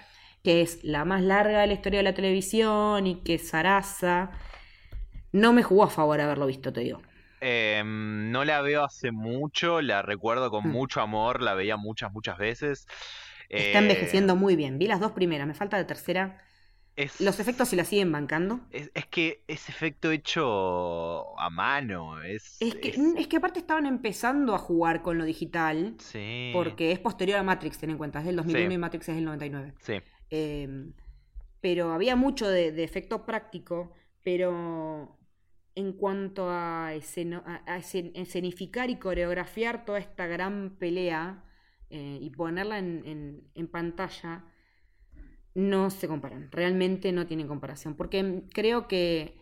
que 0.45 0.61
es 0.62 0.84
la 0.84 1.05
más 1.05 1.22
larga 1.22 1.62
de 1.62 1.66
la 1.66 1.72
historia 1.72 1.99
de 2.01 2.05
la 2.05 2.14
televisión 2.14 3.07
y 3.07 3.16
que 3.22 3.38
Sarasa 3.38 4.30
no 5.32 5.53
me 5.53 5.62
jugó 5.62 5.84
a 5.84 5.90
favor 5.90 6.20
haberlo 6.20 6.47
visto, 6.47 6.72
te 6.72 6.80
digo. 6.82 7.01
Em, 7.40 8.30
no 8.30 8.45
la 8.45 8.61
veo 8.62 8.84
hace 8.84 9.11
mucho, 9.11 9.80
la 9.82 10.03
recuerdo 10.03 10.51
con 10.51 10.68
Mm. 10.68 10.72
mucho 10.72 11.01
amor, 11.01 11.42
la 11.42 11.55
veía 11.55 11.76
muchas, 11.76 12.12
muchas 12.12 12.38
veces. 12.38 12.86
Está 13.49 13.78
Eh, 13.78 13.82
envejeciendo 13.82 14.36
muy 14.36 14.55
bien. 14.57 14.78
Vi 14.78 14.86
las 14.86 15.01
dos 15.01 15.12
primeras, 15.12 15.47
me 15.47 15.55
falta 15.55 15.76
la 15.76 15.86
tercera. 15.86 16.40
Es, 16.97 17.20
Los 17.20 17.40
efectos 17.40 17.68
se 17.68 17.76
la 17.76 17.84
siguen 17.84 18.12
bancando. 18.12 18.61
es, 18.70 18.90
es 18.95 19.07
que 19.07 19.42
ese 19.49 19.72
efecto 19.72 20.12
hecho 20.12 21.38
a 21.40 21.51
mano 21.51 22.22
es... 22.22 22.57
Es 22.61 22.76
que, 22.76 22.90
es- 22.90 22.99
es 23.18 23.26
que 23.26 23.36
aparte 23.38 23.59
estaban 23.59 23.84
empezando 23.86 24.55
a 24.55 24.59
jugar 24.59 25.03
con 25.03 25.18
lo 25.18 25.24
digital, 25.24 25.97
Sí. 25.99 26.51
porque 26.55 26.92
es 26.92 27.01
posterior 27.01 27.38
a 27.38 27.42
Matrix, 27.42 27.78
ten 27.78 27.90
en 27.90 27.99
cuenta, 27.99 28.20
es 28.20 28.26
del 28.26 28.36
2001 28.36 28.68
Sí. 28.70 28.74
y 28.74 28.78
Matrix 28.78 29.09
es 29.09 29.14
del 29.16 29.24
99. 29.24 29.74
Sí. 29.80 30.01
Eh, 30.37 30.91
pero 31.61 31.93
había 31.93 32.16
mucho 32.16 32.49
de, 32.49 32.72
de 32.72 32.82
efecto 32.85 33.24
práctico, 33.24 33.93
pero 34.22 35.16
en 35.76 35.93
cuanto 35.93 36.49
a, 36.51 36.93
esceno- 36.95 37.43
a- 37.47 37.62
a 37.72 37.78
escen- 37.78 38.11
escenificar 38.14 38.91
y 38.91 38.97
coreografiar 38.97 39.85
toda 39.85 39.99
esta 39.99 40.26
gran 40.26 40.76
pelea 40.78 41.43
eh, 41.91 42.18
y 42.20 42.30
ponerla 42.30 42.78
en, 42.78 43.03
en- 43.07 43.43
en 43.55 43.66
pantalla, 43.68 44.45
no 45.55 45.91
se 45.91 46.09
comparan. 46.09 46.49
Realmente 46.51 47.12
no 47.12 47.26
tienen 47.26 47.47
comparación. 47.49 47.95
Porque 47.95 48.43
creo 48.53 48.89
que, 48.89 49.37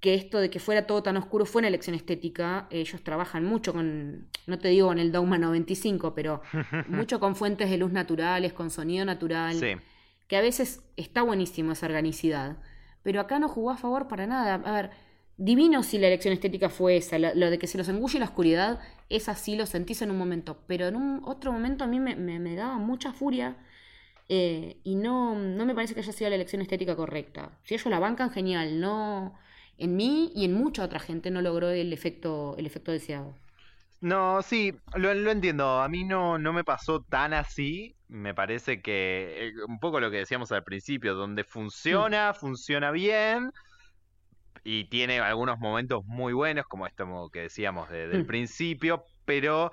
que 0.00 0.14
esto 0.14 0.40
de 0.40 0.50
que 0.50 0.58
fuera 0.58 0.86
todo 0.86 1.02
tan 1.02 1.16
oscuro 1.16 1.44
fue 1.46 1.60
una 1.60 1.68
elección 1.68 1.94
estética. 1.94 2.66
Ellos 2.70 3.02
trabajan 3.02 3.44
mucho 3.44 3.72
con, 3.72 4.28
no 4.46 4.58
te 4.58 4.68
digo 4.68 4.88
con 4.88 4.98
el 4.98 5.12
Dogma 5.12 5.38
95, 5.38 6.14
pero 6.14 6.42
mucho 6.88 7.20
con 7.20 7.36
fuentes 7.36 7.70
de 7.70 7.78
luz 7.78 7.92
naturales, 7.92 8.52
con 8.52 8.70
sonido 8.70 9.04
natural 9.04 9.54
Sí. 9.54 9.72
Que 10.30 10.38
a 10.38 10.40
veces 10.40 10.82
está 10.96 11.20
buenísimo 11.22 11.72
esa 11.72 11.84
organicidad, 11.84 12.56
pero 13.02 13.20
acá 13.20 13.38
no 13.38 13.48
jugó 13.48 13.70
a 13.70 13.76
favor 13.76 14.08
para 14.08 14.26
nada. 14.26 14.54
A 14.54 14.72
ver, 14.72 14.90
divino 15.36 15.82
si 15.82 15.98
la 15.98 16.06
elección 16.06 16.32
estética 16.32 16.70
fue 16.70 16.96
esa, 16.96 17.18
lo, 17.18 17.50
de 17.50 17.58
que 17.58 17.66
se 17.66 17.76
los 17.76 17.88
engulle 17.88 18.18
la 18.18 18.24
oscuridad, 18.24 18.80
es 19.10 19.28
así, 19.28 19.56
lo 19.56 19.66
sentís 19.66 20.00
en 20.00 20.10
un 20.10 20.16
momento, 20.16 20.62
pero 20.66 20.86
en 20.86 20.96
un 20.96 21.20
otro 21.24 21.52
momento 21.52 21.84
a 21.84 21.86
mí 21.86 22.00
me 22.00 22.54
daba 22.54 22.78
mucha 22.78 23.12
furia 23.12 23.58
eh, 24.32 24.76
y 24.84 24.94
no, 24.94 25.34
no 25.34 25.66
me 25.66 25.74
parece 25.74 25.92
que 25.92 26.00
haya 26.00 26.12
sido 26.12 26.30
la 26.30 26.36
elección 26.36 26.62
estética 26.62 26.94
correcta. 26.94 27.50
Si 27.64 27.74
ellos 27.74 27.86
la 27.86 27.98
bancan, 27.98 28.30
genial, 28.30 28.80
no... 28.80 29.34
En 29.76 29.96
mí 29.96 30.30
y 30.36 30.44
en 30.44 30.54
mucha 30.54 30.84
otra 30.84 31.00
gente 31.00 31.32
no 31.32 31.42
logró 31.42 31.70
el 31.70 31.92
efecto, 31.92 32.54
el 32.56 32.66
efecto 32.66 32.92
deseado. 32.92 33.34
No, 34.00 34.40
sí, 34.42 34.72
lo, 34.94 35.12
lo 35.14 35.30
entiendo. 35.30 35.80
A 35.80 35.88
mí 35.88 36.04
no, 36.04 36.38
no 36.38 36.52
me 36.52 36.64
pasó 36.64 37.02
tan 37.02 37.34
así. 37.34 37.94
Me 38.08 38.34
parece 38.34 38.80
que 38.82 39.48
eh, 39.48 39.52
un 39.68 39.78
poco 39.78 40.00
lo 40.00 40.10
que 40.10 40.18
decíamos 40.18 40.50
al 40.52 40.64
principio, 40.64 41.14
donde 41.14 41.44
funciona, 41.44 42.32
funciona 42.34 42.90
bien 42.90 43.50
y 44.64 44.88
tiene 44.88 45.20
algunos 45.20 45.58
momentos 45.58 46.02
muy 46.04 46.32
buenos, 46.32 46.66
como 46.66 46.86
esto 46.86 47.28
que 47.32 47.40
decíamos 47.42 47.88
de- 47.90 48.08
del 48.08 48.24
Mm. 48.24 48.26
principio, 48.26 49.04
pero 49.24 49.70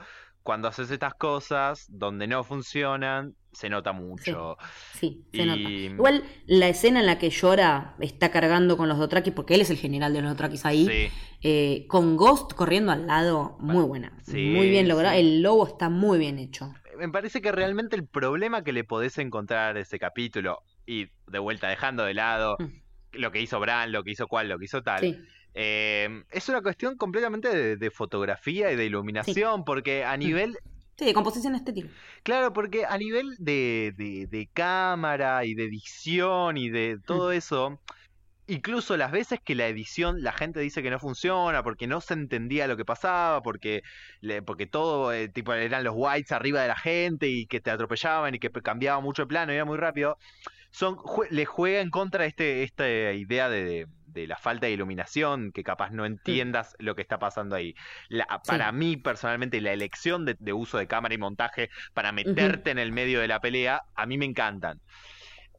cuando 0.47 0.69
haces 0.69 0.89
estas 0.91 1.13
cosas 1.13 1.85
donde 1.89 2.25
no 2.25 2.41
funcionan, 2.45 3.35
se 3.51 3.69
nota 3.69 3.91
mucho. 3.91 4.55
Sí, 4.93 5.25
se 5.33 5.45
nota. 5.45 5.59
Igual 5.59 6.23
la 6.45 6.69
escena 6.69 7.01
en 7.01 7.05
la 7.05 7.19
que 7.19 7.29
llora 7.31 7.95
está 7.99 8.31
cargando 8.31 8.77
con 8.77 8.87
los 8.87 8.97
Dothrakis, 8.97 9.33
porque 9.33 9.55
él 9.55 9.61
es 9.61 9.69
el 9.71 9.75
general 9.77 10.13
de 10.13 10.21
los 10.21 10.31
Dothrakis 10.31 10.65
ahí, 10.65 10.85
Sí, 10.87 11.09
eh, 11.43 11.85
con 11.89 12.15
Ghost 12.15 12.53
corriendo 12.53 12.93
al 12.93 13.07
lado, 13.07 13.57
muy 13.59 13.83
buena. 13.83 14.17
Sí, 14.23 14.45
muy 14.55 14.69
bien 14.69 14.87
lograda. 14.87 15.17
El 15.17 15.41
lobo 15.41 15.67
está 15.67 15.89
muy 15.89 16.17
bien 16.17 16.39
hecho. 16.39 16.73
me 16.97 17.09
parece 17.09 17.41
que 17.41 17.51
realmente 17.51 17.97
el 17.97 18.07
problema 18.07 18.63
que 18.63 18.71
le 18.71 18.85
podés 18.85 19.17
encontrar 19.17 19.75
a 19.75 19.79
ese 19.81 19.99
capítulo, 19.99 20.63
y 20.85 21.07
de 21.27 21.39
vuelta 21.39 21.67
dejando 21.67 22.05
de 22.05 22.13
lado 22.13 22.55
Mm. 22.57 23.19
lo 23.19 23.31
que 23.33 23.41
hizo 23.41 23.59
Bran, 23.59 23.91
lo 23.91 24.01
que 24.05 24.11
hizo 24.11 24.27
cual, 24.27 24.47
lo 24.47 24.57
que 24.57 24.65
hizo 24.65 24.81
tal, 24.81 25.01
Sí, 25.01 25.19
eh, 25.59 26.23
es 26.29 26.47
una 26.49 26.61
cuestión 26.61 26.95
completamente 26.97 27.49
de, 27.49 27.77
de 27.77 27.91
fotografía 27.91 28.71
y 28.71 28.75
de 28.75 28.85
iluminación, 28.85 29.65
porque 29.65 30.05
a 30.05 30.15
nivel, 30.15 30.55
sí, 30.97 31.05
de 31.05 31.13
composición 31.15 31.55
estética. 31.55 31.89
claro, 32.21 32.53
porque 32.53 32.85
a 32.85 32.95
nivel 32.97 33.35
de, 33.39 33.93
de- 33.97 34.27
de 34.27 34.47
cámara 34.53 35.43
y 35.45 35.55
de 35.55 35.63
edición 35.65 36.57
y 36.57 36.69
de 36.69 36.97
todo 37.05 37.31
eso, 37.31 37.79
incluso 38.45 38.95
las 38.97 39.11
veces 39.11 39.39
que 39.43 39.55
la 39.55 39.67
edición 39.67 40.21
la 40.21 40.31
gente 40.31 40.59
dice 40.59 40.81
que 40.83 40.89
no 40.91 40.99
funciona 40.99 41.63
porque 41.63 41.87
no 41.87 42.01
se 42.01 42.13
entendía 42.13 42.67
lo 42.67 42.77
que 42.77 42.85
pasaba, 42.85 43.41
porque, 43.41 43.81
le- 44.21 44.41
porque 44.43 44.67
todo 44.67 45.11
eh, 45.11 45.27
tipo 45.27 45.53
eran 45.53 45.83
los 45.83 45.93
whites 45.97 46.31
arriba 46.31 46.61
de 46.61 46.67
la 46.67 46.77
gente 46.77 47.27
y 47.27 47.47
que 47.47 47.59
te 47.61 47.71
atropellaban 47.71 48.35
y 48.35 48.39
que 48.39 48.49
cambiaba 48.51 49.01
mucho 49.01 49.23
el 49.23 49.27
plano 49.27 49.51
y 49.51 49.55
era 49.55 49.65
muy 49.65 49.77
rápido, 49.77 50.17
son 50.69 50.95
jue- 50.97 51.29
le 51.31 51.45
juega 51.45 51.81
en 51.81 51.89
contra 51.89 52.25
este, 52.27 52.61
esta 52.63 52.87
idea 53.13 53.49
de, 53.49 53.87
de 54.17 54.27
la 54.27 54.35
falta 54.37 54.65
de 54.67 54.73
iluminación, 54.73 55.51
que 55.53 55.63
capaz 55.63 55.91
no 55.91 56.05
entiendas 56.05 56.75
lo 56.79 56.95
que 56.95 57.01
está 57.03 57.17
pasando 57.19 57.55
ahí. 57.55 57.73
La- 58.09 58.27
para 58.45 58.71
mí, 58.73 58.97
personalmente, 58.97 59.61
la 59.61 59.71
elección 59.71 60.25
de, 60.25 60.35
de 60.39 60.51
uso 60.53 60.77
de 60.77 60.87
cámara 60.87 61.13
y 61.15 61.17
montaje 61.17 61.69
para 61.93 62.11
meterte 62.11 62.71
en 62.71 62.79
el 62.79 62.91
medio 62.91 63.21
de 63.21 63.27
la 63.29 63.39
pelea, 63.39 63.83
a 63.95 64.05
mí 64.05 64.17
me 64.17 64.25
encantan. 64.25 64.81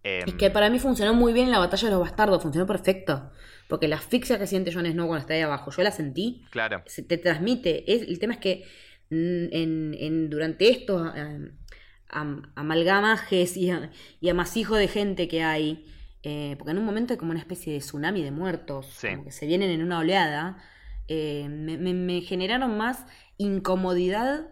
Es 0.05 0.25
Em, 0.29 0.37
que 0.39 0.51
para 0.51 0.71
mí 0.71 0.79
funcionó 0.79 1.13
muy 1.15 1.33
bien 1.33 1.47
en 1.47 1.53
la 1.53 1.59
batalla 1.59 1.89
de 1.89 1.91
los 1.95 2.01
bastardos, 2.01 2.43
funcionó 2.43 2.67
perfecto. 2.67 3.31
Porque 3.69 3.89
la 3.89 3.97
asfixia 3.97 4.39
que 4.39 4.47
siente 4.47 4.73
Jon 4.73 4.87
Snow 4.87 5.07
cuando 5.07 5.21
está 5.21 5.35
ahí 5.35 5.41
abajo, 5.43 5.71
yo 5.71 5.83
la 5.83 5.91
sentí, 5.91 6.45
Claro, 6.51 6.83
se 6.87 7.03
te 7.03 7.19
transmite. 7.19 7.93
Es, 7.93 8.03
el 8.03 8.19
tema 8.19 8.35
es 8.35 8.41
que 8.41 8.65
en, 9.11 9.95
en- 9.99 10.31
durante 10.31 10.71
estos 10.71 11.15
eh, 11.15 11.51
am- 12.09 12.51
amalgamajes 12.55 13.57
y, 13.57 13.71
a- 13.71 13.91
y 14.21 14.29
amasijos 14.31 14.79
de 14.79 14.89
gente 14.89 15.29
que 15.29 15.43
hay, 15.43 15.85
eh, 16.23 16.57
porque 16.59 16.73
en 16.73 16.79
un 16.79 16.85
momento 16.85 17.13
hay 17.13 17.19
como 17.19 17.31
una 17.31 17.41
especie 17.41 17.73
de 17.73 17.79
tsunami 17.81 18.23
de 18.23 18.31
muertos, 18.31 18.87
Sí. 18.87 19.09
como 19.09 19.25
que 19.25 19.33
se 19.33 19.47
vienen 19.47 19.71
en 19.71 19.83
una 19.83 19.99
oleada, 20.01 20.59
eh, 21.09 21.47
me, 21.49 21.79
me- 21.79 21.95
me 21.95 22.21
generaron 22.21 22.77
más 22.77 23.07
incomodidad 23.39 24.49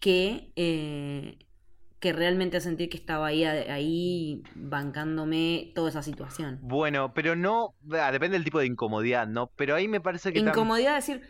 que, 0.00 0.52
eh, 0.56 1.38
que 2.00 2.12
realmente 2.12 2.60
sentir 2.60 2.88
que 2.88 2.96
estaba 2.96 3.26
ahí, 3.26 3.44
ahí 3.44 4.42
bancándome 4.54 5.72
toda 5.74 5.88
esa 5.88 6.02
situación. 6.02 6.58
Bueno, 6.62 7.12
pero 7.12 7.34
no, 7.34 7.74
ah, 7.92 8.12
depende 8.12 8.36
del 8.36 8.44
tipo 8.44 8.60
de 8.60 8.66
incomodidad, 8.66 9.26
¿no? 9.26 9.48
Pero 9.56 9.74
ahí 9.74 9.88
me 9.88 10.00
parece 10.00 10.32
que... 10.32 10.40
tam- 10.40 10.48
Incomodidad 10.50 10.90
de 10.90 10.94
decir, 10.96 11.22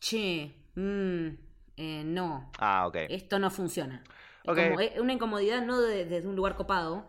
che, 0.00 0.52
mm, 0.74 1.26
eh, 1.76 2.02
no, 2.04 2.50
Ah, 2.58 2.86
ok. 2.88 2.96
esto 3.08 3.38
no 3.38 3.50
funciona. 3.50 4.02
Como, 4.44 4.78
una 5.00 5.12
incomodidad 5.12 5.62
no 5.64 5.80
de- 5.80 6.06
desde 6.06 6.26
un 6.26 6.34
lugar 6.34 6.56
copado, 6.56 7.08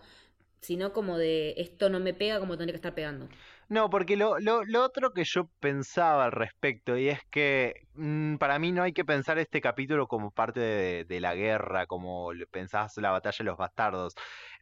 sino 0.61 0.93
como 0.93 1.17
de 1.17 1.55
esto 1.57 1.89
no 1.89 1.99
me 1.99 2.13
pega 2.13 2.39
como 2.39 2.57
tendría 2.57 2.73
que 2.73 2.77
estar 2.77 2.95
pegando. 2.95 3.29
No, 3.67 3.89
porque 3.89 4.17
lo, 4.17 4.39
lo, 4.39 4.63
lo 4.65 4.83
otro 4.83 5.11
que 5.13 5.23
yo 5.23 5.49
pensaba 5.59 6.25
al 6.25 6.31
respecto, 6.31 6.97
y 6.97 7.09
es 7.09 7.19
que 7.29 7.73
mm, 7.93 8.37
para 8.37 8.57
mí 8.59 8.71
no 8.71 8.81
hay 8.83 8.93
que 8.93 9.05
pensar 9.05 9.37
este 9.37 9.61
capítulo 9.61 10.07
como 10.07 10.31
parte 10.31 10.59
de, 10.59 11.05
de 11.05 11.19
la 11.21 11.35
guerra, 11.35 11.85
como 11.85 12.31
pensás 12.51 12.97
la 12.97 13.11
batalla 13.11 13.37
de 13.39 13.43
los 13.45 13.57
bastardos. 13.57 14.13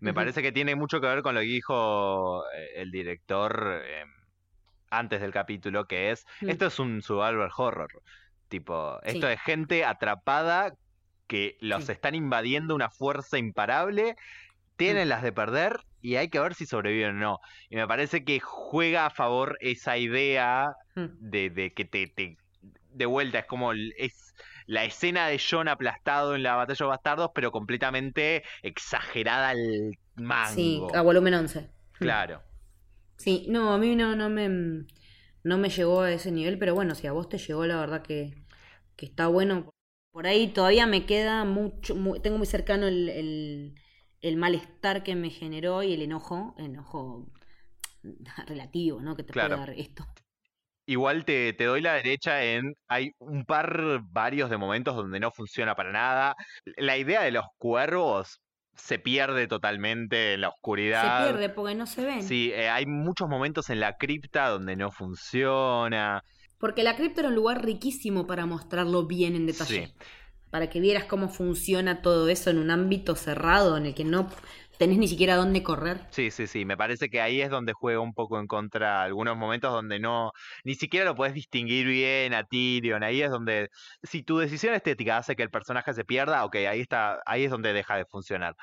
Me 0.01 0.13
parece 0.13 0.41
que 0.41 0.51
tiene 0.51 0.75
mucho 0.75 0.99
que 1.01 1.07
ver 1.07 1.21
con 1.23 1.35
lo 1.35 1.41
que 1.41 1.47
dijo 1.47 2.43
eh, 2.51 2.81
el 2.81 2.91
director 2.91 3.81
eh, 3.85 4.03
antes 4.89 5.21
del 5.21 5.31
capítulo, 5.31 5.85
que 5.85 6.11
es, 6.11 6.25
Mm. 6.41 6.49
esto 6.49 6.67
es 6.67 6.79
un 6.79 7.01
survival 7.01 7.49
horror. 7.55 7.89
Tipo, 8.47 8.99
esto 9.03 9.27
es 9.27 9.41
gente 9.41 9.83
atrapada 9.85 10.71
que 11.27 11.57
los 11.59 11.85
Sí. 11.85 11.93
están 11.93 12.15
invadiendo 12.15 12.75
una 12.75 12.89
fuerza 12.89 13.37
imparable, 13.37 14.15
tienen 14.77 15.09
las 15.09 15.23
de 15.23 15.33
perder 15.33 15.77
y 16.01 16.15
hay 16.15 16.29
que 16.29 16.39
ver 16.39 16.53
si 16.55 16.65
sobreviven 16.65 17.17
o 17.17 17.19
no. 17.19 17.39
Y 17.69 17.75
me 17.77 17.87
parece 17.87 18.23
que 18.23 18.39
juega 18.39 19.05
a 19.07 19.09
favor 19.09 19.57
esa 19.61 19.97
idea 19.97 20.67
Mm. 20.97 21.17
de, 21.19 21.49
de 21.49 21.73
que 21.73 21.85
te, 21.85 22.07
te- 22.07 22.37
de 22.91 23.05
vuelta 23.05 23.39
es 23.39 23.45
como 23.45 23.73
es 23.73 24.33
la 24.65 24.83
escena 24.85 25.27
de 25.27 25.39
John 25.39 25.67
aplastado 25.67 26.35
en 26.35 26.43
la 26.43 26.55
batalla 26.55 26.77
de 26.85 26.89
bastardos, 26.89 27.31
pero 27.33 27.51
completamente 27.51 28.43
exagerada 28.63 29.49
al 29.49 29.97
mango. 30.15 30.87
Sí, 30.87 30.87
a 30.93 31.01
volumen 31.01 31.33
11. 31.35 31.69
Claro. 31.99 32.43
Sí, 33.17 33.45
no, 33.49 33.73
a 33.73 33.77
mí 33.77 33.95
no, 33.95 34.15
no 34.15 34.29
me 34.29 34.85
no 35.43 35.57
me 35.57 35.69
llegó 35.69 36.01
a 36.01 36.11
ese 36.11 36.31
nivel, 36.31 36.59
pero 36.59 36.75
bueno, 36.75 36.93
si 36.95 37.07
a 37.07 37.13
vos 37.13 37.29
te 37.29 37.37
llegó, 37.37 37.65
la 37.65 37.79
verdad 37.79 38.01
que, 38.03 38.33
que 38.95 39.05
está 39.05 39.27
bueno. 39.27 39.69
Por 40.11 40.27
ahí 40.27 40.49
todavía 40.49 40.87
me 40.87 41.05
queda 41.05 41.45
mucho, 41.45 41.95
mu- 41.95 42.19
tengo 42.19 42.37
muy 42.37 42.47
cercano 42.47 42.87
el, 42.87 43.09
el, 43.09 43.75
el 44.21 44.37
malestar 44.37 45.03
que 45.03 45.15
me 45.15 45.29
generó 45.29 45.83
y 45.83 45.93
el 45.93 46.01
enojo, 46.01 46.55
enojo 46.57 47.27
relativo, 48.47 49.01
¿no? 49.01 49.15
Que 49.15 49.23
te 49.23 49.33
Claro. 49.33 49.55
puede 49.55 49.67
dar 49.67 49.79
esto. 49.79 50.05
Igual 50.89 51.25
te, 51.25 51.51
te 51.53 51.65
doy 51.65 51.81
la 51.81 51.93
derecha 51.95 52.43
en. 52.43 52.73
Hay 52.87 53.11
un 53.19 53.43
par, 53.43 53.99
varios 54.09 54.49
de 54.49 54.57
momentos 54.57 54.95
donde 54.95 55.19
no 55.19 55.31
funciona 55.31 55.75
para 55.75 55.91
nada. 55.91 56.35
La 56.77 56.97
idea 56.97 57.21
de 57.23 57.31
los 57.31 57.45
cuervos 57.57 58.39
se 58.73 58.97
pierde 58.97 59.47
totalmente 59.47 60.35
en 60.35 60.41
la 60.41 60.47
Se 60.47 60.53
oscuridad. 60.53 61.27
pierde 61.27 61.49
porque 61.49 61.75
no 61.75 61.87
se 61.87 62.05
ven. 62.05 62.23
Sí, 62.23 62.51
eh, 62.53 62.69
hay 62.69 62.85
muchos 62.85 63.27
momentos 63.27 63.69
en 63.69 63.81
la 63.81 63.97
cripta 63.97 64.47
donde 64.47 64.77
no 64.77 64.91
funciona. 64.91 66.21
Porque 66.57 66.83
la 66.83 66.95
cripta 66.95 67.21
era 67.21 67.29
un 67.29 67.35
lugar 67.35 67.63
riquísimo 67.65 68.25
para 68.25 68.45
mostrarlo 68.45 69.05
bien 69.05 69.35
en 69.35 69.45
detalle. 69.45 69.87
Sí. 69.87 69.93
Para 70.51 70.69
que 70.69 70.79
vieras 70.79 71.05
cómo 71.05 71.29
funciona 71.29 72.01
todo 72.01 72.29
eso 72.29 72.49
en 72.49 72.57
un 72.59 72.71
ámbito 72.71 73.15
cerrado 73.15 73.77
en 73.77 73.85
el 73.87 73.93
que 73.95 74.05
no 74.05 74.29
tenés 74.77 74.97
ni 74.99 75.07
siquiera 75.07 75.35
dónde 75.35 75.63
correr. 75.63 75.99
Sí, 76.11 76.29
sí, 76.31 76.45
sí. 76.47 76.63
Me 76.63 76.77
parece 76.77 77.09
que 77.09 77.19
ahí 77.19 77.41
es 77.41 77.49
donde 77.49 77.73
juega 77.73 77.99
un 77.99 78.13
poco 78.13 78.39
en 78.39 78.45
contra 78.47 79.01
algunos 79.03 79.35
momentos 79.35 79.71
donde 79.73 79.99
no, 79.99 80.31
ni 80.63 80.75
siquiera 80.75 81.05
lo 81.05 81.15
puedes 81.15 81.33
distinguir 81.33 81.87
bien 81.87 82.33
a 82.33 82.43
Tyrion. 82.43 83.03
Ahí 83.03 83.21
es 83.21 83.31
donde, 83.31 83.69
si 84.03 84.21
tu 84.23 84.37
decisión 84.37 84.73
estética 84.75 85.17
hace 85.17 85.35
que 85.35 85.43
el 85.43 85.49
personaje 85.49 85.93
se 85.93 86.05
pierda, 86.05 86.45
ok, 86.45 86.55
ahí 86.69 86.81
está, 86.81 87.19
ahí 87.25 87.45
es 87.45 87.51
donde 87.51 87.73
deja 87.73 87.97
de 87.97 88.05
funcionar. 88.05 88.55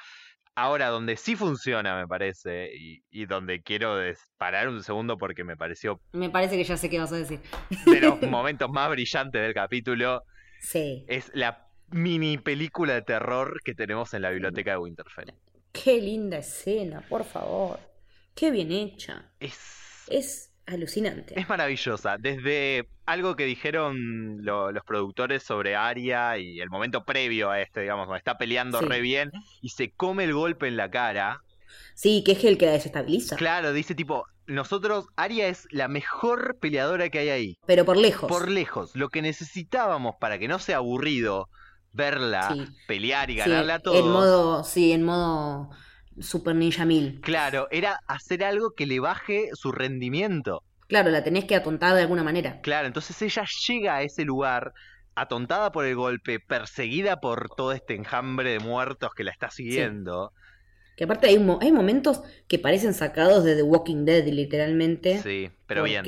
Ahora, 0.57 0.87
donde 0.91 1.17
sí 1.17 1.35
funciona, 1.35 1.97
me 1.97 2.07
parece, 2.07 2.71
y, 2.79 3.03
y 3.11 3.27
donde 3.27 3.61
quiero 3.61 3.97
parar 4.39 4.69
un 4.69 4.85
segundo 4.85 5.19
porque 5.19 5.43
me 5.43 5.57
pareció 5.57 6.01
Me 6.13 6.31
parece 6.31 6.57
que 6.57 6.63
ya 6.63 6.77
sé 6.77 6.89
qué 6.89 7.01
vas 7.01 7.13
a 7.13 7.17
decir. 7.17 7.41
de 7.87 8.01
los 8.01 8.23
momentos 8.23 8.71
más 8.71 8.89
brillantes 8.89 9.43
del 9.43 9.53
capítulo, 9.53 10.23
Sí. 10.61 11.05
es 11.09 11.29
la 11.35 11.67
mini 11.95 12.39
película 12.39 12.95
de 12.95 13.03
terror 13.03 13.61
que 13.65 13.75
tenemos 13.75 14.13
en 14.15 14.23
la 14.23 14.31
biblioteca 14.31 14.73
de 14.73 14.79
Winterfell. 14.79 15.33
Qué 15.73 16.01
linda 16.01 16.39
escena, 16.39 17.03
por 17.09 17.25
favor. 17.25 17.79
Qué 18.35 18.51
bien 18.51 18.73
hecha. 18.73 19.31
Es, 19.39 20.05
Es 20.09 20.51
alucinante. 20.67 21.39
es 21.39 21.49
maravillosa. 21.49 22.17
Desde 22.19 22.89
algo 23.07 23.37
que 23.37 23.45
dijeron 23.45 24.45
lo- 24.45 24.73
los 24.73 24.85
productores 24.85 25.43
sobre 25.45 25.77
Arya 25.77 26.37
y 26.39 26.61
el 26.61 26.69
momento 26.69 27.05
previo 27.05 27.51
a 27.51 27.61
este, 27.61 27.83
digamos, 27.83 28.07
donde 28.09 28.19
está 28.19 28.39
peleando 28.39 28.81
Sí. 28.81 28.87
re 28.87 29.01
bien 29.01 29.31
y 29.63 29.69
se 29.69 29.91
come 29.93 30.25
el 30.25 30.35
golpe 30.35 30.67
en 30.67 30.77
la 30.77 30.91
cara. 30.91 31.41
Sí, 31.95 32.23
que 32.25 32.33
es 32.33 32.45
el 32.45 32.59
que 32.59 32.67
la 32.67 32.73
desestabiliza. 32.73 33.37
Claro, 33.37 33.73
dice 33.73 33.95
tipo, 33.95 34.25
nosotros, 34.47 35.07
Arya 35.17 35.47
es 35.49 35.67
la 35.71 35.87
mejor 35.89 36.57
peleadora 36.61 37.09
que 37.09 37.21
hay 37.21 37.29
ahí. 37.31 37.59
Pero 37.67 37.85
por 37.85 37.97
lejos. 37.97 38.29
Por 38.29 38.51
lejos, 38.51 38.95
lo 38.97 39.09
que 39.11 39.23
necesitábamos 39.23 40.17
para 40.21 40.39
que 40.39 40.49
no 40.49 40.59
sea 40.59 40.79
aburrido 40.79 41.49
verla 41.95 42.53
Sí. 42.53 42.67
pelear 42.87 43.31
y 43.31 43.35
Sí, 43.35 43.39
ganarle 43.39 43.73
a 43.73 43.77
En 43.77 43.83
todos. 43.83 44.05
modo, 44.13 44.65
sí, 44.65 44.93
en 44.93 45.03
modo 45.05 45.71
Super 46.21 46.55
Ninja 46.55 46.85
1000. 46.85 47.21
Claro, 47.23 47.67
era 47.71 47.99
hacer 48.07 48.45
algo 48.45 48.73
que 48.77 48.87
le 48.87 49.01
baje 49.01 49.49
su 49.55 49.73
rendimiento. 49.73 50.63
Claro, 50.87 51.11
la 51.11 51.25
tenés 51.25 51.45
que 51.47 51.57
atontar 51.57 51.95
de 51.95 52.03
alguna 52.03 52.23
manera. 52.23 52.61
Claro, 52.61 52.87
entonces 52.87 53.21
ella 53.23 53.45
llega 53.69 53.97
a 53.97 54.03
ese 54.03 54.25
lugar 54.25 54.73
atontada 55.15 55.73
por 55.73 55.87
el 55.87 55.95
golpe, 55.97 56.41
perseguida 56.41 57.21
por 57.21 57.49
todo 57.57 57.73
este 57.73 57.95
enjambre 57.95 58.51
de 58.53 58.59
muertos 58.61 59.11
que 59.15 59.25
la 59.25 59.31
está 59.31 59.51
siguiendo. 59.51 60.33
Que 60.97 61.05
aparte 61.05 61.27
hay, 61.27 61.45
hay 61.61 61.73
momentos 61.73 62.23
que 62.47 62.59
parecen 62.59 62.95
sacados 62.95 63.43
de 63.43 63.57
The 63.57 63.63
Walking 63.63 64.05
Dead, 64.05 64.25
literalmente. 64.27 65.19
Sí, 65.23 65.51
pero 65.67 65.83
bien. 65.83 66.05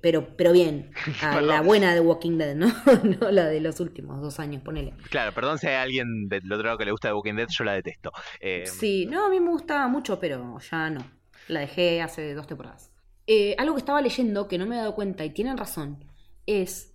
Pero, 0.00 0.36
pero 0.36 0.52
bien. 0.52 0.90
A 1.20 1.40
la 1.40 1.60
buena 1.60 1.92
de 1.92 2.00
Walking 2.00 2.38
Dead, 2.38 2.54
¿no? 2.54 2.66
no 3.20 3.30
la 3.30 3.46
de 3.46 3.60
los 3.60 3.80
últimos 3.80 4.22
dos 4.22 4.40
años, 4.40 4.62
ponele. 4.62 4.94
Claro, 5.10 5.32
perdón 5.34 5.58
si 5.58 5.66
hay 5.66 5.74
alguien 5.74 6.28
del 6.28 6.50
otro 6.50 6.64
lado 6.64 6.78
que 6.78 6.86
le 6.86 6.92
gusta 6.92 7.08
The 7.08 7.14
Walking 7.14 7.34
Dead, 7.34 7.48
yo 7.48 7.64
la 7.64 7.74
detesto. 7.74 8.12
Eh, 8.40 8.64
Sí, 8.66 9.06
no, 9.06 9.26
a 9.26 9.28
mí 9.28 9.38
me 9.40 9.50
gustaba 9.50 9.86
mucho, 9.88 10.18
pero 10.18 10.58
ya 10.58 10.90
no. 10.90 11.04
La 11.48 11.60
dejé 11.60 12.00
hace 12.00 12.32
dos 12.34 12.46
temporadas. 12.46 12.90
Eh, 13.26 13.54
algo 13.58 13.74
que 13.74 13.80
estaba 13.80 14.00
leyendo 14.00 14.48
que 14.48 14.58
no 14.58 14.66
me 14.66 14.76
he 14.76 14.78
dado 14.78 14.94
cuenta, 14.94 15.24
y 15.24 15.30
tienen 15.30 15.56
razón, 15.56 16.04
es 16.46 16.94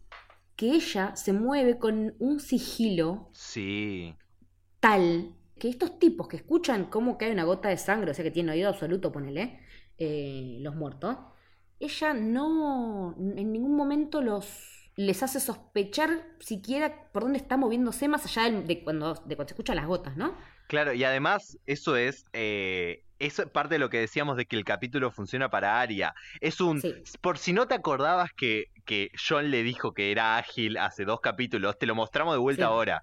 que 0.56 0.72
ella 0.72 1.16
se 1.16 1.34
mueve 1.34 1.78
con 1.78 2.16
un 2.20 2.40
sigilo 2.40 3.30
Sí, 3.34 4.16
tal 4.80 5.37
que 5.58 5.70
estos 5.70 6.00
tipos 6.00 6.28
que 6.28 6.38
escuchan 6.38 6.86
cómo 6.86 7.18
cae 7.18 7.32
una 7.32 7.44
gota 7.44 7.70
de 7.70 7.78
sangre, 7.78 8.12
o 8.12 8.14
sea 8.14 8.24
que 8.24 8.32
tienen 8.32 8.52
oído 8.54 8.70
absoluto, 8.70 9.12
ponele, 9.12 9.60
eh, 9.98 10.58
los 10.62 10.76
muertos, 10.76 11.18
ella 11.80 12.14
no 12.14 13.16
en 13.18 13.52
ningún 13.52 13.76
momento 13.76 14.22
los 14.22 14.74
les 14.96 15.22
hace 15.22 15.40
sospechar 15.40 16.10
siquiera 16.40 17.12
por 17.12 17.22
dónde 17.24 17.38
está 17.38 17.56
moviéndose 17.56 18.08
más 18.08 18.26
allá 18.26 18.50
del- 18.52 18.66
de, 18.66 18.84
cuando, 18.84 19.14
de 19.14 19.36
cuando 19.36 19.50
se 19.50 19.54
escuchan 19.54 19.76
las 19.76 19.86
gotas, 19.86 20.18
¿no? 20.18 20.34
claro, 20.68 20.92
y 20.94 21.04
además 21.04 21.58
eso 21.68 21.96
es, 21.96 22.26
eh, 22.34 23.04
eso 23.20 23.44
es 23.44 23.50
parte 23.50 23.76
de 23.76 23.80
lo 23.80 23.90
que 23.90 24.00
decíamos 24.00 24.36
de 24.38 24.46
que 24.46 24.56
el 24.58 24.66
capítulo 24.66 25.12
funciona 25.12 25.50
para 25.50 25.80
Arya. 25.80 26.14
Es 26.42 26.60
un, 26.60 26.82
Sí. 26.82 26.94
por 27.22 27.38
si 27.38 27.54
no 27.54 27.68
te 27.68 27.76
acordabas 27.76 28.32
que, 28.34 28.66
que 28.86 29.12
John 29.18 29.50
le 29.50 29.64
dijo 29.64 29.94
que 29.94 30.12
era 30.12 30.38
ágil 30.38 30.78
hace 30.78 31.06
dos 31.06 31.22
capítulos, 31.22 31.78
te 31.80 31.86
lo 31.86 31.96
mostramos 31.96 32.34
de 32.34 32.40
vuelta 32.40 32.64
Sí. 32.64 32.66
ahora. 32.66 33.02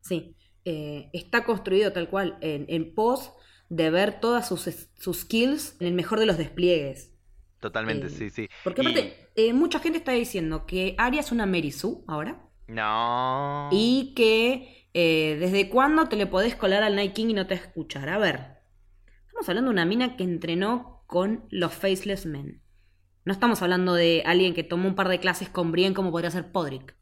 Sí, 0.00 0.34
eh, 0.66 1.08
está 1.14 1.44
construido 1.44 1.92
tal 1.92 2.10
cual, 2.10 2.36
en, 2.42 2.66
en 2.68 2.94
pos 2.94 3.32
de 3.70 3.88
ver 3.90 4.20
todas 4.20 4.46
sus, 4.46 4.68
sus 4.98 5.20
skills 5.20 5.76
en 5.80 5.86
el 5.86 5.94
mejor 5.94 6.20
de 6.20 6.26
los 6.26 6.36
despliegues. 6.36 7.14
Totalmente, 7.60 8.08
Eh, 8.08 8.10
sí, 8.10 8.28
sí. 8.30 8.48
Porque 8.62 8.82
Y- 8.82 8.86
aparte, 8.86 9.28
eh, 9.34 9.52
mucha 9.54 9.78
gente 9.80 9.98
está 9.98 10.12
diciendo 10.12 10.66
que 10.66 10.94
Arya 10.98 11.20
es 11.20 11.32
una 11.32 11.46
Mary 11.46 11.72
Sue 11.72 12.04
ahora. 12.06 12.42
No. 12.68 13.68
Y 13.72 14.12
que 14.14 14.88
eh, 14.92 15.36
desde 15.40 15.68
cuándo 15.68 16.08
te 16.08 16.16
le 16.16 16.26
podés 16.26 16.54
colar 16.54 16.82
al 16.82 16.94
Night 16.96 17.12
King 17.14 17.28
y 17.30 17.34
no 17.34 17.46
te 17.46 17.54
escuchar. 17.54 18.08
A 18.08 18.18
ver, 18.18 18.58
estamos 19.26 19.48
hablando 19.48 19.70
de 19.70 19.74
una 19.74 19.84
mina 19.84 20.16
que 20.16 20.24
entrenó 20.24 21.02
con 21.06 21.46
los 21.50 21.72
Faceless 21.72 22.26
Men. 22.26 22.62
No 23.24 23.32
estamos 23.32 23.62
hablando 23.62 23.94
de 23.94 24.22
alguien 24.26 24.54
que 24.54 24.62
tomó 24.64 24.88
un 24.88 24.94
par 24.94 25.08
de 25.08 25.18
clases 25.20 25.48
con 25.48 25.72
Brienne 25.72 25.94
como 25.94 26.10
podría 26.12 26.30
ser 26.30 26.50
Podrick. 26.52 26.94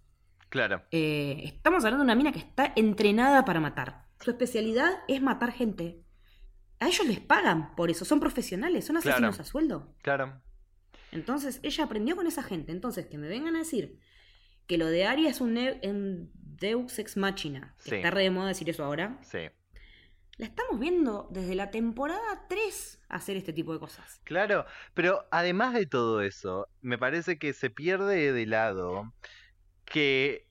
Claro, 0.55 0.82
Eh, 0.92 1.40
estamos 1.46 1.84
hablando 1.84 2.05
de 2.05 2.12
una 2.12 2.14
mina 2.14 2.30
que 2.30 2.38
está 2.38 2.72
entrenada 2.76 3.44
para 3.44 3.59
matar. 3.59 4.05
Su 4.20 4.30
especialidad 4.30 4.88
es 5.09 5.20
matar 5.20 5.50
gente. 5.50 6.00
A 6.78 6.86
ellos 6.86 7.09
les 7.09 7.18
pagan 7.18 7.74
por 7.74 7.90
eso, 7.90 8.05
son 8.05 8.20
profesionales, 8.20 8.84
son 8.84 8.94
Claro. 9.00 9.16
asesinos 9.16 9.40
a 9.40 9.44
sueldo. 9.44 9.96
claro. 10.00 10.40
Entonces 11.11 11.59
ella 11.64 11.82
aprendió 11.84 12.14
con 12.14 12.28
esa 12.28 12.44
gente. 12.44 12.70
Entonces 12.70 13.07
que 13.07 13.18
me 13.18 13.26
vengan 13.26 13.57
a 13.57 13.61
decir 13.61 13.98
que 14.68 14.78
lo 14.78 14.86
de 14.86 15.07
Arya 15.07 15.28
es 15.28 15.40
un, 15.40 15.57
un 15.82 16.30
Deus 16.34 17.00
Ex 17.00 17.16
Machina, 17.16 17.74
Sí. 17.78 17.96
está 17.96 18.12
re 18.12 18.22
de 18.22 18.30
moda 18.30 18.46
decir 18.48 18.70
eso 18.70 18.84
ahora, 18.84 19.18
Sí. 19.22 19.38
la 20.38 20.46
estamos 20.46 20.78
viendo 20.78 21.26
desde 21.32 21.57
la 21.57 21.72
temporada 21.72 22.46
3 22.48 23.00
hacer 23.09 23.36
este 23.36 23.52
tipo 23.52 23.72
de 23.72 23.80
cosas. 23.80 24.20
Claro, 24.22 24.66
pero 24.94 25.26
además 25.32 25.74
de 25.74 25.86
todo 25.86 26.20
eso, 26.20 26.68
me 26.80 26.96
parece 26.96 27.40
que 27.40 27.52
se 27.55 27.70
pierde 27.70 28.32
de 28.32 28.46
lado 28.46 29.12
que, 29.85 30.47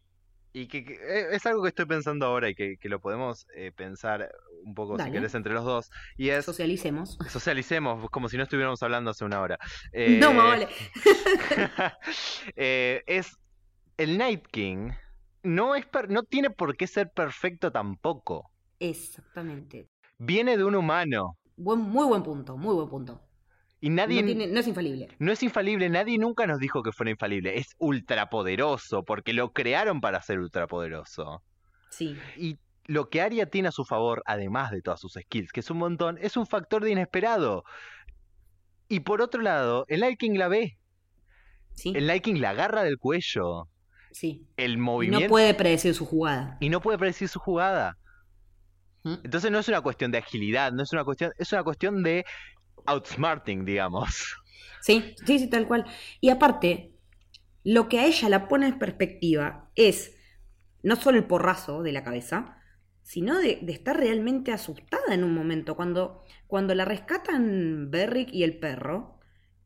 y 0.54 0.68
que, 0.68 0.86
que- 0.86 0.94
eh, 0.94 1.28
es 1.32 1.46
algo 1.46 1.64
que 1.64 1.70
estoy 1.70 1.86
pensando 1.86 2.26
ahora 2.26 2.50
y 2.50 2.56
que, 2.56 2.78
que 2.78 2.90
lo 2.90 3.00
podemos 3.00 3.48
eh, 3.56 3.72
pensar 3.76 4.32
un 4.64 4.76
poco, 4.76 4.98
si 4.98 5.12
querés, 5.12 5.34
entre 5.36 5.54
los 5.54 5.66
dos, 5.66 5.90
y 6.18 6.30
es, 6.30 6.46
Socialicemos. 6.46 7.18
socialicemos, 7.30 8.10
como 8.12 8.30
si 8.30 8.38
no 8.38 8.44
estuviéramos 8.44 8.82
hablando 8.84 9.12
hace 9.12 9.26
una 9.26 9.42
hora. 9.42 9.58
Eh, 9.92 10.18
No, 10.22 10.34
vale. 10.36 10.68
eh, 12.56 13.04
es, 13.08 13.36
el 13.98 14.18
Night 14.18 14.46
King 14.52 14.92
no, 15.44 15.76
es 15.76 15.86
per- 15.86 16.10
no 16.10 16.24
tiene 16.24 16.50
por 16.50 16.76
qué 16.78 16.88
ser 16.88 17.10
perfecto 17.12 17.72
tampoco. 17.72 18.50
Exactamente. 18.80 19.88
Viene 20.18 20.58
de 20.58 20.64
un 20.64 20.76
humano 20.76 21.38
Buen, 21.56 21.80
muy 21.80 22.06
buen 22.08 22.24
punto, 22.24 22.58
muy 22.58 22.74
buen 22.74 22.90
punto. 22.90 23.22
Y 23.86 23.90
nadie... 23.90 24.22
No, 24.22 24.28
tiene- 24.28 24.48
no 24.48 24.60
es 24.62 24.68
infalible. 24.68 25.10
No 25.20 25.32
es 25.34 25.44
infalible, 25.44 25.90
nadie 25.90 26.18
nunca 26.18 26.48
nos 26.48 26.58
dijo 26.60 26.82
que 26.84 26.94
fuera 26.94 27.12
infalible. 27.12 27.58
Es 27.58 27.76
ultrapoderoso, 27.80 29.04
porque 29.04 29.34
lo 29.34 29.52
crearon 29.52 30.00
para 30.00 30.22
ser 30.22 30.40
ultrapoderoso. 30.40 31.44
Sí. 31.90 32.16
Y 32.38 32.58
lo 32.86 33.10
que 33.10 33.22
Arya 33.22 33.46
tiene 33.48 33.68
a 33.68 33.72
su 33.72 33.84
favor, 33.84 34.24
además 34.26 34.72
de 34.72 34.82
todas 34.82 35.02
sus 35.02 35.14
skills, 35.14 35.52
que 35.52 35.60
es 35.60 35.70
un 35.70 35.80
montón, 35.80 36.18
es 36.22 36.38
un 36.38 36.48
factor 36.48 36.82
de 36.84 36.92
inesperado. 36.92 37.64
Y 38.88 39.02
por 39.02 39.22
otro 39.22 39.42
lado, 39.42 39.86
el 39.90 40.00
Night 40.00 40.18
King 40.18 40.38
la 40.38 40.48
ve. 40.48 40.78
Sí. 41.74 41.92
El 41.96 42.08
Night 42.08 42.24
King 42.24 42.36
la 42.40 42.52
agarra 42.52 42.84
del 42.84 42.98
cuello. 42.98 43.68
sí. 44.12 44.48
El 44.58 44.74
Y 44.74 44.78
movimiento. 44.78 45.26
no 45.26 45.30
puede 45.30 45.54
predecir 45.56 45.94
su 45.94 46.06
jugada. 46.06 46.58
y 46.62 46.70
no 46.70 46.80
puede 46.82 46.98
predecir 46.98 47.28
su 47.28 47.40
jugada. 47.40 47.98
¿Mm? 49.04 49.16
Entonces 49.26 49.52
no 49.52 49.60
es 49.60 49.68
una 49.68 49.82
cuestión 49.82 50.12
de 50.12 50.20
agilidad, 50.20 50.72
no 50.72 50.84
es 50.84 50.94
una 50.94 51.04
cuestión, 51.04 51.32
es 51.38 51.52
una 51.52 51.64
cuestión 51.64 52.02
de 52.04 52.24
outsmarting, 52.86 53.66
digamos. 53.66 54.38
Sí, 54.82 55.16
sí, 55.26 55.40
sí, 55.40 55.50
tal 55.50 55.68
cual. 55.68 55.86
Y 56.20 56.30
aparte, 56.30 56.94
lo 57.64 57.88
que 57.88 58.00
a 58.00 58.06
ella 58.06 58.30
la 58.30 58.48
pone 58.48 58.68
en 58.68 58.80
perspectiva 58.80 59.72
es 59.76 60.16
no 60.82 60.98
solo 60.98 61.18
el 61.18 61.26
porrazo 61.26 61.82
de 61.82 61.94
la 61.94 62.04
cabeza, 62.04 62.58
sino 63.02 63.40
de, 63.40 63.60
estar 63.68 63.98
realmente 63.98 64.52
asustada 64.52 65.14
en 65.14 65.24
un 65.24 65.34
momento. 65.34 65.76
Cuando, 65.76 66.24
cuando 66.48 66.76
la 66.76 66.86
rescatan 66.86 67.92
Berrick 67.92 68.34
y 68.34 68.44
el 68.44 68.60
perro, 68.60 69.20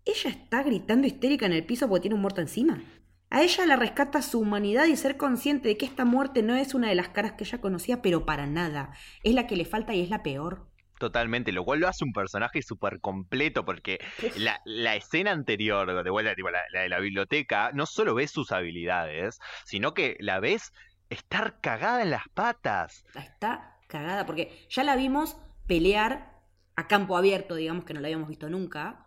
ella 0.05 0.29
está 0.29 0.63
gritando 0.63 1.07
histérica 1.07 1.45
en 1.45 1.53
el 1.53 1.65
piso 1.65 1.87
porque 1.87 2.03
tiene 2.03 2.15
un 2.15 2.21
muerto 2.21 2.41
encima. 2.41 2.83
A 3.29 3.41
ella 3.41 3.65
la 3.65 3.75
rescata 3.75 4.21
su 4.21 4.39
humanidad 4.39 4.85
y 4.85 4.95
ser 4.95 5.17
consciente 5.17 5.67
de 5.67 5.77
que 5.77 5.85
esta 5.85 6.05
muerte 6.05 6.43
no 6.43 6.55
es 6.55 6.73
una 6.73 6.89
de 6.89 6.95
las 6.95 7.09
caras 7.09 7.33
que 7.33 7.43
ella 7.43 7.59
conocía, 7.59 8.01
pero 8.01 8.25
para 8.25 8.47
nada. 8.47 8.93
Es 9.23 9.33
la 9.33 9.47
que 9.47 9.57
le 9.57 9.65
falta 9.65 9.93
y 9.93 10.01
es 10.01 10.09
la 10.09 10.23
peor. 10.23 10.69
Totalmente, 10.99 11.51
lo 11.51 11.63
cual 11.63 11.79
lo 11.79 11.87
hace 11.87 12.03
un 12.03 12.11
personaje 12.13 12.61
súper 12.61 12.99
completo 12.99 13.63
porque 13.65 13.99
la, 14.37 14.59
la 14.65 14.95
escena 14.95 15.31
anterior, 15.31 16.03
de 16.03 16.09
vuelta, 16.09 16.35
tipo 16.35 16.49
la, 16.49 16.61
la 16.71 16.81
de 16.81 16.89
la 16.89 16.99
biblioteca, 16.99 17.71
no 17.73 17.85
solo 17.85 18.15
ves 18.15 18.31
sus 18.31 18.51
habilidades, 18.51 19.39
sino 19.65 19.93
que 19.93 20.17
la 20.19 20.39
ves 20.39 20.73
estar 21.09 21.59
cagada 21.61 22.01
en 22.01 22.09
las 22.09 22.27
patas. 22.33 23.05
Está 23.15 23.77
cagada, 23.87 24.25
porque 24.25 24.65
ya 24.69 24.83
la 24.83 24.95
vimos 24.95 25.37
pelear 25.67 26.33
a 26.75 26.87
campo 26.87 27.15
abierto, 27.17 27.55
digamos 27.55 27.85
que 27.85 27.93
no 27.93 27.99
la 28.01 28.07
habíamos 28.07 28.29
visto 28.29 28.49
nunca. 28.49 29.05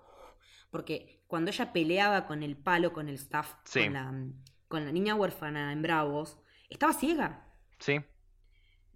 Porque 0.70 1.22
cuando 1.26 1.50
ella 1.50 1.72
peleaba 1.72 2.26
con 2.26 2.42
el 2.42 2.56
palo, 2.56 2.92
con 2.92 3.08
el 3.08 3.16
staff, 3.16 3.54
Sí. 3.64 3.84
con, 3.84 3.92
la, 3.92 4.12
con 4.68 4.84
la 4.84 4.92
niña 4.92 5.14
huérfana 5.14 5.72
en 5.72 5.82
Bravos, 5.82 6.38
estaba 6.68 6.92
ciega. 6.92 7.46
Sí, 7.78 7.98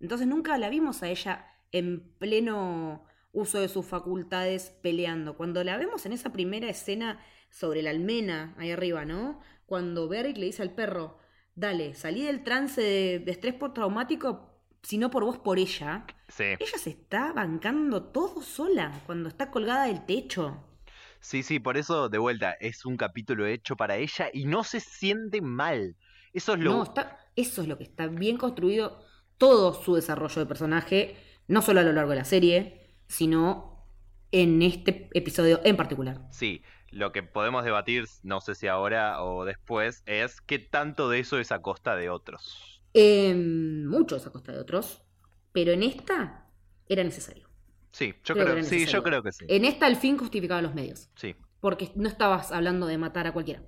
Entonces 0.01 0.27
nunca 0.27 0.57
la 0.59 0.69
vimos 0.69 1.03
a 1.03 1.09
ella 1.09 1.51
en 1.75 2.01
pleno 2.19 3.05
uso 3.33 3.61
de 3.61 3.69
sus 3.69 3.85
facultades 3.85 4.71
peleando. 4.83 5.37
Cuando 5.37 5.63
la 5.65 5.77
vemos 5.77 6.07
en 6.07 6.13
esa 6.13 6.33
primera 6.33 6.69
escena 6.69 7.21
sobre 7.51 7.83
la 7.83 7.91
almena, 7.91 8.55
ahí 8.59 8.71
arriba, 8.71 9.05
¿no? 9.05 9.41
Cuando 9.67 10.09
Beric 10.09 10.37
le 10.37 10.47
dice 10.47 10.63
al 10.63 10.75
perro, 10.75 11.19
dale, 11.55 11.95
salí 11.95 12.23
del 12.23 12.45
trance 12.45 12.81
de, 12.81 13.19
de 13.19 13.33
estrés 13.33 13.55
postraumático 13.55 14.55
sino 14.85 15.11
por 15.11 15.25
vos, 15.25 15.39
por 15.39 15.59
ella. 15.59 16.05
Sí. 16.29 16.45
Ella 16.45 16.79
se 16.79 16.91
está 16.91 17.33
bancando 17.33 18.03
todo 18.03 18.43
sola 18.43 19.03
cuando 19.07 19.29
está 19.29 19.51
colgada 19.51 19.87
del 19.87 20.05
techo. 20.05 20.63
Sí, 21.21 21.43
sí, 21.43 21.59
por 21.59 21.79
eso, 21.79 22.11
de 22.11 22.19
vuelta, 22.19 22.53
es 22.61 22.85
un 22.85 22.99
capítulo 22.99 23.47
hecho 23.47 23.77
para 23.77 23.97
ella 23.97 24.29
y 24.33 24.45
no 24.45 24.63
se 24.63 24.81
siente 24.81 25.41
mal. 25.41 25.97
Eso 26.35 26.53
es 26.53 26.61
lo... 26.61 26.73
No, 26.73 26.83
está, 26.83 27.19
eso 27.35 27.63
es 27.63 27.69
lo 27.69 27.79
que 27.79 27.85
está 27.85 28.07
bien 28.09 28.37
construido 28.37 29.03
todo 29.39 29.73
su 29.73 29.95
desarrollo 29.95 30.41
de 30.41 30.47
personaje, 30.47 31.17
no 31.49 31.63
solo 31.63 31.81
a 31.81 31.83
lo 31.85 31.93
largo 31.93 32.11
de 32.11 32.17
la 32.17 32.25
serie, 32.25 32.97
sino 33.09 33.87
en 34.33 34.63
este 34.63 35.09
episodio 35.15 35.61
en 35.65 35.77
particular. 35.77 36.21
Sí, 36.31 36.63
lo 36.91 37.13
que 37.13 37.23
podemos 37.23 37.65
debatir, 37.65 38.07
no 38.23 38.41
sé 38.41 38.55
si 38.55 38.67
ahora 38.67 39.23
o 39.23 39.45
después, 39.45 40.03
es 40.07 40.41
qué 40.41 40.59
tanto 40.59 41.09
de 41.09 41.21
eso 41.21 41.39
es 41.39 41.53
a 41.53 41.61
costa 41.63 41.97
de 41.97 42.11
otros. 42.11 42.83
En 42.95 43.87
muchos 43.87 44.27
a 44.27 44.31
costa 44.31 44.53
de 44.53 44.59
otros, 44.59 45.03
pero 45.53 45.73
en 45.73 45.83
esta 45.83 46.47
era 46.89 47.03
necesario. 47.05 47.49
Sí, 47.93 48.15
yo 48.25 48.35
Creo 48.35 48.47
que 48.47 48.53
creo, 48.53 48.65
sí, 48.65 48.87
yo 48.87 49.03
creo 49.03 49.23
que 49.23 49.33
sí. 49.33 49.45
En 49.49 49.65
esta 49.65 49.87
el 49.87 49.97
fin 49.97 50.19
justificaba 50.19 50.61
los 50.63 50.75
medios, 50.75 51.11
Sí. 51.17 51.37
porque 51.61 51.93
no 51.95 52.09
estabas 52.09 52.51
hablando 52.53 52.87
de 52.87 52.99
matar 52.99 53.27
a 53.27 53.33
cualquiera. 53.33 53.63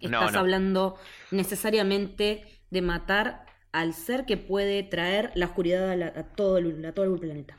No, 0.00 0.18
Estás 0.20 0.32
no. 0.32 0.38
hablando 0.40 0.96
necesariamente 1.30 2.46
de 2.70 2.80
matar 2.82 3.44
al 3.72 3.94
ser 3.94 4.26
que 4.26 4.36
puede 4.36 4.82
traer 4.82 5.32
la 5.34 5.46
oscuridad 5.46 5.90
a, 5.90 5.96
la- 5.96 6.06
a 6.08 6.22
todo, 6.24 6.58
el, 6.58 6.84
a 6.84 6.92
todo 6.92 7.06
el 7.06 7.18
planeta. 7.20 7.58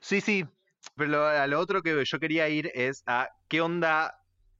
Sí, 0.00 0.20
sí. 0.20 0.44
Pero 0.96 1.10
lo- 1.10 1.26
a 1.26 1.46
lo 1.46 1.60
otro 1.60 1.82
que 1.82 2.04
yo 2.04 2.18
quería 2.18 2.48
ir 2.48 2.70
es 2.74 3.02
a 3.06 3.28
qué 3.48 3.60
onda 3.60 4.14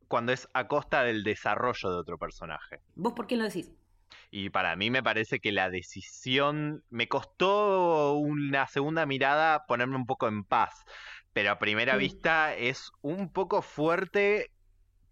cuando 0.08 0.32
es 0.32 0.48
a 0.54 0.68
costa 0.68 1.02
del 1.02 1.22
desarrollo 1.24 1.90
de 1.90 1.96
otro 1.96 2.18
personaje. 2.18 2.80
¿Vos 2.94 3.12
por 3.14 3.26
qué 3.26 3.36
lo 3.36 3.44
decís? 3.44 3.70
Y 4.30 4.50
para 4.50 4.76
mí 4.76 4.90
me 4.90 5.02
parece 5.02 5.40
que 5.40 5.52
la 5.52 5.70
decisión 5.70 6.82
me 6.90 7.08
costó 7.08 8.14
una 8.14 8.66
segunda 8.66 9.06
mirada 9.06 9.64
ponerme 9.66 9.96
un 9.96 10.06
poco 10.06 10.28
en 10.28 10.44
paz, 10.44 10.84
pero 11.32 11.50
a 11.52 11.58
primera 11.58 11.96
vista 11.96 12.54
es 12.54 12.90
un 13.00 13.32
poco 13.32 13.62
fuerte 13.62 14.50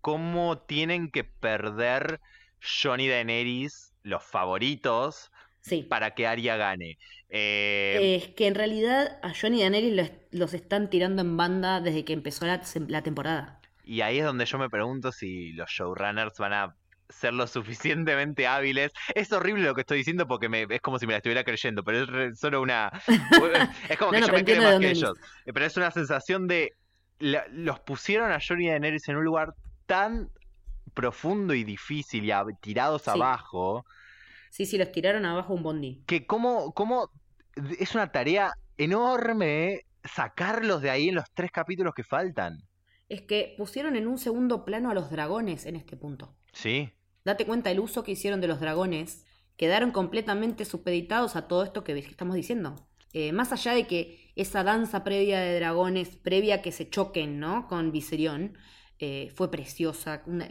cómo 0.00 0.58
tienen 0.58 1.10
que 1.10 1.24
perder 1.24 2.20
Johnny 2.60 3.08
Daenerys, 3.08 3.94
los 4.02 4.22
favoritos, 4.24 5.31
Sí. 5.62 5.82
para 5.84 6.14
que 6.14 6.26
Arya 6.26 6.56
gane. 6.56 6.98
Eh, 7.30 8.16
Es 8.22 8.28
que 8.34 8.46
en 8.46 8.54
realidad 8.54 9.18
a 9.22 9.32
Johnny 9.34 9.58
y 9.58 9.60
Daenerys 9.62 9.94
los, 9.94 10.10
los 10.32 10.54
están 10.54 10.90
tirando 10.90 11.22
en 11.22 11.36
banda 11.36 11.80
desde 11.80 12.04
que 12.04 12.12
empezó 12.12 12.46
la, 12.46 12.60
la 12.88 13.02
temporada. 13.02 13.60
Y 13.84 14.00
ahí 14.02 14.18
es 14.18 14.24
donde 14.24 14.44
yo 14.44 14.58
me 14.58 14.68
pregunto 14.68 15.10
si 15.12 15.52
los 15.52 15.70
showrunners 15.70 16.36
van 16.38 16.52
a 16.52 16.76
ser 17.08 17.32
lo 17.34 17.46
suficientemente 17.46 18.46
hábiles. 18.46 18.92
Es 19.14 19.32
horrible 19.32 19.64
lo 19.64 19.74
que 19.74 19.80
estoy 19.82 19.98
diciendo 19.98 20.26
porque 20.28 20.48
me, 20.48 20.66
es 20.68 20.80
como 20.80 20.98
si 20.98 21.06
me 21.06 21.12
la 21.12 21.18
estuviera 21.18 21.44
creyendo, 21.44 21.82
pero 21.84 22.02
es 22.02 22.06
re- 22.08 22.34
solo 22.36 22.60
una... 22.62 22.90
Es 23.88 23.98
como 23.98 24.12
No, 24.12 24.18
que 24.18 24.20
no, 24.20 24.26
yo 24.28 24.32
me 24.32 24.44
creo 24.44 24.62
más 24.62 24.78
que 24.80 24.90
ellos. 24.90 25.12
Pero 25.44 25.64
es 25.66 25.76
una 25.76 25.90
sensación 25.90 26.46
de... 26.48 26.72
la- 27.18 27.46
los 27.50 27.80
pusieron 27.80 28.32
a 28.32 28.38
Johnny 28.46 28.66
y 28.66 28.68
Daenerys 28.70 29.08
en 29.08 29.16
un 29.16 29.24
lugar 29.24 29.54
tan 29.86 30.28
profundo 30.94 31.54
y 31.54 31.64
difícil 31.64 32.24
y 32.24 32.30
a- 32.30 32.44
tirados 32.60 33.02
Sí. 33.02 33.10
abajo 33.10 33.84
Sí, 34.52 34.66
sí, 34.66 34.76
los 34.76 34.92
tiraron 34.92 35.24
abajo 35.24 35.54
un 35.54 35.62
bondi. 35.62 36.02
que 36.06 36.26
como, 36.26 36.74
como 36.74 37.10
es 37.78 37.94
una 37.94 38.12
tarea 38.12 38.52
enorme 38.76 39.86
sacarlos 40.04 40.82
de 40.82 40.90
ahí 40.90 41.08
en 41.08 41.14
los 41.14 41.24
tres 41.32 41.50
capítulos 41.50 41.94
que 41.94 42.04
faltan. 42.04 42.58
Es 43.08 43.22
que 43.22 43.54
pusieron 43.56 43.96
en 43.96 44.06
un 44.06 44.18
segundo 44.18 44.66
plano 44.66 44.90
a 44.90 44.94
los 44.94 45.10
dragones 45.10 45.64
en 45.64 45.76
este 45.76 45.96
punto. 45.96 46.36
Sí. 46.52 46.92
Date 47.24 47.46
cuenta 47.46 47.70
el 47.70 47.80
uso 47.80 48.02
que 48.04 48.12
hicieron 48.12 48.42
de 48.42 48.48
los 48.48 48.60
dragones. 48.60 49.24
Quedaron 49.56 49.90
completamente 49.90 50.66
supeditados 50.66 51.34
a 51.34 51.48
todo 51.48 51.64
esto 51.64 51.82
que 51.82 51.98
estamos 51.98 52.36
diciendo. 52.36 52.86
Eh, 53.14 53.32
más 53.32 53.52
allá 53.52 53.72
de 53.72 53.86
que 53.86 54.32
esa 54.36 54.64
danza 54.64 55.02
previa 55.02 55.40
de 55.40 55.54
dragones, 55.60 56.16
previa 56.16 56.56
a 56.56 56.62
que 56.62 56.72
se 56.72 56.90
choquen, 56.90 57.40
¿no? 57.40 57.68
Con 57.68 57.90
Viserion, 57.90 58.58
eh, 58.98 59.30
fue 59.34 59.50
preciosa. 59.50 60.22
una- 60.26 60.48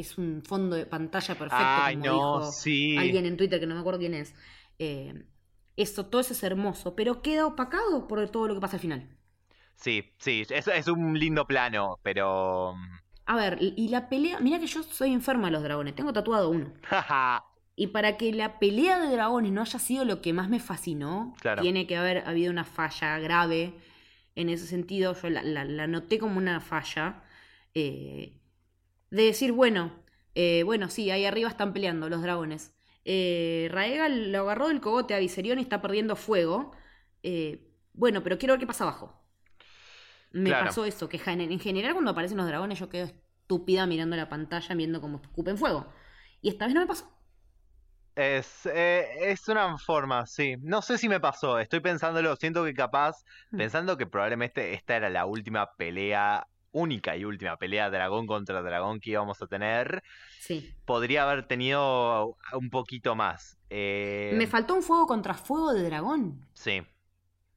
es, 0.00 0.18
un 0.18 0.42
fondo 0.44 0.76
de 0.76 0.86
pantalla 0.86 1.34
perfecto, 1.38 1.82
Ay, 1.84 1.96
como 1.96 2.06
no, 2.06 2.10
dijo 2.10 2.52
sí. 2.52 2.96
alguien 2.96 3.26
en 3.26 3.36
Twitter 3.36 3.60
que 3.60 3.66
no 3.66 3.74
me 3.74 3.80
acuerdo 3.80 4.00
quién 4.00 4.14
es. 4.14 4.34
Eh, 4.78 5.24
eso, 5.76 6.06
todo 6.06 6.20
eso 6.20 6.32
es 6.34 6.42
hermoso, 6.42 6.94
pero 6.96 7.22
queda 7.22 7.46
opacado 7.46 8.06
por 8.08 8.28
todo 8.30 8.48
lo 8.48 8.54
que 8.54 8.60
pasa 8.60 8.76
al 8.76 8.80
final. 8.82 9.16
Sí, 9.76 10.12
sí, 10.18 10.42
es, 10.50 10.68
es 10.68 10.88
un 10.88 11.18
lindo 11.18 11.46
plano, 11.46 11.98
pero... 12.02 12.74
A 13.26 13.36
ver, 13.36 13.58
y 13.60 13.88
la 13.88 14.08
pelea, 14.10 14.40
mira 14.40 14.58
que 14.58 14.66
yo 14.66 14.82
soy 14.82 15.12
enferma 15.12 15.46
de 15.46 15.52
los 15.52 15.62
dragones, 15.62 15.94
tengo 15.94 16.12
tatuado 16.12 16.50
uno. 16.50 16.72
Y 17.76 17.88
para 17.88 18.16
que 18.16 18.32
la 18.32 18.58
pelea 18.58 18.98
de 19.00 19.10
dragones 19.10 19.52
no 19.52 19.62
haya 19.62 19.78
sido 19.78 20.04
lo 20.04 20.20
que 20.20 20.32
más 20.32 20.48
me 20.50 20.60
fascinó, 20.60 21.34
Claro. 21.40 21.62
tiene 21.62 21.86
que 21.86 21.96
haber 21.96 22.18
habido 22.28 22.50
una 22.52 22.64
falla 22.64 23.18
grave 23.18 23.74
en 24.34 24.50
ese 24.50 24.66
sentido. 24.66 25.14
Yo 25.20 25.30
la, 25.30 25.42
la- 25.42 25.64
la 25.64 25.86
noté 25.86 26.18
como 26.18 26.38
una 26.38 26.60
falla. 26.60 27.22
eh, 27.74 28.39
de 29.10 29.24
decir, 29.24 29.52
bueno, 29.52 29.92
eh, 30.34 30.62
bueno, 30.64 30.88
sí, 30.88 31.10
ahí 31.10 31.24
arriba 31.26 31.48
están 31.48 31.72
peleando 31.72 32.08
los 32.08 32.22
dragones. 32.22 32.74
Eh, 33.04 33.68
Raegal 33.72 34.32
lo 34.32 34.40
agarró 34.42 34.68
del 34.68 34.80
cogote 34.80 35.14
a 35.14 35.18
Viserion 35.18 35.58
y 35.58 35.62
está 35.62 35.80
perdiendo 35.82 36.16
fuego. 36.16 36.72
Eh, 37.22 37.68
bueno, 37.92 38.22
pero 38.22 38.38
quiero 38.38 38.54
ver 38.54 38.60
qué 38.60 38.66
pasa 38.66 38.84
abajo. 38.84 39.16
Me 40.32 40.50
Claro. 40.50 40.66
pasó 40.66 40.84
eso, 40.84 41.08
que 41.08 41.20
en 41.24 41.60
general 41.60 41.92
cuando 41.92 42.12
aparecen 42.12 42.36
los 42.38 42.46
dragones 42.46 42.78
yo 42.78 42.88
quedo 42.88 43.04
estúpida 43.06 43.86
mirando 43.86 44.16
la 44.16 44.28
pantalla, 44.28 44.74
viendo 44.74 45.00
cómo 45.00 45.20
escupen 45.22 45.58
fuego. 45.58 45.92
Y 46.40 46.48
esta 46.50 46.66
vez 46.66 46.74
no 46.74 46.80
me 46.80 46.86
pasó. 46.86 47.10
es, 48.14 48.66
eh, 48.66 49.30
es 49.32 49.48
una 49.48 49.78
forma, 49.78 50.26
sí. 50.26 50.56
No 50.60 50.82
sé 50.82 50.98
si 50.98 51.08
me 51.08 51.20
pasó, 51.20 51.58
estoy 51.58 51.80
pensándolo, 51.80 52.36
siento 52.36 52.64
que 52.64 52.74
capaz, 52.74 53.24
Mm. 53.52 53.56
pensando 53.56 53.96
que 53.96 54.06
probablemente 54.06 54.74
esta 54.74 54.96
era 54.96 55.08
la 55.10 55.26
última 55.26 55.74
pelea, 55.76 56.46
única 56.72 57.16
y 57.16 57.24
última 57.24 57.56
pelea 57.56 57.90
dragón 57.90 58.26
contra 58.26 58.62
dragón 58.62 59.00
que 59.00 59.10
íbamos 59.10 59.40
a 59.42 59.46
tener, 59.46 60.02
Sí. 60.38 60.74
podría 60.84 61.24
haber 61.24 61.46
tenido 61.46 62.36
un 62.54 62.70
poquito 62.70 63.14
más. 63.16 63.58
Eh, 63.70 64.30
Me 64.32 64.46
faltó 64.46 64.74
un 64.74 64.82
fuego 64.82 65.06
contra 65.06 65.34
fuego 65.34 65.72
de 65.72 65.82
dragón. 65.84 66.46
sí, 66.54 66.82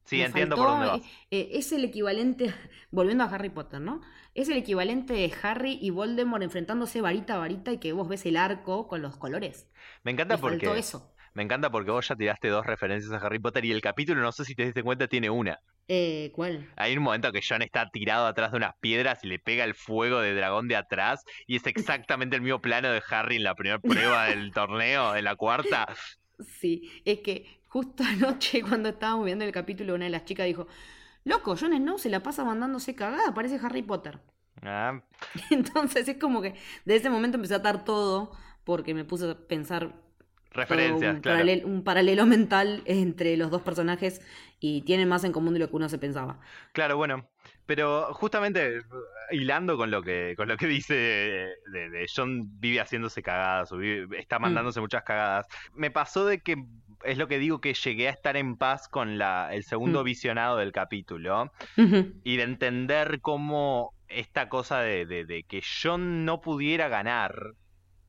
sí, 0.04 0.16
Me 0.18 0.24
entiendo 0.24 0.56
faltó, 0.56 0.62
por 0.62 0.68
dónde 0.68 0.86
vas. 0.86 1.00
eh, 1.00 1.04
eh, 1.30 1.48
es 1.52 1.72
el 1.72 1.84
equivalente, 1.84 2.54
volviendo 2.90 3.24
a 3.24 3.28
Harry 3.28 3.50
Potter, 3.50 3.80
¿no? 3.80 4.00
Es 4.34 4.48
el 4.48 4.56
equivalente 4.56 5.12
de 5.14 5.32
Harry 5.42 5.78
y 5.80 5.90
Voldemort 5.90 6.42
enfrentándose 6.42 7.00
varita 7.00 7.34
a 7.34 7.38
varita 7.38 7.72
y 7.72 7.78
que 7.78 7.92
vos 7.92 8.08
ves 8.08 8.26
el 8.26 8.36
arco 8.36 8.88
con 8.88 9.02
los 9.02 9.16
colores. 9.16 9.68
Me 10.02 10.12
encanta 10.12 10.36
Me 10.36 10.38
faltó 10.38 10.74
porque... 10.74 10.78
eso. 10.78 11.14
Me 11.34 11.42
encanta 11.42 11.70
porque 11.70 11.90
vos 11.90 12.06
ya 12.08 12.16
tiraste 12.16 12.48
dos 12.48 12.64
referencias 12.66 13.12
a 13.12 13.24
Harry 13.26 13.38
Potter 13.40 13.64
y 13.64 13.72
el 13.72 13.80
capítulo, 13.80 14.20
no 14.22 14.30
sé 14.32 14.44
si 14.44 14.54
te 14.54 14.64
diste 14.64 14.82
cuenta, 14.84 15.08
tiene 15.08 15.30
una. 15.30 15.58
Eh, 15.88 16.32
¿Cuál? 16.34 16.66
Hay 16.76 16.96
un 16.96 17.02
momento 17.02 17.30
que 17.32 17.40
John 17.46 17.62
está 17.62 17.90
tirado 17.90 18.26
atrás 18.26 18.50
de 18.52 18.56
unas 18.56 18.74
piedras 18.80 19.22
y 19.22 19.28
le 19.28 19.38
pega 19.38 19.64
el 19.64 19.74
fuego 19.74 20.20
de 20.20 20.34
dragón 20.34 20.66
de 20.66 20.76
atrás 20.76 21.24
y 21.46 21.56
es 21.56 21.66
exactamente 21.66 22.36
el 22.36 22.42
mismo 22.42 22.60
plano 22.60 22.90
de 22.90 23.02
Harry 23.10 23.36
en 23.36 23.44
la 23.44 23.54
primera 23.54 23.78
prueba 23.78 24.24
del 24.26 24.52
torneo, 24.52 25.14
en 25.14 25.24
la 25.24 25.36
cuarta. 25.36 25.86
Sí, 26.38 26.90
es 27.04 27.20
que 27.20 27.46
justo 27.68 28.02
anoche 28.04 28.62
cuando 28.62 28.88
estábamos 28.90 29.24
viendo 29.26 29.44
el 29.44 29.52
capítulo 29.52 29.94
una 29.94 30.04
de 30.04 30.10
las 30.10 30.24
chicas 30.24 30.46
dijo, 30.46 30.66
loco, 31.24 31.56
Jon 31.56 31.72
Snow 31.76 31.98
se 31.98 32.10
la 32.10 32.22
pasa 32.22 32.44
mandándose 32.44 32.94
cagada, 32.94 33.34
parece 33.34 33.58
Harry 33.62 33.82
Potter. 33.82 34.20
Ah, 34.62 35.00
Entonces 35.50 36.08
es 36.08 36.16
como 36.18 36.42
que 36.42 36.54
de 36.84 36.96
ese 36.96 37.10
momento 37.10 37.36
empecé 37.36 37.54
a 37.54 37.58
atar 37.58 37.84
todo 37.84 38.32
porque 38.64 38.94
me 38.94 39.04
puse 39.04 39.30
a 39.30 39.34
pensar 39.34 39.94
referencias, 40.50 41.16
un, 41.16 41.20
claro. 41.20 41.38
paralel- 41.38 41.64
un 41.64 41.84
paralelo 41.84 42.26
mental 42.26 42.82
entre 42.86 43.36
los 43.36 43.50
dos 43.50 43.62
personajes 43.62 44.20
y 44.66 44.80
tienen 44.82 45.08
más 45.08 45.24
en 45.24 45.32
común 45.32 45.52
de 45.52 45.60
lo 45.60 45.68
que 45.68 45.76
uno 45.76 45.88
se 45.90 45.98
pensaba. 45.98 46.38
Claro, 46.72 46.96
bueno. 46.96 47.28
Pero 47.66 48.12
justamente 48.14 48.80
hilando 49.30 49.76
con 49.76 49.90
lo 49.90 50.02
que, 50.02 50.34
con 50.36 50.48
lo 50.48 50.56
que 50.56 50.66
dice 50.66 50.94
de, 50.94 51.48
de- 51.72 51.90
de 51.90 52.06
John 52.14 52.60
vive 52.60 52.80
haciéndose 52.80 53.22
cagadas, 53.22 53.72
o 53.72 53.76
vive- 53.76 54.18
está 54.18 54.38
mandándose 54.38 54.80
muchas 54.80 55.02
cagadas. 55.02 55.46
Me 55.74 55.90
pasó 55.90 56.24
de 56.26 56.40
que 56.40 56.56
es 57.04 57.18
lo 57.18 57.28
que 57.28 57.38
digo 57.38 57.60
que 57.60 57.74
llegué 57.74 58.08
a 58.08 58.12
estar 58.12 58.36
en 58.38 58.56
paz 58.56 58.88
con 58.88 59.18
la, 59.18 59.54
el 59.54 59.64
segundo 59.64 60.00
Mm. 60.00 60.04
visionado 60.04 60.56
del 60.56 60.72
capítulo. 60.72 61.52
y 62.24 62.36
de 62.36 62.42
entender 62.42 63.20
cómo 63.20 63.92
esta 64.08 64.48
cosa 64.48 64.80
de, 64.80 65.44
que 65.48 65.62
John 65.82 66.24
no 66.24 66.40
pudiera 66.40 66.88
ganar 66.88 67.34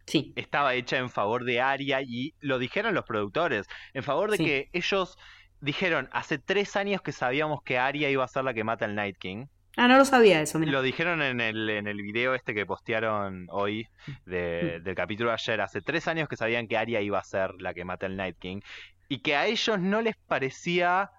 Sí, 0.08 0.34
estaba 0.36 0.76
hecha 0.76 0.98
en 1.00 1.10
favor 1.10 1.46
de 1.46 1.62
Arya 1.62 2.00
y 2.02 2.36
lo 2.40 2.60
dijeron 2.60 2.94
los 2.94 3.06
productores, 3.06 3.66
en 3.94 4.04
favor 4.04 4.30
de 4.30 4.38
Sí. 4.38 4.46
que 4.46 4.70
ellos 4.72 5.18
dijeron, 5.62 6.10
hace 6.12 6.38
tres 6.38 6.76
años 6.76 7.02
que 7.02 7.12
sabíamos 7.12 7.62
que 7.64 7.78
Arya 7.78 8.10
iba 8.10 8.24
a 8.24 8.28
ser 8.28 8.44
la 8.44 8.54
que 8.54 8.64
mata 8.64 8.86
al 8.86 8.96
Night 8.96 9.18
King. 9.18 9.46
Ah, 9.78 9.88
no 9.90 9.98
lo 9.98 10.06
sabía 10.06 10.40
eso, 10.42 10.58
mira. 10.58 10.72
Lo 10.72 10.82
dijeron 10.82 11.22
en 11.22 11.42
el, 11.42 11.70
en 11.70 11.88
el 11.88 12.02
video 12.02 12.34
este 12.34 12.54
que 12.54 12.66
postearon 12.66 13.48
hoy 13.50 13.88
de- 14.26 14.78
Mm. 14.80 14.84
del 14.84 14.96
capítulo 14.96 15.30
de 15.32 15.34
ayer. 15.34 15.60
Hace 15.62 15.82
tres 15.82 16.08
años 16.08 16.30
que 16.30 16.38
sabían 16.38 16.68
que 16.68 16.78
Arya 16.78 17.02
iba 17.02 17.20
a 17.20 17.24
ser 17.24 17.52
la 17.60 17.74
que 17.74 17.84
mata 17.84 18.06
al 18.06 18.16
Night 18.16 18.38
King. 18.40 18.62
Y 19.10 19.20
que 19.20 19.36
a 19.36 19.48
ellos 19.48 19.78
no 19.80 20.02
les 20.02 20.16
parecía, 20.16 21.12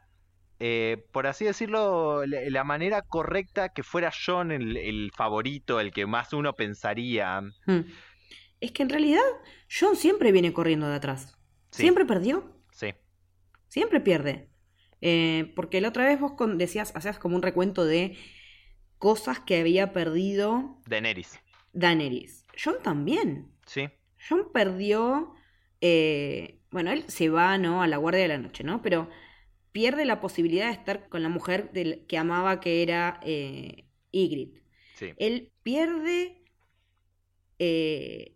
eh, 0.59 1.05
por 1.13 1.27
así 1.27 1.45
decirlo, 1.45 2.25
la, 2.25 2.41
la 2.49 2.65
manera 2.65 3.03
correcta 3.03 3.69
que 3.69 3.83
fuera 3.83 4.11
John 4.11 4.51
el, 4.51 4.77
el 4.79 5.11
favorito, 5.15 5.79
el 5.79 5.93
que 5.93 6.07
más 6.07 6.33
uno 6.33 6.55
pensaría. 6.55 7.43
Mm. 7.67 7.81
Es 8.61 8.73
que 8.73 8.83
en 8.85 8.89
realidad 8.89 9.21
John 9.71 9.97
siempre 9.97 10.33
viene 10.33 10.55
corriendo 10.55 10.89
de 10.89 10.97
atrás. 10.97 11.37
Sí. 11.73 11.83
Siempre 11.83 12.07
perdió. 12.07 12.56
Siempre 13.77 14.01
pierde. 14.01 14.49
Eh, 15.03 15.53
porque 15.55 15.83
la 15.83 15.89
otra 15.89 16.07
vez 16.07 16.19
vos 16.19 16.33
decías, 16.57 16.97
hacías 16.97 17.19
como 17.19 17.37
un 17.37 17.43
recuento 17.43 17.85
de 17.85 18.17
cosas 18.97 19.39
que 19.41 19.61
había 19.61 19.93
perdido 19.93 20.81
Daenerys. 20.87 21.39
Daenerys. 21.75 22.47
Jon 22.63 22.77
también. 22.83 23.53
Sí. 23.67 23.91
Jon 24.27 24.51
perdió. 24.51 25.35
eh, 25.83 26.59
bueno, 26.71 26.91
él 26.91 27.05
se 27.09 27.29
va, 27.29 27.59
¿no? 27.59 27.83
A 27.83 27.87
la 27.87 27.99
guardia 27.99 28.23
de 28.23 28.29
la 28.29 28.39
noche, 28.39 28.65
¿no? 28.65 28.81
Pero 28.81 29.11
pierde 29.73 30.07
la 30.07 30.21
posibilidad 30.21 30.69
de 30.69 30.73
estar 30.73 31.11
con 31.11 31.23
la 31.23 31.29
mujer 31.29 31.71
del- 31.73 32.07
que 32.07 32.17
amaba, 32.17 32.59
que 32.61 32.83
era 32.83 33.21
eh, 33.25 33.85
Ygritte. 34.11 34.63
Sí. 34.95 35.13
Él 35.19 35.53
pierde 35.63 36.43
eh, 37.59 38.36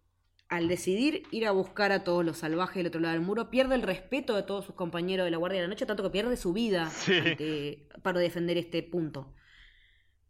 al 0.51 0.69
decidir 0.69 1.23
ir 1.31 1.47
a 1.47 1.53
buscar 1.53 1.93
a 1.93 2.05
todos 2.05 2.25
los 2.25 2.39
salvajes 2.39 2.77
del 2.77 2.89
otro 2.89 3.01
lado 3.01 3.15
del 3.15 3.23
muro, 3.23 3.51
pierde 3.51 3.77
el 3.77 3.83
respeto 3.83 4.35
de 4.37 4.43
todos 4.43 4.65
sus 4.67 4.75
compañeros 4.75 5.25
de 5.25 5.31
la 5.31 5.37
Guardia 5.39 5.61
de 5.61 5.67
la 5.67 5.73
Noche, 5.73 5.87
tanto 5.87 6.03
que 6.03 6.11
pierde 6.11 6.37
su 6.37 6.53
vida 6.53 6.91
Sí. 6.91 7.17
ante- 7.17 7.89
para 8.03 8.19
defender 8.21 8.59
este 8.59 8.83
punto. 8.83 9.33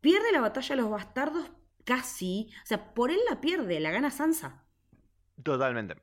Pierde 0.01 0.31
la 0.33 0.41
batalla 0.41 0.77
de 0.77 0.83
los 0.83 0.91
bastardos 0.91 1.51
casi, 1.85 2.51
o 2.63 2.67
sea, 2.67 2.93
por 2.95 3.11
él 3.11 3.19
la 3.29 3.41
pierde, 3.41 3.81
la 3.81 3.91
gana 3.91 4.11
Sansa. 4.11 4.65
Totalmente. 5.43 5.97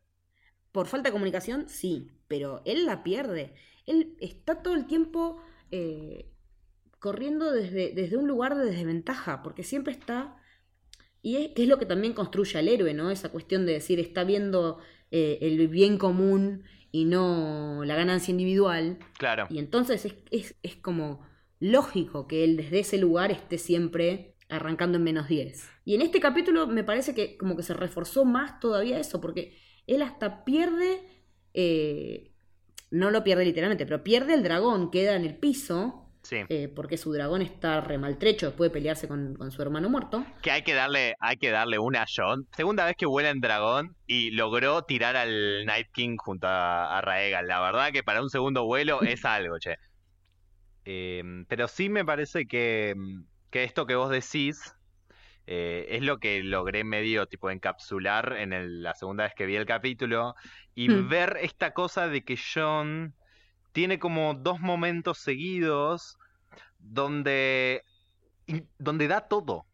Por 0.72 0.88
falta 0.88 1.10
de 1.10 1.14
comunicación, 1.14 1.70
sí, 1.70 2.12
pero 2.28 2.62
él 2.66 2.86
la 2.86 3.04
pierde. 3.04 3.54
Él 3.86 4.18
está 4.20 4.62
todo 4.64 4.74
el 4.74 4.88
tiempo 4.88 5.42
eh, 5.72 6.32
corriendo 7.00 7.52
desde, 7.52 7.92
desde 7.94 8.18
un 8.18 8.28
lugar 8.28 8.56
de 8.58 8.66
desventaja, 8.66 9.44
porque 9.44 9.64
siempre 9.64 9.94
está... 9.94 10.37
Y 11.22 11.38
es, 11.38 11.48
que 11.50 11.64
es 11.64 11.68
lo 11.68 11.78
que 11.78 11.86
también 11.86 12.14
construye 12.14 12.58
al 12.58 12.68
héroe, 12.68 12.94
¿no? 12.94 13.10
Esa 13.10 13.30
cuestión 13.30 13.66
de 13.66 13.74
decir, 13.74 14.00
está 14.00 14.24
viendo 14.24 14.80
eh, 15.12 15.40
el 15.42 15.68
bien 15.68 15.98
común 15.98 16.64
y 16.92 17.06
no 17.06 17.84
la 17.86 17.96
ganancia 17.96 18.32
individual. 18.32 18.98
Claro. 19.18 19.48
Y 19.50 19.60
entonces 19.60 20.06
es, 20.06 20.16
es, 20.32 20.56
es 20.64 20.76
como 20.76 21.26
lógico 21.60 22.28
que 22.28 22.44
él 22.44 22.58
desde 22.58 22.80
ese 22.80 22.98
lugar 22.98 23.32
esté 23.32 23.58
siempre 23.58 24.36
arrancando 24.50 24.98
en 24.98 25.04
menos 25.04 25.28
10. 25.28 25.70
Y 25.86 25.96
en 25.96 26.02
este 26.02 26.20
capítulo 26.20 26.68
me 26.68 26.84
parece 26.84 27.14
que 27.14 27.38
como 27.38 27.56
que 27.56 27.64
se 27.64 27.74
reforzó 27.74 28.26
más 28.26 28.60
todavía 28.60 29.00
eso, 29.00 29.20
porque 29.20 29.58
él 29.88 30.02
hasta 30.02 30.46
pierde, 30.46 31.02
eh, 31.54 32.32
no 32.92 33.12
lo 33.12 33.24
pierde 33.24 33.46
literalmente, 33.46 33.86
pero 33.86 34.04
pierde 34.04 34.34
el 34.34 34.44
dragón, 34.44 34.92
queda 34.92 35.16
en 35.16 35.26
el 35.26 35.38
piso, 35.38 36.07
Sí. 36.28 36.44
eh, 36.50 36.68
porque 36.76 36.98
su 36.98 37.14
dragón 37.14 37.42
está 37.42 37.80
remaltrecho 37.80 38.48
después 38.48 38.70
de 38.70 38.74
pelearse 38.74 39.08
con, 39.08 39.36
con 39.36 39.50
su 39.50 39.62
hermano 39.62 39.90
muerto. 39.90 40.26
Que 40.42 40.52
hay 40.52 40.62
que 40.62 40.74
darle, 40.74 41.16
hay 41.22 41.38
que 41.38 41.52
darle 41.52 41.80
una 41.80 42.02
a 42.02 42.06
John. 42.14 42.46
Segunda 42.54 42.84
vez 42.86 42.96
que 42.98 43.06
vuela 43.06 43.30
en 43.30 43.40
dragón 43.40 43.96
y 44.08 44.32
logró 44.32 44.82
tirar 44.82 45.16
al 45.16 45.66
Night 45.66 45.88
King 45.94 46.18
junto 46.18 46.48
a, 46.48 46.98
a 46.98 47.02
Raegal. 47.02 47.48
La 47.48 47.62
verdad 47.62 47.92
que 47.94 48.04
para 48.04 48.22
un 48.22 48.30
segundo 48.30 48.66
vuelo 48.66 49.00
es 49.04 49.24
algo, 49.24 49.58
che. 49.58 49.76
Em, 50.86 51.46
pero 51.46 51.68
sí 51.68 51.90
me 51.90 52.06
parece 52.06 52.46
que, 52.46 52.94
que 53.50 53.64
esto 53.64 53.86
que 53.86 53.96
vos 53.96 54.10
decís 54.10 54.74
eh, 55.46 55.86
es 55.92 56.02
lo 56.02 56.18
que 56.20 56.44
logré 56.44 56.84
medio 56.84 57.26
tipo 57.28 57.50
encapsular 57.50 58.34
en 58.38 58.52
el- 58.54 58.84
la 58.84 58.94
segunda 58.96 59.24
vez 59.26 59.34
que 59.34 59.46
vi 59.46 59.56
el 59.56 59.66
capítulo 59.66 60.36
y 60.76 60.90
Hmm. 60.90 61.08
ver 61.10 61.38
esta 61.42 61.72
cosa 61.74 62.08
de 62.10 62.24
que 62.24 62.38
John 62.38 63.14
tiene 63.78 64.00
como 64.00 64.34
dos 64.34 64.60
momentos 64.60 65.20
seguidos 65.20 66.18
donde, 66.80 67.84
donde 68.80 69.08
da 69.08 69.22
todo. 69.22 69.68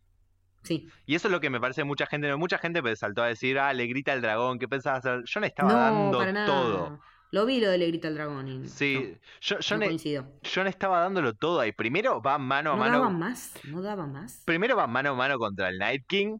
Sí. 0.63 0.89
Y 1.05 1.15
eso 1.15 1.29
es 1.29 1.31
lo 1.31 1.39
que 1.39 1.49
me 1.49 1.61
parece 1.61 1.85
mucha 1.85 2.05
gente, 2.05 2.35
mucha 2.35 2.57
gente 2.57 2.81
me 2.81 2.93
saltó 2.97 3.23
a 3.23 3.27
decir, 3.27 3.57
ah, 3.59 3.71
le 3.71 3.87
grita 3.87 4.11
el 4.11 4.21
dragón, 4.21 4.59
¿qué 4.59 4.67
pensaba 4.67 4.97
hacer? 4.97 5.23
Yo 5.23 5.39
le 5.39 5.47
estaba 5.47 5.71
no, 5.71 5.77
dando 5.77 6.17
para 6.17 6.33
nada. 6.33 6.45
todo. 6.47 6.99
Lo 7.31 7.45
vi 7.45 7.61
lo 7.61 7.69
de 7.71 7.77
Le 7.77 7.87
grita 7.87 8.09
al 8.09 8.15
dragón. 8.15 8.45
y 8.49 8.67
Sí, 8.67 9.17
yo, 9.39 9.55
no, 9.55 9.61
yo, 9.61 9.75
no 9.75 9.79
ne- 9.79 9.85
coincido. 9.85 10.25
yo 10.43 10.63
le 10.65 10.69
estaba 10.69 10.99
dándolo 10.99 11.33
todo 11.33 11.61
ahí. 11.61 11.71
Primero 11.71 12.21
va 12.21 12.37
mano 12.37 12.71
a 12.71 12.75
No 12.75 12.79
mano. 12.81 12.97
daba 12.99 13.09
más, 13.09 13.53
no 13.63 13.81
daba 13.81 14.05
más. 14.05 14.43
Primero 14.45 14.75
va 14.75 14.85
mano 14.85 15.11
a 15.11 15.13
mano 15.13 15.37
contra 15.39 15.69
el 15.69 15.77
Night 15.77 16.03
King. 16.07 16.39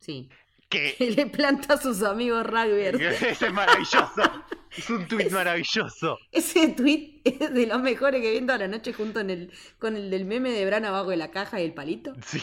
Sí. 0.00 0.28
Que 0.68 0.94
Que 0.98 1.12
le 1.12 1.26
planta 1.26 1.74
a 1.74 1.76
sus 1.76 2.02
amigos 2.02 2.44
rugbyers. 2.44 3.00
ese 3.22 3.46
es 3.46 3.52
maravilloso. 3.52 4.10
Es 4.76 4.88
un 4.90 5.06
tuit 5.06 5.30
maravilloso. 5.30 6.18
Ese 6.30 6.68
tweet 6.68 7.20
es 7.24 7.52
de 7.52 7.66
los 7.66 7.80
mejores 7.82 8.22
que 8.22 8.32
vi 8.32 8.40
toda 8.40 8.58
la 8.58 8.68
noche 8.68 8.92
junto 8.92 9.20
en 9.20 9.30
el, 9.30 9.52
con 9.78 9.96
el 9.96 10.10
del 10.10 10.24
meme 10.24 10.50
de 10.50 10.64
Bran 10.66 10.84
abajo 10.84 11.10
de 11.10 11.16
la 11.16 11.30
caja 11.30 11.60
y 11.60 11.64
el 11.64 11.74
palito. 11.74 12.12
Sí. 12.24 12.40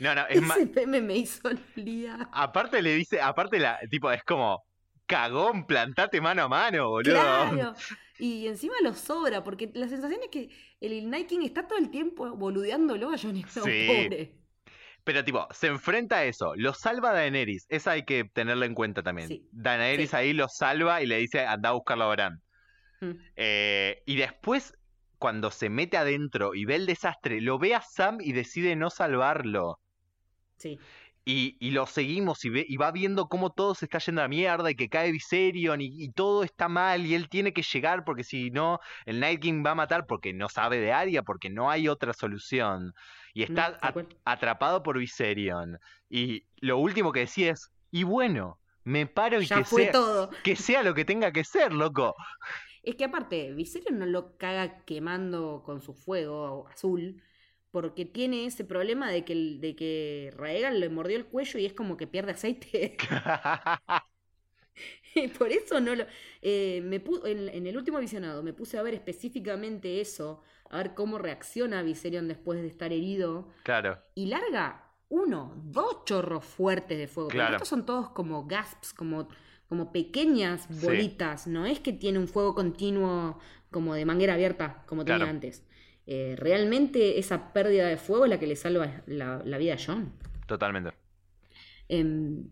No, 0.00 0.14
no, 0.14 0.26
es 0.28 0.40
ma- 0.42 0.54
Ese 0.56 0.66
meme 0.86 1.00
me 1.00 1.16
hizo 1.16 1.48
olvidar. 1.48 2.28
Aparte 2.32 2.82
le 2.82 2.94
dice, 2.94 3.20
aparte 3.20 3.58
la, 3.58 3.78
tipo, 3.90 4.10
es 4.10 4.22
como, 4.24 4.64
cagón, 5.06 5.66
plantate 5.66 6.20
mano 6.20 6.44
a 6.44 6.48
mano, 6.48 6.88
boludo. 6.90 7.12
Claro. 7.14 7.74
Y 8.18 8.46
encima 8.46 8.74
lo 8.82 8.94
sobra, 8.94 9.42
porque 9.42 9.70
la 9.74 9.88
sensación 9.88 10.20
es 10.22 10.28
que 10.30 10.48
el 10.80 11.10
Night 11.10 11.28
King 11.28 11.40
está 11.42 11.66
todo 11.66 11.78
el 11.78 11.90
tiempo 11.90 12.30
boludeándolo 12.36 13.08
a 13.12 13.18
Jon 13.18 13.36
Snow, 13.48 13.64
Sí. 13.64 13.86
pobre. 13.88 14.32
Pero 15.04 15.22
tipo, 15.22 15.46
se 15.50 15.66
enfrenta 15.66 16.16
a 16.16 16.24
eso, 16.24 16.54
lo 16.56 16.72
salva 16.72 17.12
Daenerys, 17.12 17.66
esa 17.68 17.92
hay 17.92 18.04
que 18.04 18.24
tenerlo 18.24 18.64
en 18.64 18.74
cuenta 18.74 19.02
también. 19.02 19.28
Sí. 19.28 19.46
Daenerys 19.52 20.10
Sí. 20.10 20.16
ahí 20.16 20.32
lo 20.32 20.48
salva 20.48 21.02
y 21.02 21.06
le 21.06 21.18
dice, 21.18 21.46
anda 21.46 21.68
a 21.68 21.72
buscarlo 21.72 22.04
a 22.04 22.10
Bran. 22.14 22.42
Mm. 23.00 23.10
Eh, 23.36 24.02
y 24.06 24.16
después, 24.16 24.74
cuando 25.18 25.50
se 25.50 25.68
mete 25.68 25.98
adentro 25.98 26.54
y 26.54 26.64
ve 26.64 26.76
el 26.76 26.86
desastre, 26.86 27.42
lo 27.42 27.58
ve 27.58 27.74
a 27.74 27.82
Sam 27.82 28.18
y 28.20 28.32
decide 28.32 28.76
no 28.76 28.88
salvarlo. 28.88 29.78
Sí. 30.56 30.78
Y, 31.26 31.56
y 31.58 31.70
lo 31.70 31.86
seguimos 31.86 32.44
y, 32.44 32.50
ve, 32.50 32.66
y 32.68 32.76
va 32.76 32.92
viendo 32.92 33.28
cómo 33.28 33.50
todo 33.50 33.74
se 33.74 33.86
está 33.86 33.98
yendo 33.98 34.20
a 34.20 34.24
la 34.24 34.28
mierda 34.28 34.70
y 34.70 34.74
que 34.74 34.90
cae 34.90 35.10
Viserion 35.10 35.80
y, 35.80 35.86
y 36.04 36.12
todo 36.12 36.44
está 36.44 36.68
mal 36.68 37.06
y 37.06 37.14
él 37.14 37.30
tiene 37.30 37.54
que 37.54 37.62
llegar 37.62 38.04
porque 38.04 38.24
si 38.24 38.50
no, 38.50 38.78
el 39.06 39.20
Night 39.20 39.40
King 39.40 39.62
va 39.64 39.70
a 39.70 39.74
matar 39.74 40.06
porque 40.06 40.34
no 40.34 40.50
sabe 40.50 40.80
de 40.80 40.92
Arya, 40.92 41.22
porque 41.22 41.48
no 41.50 41.70
hay 41.70 41.88
otra 41.88 42.12
solución. 42.12 42.92
Y 43.32 43.42
está 43.42 43.78
No, 43.82 44.08
atrapado 44.24 44.82
por 44.82 44.98
Viserion. 44.98 45.78
Y 46.08 46.46
lo 46.58 46.78
último 46.78 47.12
que 47.12 47.20
decía 47.20 47.52
es, 47.52 47.70
y 47.90 48.04
bueno, 48.04 48.60
me 48.84 49.06
paro 49.06 49.40
y 49.40 49.46
Ya 49.46 49.56
que 49.56 49.64
fue 49.64 49.84
sea, 49.84 49.92
todo. 49.92 50.30
que 50.42 50.56
sea 50.56 50.82
lo 50.82 50.94
que 50.94 51.04
tenga 51.06 51.32
que 51.32 51.44
ser, 51.44 51.72
loco. 51.72 52.14
Es 52.82 52.96
que 52.96 53.04
aparte, 53.04 53.52
Viserion 53.54 53.98
no 53.98 54.06
lo 54.06 54.36
caga 54.36 54.84
quemando 54.84 55.62
con 55.64 55.80
su 55.80 55.94
fuego 55.94 56.68
azul, 56.68 57.22
porque 57.74 58.04
tiene 58.06 58.46
ese 58.46 58.64
problema 58.64 59.10
de 59.10 59.24
que, 59.24 59.34
de 59.60 59.76
que 59.76 60.32
Raegal 60.36 60.80
le 60.80 60.88
mordió 60.90 61.16
el 61.18 61.26
cuello 61.26 61.58
y 61.60 61.66
es 61.66 61.72
como 61.74 61.96
que 61.98 62.06
pierde 62.06 62.32
aceite. 62.32 62.96
Por 65.38 65.52
eso 65.52 65.80
no 65.80 65.94
lo. 65.94 66.04
eh, 66.42 66.80
me 66.82 66.96
en, 67.30 67.48
en 67.48 67.66
el 67.66 67.76
último 67.76 67.98
visionado 67.98 68.42
me 68.42 68.52
puse 68.52 68.78
a 68.78 68.82
ver 68.82 68.94
específicamente 68.94 70.00
eso, 70.00 70.42
a 70.70 70.78
ver 70.78 70.94
cómo 70.94 71.18
reacciona 71.18 71.82
Viserion 71.82 72.28
después 72.28 72.60
de 72.60 72.68
estar 72.68 72.92
herido. 72.92 73.48
claro, 73.62 73.98
Y 74.14 74.26
larga 74.26 74.90
uno, 75.10 75.54
dos 75.64 76.04
chorros 76.06 76.44
fuertes 76.44 76.98
de 76.98 77.08
fuego. 77.08 77.34
Pero 77.34 77.36
Claro. 77.36 77.48
estos 77.48 77.68
son 77.68 77.86
todos 77.86 78.10
como 78.10 78.46
gasps, 78.46 78.94
como, 78.94 79.28
como 79.68 79.92
pequeñas 79.92 80.68
Sí. 80.68 80.70
bolitas. 80.70 81.46
No 81.48 81.66
es 81.66 81.80
que 81.80 81.92
tiene 81.92 82.18
un 82.18 82.28
fuego 82.28 82.54
continuo 82.54 83.38
como 83.70 83.94
de 83.94 84.06
manguera 84.06 84.34
abierta, 84.34 84.84
como 84.88 85.06
tenía 85.06 85.30
antes. 85.30 85.64
Eh, 86.06 86.34
realmente 86.38 87.18
esa 87.18 87.52
pérdida 87.52 87.86
de 87.88 87.96
fuego 87.96 88.24
es 88.24 88.30
la 88.30 88.38
que 88.38 88.46
le 88.46 88.56
salva 88.56 89.02
la, 89.06 89.40
la 89.44 89.58
vida 89.58 89.74
a 89.74 89.78
John. 89.84 90.12
totalmente. 90.46 90.92
Em, 91.88 92.48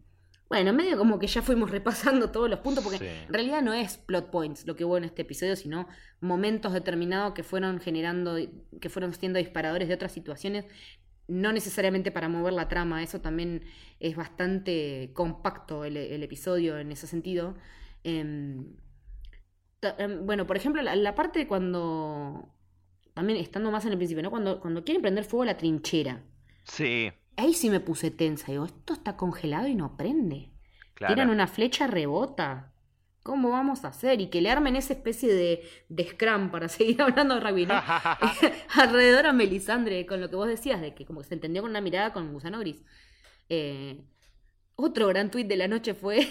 bueno, 0.48 0.72
medio 0.74 0.96
como 0.98 1.18
que 1.18 1.26
ya 1.26 1.40
fuimos 1.42 1.70
repasando 1.70 2.30
todos 2.30 2.48
los 2.50 2.60
puntos, 2.60 2.82
porque 2.84 2.98
Sí. 2.98 3.06
en 3.06 3.32
realidad 3.32 3.62
no 3.62 3.72
es 3.72 3.96
plot 3.98 4.30
points 4.30 4.66
lo 4.66 4.76
que 4.76 4.84
hubo 4.84 4.96
en 4.98 5.04
este 5.04 5.22
episodio, 5.22 5.56
sino 5.56 5.88
momentos 6.20 6.72
determinados 6.72 7.32
que 7.34 7.42
fueron 7.42 7.80
generando, 7.80 8.36
que 8.80 8.88
fueron 8.90 9.12
siendo 9.14 9.38
disparadores 9.38 9.88
de 9.88 9.94
otras 9.94 10.12
situaciones, 10.12 10.66
no 11.28 11.52
necesariamente 11.52 12.10
para 12.10 12.28
mover 12.28 12.52
la 12.52 12.68
trama, 12.68 13.02
eso 13.02 13.20
también 13.22 13.64
es 14.00 14.16
bastante 14.16 15.10
compacto 15.14 15.84
el, 15.84 15.96
el 15.96 16.22
episodio 16.22 16.78
en 16.78 16.92
ese 16.92 17.06
sentido. 17.06 17.54
Em, 18.04 18.74
em, 19.98 20.26
bueno, 20.26 20.46
por 20.46 20.56
ejemplo, 20.56 20.82
la, 20.82 20.94
la 20.96 21.14
parte 21.14 21.46
cuando, 21.46 22.48
también 23.14 23.38
estando 23.38 23.70
más 23.70 23.84
en 23.86 23.92
el 23.92 23.98
principio, 23.98 24.22
¿no? 24.22 24.30
Cuando, 24.30 24.60
cuando 24.60 24.84
quieren 24.84 25.02
prender 25.02 25.24
fuego 25.24 25.42
a 25.44 25.46
la 25.46 25.56
trinchera. 25.56 26.22
Sí, 26.64 27.12
Ahí 27.36 27.54
sí 27.54 27.70
me 27.70 27.80
puse 27.80 28.10
tensa. 28.10 28.52
Digo, 28.52 28.64
esto 28.64 28.92
está 28.92 29.16
congelado 29.16 29.66
y 29.68 29.74
no 29.74 29.96
prende. 29.96 30.50
claro. 30.94 31.14
Tiran 31.14 31.30
una 31.30 31.46
flecha, 31.46 31.86
rebota. 31.86 32.72
¿Cómo 33.22 33.50
vamos 33.50 33.84
a 33.84 33.88
hacer? 33.88 34.20
Y 34.20 34.28
que 34.30 34.40
le 34.40 34.50
armen 34.50 34.76
esa 34.76 34.92
especie 34.94 35.32
de, 35.32 35.62
de 35.88 36.04
scrum 36.10 36.50
para 36.50 36.68
seguir 36.68 37.00
hablando 37.02 37.34
de 37.34 37.40
rugby, 37.40 37.66
¿no? 37.66 37.82
Alrededor 38.74 39.26
a 39.26 39.32
Melisandre, 39.32 40.06
con 40.06 40.20
lo 40.20 40.28
que 40.30 40.36
vos 40.36 40.48
decías, 40.48 40.80
de 40.80 40.94
que 40.94 41.06
como 41.06 41.20
que 41.20 41.28
se 41.28 41.34
entendió 41.34 41.62
con 41.62 41.70
una 41.70 41.80
mirada 41.80 42.12
con 42.12 42.32
Gusano 42.32 42.58
Gris. 42.60 42.82
Eh, 43.48 44.04
otro 44.76 45.08
gran 45.08 45.30
tuit 45.30 45.46
de 45.48 45.56
la 45.56 45.68
noche 45.68 45.94
fue. 45.94 46.28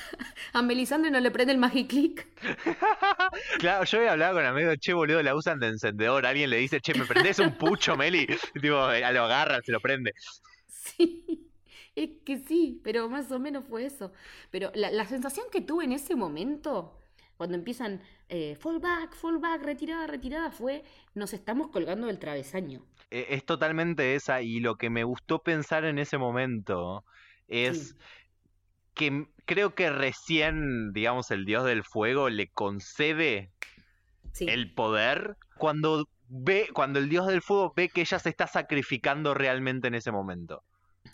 a 0.52 0.62
Melisandre 0.62 1.10
no 1.10 1.20
le 1.20 1.30
prende 1.30 1.52
el 1.52 1.58
Magic 1.58 1.88
Click. 1.88 2.26
Claro, 3.58 3.84
yo 3.84 3.98
había 3.98 4.12
hablado 4.12 4.34
con 4.34 4.44
amigos, 4.44 4.76
che, 4.80 4.92
boludo, 4.92 5.22
la 5.22 5.34
usan 5.34 5.58
de 5.60 5.68
encendedor. 5.68 6.26
Alguien 6.26 6.50
le 6.50 6.56
dice, 6.58 6.80
che, 6.80 6.94
¿me 6.94 7.06
prendés 7.06 7.38
un 7.38 7.56
pucho, 7.56 7.96
Meli? 7.96 8.26
Y 8.54 8.60
tipo, 8.60 8.90
eh, 8.90 9.12
lo 9.12 9.24
agarra, 9.24 9.60
se 9.62 9.72
lo 9.72 9.80
prende. 9.80 10.12
Sí, 10.66 11.50
es 11.94 12.10
que 12.24 12.38
sí, 12.38 12.80
pero 12.84 13.08
más 13.08 13.30
o 13.30 13.38
menos 13.38 13.64
fue 13.64 13.84
eso. 13.86 14.12
Pero 14.50 14.70
la, 14.74 14.90
la 14.90 15.06
sensación 15.06 15.46
que 15.52 15.60
tuve 15.60 15.84
en 15.84 15.92
ese 15.92 16.14
momento, 16.16 16.98
Cuando 17.36 17.56
empiezan 17.56 18.02
eh, 18.28 18.56
fall 18.56 18.78
back, 18.80 19.14
fall 19.16 19.38
back, 19.38 19.62
retirada, 19.62 20.06
retirada, 20.06 20.50
fue 20.52 20.84
nos 21.14 21.32
estamos 21.34 21.68
colgando 21.70 22.06
del 22.06 22.18
travesaño. 22.18 22.86
E- 23.10 23.26
Es 23.30 23.44
totalmente 23.44 24.14
esa 24.14 24.42
y 24.42 24.60
lo 24.60 24.76
que 24.76 24.90
me 24.90 25.04
gustó 25.04 25.42
pensar 25.42 25.84
en 25.84 25.98
ese 25.98 26.18
momento 26.18 27.04
es 27.48 27.94
Sí. 27.94 27.96
Que 28.94 29.26
creo 29.46 29.74
que 29.74 29.90
recién, 29.90 30.92
digamos, 30.92 31.30
el 31.30 31.44
dios 31.44 31.64
del 31.64 31.84
fuego 31.84 32.28
le 32.30 32.50
concede 32.50 33.52
Sí, 34.32 34.46
el 34.46 34.72
poder 34.74 35.36
cuando 35.56 36.06
ve, 36.28 36.68
cuando 36.74 36.98
el 36.98 37.08
dios 37.08 37.26
del 37.26 37.42
fuego 37.42 37.72
ve 37.76 37.88
que 37.90 38.02
ella 38.02 38.18
se 38.18 38.30
está 38.30 38.46
sacrificando 38.46 39.34
realmente 39.34 39.88
en 39.88 39.94
ese 39.94 40.12
momento. 40.12 40.64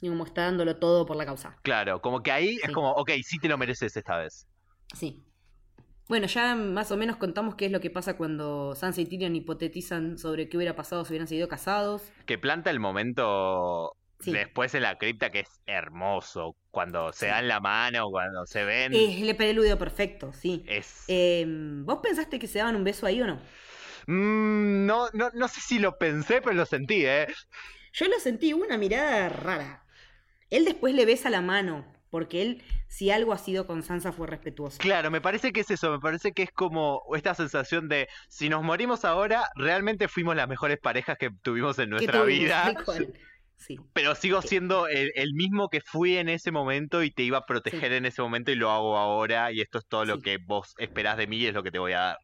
y 0.01 0.09
como 0.09 0.24
está 0.24 0.43
dándolo 0.45 0.76
todo 0.79 1.07
por 1.07 1.16
la 1.16 1.24
causa. 1.26 1.57
Claro, 1.62 2.01
como 2.01 2.22
que 2.22 2.33
ahí 2.33 2.59
es 2.62 2.70
como, 2.72 2.91
ok, 2.93 3.11
sí 3.22 3.39
te 3.39 3.49
lo 3.49 3.59
mereces 3.59 3.97
esta 3.97 4.16
vez. 4.18 4.49
Sí. 4.95 5.24
Bueno, 6.09 6.26
ya 6.26 6.55
más 6.55 6.91
o 6.91 6.97
menos 6.97 7.16
contamos 7.18 7.55
qué 7.55 7.66
es 7.66 7.72
lo 7.72 7.81
que 7.81 7.91
pasa 7.91 8.16
cuando 8.16 8.74
Sansa 8.74 9.01
y 9.03 9.07
Tyrion 9.07 9.37
hipotetizan 9.37 10.16
sobre 10.18 10.49
qué 10.49 10.57
hubiera 10.57 10.74
pasado 10.74 11.05
si 11.05 11.12
hubieran 11.12 11.29
seguido 11.29 11.49
casados. 11.49 12.14
Que 12.26 12.39
planta 12.39 12.70
el 12.70 12.81
momento 12.81 13.97
Sí. 14.21 14.33
después 14.33 14.75
en 14.75 14.83
la 14.83 14.99
cripta 14.99 15.31
que 15.31 15.41
es 15.41 15.61
hermoso, 15.66 16.57
cuando 16.71 17.12
se 17.12 17.27
Sí. 17.27 17.31
dan 17.31 17.47
la 17.49 17.61
mano, 17.61 18.11
cuando 18.11 18.47
se 18.47 18.64
ven. 18.64 18.93
Es 18.95 19.21
el 19.23 19.37
preludio 19.37 19.79
perfecto, 19.79 20.33
sí. 20.33 20.64
Es... 20.66 21.05
Eh, 21.09 21.45
¿Vos 21.49 22.01
pensaste 22.03 22.39
que 22.39 22.47
se 22.49 22.59
daban 22.59 22.77
un 22.77 22.85
beso 22.85 23.07
ahí 23.07 23.21
o 23.23 23.27
no? 23.27 23.41
Mm, 24.07 24.87
no, 24.87 25.09
no, 25.12 25.31
no 25.35 25.49
sé 25.49 25.61
si 25.61 25.79
lo 25.79 25.99
pensé, 25.99 26.41
pero 26.41 26.55
lo 26.55 26.66
sentí, 26.66 27.05
¿eh? 27.07 27.27
Yo 27.93 28.07
lo 28.09 28.19
sentí 28.19 28.53
una 28.53 28.77
mirada 28.79 29.29
rara. 29.29 29.85
Él 30.51 30.64
después 30.64 30.95
le 30.95 31.05
besa 31.05 31.31
la 31.31 31.43
mano, 31.43 31.85
porque 32.11 32.41
él, 32.43 32.62
si 32.89 33.11
algo 33.11 33.33
ha 33.35 33.39
sido 33.39 33.66
con 33.66 33.83
Sansa, 33.83 34.12
fue 34.12 34.27
respetuoso. 34.27 34.79
Claro, 34.79 35.11
me 35.11 35.21
parece 35.21 35.53
que 35.53 35.61
es 35.61 35.71
eso, 35.71 35.91
me 35.93 35.99
parece 36.01 36.33
que 36.33 36.43
es 36.43 36.51
como 36.53 37.03
esta 37.14 37.35
sensación 37.35 37.89
de 37.89 38.09
si 38.29 38.49
nos 38.49 38.62
morimos 38.62 39.05
ahora, 39.05 39.45
realmente 39.57 40.09
fuimos 40.09 40.35
las 40.37 40.49
mejores 40.49 40.79
parejas 40.79 41.19
que 41.19 41.31
tuvimos 41.43 41.79
en 41.79 41.91
nuestra 41.91 42.23
tuvimos, 42.23 42.45
vida. 42.45 42.75
Sí, 43.59 43.79
pero 43.93 44.15
sigo 44.15 44.43
siendo 44.43 44.87
el, 44.89 45.11
el 45.15 45.33
mismo 45.35 45.69
que 45.71 45.81
fui 45.81 46.17
en 46.19 46.29
ese 46.29 46.53
momento 46.53 47.03
y 47.03 47.11
te 47.11 47.23
iba 47.25 47.39
a 47.39 47.47
proteger 47.47 47.93
en 47.93 48.07
ese 48.07 48.23
momento 48.23 48.51
y 48.53 48.55
lo 48.57 48.71
hago 48.71 48.97
ahora 48.97 49.53
y 49.53 49.61
esto 49.61 49.79
es 49.79 49.87
todo 49.89 50.05
lo 50.05 50.21
que 50.21 50.39
vos 50.39 50.75
esperás 50.79 51.17
de 51.19 51.27
mí 51.27 51.39
y 51.39 51.47
es 51.47 51.55
lo 51.55 51.63
que 51.65 51.73
te 51.73 51.79
voy 51.81 51.93
a 51.93 52.01
dar. 52.01 52.19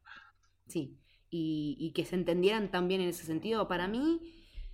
sí. 0.67 1.01
Y, 1.31 1.77
y 1.81 1.93
que 1.93 2.05
se 2.05 2.15
entendieran 2.15 2.71
tan 2.71 2.87
bien 2.89 3.01
en 3.01 3.09
ese 3.09 3.25
sentido, 3.25 3.67
para 3.67 3.89
mí, 3.89 4.21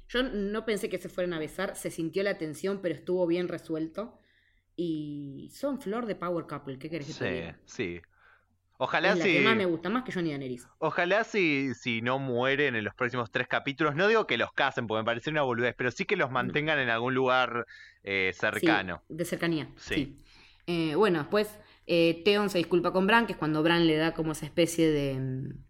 yo 0.08 0.22
no 0.22 0.64
pensé 0.66 0.90
que 0.90 0.98
se 0.98 1.08
fueran 1.08 1.32
a 1.32 1.38
besar, 1.38 1.74
se 1.76 1.90
sintió 1.90 2.22
la 2.22 2.36
tensión, 2.38 2.80
pero 2.82 2.94
estuvo 2.94 3.26
bien 3.26 3.48
resuelto. 3.48 4.18
Y 4.76 5.50
son 5.54 5.80
flor 5.80 6.06
de 6.06 6.16
Power 6.16 6.46
Couple, 6.46 6.78
¿qué 6.78 6.90
querés 6.90 7.08
que 7.08 7.14
te 7.14 7.26
Sí, 7.26 7.26
diga? 7.26 7.60
sí. 7.66 8.00
Ojalá 8.82 9.12
Es 9.12 9.18
la 9.18 9.24
si, 9.24 9.32
que 9.34 9.40
más 9.40 9.56
me 9.56 9.66
gusta, 9.66 9.90
más 9.90 10.04
que 10.04 10.12
Johnny 10.12 10.30
Daenerys. 10.30 10.66
ojalá 10.78 11.22
si, 11.24 11.74
si 11.74 12.00
no 12.00 12.18
mueren 12.18 12.74
en 12.76 12.82
los 12.82 12.94
próximos 12.94 13.30
tres 13.30 13.46
capítulos, 13.46 13.94
no 13.94 14.08
digo 14.08 14.26
que 14.26 14.38
los 14.38 14.52
casen 14.54 14.86
porque 14.86 15.02
me 15.02 15.04
parece 15.04 15.28
una 15.28 15.42
boludez, 15.42 15.74
pero 15.76 15.90
sí 15.90 16.06
que 16.06 16.16
los 16.16 16.30
mantengan 16.30 16.78
en 16.78 16.88
algún 16.88 17.12
lugar 17.14 17.66
eh, 18.02 18.32
cercano. 18.34 19.02
Sí, 19.06 19.14
de 19.14 19.24
cercanía. 19.26 19.68
Sí. 19.76 19.94
Sí. 19.94 20.24
Eh, 20.66 20.94
bueno, 20.94 21.18
después 21.18 21.58
eh, 21.86 22.22
Theon 22.24 22.48
se 22.48 22.56
disculpa 22.56 22.90
con 22.90 23.06
Bran, 23.06 23.26
que 23.26 23.32
es 23.32 23.38
cuando 23.38 23.62
Bran 23.62 23.86
le 23.86 23.96
da 23.96 24.14
como 24.14 24.32
esa 24.32 24.46
especie 24.46 24.90
de, 24.90 25.14
mm, 25.20 25.64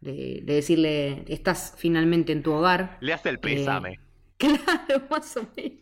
de, 0.00 0.40
de 0.44 0.54
decirle, 0.54 1.24
estás 1.28 1.74
finalmente 1.78 2.32
en 2.32 2.42
tu 2.42 2.52
hogar. 2.52 2.98
Le 3.00 3.14
hace 3.14 3.30
el 3.30 3.40
pésame. 3.40 4.00
Claro, 4.38 5.06
más 5.08 5.34
o 5.38 5.48
menos. 5.56 5.80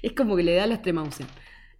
Es 0.00 0.12
como 0.12 0.36
que 0.36 0.44
le 0.44 0.54
da 0.54 0.68
la 0.68 0.74
extrema. 0.74 1.02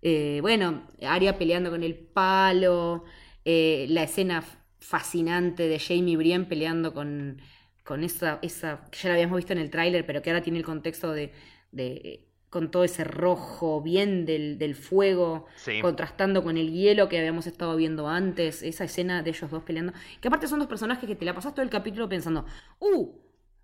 Eh, 0.02 0.40
bueno, 0.42 0.90
Arya 1.00 1.38
peleando 1.38 1.70
con 1.70 1.84
el 1.84 1.94
palo, 1.94 3.04
eh, 3.44 3.86
la 3.88 4.02
escena 4.02 4.44
fascinante 4.80 5.68
de 5.68 5.78
Jamie 5.78 6.16
Brienne 6.16 6.44
peleando 6.46 6.92
con, 6.92 7.40
con 7.84 8.04
esa, 8.04 8.38
esa, 8.42 8.84
que 8.90 8.98
ya 8.98 9.08
la 9.08 9.14
habíamos 9.14 9.36
visto 9.36 9.52
en 9.52 9.58
el 9.58 9.70
tráiler, 9.70 10.04
pero 10.06 10.22
que 10.22 10.30
ahora 10.30 10.42
tiene 10.42 10.58
el 10.58 10.64
contexto 10.64 11.12
de, 11.12 11.32
de 11.72 12.28
con 12.50 12.70
todo 12.70 12.84
ese 12.84 13.02
rojo 13.02 13.82
bien 13.82 14.26
del, 14.26 14.58
del 14.58 14.74
fuego, 14.76 15.46
Sí. 15.56 15.80
contrastando 15.80 16.44
con 16.44 16.56
el 16.56 16.70
hielo 16.72 17.08
que 17.08 17.18
habíamos 17.18 17.46
estado 17.48 17.74
viendo 17.76 18.08
antes, 18.08 18.62
esa 18.62 18.84
escena 18.84 19.22
de 19.22 19.30
ellos 19.30 19.50
dos 19.50 19.64
peleando, 19.64 19.92
que 20.20 20.28
aparte 20.28 20.46
son 20.46 20.60
dos 20.60 20.68
personajes 20.68 21.08
que 21.08 21.16
te 21.16 21.24
la 21.24 21.34
pasas 21.34 21.52
todo 21.54 21.62
el 21.64 21.70
capítulo 21.70 22.08
pensando, 22.08 22.46
¡uh! 22.78 23.08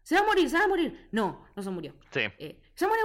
Se 0.03 0.15
va 0.17 0.23
a 0.23 0.25
morir, 0.27 0.49
se 0.51 0.57
va 0.59 0.65
a 0.65 0.69
morir. 0.69 1.09
No, 1.13 1.45
no 1.55 1.63
se 1.63 1.71
murió. 1.71 1.95
Sí. 2.11 2.21
Eh, 2.39 2.59
¿Se 2.81 2.87
muere? 2.87 3.03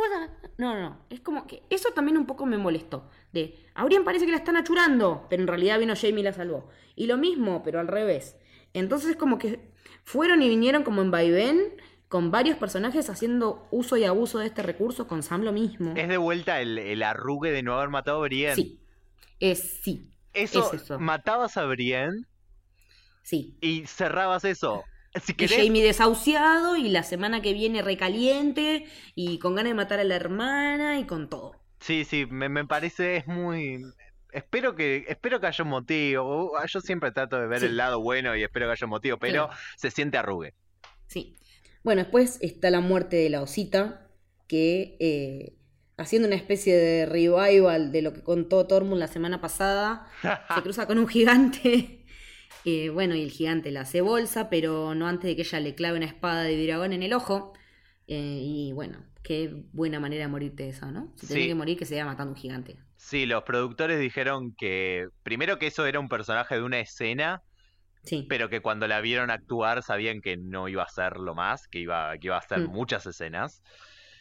No, 0.58 0.74
no, 0.74 0.80
no. 0.80 0.98
Es 1.10 1.20
como 1.20 1.46
que 1.48 1.64
eso 1.70 1.90
también 1.92 2.16
un 2.16 2.26
poco 2.26 2.46
me 2.46 2.58
molestó. 2.58 3.10
De, 3.34 3.60
a 3.76 3.86
parece 4.06 4.26
que 4.26 4.32
la 4.32 4.38
están 4.38 4.56
achurando, 4.56 5.28
pero 5.30 5.42
en 5.42 5.50
realidad 5.50 5.78
vino 5.80 5.96
Jamie 5.98 6.22
y 6.22 6.24
la 6.24 6.32
salvó. 6.32 6.70
Y 6.96 7.08
lo 7.08 7.18
mismo, 7.18 7.62
pero 7.62 7.82
al 7.82 7.90
revés. 7.90 8.38
Entonces 8.72 9.10
es 9.10 9.16
como 9.18 9.38
que 9.38 9.74
fueron 10.06 10.42
y 10.42 10.48
vinieron 10.48 10.84
como 10.84 11.02
en 11.02 11.12
vaivén, 11.12 11.76
con 12.08 12.32
varios 12.32 12.58
personajes 12.58 13.10
haciendo 13.10 13.68
uso 13.70 13.98
y 13.98 14.06
abuso 14.06 14.40
de 14.40 14.46
este 14.46 14.64
recurso, 14.64 15.10
con 15.10 15.24
Sam 15.24 15.42
lo 15.42 15.52
mismo. 15.52 15.94
Es 15.98 16.08
de 16.08 16.16
vuelta 16.16 16.62
el, 16.62 16.78
el 16.78 17.04
arrugue 17.04 17.52
de 17.52 17.62
no 17.62 17.76
haber 17.76 17.90
matado 17.90 18.20
a 18.20 18.28
Brienne. 18.28 18.56
Sí. 18.56 18.80
Es 19.42 19.82
sí, 19.84 20.10
Eso, 20.32 20.72
es 20.72 20.84
eso. 20.84 21.00
matabas 21.00 21.58
a 21.58 21.66
Brienne 21.66 22.24
sí. 23.24 23.58
y 23.60 23.86
cerrabas 23.88 24.46
eso. 24.46 24.86
Si 25.24 25.34
Y 25.38 25.48
Jamie 25.48 25.84
desahuciado 25.84 26.76
y 26.76 26.90
la 26.90 27.04
semana 27.04 27.42
que 27.42 27.54
viene 27.54 27.82
recaliente 27.82 28.86
y 29.16 29.40
con 29.40 29.56
ganas 29.56 29.72
de 29.72 29.76
matar 29.76 30.00
a 30.00 30.04
la 30.04 30.16
hermana 30.16 31.00
y 31.00 31.06
con 31.06 31.30
todo. 31.30 31.54
Sí, 31.80 32.04
sí, 32.06 32.26
me, 32.26 32.50
me 32.50 32.66
parece 32.66 33.18
es 33.18 33.28
muy. 33.28 33.80
Espero 34.32 34.76
que 34.76 35.06
espero 35.08 35.40
que 35.40 35.48
haya 35.48 35.64
un 35.64 35.70
motivo. 35.70 36.52
Yo 36.68 36.82
siempre 36.82 37.12
trato 37.12 37.40
de 37.40 37.48
ver 37.48 37.62
Sí. 37.62 37.66
el 37.66 37.78
lado 37.78 38.02
bueno 38.02 38.36
y 38.36 38.44
espero 38.44 38.66
que 38.68 38.74
haya 38.74 38.86
un 38.86 38.90
motivo, 38.92 39.18
pero 39.18 39.48
Claro. 39.48 39.60
se 39.78 39.92
siente 39.92 40.18
arrugue. 40.18 40.54
Sí. 41.08 41.38
Bueno, 41.84 42.02
después 42.04 42.38
está 42.42 42.70
la 42.72 42.80
muerte 42.82 43.16
de 43.18 43.30
la 43.30 43.42
osita, 43.42 44.10
que 44.48 44.98
eh, 45.00 45.56
haciendo 45.98 46.28
una 46.28 46.36
especie 46.36 46.76
de 46.76 47.06
revival 47.06 47.92
de 47.92 48.02
lo 48.02 48.14
que 48.14 48.24
contó 48.24 48.66
Tormund 48.68 49.00
la 49.00 49.08
semana 49.08 49.40
pasada, 49.42 50.08
se 50.56 50.62
cruza 50.62 50.88
con 50.88 50.98
un 51.00 51.08
gigante. 51.08 52.05
Eh, 52.64 52.90
bueno, 52.90 53.14
y 53.16 53.22
el 53.22 53.32
gigante 53.32 53.70
la 53.72 53.82
hace 53.82 54.02
bolsa, 54.02 54.50
pero 54.50 54.96
no 54.96 55.08
antes 55.08 55.28
de 55.30 55.36
que 55.36 55.42
ella 55.44 55.60
le 55.60 55.76
clave 55.76 55.98
una 55.98 56.06
espada 56.08 56.44
de 56.44 56.66
dragón 56.66 56.94
en 56.94 57.04
el 57.04 57.14
ojo. 57.14 57.54
Eh, 58.08 58.40
y 58.42 58.72
bueno, 58.74 59.04
qué 59.24 59.52
buena 59.74 60.00
manera 60.00 60.24
de 60.24 60.28
morirte 60.30 60.70
esa, 60.70 60.92
¿no? 60.92 61.14
Si 61.18 61.28
tenés 61.28 61.44
Sí. 61.44 61.50
que 61.50 61.56
morir, 61.56 61.78
que 61.78 61.86
se 61.86 61.96
vaya 61.96 62.06
matando 62.06 62.34
un 62.34 62.38
gigante. 62.40 62.78
Sí, 62.98 63.26
los 63.26 63.44
productores 63.44 64.00
dijeron 64.00 64.56
que 64.56 65.08
primero 65.24 65.60
que 65.60 65.68
eso 65.68 65.86
era 65.86 66.00
un 66.00 66.10
personaje 66.10 66.56
de 66.56 66.64
una 66.64 66.80
escena, 66.80 67.42
Sí. 68.04 68.26
pero 68.30 68.50
que 68.50 68.62
cuando 68.62 68.88
la 68.88 69.02
vieron 69.02 69.30
actuar 69.32 69.82
sabían 69.84 70.22
que 70.22 70.38
no 70.38 70.68
iba 70.68 70.84
a 70.84 70.88
ser 70.90 71.18
lo 71.18 71.34
más, 71.36 71.68
que 71.68 71.80
iba, 71.80 72.16
que 72.18 72.28
iba 72.28 72.36
a 72.36 72.40
hacer 72.40 72.60
Mm. 72.68 72.72
muchas 72.72 73.06
escenas. 73.08 73.62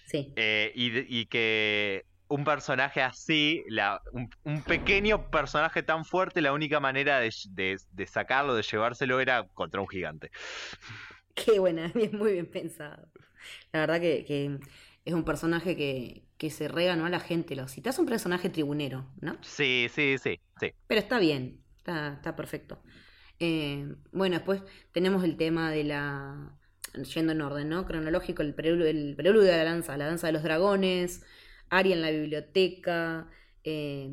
Sí. 0.07 0.32
Eh, 0.37 0.72
y, 0.74 0.91
de- 0.91 1.07
y 1.09 1.26
que 1.26 2.05
un 2.28 2.44
personaje 2.44 3.02
así, 3.02 3.64
la, 3.68 4.00
un, 4.12 4.30
un 4.44 4.62
pequeño 4.62 5.30
personaje 5.30 5.82
tan 5.82 6.04
fuerte, 6.04 6.40
la 6.40 6.52
única 6.52 6.80
manera 6.80 7.20
de, 7.20 7.32
de- 7.50 7.78
de 7.90 8.06
sacarlo, 8.06 8.54
de 8.54 8.62
llevárselo, 8.62 9.20
era 9.20 9.46
contra 9.54 9.80
un 9.80 9.88
gigante. 9.88 10.30
Qué 11.34 11.58
buena, 11.58 11.92
muy 12.12 12.32
bien 12.32 12.46
pensado. 12.50 13.08
La 13.72 13.80
verdad 13.80 14.00
que, 14.00 14.24
que 14.24 14.58
es 15.04 15.14
un 15.14 15.24
personaje 15.24 15.76
que, 15.76 16.24
que 16.38 16.50
se 16.50 16.68
reganó 16.68 17.06
a 17.06 17.10
la 17.10 17.20
gente. 17.20 17.56
Lo 17.56 17.68
cita 17.68 17.90
es 17.90 17.98
un 17.98 18.06
personaje 18.06 18.50
tribunero, 18.50 19.12
¿no? 19.20 19.38
Sí, 19.42 19.88
sí, 19.90 20.16
sí, 20.18 20.40
sí. 20.60 20.72
Pero 20.86 21.00
está 21.00 21.18
bien, 21.18 21.64
está, 21.78 22.14
está 22.14 22.36
perfecto. 22.36 22.82
Eh, 23.40 23.94
bueno, 24.12 24.36
después 24.36 24.62
tenemos 24.92 25.24
el 25.24 25.36
tema 25.36 25.70
de 25.70 25.84
la. 25.84 26.56
Yendo 27.14 27.32
en 27.32 27.40
orden, 27.42 27.68
¿no? 27.68 27.86
Cronológico, 27.86 28.42
el 28.42 28.54
preludio, 28.54 28.86
el 28.86 29.16
preludio 29.16 29.50
de 29.50 29.56
la 29.58 29.64
danza, 29.64 29.96
la 29.96 30.06
danza 30.06 30.28
de 30.28 30.32
los 30.32 30.44
dragones, 30.44 31.24
Arya 31.78 31.94
en 31.94 32.02
la 32.02 32.10
biblioteca, 32.10 33.30
eh, 33.64 34.08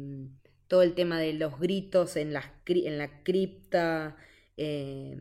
todo 0.67 0.81
el 0.83 0.93
tema 0.95 1.19
de 1.19 1.33
los 1.33 1.59
gritos 1.59 2.15
en, 2.15 2.33
las 2.33 2.45
cri- 2.65 2.87
en 2.87 2.97
la 2.97 3.23
cripta, 3.23 4.17
eh, 4.57 5.17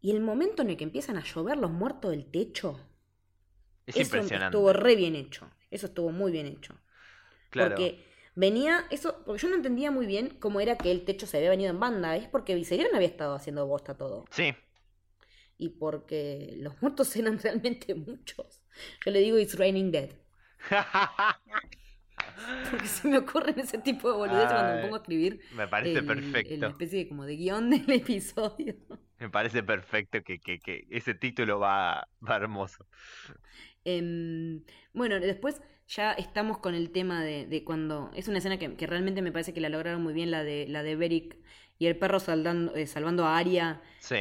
y 0.00 0.10
el 0.10 0.20
momento 0.20 0.62
en 0.62 0.70
el 0.70 0.76
que 0.76 0.84
empiezan 0.84 1.16
a 1.16 1.24
llover 1.24 1.58
los 1.58 1.70
muertos 1.70 2.10
del 2.10 2.26
techo. 2.30 2.78
Es 3.86 3.96
eso 3.96 4.02
impresionante. 4.16 4.56
estuvo 4.56 4.72
re 4.72 4.96
bien 4.96 5.14
hecho. 5.16 5.50
Eso 5.70 5.86
estuvo 5.86 6.10
muy 6.10 6.32
bien 6.32 6.46
hecho. 6.46 6.74
Claro. 7.50 7.74
Porque 7.76 8.04
venía, 8.34 8.86
eso, 8.90 9.22
porque 9.24 9.42
yo 9.42 9.48
no 9.48 9.56
entendía 9.56 9.90
muy 9.90 10.06
bien 10.06 10.36
cómo 10.40 10.60
era 10.60 10.76
que 10.76 10.90
el 10.90 11.04
techo 11.04 11.26
se 11.26 11.38
había 11.38 11.50
venido 11.50 11.70
en 11.70 11.80
banda. 11.80 12.16
Es 12.16 12.28
porque 12.28 12.54
Viserion 12.54 12.94
había 12.94 13.08
estado 13.08 13.34
haciendo 13.34 13.66
bosta 13.66 13.96
todo. 13.96 14.24
Sí, 14.30 14.54
Y 15.58 15.70
porque 15.70 16.54
los 16.58 16.80
muertos 16.82 17.14
eran 17.16 17.38
realmente 17.38 17.94
muchos. 17.94 18.62
Yo 19.04 19.10
le 19.10 19.20
digo 19.20 19.38
It's 19.38 19.56
Raining 19.58 19.90
Dead. 19.92 20.10
Porque 22.70 22.86
se 22.86 23.08
me 23.08 23.18
ocurren 23.18 23.58
ese 23.58 23.78
tipo 23.78 24.10
de 24.10 24.16
boludeces 24.16 24.50
cuando 24.52 24.74
me 24.76 24.82
pongo 24.82 24.94
a 24.96 24.98
escribir. 24.98 25.40
me 25.54 25.68
parece 25.68 25.98
el- 25.98 26.06
perfecto. 26.06 26.56
La 26.56 26.68
especie 26.68 26.98
de, 27.04 27.08
como 27.08 27.24
de 27.24 27.36
guion 27.36 27.70
del 27.70 27.90
episodio. 28.00 28.74
Me 29.18 29.30
parece 29.30 29.62
perfecto 29.62 30.22
que, 30.22 30.38
que, 30.40 30.58
que 30.58 30.86
ese 30.90 31.14
título 31.14 31.58
va, 31.58 32.08
va 32.26 32.36
hermoso. 32.36 32.86
Em, 33.84 34.62
bueno, 34.92 35.20
después 35.20 35.62
ya 35.86 36.12
estamos 36.12 36.58
con 36.58 36.74
el 36.74 36.90
tema 36.90 37.22
de, 37.22 37.46
de 37.46 37.64
cuando. 37.64 38.10
Es 38.14 38.28
una 38.28 38.38
escena 38.38 38.58
que, 38.58 38.74
que 38.74 38.86
realmente 38.86 39.22
me 39.22 39.32
parece 39.32 39.54
que 39.54 39.60
la 39.60 39.68
lograron 39.68 40.02
muy 40.02 40.12
bien, 40.14 40.30
la 40.30 40.42
de, 40.44 40.66
la 40.68 40.82
de 40.82 40.96
Beric 40.96 41.36
y 41.78 41.86
el 41.86 41.96
perro 41.96 42.20
saldando, 42.20 42.74
eh, 42.74 42.86
salvando 42.86 43.24
a 43.26 43.38
Aria. 43.38 43.80
Sí. 44.00 44.16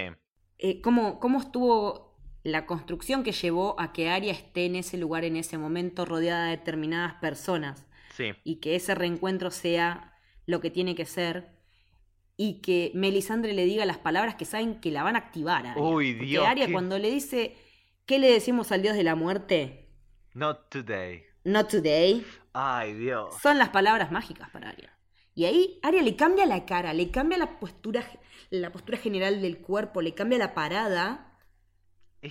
Eh, 0.59 0.81
cómo, 0.81 1.19
cómo 1.19 1.39
estuvo 1.39 2.12
la 2.43 2.65
construcción 2.65 3.23
que 3.23 3.31
llevó 3.31 3.79
a 3.79 3.93
que 3.93 4.09
Aria 4.09 4.31
esté 4.33 4.65
en 4.65 4.75
ese 4.75 4.97
lugar 4.97 5.23
en 5.23 5.37
ese 5.37 5.57
momento 5.57 6.05
rodeada 6.05 6.45
de 6.45 6.51
determinadas 6.57 7.13
personas 7.15 7.85
Sí. 8.15 8.31
y 8.43 8.57
que 8.57 8.75
ese 8.75 8.93
reencuentro 8.95 9.49
sea 9.49 10.13
lo 10.45 10.59
que 10.59 10.69
tiene 10.69 10.93
que 10.93 11.05
ser 11.05 11.51
y 12.35 12.61
que 12.61 12.91
Melisandre 12.95 13.53
le 13.53 13.65
diga 13.65 13.85
las 13.85 13.97
palabras 13.97 14.35
que 14.35 14.45
saben 14.45 14.79
que 14.81 14.91
la 14.91 15.03
van 15.03 15.15
a 15.15 15.19
activar. 15.19 15.65
a 15.65 15.71
Arya. 15.71 15.81
Uy, 15.83 16.13
Porque 16.13 16.25
Dios, 16.27 16.45
Arya 16.45 16.65
qué- 16.67 16.71
cuando 16.73 16.99
le 16.99 17.09
dice, 17.11 17.55
¿qué 18.05 18.19
le 18.19 18.31
decimos 18.31 18.71
al 18.71 18.81
dios 18.81 18.95
de 18.95 19.03
la 19.03 19.15
muerte? 19.15 19.89
Not 20.33 20.69
today. 20.69 21.23
Not 21.45 21.69
today. 21.69 22.25
Ay, 22.53 22.93
Dios. 22.93 23.35
Son 23.41 23.57
las 23.57 23.69
palabras 23.69 24.11
mágicas 24.11 24.49
para 24.49 24.69
Arya. 24.69 24.89
Y 25.35 25.45
ahí 25.45 25.79
Arya 25.81 26.01
le 26.01 26.15
cambia 26.15 26.45
la 26.45 26.65
cara, 26.65 26.93
le 26.93 27.09
cambia 27.09 27.37
la 27.37 27.59
postura, 27.59 28.03
la 28.49 28.71
postura 28.71 28.97
general 28.97 29.41
del 29.41 29.59
cuerpo, 29.59 30.01
le 30.01 30.13
cambia 30.13 30.37
la 30.37 30.53
parada 30.53 31.32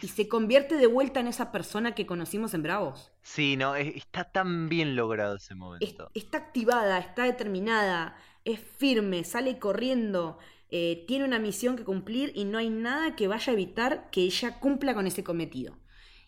y 0.00 0.08
se 0.08 0.28
convierte 0.28 0.76
de 0.76 0.86
vuelta 0.86 1.20
en 1.20 1.26
esa 1.28 1.52
persona 1.52 1.94
que 1.94 2.06
conocimos 2.06 2.54
en 2.54 2.62
Bravos. 2.62 3.12
Sí, 3.22 3.56
no, 3.56 3.76
es- 3.76 3.94
está 3.96 4.24
tan 4.30 4.68
bien 4.68 4.96
logrado 4.96 5.36
ese 5.36 5.52
Es- 5.54 5.58
momento. 5.58 6.10
está 6.14 6.38
activada, 6.38 6.98
está 6.98 7.24
determinada, 7.24 8.16
es 8.44 8.58
firme, 8.60 9.24
sale 9.24 9.58
corriendo, 9.58 10.38
eh, 10.70 11.04
tiene 11.06 11.24
una 11.26 11.38
misión 11.38 11.76
que 11.76 11.84
cumplir 11.84 12.32
y 12.34 12.44
no 12.44 12.58
hay 12.58 12.70
nada 12.70 13.14
que 13.16 13.28
vaya 13.28 13.50
a 13.50 13.54
evitar 13.54 14.10
que 14.10 14.22
ella 14.22 14.58
cumpla 14.58 14.94
con 14.94 15.06
ese 15.06 15.22
cometido. 15.22 15.78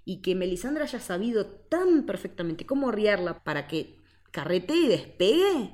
Y 0.04 0.20
que 0.20 0.34
Melisandra 0.34 0.84
haya 0.84 1.00
sabido 1.00 1.46
tan 1.46 2.04
perfectamente 2.04 2.66
cómo 2.66 2.90
riarla 2.92 3.42
para 3.42 3.66
que 3.66 3.96
carretee 4.30 4.76
y 4.84 4.88
despegue, 4.88 5.70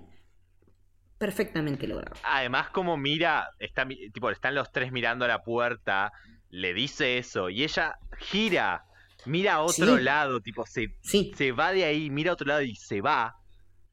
perfectamente 1.18 1.86
logrado. 1.86 2.16
Además, 2.22 2.70
como 2.70 2.96
mira, 2.96 3.50
está, 3.58 3.86
tipo, 3.86 4.30
están 4.30 4.54
los 4.54 4.70
tres 4.72 4.92
mirando 4.92 5.24
a 5.24 5.28
la 5.28 5.42
puerta, 5.42 6.12
le 6.50 6.74
dice 6.74 7.18
eso, 7.18 7.50
y 7.50 7.64
ella 7.64 7.94
gira, 8.18 8.84
mira 9.26 9.54
a 9.54 9.62
otro 9.62 9.96
Sí. 9.96 10.02
lado, 10.02 10.40
tipo, 10.40 10.66
se, 10.66 10.88
Sí, 11.02 11.32
se 11.36 11.52
va 11.52 11.72
de 11.72 11.84
ahí, 11.84 12.10
mira 12.10 12.30
a 12.30 12.34
otro 12.34 12.46
lado 12.46 12.62
y 12.62 12.74
se 12.76 13.00
va. 13.00 13.36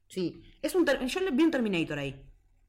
sí. 0.08 0.42
Es 0.62 0.74
un 0.74 0.84
yo 1.06 1.20
vi 1.32 1.44
un 1.44 1.50
Terminator 1.52 1.98
ahí. 1.98 2.20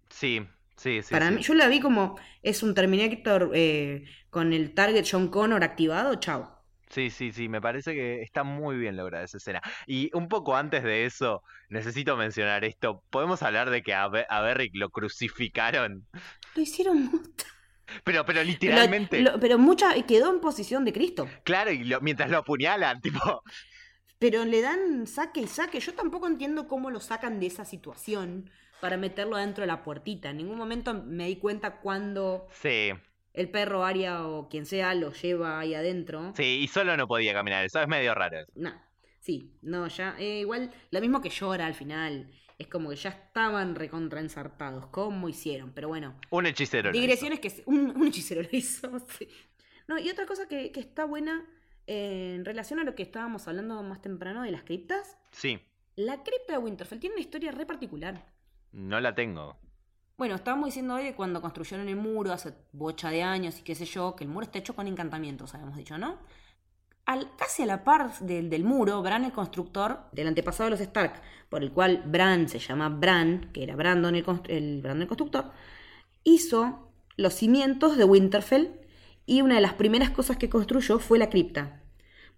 Sí, 0.09 0.47
sí, 0.77 1.01
sí. 1.01 1.11
Para 1.11 1.29
sí. 1.29 1.35
mí, 1.35 1.41
yo 1.41 1.53
la 1.55 1.67
vi 1.67 1.79
como 1.79 2.19
es 2.43 2.61
un 2.63 2.73
Terminator 2.75 3.51
eh, 3.53 4.05
con 4.29 4.53
el 4.53 4.73
target 4.73 5.05
John 5.09 5.29
Connor 5.29 5.63
activado, 5.63 6.15
chao. 6.19 6.55
Sí, 6.89 7.11
sí, 7.11 7.31
sí, 7.31 7.49
me 7.49 7.61
parece 7.61 7.93
que 7.93 8.21
está 8.23 8.43
muy 8.43 8.77
bien 8.77 8.97
lograda 8.97 9.23
esa 9.23 9.37
escena. 9.37 9.61
Y 9.85 10.09
un 10.15 10.27
poco 10.27 10.55
antes 10.55 10.83
de 10.83 11.05
eso, 11.05 11.43
necesito 11.69 12.17
mencionar 12.17 12.63
esto. 12.65 13.03
¿Podemos 13.11 13.43
hablar 13.43 13.69
de 13.69 13.83
que 13.83 13.93
a, 13.93 14.07
Be- 14.07 14.25
a 14.27 14.41
Beric 14.41 14.71
lo 14.75 14.89
crucificaron? 14.89 16.07
Lo 16.55 16.61
hicieron 16.61 17.05
mucho. 17.05 17.45
Pero, 18.03 18.25
pero 18.25 18.39
Lo- 18.41 18.45
literalmente, 18.45 19.21
lo- 19.21 19.39
pero 19.39 19.57
mucha 19.57 19.93
quedó 20.03 20.31
en 20.31 20.39
posición 20.39 20.85
de 20.85 20.93
Cristo. 20.93 21.27
claro, 21.43 21.71
y 21.71 21.83
lo- 21.83 22.01
mientras 22.01 22.29
lo 22.29 22.37
apuñalan, 22.39 23.01
tipo, 23.01 23.43
Pero 24.19 24.43
le 24.45 24.61
dan 24.61 25.07
saque 25.07 25.41
y 25.41 25.47
saque. 25.47 25.79
Yo 25.79 25.93
tampoco 25.93 26.27
entiendo 26.27 26.67
cómo 26.67 26.91
lo 26.91 26.99
sacan 26.99 27.39
de 27.39 27.45
esa 27.47 27.63
situación 27.65 28.49
para 28.81 28.97
meterlo 28.97 29.37
dentro 29.37 29.61
de 29.63 29.67
la 29.67 29.83
puertita. 29.83 30.29
En 30.29 30.37
ningún 30.37 30.57
momento 30.57 30.93
me 30.93 31.27
di 31.27 31.37
cuenta 31.37 31.79
cuando 31.79 32.47
sí, 32.51 32.91
el 33.33 33.49
perro 33.49 33.83
Aria 33.85 34.25
o 34.25 34.49
quien 34.49 34.65
sea 34.65 34.93
lo 34.93 35.13
lleva 35.13 35.59
ahí 35.59 35.73
adentro. 35.73 36.33
sí, 36.35 36.59
y 36.63 36.67
solo 36.67 36.95
no 36.97 37.07
podía 37.07 37.33
caminar, 37.33 37.63
eso 37.65 37.81
es 37.81 37.87
medio 37.87 38.13
raro. 38.13 38.39
eso. 38.39 38.51
Nah, 38.55 38.75
sí, 39.19 39.53
no, 39.61 39.87
ya. 39.87 40.15
eh, 40.19 40.39
igual, 40.39 40.71
lo 40.91 40.99
mismo 41.01 41.21
que 41.21 41.29
llora 41.29 41.65
al 41.65 41.73
final. 41.75 42.29
Es 42.59 42.67
como 42.67 42.89
que 42.91 42.97
ya 42.97 43.09
estaban 43.09 43.73
recontraensartados. 43.75 44.85
¿Cómo 44.87 45.27
hicieron? 45.29 45.71
Pero 45.71 45.87
bueno. 45.87 46.13
Un 46.29 46.45
hechicero. 46.45 46.91
lo 46.91 46.95
hizo. 46.95 47.01
Digresiones 47.01 47.39
que 47.39 47.63
un, 47.65 47.91
un 47.95 48.07
hechicero 48.07 48.41
lo 48.43 48.49
hizo. 48.51 48.99
sí. 49.17 49.27
No, 49.87 49.97
y 49.97 50.09
otra 50.09 50.25
cosa 50.27 50.47
que, 50.47 50.71
que 50.71 50.79
está 50.81 51.05
buena 51.05 51.45
eh, 51.87 52.33
en 52.35 52.45
relación 52.45 52.79
a 52.79 52.83
lo 52.83 52.93
que 52.93 53.01
estábamos 53.03 53.47
hablando 53.47 53.81
más 53.81 54.01
temprano 54.01 54.43
de 54.43 54.51
las 54.51 54.61
criptas. 54.63 55.17
Sí, 55.31 55.59
La 55.95 56.21
cripta 56.23 56.53
de 56.53 56.59
Winterfell 56.59 56.99
tiene 56.99 57.15
una 57.15 57.21
historia 57.21 57.51
re 57.51 57.65
particular. 57.65 58.25
no 58.73 58.99
la 58.99 59.15
tengo. 59.15 59.57
Bueno, 60.17 60.35
estábamos 60.35 60.65
diciendo 60.67 60.95
hoy 60.95 61.03
que 61.03 61.15
cuando 61.15 61.41
construyeron 61.41 61.87
el 61.87 61.95
muro 61.95 62.33
hace 62.33 62.53
bocha 62.73 63.09
de 63.09 63.23
años 63.23 63.57
y 63.57 63.63
qué 63.63 63.73
sé 63.73 63.85
yo, 63.85 64.17
que 64.17 64.25
el 64.25 64.29
muro 64.29 64.43
está 64.43 64.59
hecho 64.59 64.75
con 64.75 64.85
encantamientos, 64.85 65.53
habíamos 65.55 65.77
dicho, 65.77 65.97
¿no? 65.97 66.19
Al, 67.09 67.27
casi 67.37 67.63
a 67.63 67.65
la 67.65 67.83
par 67.83 68.19
del, 68.19 68.51
del 68.51 68.63
muro, 68.63 69.01
Bran 69.01 69.23
el 69.23 69.31
constructor, 69.31 70.01
del 70.11 70.27
antepasado 70.27 70.65
de 70.65 70.71
los 70.71 70.79
Stark, 70.79 71.19
por 71.49 71.63
el 71.63 71.71
cual 71.71 72.03
Bran 72.05 72.47
se 72.47 72.59
llama 72.59 72.87
Bran, 72.89 73.49
que 73.51 73.63
era 73.63 73.75
Brandon 73.75 74.13
el, 74.13 74.23
el 74.47 74.81
Brandon 74.83 75.01
el 75.01 75.07
constructor, 75.07 75.51
hizo 76.23 76.91
los 77.17 77.33
cimientos 77.33 77.97
de 77.97 78.03
Winterfell 78.03 78.79
y 79.25 79.41
una 79.41 79.55
de 79.55 79.61
las 79.61 79.73
primeras 79.73 80.11
cosas 80.11 80.37
que 80.37 80.49
construyó 80.49 80.99
fue 80.99 81.17
la 81.17 81.31
cripta. 81.31 81.81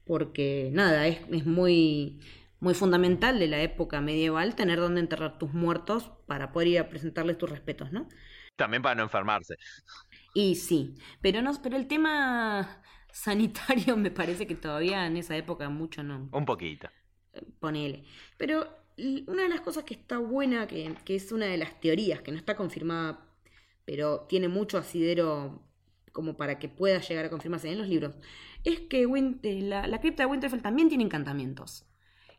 Porque 0.06 0.70
nada, 0.72 1.06
es, 1.06 1.20
es 1.30 1.46
muy, 1.46 2.22
muy 2.62 2.74
fundamental 2.74 3.40
de 3.40 3.48
la 3.48 3.62
época 3.62 4.00
medieval 4.00 4.56
tener 4.56 4.80
donde 4.80 5.02
enterrar 5.02 5.38
tus 5.38 5.54
muertos 5.54 6.12
para 6.28 6.54
poder 6.54 6.70
ir 6.70 6.80
a 6.80 6.88
presentarles 6.88 7.38
tus 7.38 7.50
respetos, 7.50 7.92
¿no? 7.92 8.08
También 8.56 8.82
para 8.82 8.96
no 8.96 9.04
enfermarse. 9.04 9.56
Y 10.34 10.56
sí, 10.56 10.96
pero 11.20 11.42
no, 11.42 11.52
pero 11.62 11.76
el 11.76 11.88
tema 11.88 12.82
sanitario 13.12 13.98
me 13.98 14.12
parece 14.12 14.48
que 14.48 14.56
todavía 14.56 15.06
en 15.06 15.18
esa 15.18 15.36
época 15.38 15.70
mucho 15.70 16.04
no, 16.04 16.30
Un 16.32 16.46
poquito. 16.46 16.90
ponele. 17.60 18.04
Pero 18.38 18.68
una 19.28 19.44
de 19.44 19.50
las 19.50 19.62
cosas 19.62 19.84
que 19.84 19.94
está 19.94 20.18
buena, 20.18 20.68
que, 20.68 20.96
que 21.06 21.16
es 21.16 21.32
una 21.32 21.46
de 21.46 21.58
las 21.58 21.80
teorías, 21.80 22.22
que 22.22 22.32
no 22.32 22.38
está 22.38 22.56
confirmada, 22.56 23.28
pero 23.86 24.22
tiene 24.22 24.48
mucho 24.48 24.78
asidero 24.78 25.64
como 26.12 26.36
para 26.36 26.60
que 26.60 26.68
pueda 26.70 27.00
llegar 27.00 27.26
a 27.26 27.30
confirmarse 27.30 27.72
en 27.72 27.78
los 27.78 27.88
libros, 27.88 28.16
es 28.64 28.82
que 28.82 29.04
eh, 29.04 29.62
la, 29.62 29.88
la 29.88 30.00
cripta 30.02 30.24
de 30.24 30.28
Winterfell 30.28 30.62
también 30.62 30.90
tiene 30.90 31.04
encantamientos. 31.04 31.86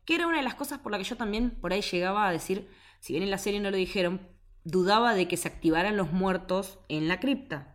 Que 0.04 0.14
era 0.14 0.26
una 0.26 0.38
de 0.38 0.42
las 0.42 0.54
cosas 0.54 0.80
por 0.80 0.92
la 0.92 0.98
que 0.98 1.04
yo 1.04 1.16
también 1.16 1.50
por 1.50 1.72
ahí 1.72 1.80
llegaba 1.80 2.28
a 2.28 2.32
decir, 2.32 2.68
si 3.00 3.12
bien 3.12 3.22
en 3.22 3.30
la 3.30 3.38
serie 3.38 3.60
no 3.60 3.70
lo 3.70 3.76
dijeron, 3.76 4.20
dudaba 4.64 5.14
de 5.14 5.26
que 5.26 5.36
se 5.36 5.48
activaran 5.48 5.96
los 5.96 6.12
muertos 6.12 6.78
en 6.88 7.08
la 7.08 7.18
cripta. 7.20 7.71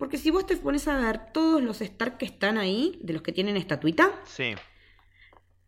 Porque 0.00 0.18
si 0.18 0.30
vos 0.32 0.46
te 0.46 0.56
pones 0.56 0.88
a 0.88 0.98
ver 0.98 1.30
todos 1.32 1.62
los 1.62 1.80
Stark 1.80 2.16
que 2.18 2.24
están 2.24 2.58
ahí, 2.58 2.98
de 3.04 3.12
los 3.12 3.22
que 3.22 3.30
tienen 3.32 3.56
estatuita, 3.56 4.10
Sí, 4.24 4.54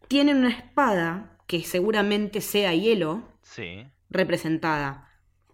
tienen 0.08 0.38
una 0.38 0.48
espada 0.50 1.38
que 1.46 1.62
seguramente 1.62 2.40
sea 2.40 2.74
hielo, 2.74 3.22
sí. 3.42 3.86
representada 4.10 5.08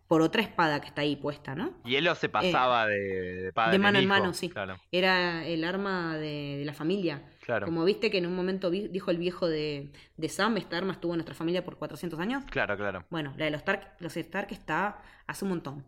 por 0.07 0.23
otra 0.23 0.41
espada 0.41 0.81
que 0.81 0.87
está 0.87 1.03
ahí 1.03 1.17
puesta, 1.17 1.55
¿no? 1.55 1.75
Y 1.85 1.97
él 1.97 2.05
lo 2.05 2.15
se 2.15 2.31
pasaba 2.31 2.87
de, 2.87 2.97
de 3.43 3.53
padre 3.53 3.73
de 3.73 3.79
mano 3.79 3.99
en 3.99 4.07
mano, 4.09 4.33
sí. 4.33 4.49
Claro, 4.49 4.77
Era 4.91 5.45
el 5.47 5.65
arma 5.65 6.17
de, 6.17 6.57
de 6.59 6.65
la 6.65 6.73
familia. 6.73 7.23
claro. 7.43 7.67
Como 7.67 7.85
viste 7.85 8.11
que 8.11 8.17
en 8.19 8.27
un 8.27 8.35
momento 8.35 8.71
vi- 8.71 8.89
dijo 8.89 9.11
el 9.11 9.19
viejo 9.19 9.47
de, 9.49 9.93
de 10.17 10.29
Sam, 10.31 10.57
esta 10.57 10.79
arma 10.79 10.93
estuvo 10.93 11.13
en 11.13 11.19
nuestra 11.19 11.35
familia 11.35 11.63
por 11.65 11.77
400 11.77 12.19
años. 12.21 12.43
Claro, 12.51 12.77
claro. 12.79 13.05
Bueno, 13.11 13.35
la 13.37 13.45
de 13.47 13.51
los 13.51 13.59
Stark, 13.61 13.97
los 13.99 14.17
Stark 14.17 14.49
está 14.53 15.03
hace 15.27 15.45
un 15.45 15.51
montón. 15.51 15.85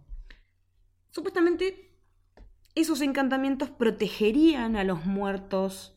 Supuestamente, 1.10 1.89
esos 2.74 3.00
encantamientos 3.00 3.70
protegerían 3.70 4.76
a 4.76 4.84
los 4.84 5.04
muertos 5.04 5.96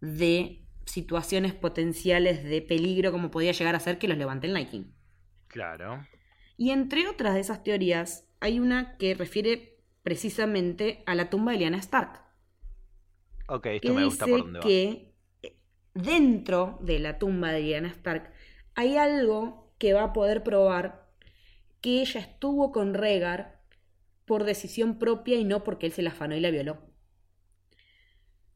de 0.00 0.66
situaciones 0.86 1.54
potenciales 1.54 2.42
de 2.42 2.62
peligro, 2.62 3.12
como 3.12 3.30
podía 3.30 3.52
llegar 3.52 3.74
a 3.74 3.80
ser 3.80 3.98
que 3.98 4.08
los 4.08 4.18
levante 4.18 4.46
el 4.46 4.68
King. 4.68 4.92
Claro. 5.46 6.06
Y 6.56 6.70
entre 6.70 7.08
otras 7.08 7.34
de 7.34 7.40
esas 7.40 7.62
teorías, 7.62 8.28
hay 8.40 8.60
una 8.60 8.96
que 8.96 9.14
refiere 9.14 9.78
precisamente 10.02 11.02
a 11.06 11.14
la 11.14 11.30
tumba 11.30 11.52
de 11.52 11.58
Lyanna 11.58 11.78
Stark. 11.78 12.22
Ok, 13.48 13.62
que 13.62 13.76
esto 13.76 13.94
me 13.94 14.04
gusta 14.04 14.24
dice 14.24 14.36
por 14.36 14.44
dónde 14.44 14.58
va. 14.60 14.64
que 14.64 15.14
eh, 15.42 15.56
dentro 15.94 16.78
de 16.80 16.98
la 16.98 17.18
tumba 17.18 17.52
de 17.52 17.62
Lyanna 17.62 17.88
Stark 17.88 18.32
hay 18.74 18.96
algo 18.96 19.72
que 19.78 19.92
va 19.92 20.04
a 20.04 20.12
poder 20.12 20.42
probar 20.42 21.08
que 21.80 22.00
ella 22.00 22.20
estuvo 22.20 22.72
con 22.72 22.94
Rhaegar 22.94 23.59
por 24.30 24.44
decisión 24.44 24.96
propia 24.96 25.38
y 25.40 25.44
no 25.44 25.64
porque 25.64 25.86
él 25.86 25.92
se 25.92 26.02
la 26.02 26.10
afanó 26.10 26.36
y 26.36 26.40
la 26.40 26.52
violó. 26.52 26.78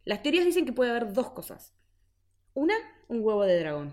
Las 0.05 0.23
teorías 0.23 0.45
dicen 0.45 0.67
que 0.67 0.73
puede 0.73 0.93
haber 0.93 1.13
dos 1.13 1.31
cosas. 1.33 1.75
Una, 2.53 2.75
un 3.09 3.19
huevo 3.25 3.43
de 3.43 3.59
dragón. 3.59 3.93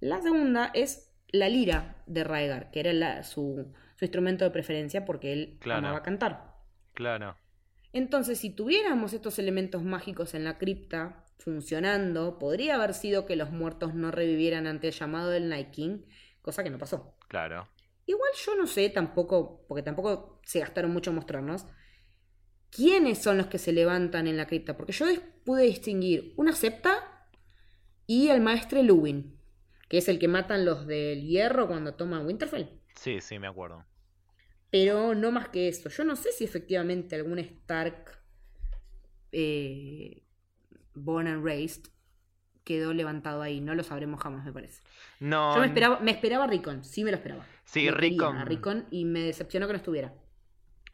La 0.00 0.20
segunda 0.20 0.72
es 0.74 1.12
la 1.28 1.48
lira 1.48 2.02
de 2.08 2.24
Rhaegar, 2.24 2.72
que 2.72 2.80
era 2.80 2.92
la- 2.92 3.22
su, 3.22 3.72
su 3.94 4.04
instrumento 4.04 4.44
de 4.44 4.50
preferencia 4.50 5.04
porque 5.04 5.32
él 5.32 5.58
Claro. 5.60 5.78
amaba 5.86 6.02
cantar. 6.02 6.56
Claro. 6.94 7.36
Entonces, 7.92 8.40
si 8.40 8.50
tuviéramos 8.50 9.12
estos 9.12 9.38
elementos 9.38 9.84
mágicos 9.84 10.34
en 10.34 10.42
la 10.42 10.58
cripta 10.58 11.24
funcionando, 11.38 12.36
podría 12.40 12.74
haber 12.74 12.94
sido 12.94 13.26
que 13.26 13.36
los 13.36 13.52
muertos 13.52 13.94
no 13.94 14.10
revivieran 14.10 14.66
ante 14.66 14.88
el 14.88 14.92
llamado 14.92 15.30
del 15.30 15.48
Night 15.48 15.70
King, 15.70 16.00
cosa 16.42 16.64
que 16.64 16.70
no 16.70 16.78
pasó. 16.78 17.14
Claro. 17.28 17.68
Igual 18.10 18.30
yo 18.44 18.56
no 18.56 18.66
sé 18.66 18.90
tampoco, 18.90 19.64
porque 19.68 19.84
tampoco 19.84 20.40
se 20.44 20.58
gastaron 20.58 20.92
mucho 20.92 21.10
en 21.10 21.16
mostrarnos, 21.16 21.64
quiénes 22.68 23.22
son 23.22 23.38
los 23.38 23.46
que 23.46 23.58
se 23.58 23.72
levantan 23.72 24.26
en 24.26 24.36
la 24.36 24.48
cripta, 24.48 24.76
porque 24.76 24.90
yo 24.90 25.06
pude 25.44 25.62
distinguir 25.62 26.34
una 26.36 26.52
septa 26.52 27.28
Y 28.08 28.26
el 28.30 28.40
maestre 28.40 28.82
Luwin, 28.82 29.38
que 29.88 29.98
es 29.98 30.08
el 30.08 30.18
que 30.18 30.26
matan 30.26 30.64
los 30.64 30.88
del 30.88 31.24
hierro 31.24 31.68
cuando 31.68 31.94
toman 31.94 32.26
Winterfell. 32.26 32.80
Sí, 32.96 33.20
sí, 33.20 33.38
me 33.38 33.46
acuerdo. 33.46 33.86
Pero 34.70 35.14
no 35.14 35.30
más 35.30 35.50
que 35.50 35.68
eso. 35.68 35.88
Yo 35.88 36.02
no 36.02 36.16
sé 36.16 36.32
si 36.32 36.42
efectivamente 36.42 37.14
algún 37.14 37.38
Stark 37.38 38.18
eh, 39.30 40.24
born 40.94 41.28
and 41.28 41.44
raised 41.44 41.84
quedó 42.64 42.92
levantado 42.92 43.42
ahí. 43.42 43.60
No 43.60 43.76
lo 43.76 43.84
sabremos 43.84 44.20
jamás, 44.20 44.44
me 44.44 44.52
parece. 44.52 44.82
No. 45.20 45.54
Yo 45.54 45.60
me 45.60 45.68
esperaba, 45.68 46.00
me 46.00 46.10
esperaba 46.10 46.48
Rickon, 46.48 46.82
sí 46.82 47.04
me 47.04 47.12
lo 47.12 47.18
esperaba. 47.18 47.46
Sí, 47.72 47.88
a 47.88 47.92
Rickon 47.92 48.86
y 48.90 49.04
me 49.04 49.20
decepcionó 49.20 49.66
que 49.66 49.72
no 49.74 49.76
estuviera. 49.78 50.12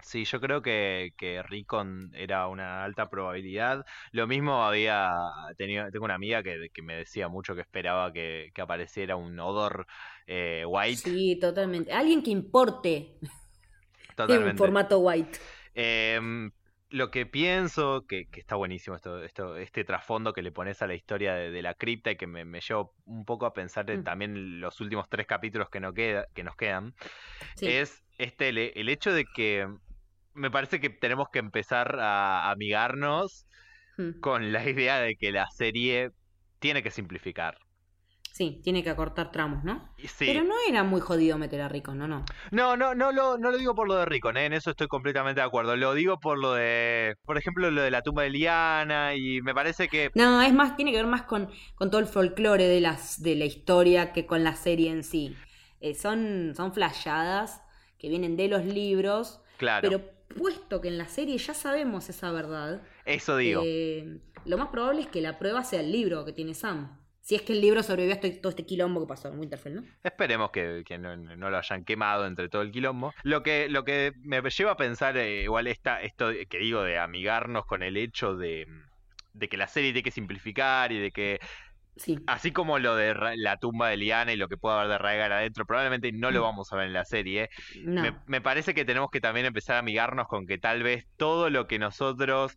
Sí, 0.03 0.25
yo 0.25 0.41
creo 0.41 0.63
que, 0.63 1.15
que 1.17 1.43
Rickon 1.43 2.13
era 2.15 2.47
una 2.49 2.85
alta 2.85 3.09
probabilidad. 3.09 3.85
Lo 4.13 4.27
mismo 4.27 4.63
había 4.63 5.11
tenido, 5.57 5.91
tengo 5.91 6.05
una 6.05 6.15
amiga 6.15 6.43
que, 6.43 6.69
que 6.73 6.83
me 6.83 6.97
decía 6.97 7.29
mucho 7.29 7.55
que 7.55 7.63
esperaba 7.63 8.13
que, 8.13 8.51
que 8.55 8.61
apareciera 8.63 9.17
un 9.17 9.41
Odor 9.41 9.87
eh, 10.27 10.65
White. 10.67 11.03
Sí, 11.03 11.37
totalmente. 11.41 11.93
Alguien 11.93 12.23
que 12.23 12.31
importe 12.31 13.19
en 14.29 14.57
formato 14.57 14.99
white. 15.01 15.39
Em, 15.75 16.51
lo 16.89 17.11
que 17.11 17.27
pienso, 17.27 18.05
que, 18.09 18.27
que 18.31 18.41
está 18.41 18.57
buenísimo 18.57 18.97
esto, 18.97 19.23
esto, 19.23 19.57
este 19.57 19.85
trasfondo 19.85 20.33
que 20.33 20.43
le 20.43 20.53
pones 20.53 20.83
a 20.83 20.87
la 20.87 20.95
historia 20.95 21.35
de, 21.35 21.51
de 21.51 21.63
la 21.63 21.75
cripta 21.75 22.13
y 22.13 22.17
que 22.17 22.27
me, 22.27 22.45
me 22.45 22.61
lleva 22.61 22.87
un 23.05 23.25
poco 23.25 23.47
a 23.47 23.53
pensar 23.53 23.91
en 23.91 24.01
Mm. 24.01 24.05
también 24.05 24.61
los 24.61 24.81
últimos 24.81 25.09
tres 25.09 25.27
capítulos 25.27 25.69
que, 25.71 25.81
no 25.81 25.93
queda, 25.95 26.27
que 26.35 26.45
nos 26.45 26.57
quedan, 26.57 26.95
Sí. 27.57 27.67
es 27.67 28.05
este 28.19 28.49
el, 28.51 28.59
el 28.59 28.89
hecho 28.89 29.13
de 29.13 29.25
que 29.35 29.69
me 30.35 30.51
parece 30.51 30.81
que 30.81 30.91
tenemos 30.91 31.29
que 31.33 31.39
empezar 31.41 31.99
a 32.01 32.51
amigarnos 32.51 33.47
Mm. 33.99 34.21
con 34.21 34.53
la 34.53 34.69
idea 34.69 35.01
de 35.01 35.17
que 35.17 35.33
la 35.33 35.47
serie 35.51 36.11
tiene 36.61 36.83
que 36.83 36.91
simplificar. 36.91 37.57
Sí, 38.37 38.61
tiene 38.63 38.83
que 38.85 38.91
acortar 38.91 39.33
tramos, 39.33 39.65
¿no? 39.65 39.89
Sí. 39.97 40.27
Pero 40.27 40.45
no 40.45 40.55
era 40.69 40.85
muy 40.85 41.01
jodido 41.01 41.39
meter 41.39 41.63
a 41.63 41.69
Rickon, 41.69 41.97
no, 41.97 42.07
no. 42.07 42.23
No, 42.51 42.77
no, 42.77 42.95
no 42.95 43.11
lo, 43.11 43.39
no 43.39 43.51
lo 43.51 43.57
digo 43.57 43.75
por 43.75 43.89
lo 43.89 43.95
de 43.95 44.05
Rickon, 44.05 44.37
¿eh? 44.37 44.45
en 44.45 44.53
eso 44.53 44.71
estoy 44.73 44.89
completamente 44.89 45.41
de 45.41 45.47
acuerdo. 45.47 45.75
Lo 45.75 45.95
digo 45.95 46.21
por 46.21 46.37
lo 46.39 46.53
de, 46.53 47.17
por 47.25 47.39
ejemplo, 47.39 47.71
lo 47.71 47.81
de 47.81 47.91
la 47.91 48.03
tumba 48.03 48.25
de 48.25 48.29
Liana 48.31 49.15
y 49.15 49.41
me 49.41 49.55
parece 49.55 49.89
que 49.89 50.11
No, 50.15 50.43
es 50.43 50.53
más, 50.53 50.77
tiene 50.77 50.91
que 50.91 50.99
ver 50.99 51.07
más 51.07 51.23
con, 51.23 51.49
con 51.77 51.91
todo 51.91 51.99
el 51.99 52.07
folclore 52.07 52.67
de 52.69 52.83
las, 52.83 53.23
de 53.23 53.37
la 53.37 53.47
historia 53.47 54.13
que 54.13 54.27
con 54.27 54.45
la 54.45 54.55
serie 54.55 54.91
en 54.91 55.03
sí. 55.03 55.35
Eh, 55.81 55.95
son, 55.95 56.53
son 56.55 56.75
flashadas 56.75 57.63
que 57.99 58.11
vienen 58.11 58.37
de 58.37 58.49
los 58.49 58.67
libros, 58.67 59.41
Claro, 59.57 59.89
pero 59.89 60.05
puesto 60.39 60.83
que 60.83 60.89
en 60.89 60.99
la 60.99 61.07
serie 61.07 61.39
ya 61.39 61.55
sabemos 61.55 62.11
esa 62.11 62.31
verdad, 62.33 62.83
eso 63.07 63.39
digo. 63.39 63.63
eh, 63.65 64.19
lo 64.45 64.59
más 64.59 64.69
probable 64.69 65.01
es 65.01 65.07
que 65.07 65.23
la 65.23 65.39
prueba 65.39 65.65
sea 65.65 65.81
el 65.81 65.91
libro 65.91 66.27
que 66.27 66.35
tiene 66.35 66.53
Sam. 66.53 66.99
Si 67.27 67.35
es 67.35 67.43
que 67.43 67.55
el 67.55 67.61
libro 67.61 67.83
sobrevivió 67.83 68.13
a 68.15 68.19
este- 68.19 68.31
todo 68.39 68.51
este 68.51 68.65
quilombo 68.65 69.01
que 69.01 69.09
pasó 69.09 69.27
en 69.27 69.41
Winterfell, 69.41 69.75
¿no? 69.75 69.83
Esperemos 70.05 70.53
que, 70.53 70.85
que 70.87 70.97
no, 70.97 71.17
no 71.17 71.51
lo 71.51 71.59
hayan 71.59 71.85
quemado 71.85 72.25
entre 72.25 72.49
todo 72.49 72.63
el 72.63 72.71
quilombo. 72.71 73.13
Lo 73.25 73.43
que, 73.43 73.69
lo 73.69 73.85
que 73.85 74.13
me 74.23 74.41
lleva 74.49 74.71
a 74.71 74.77
pensar, 74.77 75.17
eh, 75.17 75.43
igual 75.43 75.67
esta, 75.67 76.01
esto 76.03 76.31
que 76.49 76.59
digo 76.59 76.85
de 76.85 76.99
amigarnos 77.01 77.67
con 77.67 77.83
el 77.83 77.97
hecho 77.97 78.37
de, 78.37 78.69
de 79.33 79.49
que 79.49 79.57
la 79.57 79.67
serie 79.67 79.91
tiene 79.91 80.05
que 80.05 80.13
simplificar 80.13 80.93
y 80.93 81.01
de 81.01 81.11
que, 81.11 81.41
Sí. 81.97 82.17
así 82.29 82.53
como 82.53 82.79
lo 82.79 82.95
de 82.95 83.13
la 83.39 83.57
tumba 83.57 83.89
de 83.89 83.97
Liana 83.97 84.33
y 84.33 84.37
lo 84.37 84.49
que 84.49 84.57
puede 84.57 84.77
haber 84.77 84.89
de 84.91 84.99
Rhaegar 84.99 85.33
adentro, 85.33 85.67
probablemente 85.67 86.13
no 86.13 86.31
lo 86.31 86.41
Mm. 86.41 86.45
vamos 86.45 86.73
a 86.73 86.77
ver 86.77 86.87
en 86.87 86.93
la 86.93 87.05
serie. 87.07 87.49
No. 87.83 88.03
Me, 88.03 88.15
me 88.27 88.41
parece 88.41 88.73
que 88.73 88.85
tenemos 88.85 89.11
que 89.11 89.21
también 89.21 89.47
empezar 89.47 89.75
a 89.75 89.79
amigarnos 89.81 90.29
con 90.29 90.47
que 90.47 90.59
tal 90.59 90.85
vez 90.85 91.09
todo 91.17 91.51
lo 91.51 91.67
que 91.67 91.81
nosotros 91.81 92.57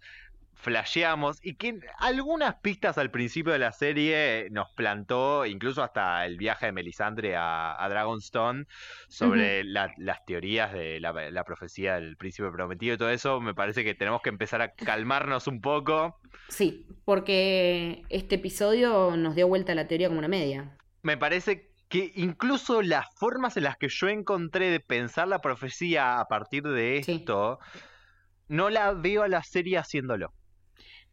flasheamos 0.62 1.40
y 1.42 1.56
que 1.56 1.80
algunas 2.00 2.56
pistas 2.56 2.98
al 2.98 3.12
principio 3.12 3.54
de 3.54 3.60
la 3.60 3.72
serie 3.72 4.50
nos 4.52 4.70
plantó, 4.76 5.46
incluso 5.46 5.82
hasta 5.82 6.26
el 6.26 6.38
viaje 6.38 6.66
de 6.68 6.72
Melisandre 6.74 7.36
a, 7.38 7.82
a 7.82 7.90
Dragonstone, 7.90 8.66
sobre 9.08 9.64
la- 9.64 9.94
las 9.98 10.26
teorías 10.26 10.74
de 10.74 11.00
la, 11.00 11.14
la 11.32 11.44
profecía 11.46 11.96
del 11.96 12.18
príncipe 12.18 12.52
prometido 12.52 12.96
y 12.96 12.98
todo 12.98 13.10
eso, 13.10 13.40
me 13.40 13.54
parece 13.56 13.84
que 13.86 13.96
tenemos 13.96 14.22
que 14.22 14.30
empezar 14.30 14.62
a 14.62 14.74
calmarnos 14.74 15.48
un 15.48 15.62
poco. 15.62 16.20
Sí, 16.50 16.86
porque 17.06 18.04
este 18.10 18.36
episodio 18.36 19.16
nos 19.16 19.36
dio 19.36 19.48
vuelta 19.48 19.72
a 19.72 19.76
la 19.76 19.88
teoría 19.88 20.08
como 20.10 20.20
una 20.20 20.28
media. 20.28 20.78
Me 21.04 21.16
parece 21.16 21.70
que 21.88 22.12
incluso 22.16 22.82
las 22.82 23.08
formas 23.16 23.56
en 23.56 23.64
las 23.64 23.78
que 23.78 23.88
yo 23.88 24.10
encontré 24.10 24.70
de 24.70 24.80
pensar 24.82 25.28
la 25.28 25.40
profecía 25.40 26.20
a 26.20 26.26
partir 26.26 26.64
de 26.64 27.02
Sí. 27.04 27.14
esto, 27.14 27.60
no 28.48 28.70
la 28.70 28.92
veo 28.94 29.24
a 29.24 29.28
la 29.28 29.42
serie 29.44 29.78
haciéndolo. 29.78 30.34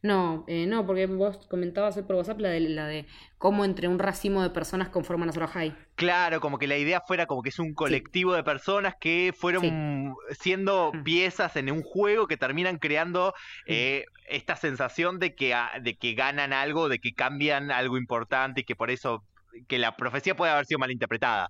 No, 0.02 0.44
eh, 0.46 0.66
no, 0.66 0.86
porque 0.86 1.06
vos 1.06 1.46
comentabas 1.48 1.96
hoy 1.96 2.04
por 2.04 2.16
WhatsApp 2.16 2.38
la 2.40 2.50
de, 2.50 2.60
la 2.60 2.86
de 2.86 3.06
cómo 3.38 3.64
entre 3.64 3.88
un 3.88 3.98
racimo 3.98 4.42
de 4.42 4.50
personas 4.50 4.88
conforman 4.90 5.28
a 5.28 5.30
Azor 5.30 5.44
Ahai. 5.44 5.74
Claro, 5.96 6.40
como 6.40 6.58
que 6.58 6.66
la 6.66 6.76
idea 6.76 7.00
fuera 7.00 7.26
como 7.26 7.42
que 7.42 7.48
es 7.48 7.58
un 7.58 7.74
colectivo 7.74 8.34
de 8.34 8.44
personas 8.44 8.94
que 9.00 9.34
fueron 9.36 10.14
siendo 10.38 10.92
Mm. 10.92 11.02
piezas 11.02 11.56
en 11.56 11.70
un 11.70 11.82
juego 11.82 12.26
que 12.26 12.36
terminan 12.36 12.78
creando 12.78 13.34
eh, 13.66 14.04
esta 14.28 14.56
sensación 14.56 15.18
de 15.18 15.34
que, 15.34 15.54
ah, 15.54 15.70
de 15.80 15.96
que 15.96 16.14
ganan 16.14 16.52
algo, 16.52 16.88
de 16.88 16.98
que 16.98 17.12
cambian 17.12 17.70
algo 17.70 17.96
importante 17.96 18.60
y 18.60 18.64
que 18.64 18.76
por 18.76 18.90
eso 18.90 19.24
que 19.68 19.78
la 19.78 19.96
profecía 19.96 20.36
puede 20.36 20.52
haber 20.52 20.66
sido 20.66 20.78
malinterpretada. 20.78 21.48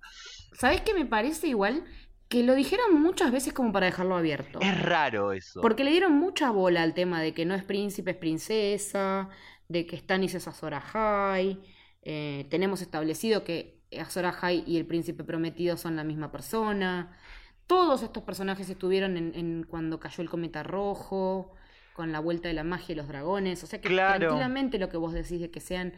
¿Sabés 0.53 0.81
qué 0.81 0.93
me 0.93 1.05
parece 1.05 1.47
igual? 1.47 1.83
Que 2.29 2.43
lo 2.43 2.55
dijeron 2.55 3.01
muchas 3.01 3.31
veces 3.31 3.53
como 3.53 3.71
para 3.71 3.85
dejarlo 3.85 4.15
abierto. 4.17 4.59
Es 4.61 4.81
raro 4.81 5.31
eso. 5.31 5.61
Porque 5.61 5.83
le 5.83 5.91
dieron 5.91 6.13
mucha 6.13 6.51
bola 6.51 6.83
al 6.83 6.93
tema 6.93 7.21
de 7.21 7.33
que 7.33 7.45
no 7.45 7.55
es 7.55 7.63
príncipe, 7.63 8.11
es 8.11 8.17
princesa, 8.17 9.29
de 9.69 9.85
que 9.85 9.97
Stannis 9.97 10.35
es 10.35 10.47
Azor 10.47 10.73
Ahai. 10.73 11.59
eh, 12.01 12.45
tenemos 12.49 12.81
establecido 12.81 13.43
que 13.43 13.81
Azor 13.99 14.25
Ahai 14.25 14.63
y 14.67 14.77
el 14.77 14.85
príncipe 14.85 15.23
prometido 15.23 15.77
son 15.77 15.95
la 15.95 16.03
misma 16.03 16.31
persona. 16.31 17.17
Todos 17.65 18.01
estos 18.03 18.23
personajes 18.23 18.69
estuvieron 18.69 19.17
en, 19.17 19.33
en 19.35 19.63
cuando 19.63 19.99
cayó 19.99 20.21
el 20.21 20.29
cometa 20.29 20.63
rojo, 20.63 21.53
con 21.93 22.11
la 22.11 22.19
vuelta 22.19 22.47
de 22.47 22.53
la 22.53 22.63
magia 22.63 22.93
y 22.93 22.95
los 22.95 23.07
dragones. 23.07 23.63
O 23.63 23.67
sea 23.67 23.81
que 23.81 23.87
Claro. 23.89 24.19
tranquilamente 24.19 24.77
lo 24.79 24.87
que 24.89 24.97
vos 24.97 25.13
decís 25.13 25.39
de 25.41 25.49
que 25.49 25.59
sean 25.59 25.93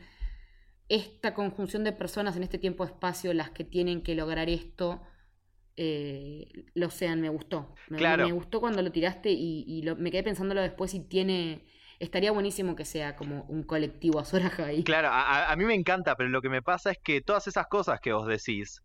esta 0.88 1.34
conjunción 1.34 1.84
de 1.84 1.92
personas 1.92 2.36
en 2.38 2.44
este 2.44 2.58
tiempo-espacio 2.58 3.34
las 3.34 3.50
que 3.52 3.64
tienen 3.64 4.02
que 4.02 4.16
lograr 4.16 4.50
esto, 4.50 5.02
eh, 5.82 6.48
lo 6.76 6.90
sean, 6.90 7.22
me 7.22 7.30
gustó. 7.30 7.74
Me, 7.88 7.98
Claro. 7.98 8.26
me 8.26 8.34
gustó 8.34 8.60
cuando 8.60 8.82
lo 8.82 8.92
tiraste 8.92 9.32
y, 9.32 9.64
y 9.66 9.82
lo- 9.84 9.96
me 9.96 10.12
quedé 10.12 10.24
pensándolo 10.24 10.62
después 10.62 10.94
y 10.94 11.00
tiene... 11.00 11.64
Estaría 12.00 12.32
buenísimo 12.32 12.76
que 12.76 12.84
sea 12.86 13.16
como 13.16 13.44
un 13.50 13.64
colectivo 13.64 14.20
Azor 14.20 14.42
Ahai. 14.44 14.84
Claro, 14.84 15.10
a, 15.12 15.54
mí 15.58 15.64
me 15.66 15.74
encanta, 15.74 16.16
pero 16.16 16.30
lo 16.30 16.42
que 16.42 16.48
me 16.50 16.62
pasa 16.62 16.92
es 16.92 16.98
que 17.04 17.22
todas 17.22 17.48
esas 17.48 17.68
cosas 17.68 18.00
que 18.02 18.14
vos 18.14 18.26
decís, 18.28 18.82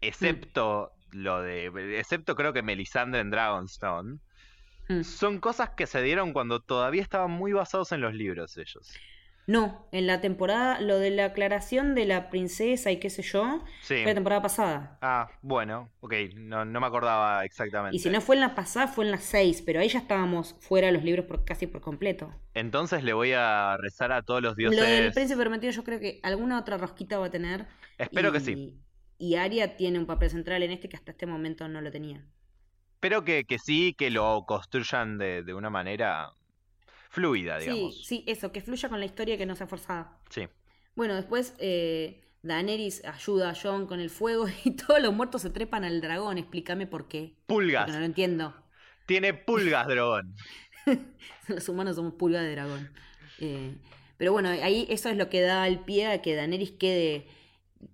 excepto 0.00 0.92
lo 1.12 1.40
de, 1.42 1.66
excepto 1.98 2.34
creo 2.34 2.52
que 2.52 2.62
Melisandre 2.62 3.20
en 3.20 3.30
Dragonstone, 3.30 4.18
Mm. 4.88 5.02
son 5.02 5.40
cosas 5.40 5.70
que 5.70 5.86
se 5.88 6.00
dieron 6.00 6.32
cuando 6.32 6.60
todavía 6.60 7.02
estaban 7.02 7.32
muy 7.32 7.52
basados 7.52 7.90
en 7.90 8.00
los 8.00 8.14
libros 8.14 8.56
ellos. 8.56 8.92
No, 9.48 9.86
en 9.92 10.08
la 10.08 10.20
temporada, 10.20 10.80
lo 10.80 10.98
de 10.98 11.10
la 11.10 11.26
aclaración 11.26 11.94
de 11.94 12.04
la 12.04 12.30
princesa 12.30 12.90
y 12.90 12.98
qué 12.98 13.10
sé 13.10 13.22
yo, 13.22 13.62
Sí. 13.82 13.94
fue 13.94 14.06
la 14.06 14.14
temporada 14.14 14.42
pasada. 14.42 14.98
Ah, 15.00 15.28
bueno, 15.40 15.88
ok, 16.00 16.14
no, 16.34 16.64
no 16.64 16.80
me 16.80 16.86
acordaba 16.86 17.44
exactamente. 17.44 17.94
Y 17.96 18.00
si 18.00 18.10
no 18.10 18.20
fue 18.20 18.34
en 18.34 18.40
la 18.40 18.56
pasada, 18.56 18.88
fue 18.88 19.04
en 19.04 19.12
la 19.12 19.18
6, 19.18 19.62
pero 19.62 19.78
ahí 19.78 19.88
ya 19.88 20.00
estábamos 20.00 20.56
fuera 20.58 20.88
de 20.88 20.94
los 20.94 21.04
libros 21.04 21.26
por, 21.26 21.44
casi 21.44 21.68
por 21.68 21.80
completo. 21.80 22.34
Entonces 22.54 23.04
le 23.04 23.12
voy 23.12 23.32
a 23.34 23.76
rezar 23.76 24.10
a 24.10 24.22
todos 24.22 24.42
los 24.42 24.56
dioses. 24.56 24.80
Lo 24.80 24.84
del 24.84 25.12
príncipe 25.12 25.40
prometido 25.40 25.72
yo 25.72 25.84
creo 25.84 26.00
que 26.00 26.18
alguna 26.24 26.58
otra 26.58 26.76
rosquita 26.76 27.18
va 27.18 27.26
a 27.26 27.30
tener. 27.30 27.66
Espero 27.98 28.32
que 28.32 28.40
sí. 28.40 28.80
Y 29.18 29.36
Aria 29.36 29.76
tiene 29.76 29.98
un 30.00 30.06
papel 30.06 30.28
central 30.30 30.62
en 30.64 30.72
este 30.72 30.88
que 30.88 30.96
hasta 30.96 31.12
este 31.12 31.24
momento 31.26 31.68
no 31.68 31.80
lo 31.80 31.90
tenía. 31.92 32.26
Espero 32.94 33.24
que, 33.24 33.44
que 33.44 33.58
sí, 33.58 33.94
que 33.96 34.10
lo 34.10 34.44
construyan 34.46 35.18
de, 35.18 35.42
de 35.44 35.54
una 35.54 35.70
manera 35.70 36.30
fluida, 37.10 37.60
Sí, 37.60 37.70
digamos. 37.70 38.04
sí, 38.04 38.24
eso, 38.26 38.52
que 38.52 38.60
fluya 38.60 38.88
con 38.88 39.00
la 39.00 39.06
historia 39.06 39.36
que 39.36 39.46
no 39.46 39.56
sea 39.56 39.66
forzada. 39.66 40.18
Sí. 40.30 40.48
Bueno, 40.94 41.14
después 41.14 41.54
eh, 41.58 42.22
Daenerys 42.42 43.04
ayuda 43.04 43.50
a 43.50 43.54
Jon 43.54 43.86
con 43.86 44.00
el 44.00 44.10
fuego 44.10 44.46
y 44.64 44.72
todos 44.72 45.00
los 45.02 45.12
muertos 45.14 45.42
se 45.42 45.50
trepan 45.50 45.84
al 45.84 46.00
dragón. 46.00 46.38
Explícame 46.38 46.86
por 46.86 47.08
qué. 47.08 47.34
Pulgas. 47.46 47.82
Porque 47.84 47.92
no 47.92 47.98
lo 48.00 48.04
entiendo. 48.06 48.54
Tiene 49.06 49.34
pulgas, 49.34 49.86
dragón. 49.86 50.34
Los 51.48 51.68
humanos 51.68 51.96
somos 51.96 52.14
pulga 52.14 52.40
de 52.42 52.52
dragón. 52.52 52.90
Eh, 53.40 53.76
pero 54.16 54.32
bueno, 54.32 54.48
ahí 54.48 54.86
eso 54.90 55.08
es 55.08 55.16
lo 55.16 55.28
que 55.28 55.42
da 55.42 55.66
el 55.68 55.80
pie 55.80 56.06
a 56.06 56.22
que 56.22 56.34
Daenerys 56.34 56.72
quede, 56.72 57.26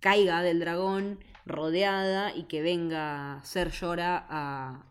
caiga 0.01 0.43
del 0.43 0.61
dragón 0.61 1.19
rodeada 1.45 2.35
y 2.35 2.45
que 2.45 2.63
venga 2.63 3.41
Ser 3.45 3.71
Llora 3.73 4.25
a, 4.29 4.87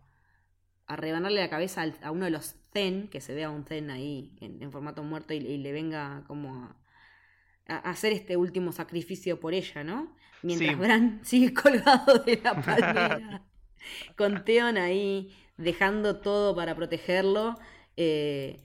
a 0.88 0.96
rebanarle 0.96 1.40
la 1.40 1.50
cabeza 1.50 1.86
a 2.04 2.12
uno 2.12 2.26
de 2.26 2.32
los 2.32 2.56
Zen, 2.74 3.08
que 3.10 3.22
se 3.22 3.34
vea 3.36 3.50
un 3.50 3.66
Zen 3.66 3.92
ahí 3.92 4.34
en, 4.42 4.62
en 4.62 4.72
formato 4.72 5.04
muerto 5.04 5.34
y, 5.34 5.38
y 5.38 5.58
le 5.58 5.72
venga 5.74 6.24
como 6.28 6.56
a, 6.56 6.78
a 7.68 7.78
hacer 7.92 8.14
este 8.14 8.38
último 8.38 8.72
sacrificio 8.72 9.40
por 9.40 9.54
ella, 9.54 9.84
¿no? 9.84 10.16
Mientras 10.42 10.76
Sí. 10.76 10.78
Bran 10.78 11.22
sigue 11.24 11.54
colgado 11.54 12.20
de 12.20 12.38
la 12.44 12.62
palmera, 12.66 13.44
con 14.18 14.44
Theon 14.46 14.78
ahí 14.78 15.34
dejando 15.58 16.22
todo 16.22 16.56
para 16.56 16.76
protegerlo. 16.76 17.58
eh, 17.98 18.62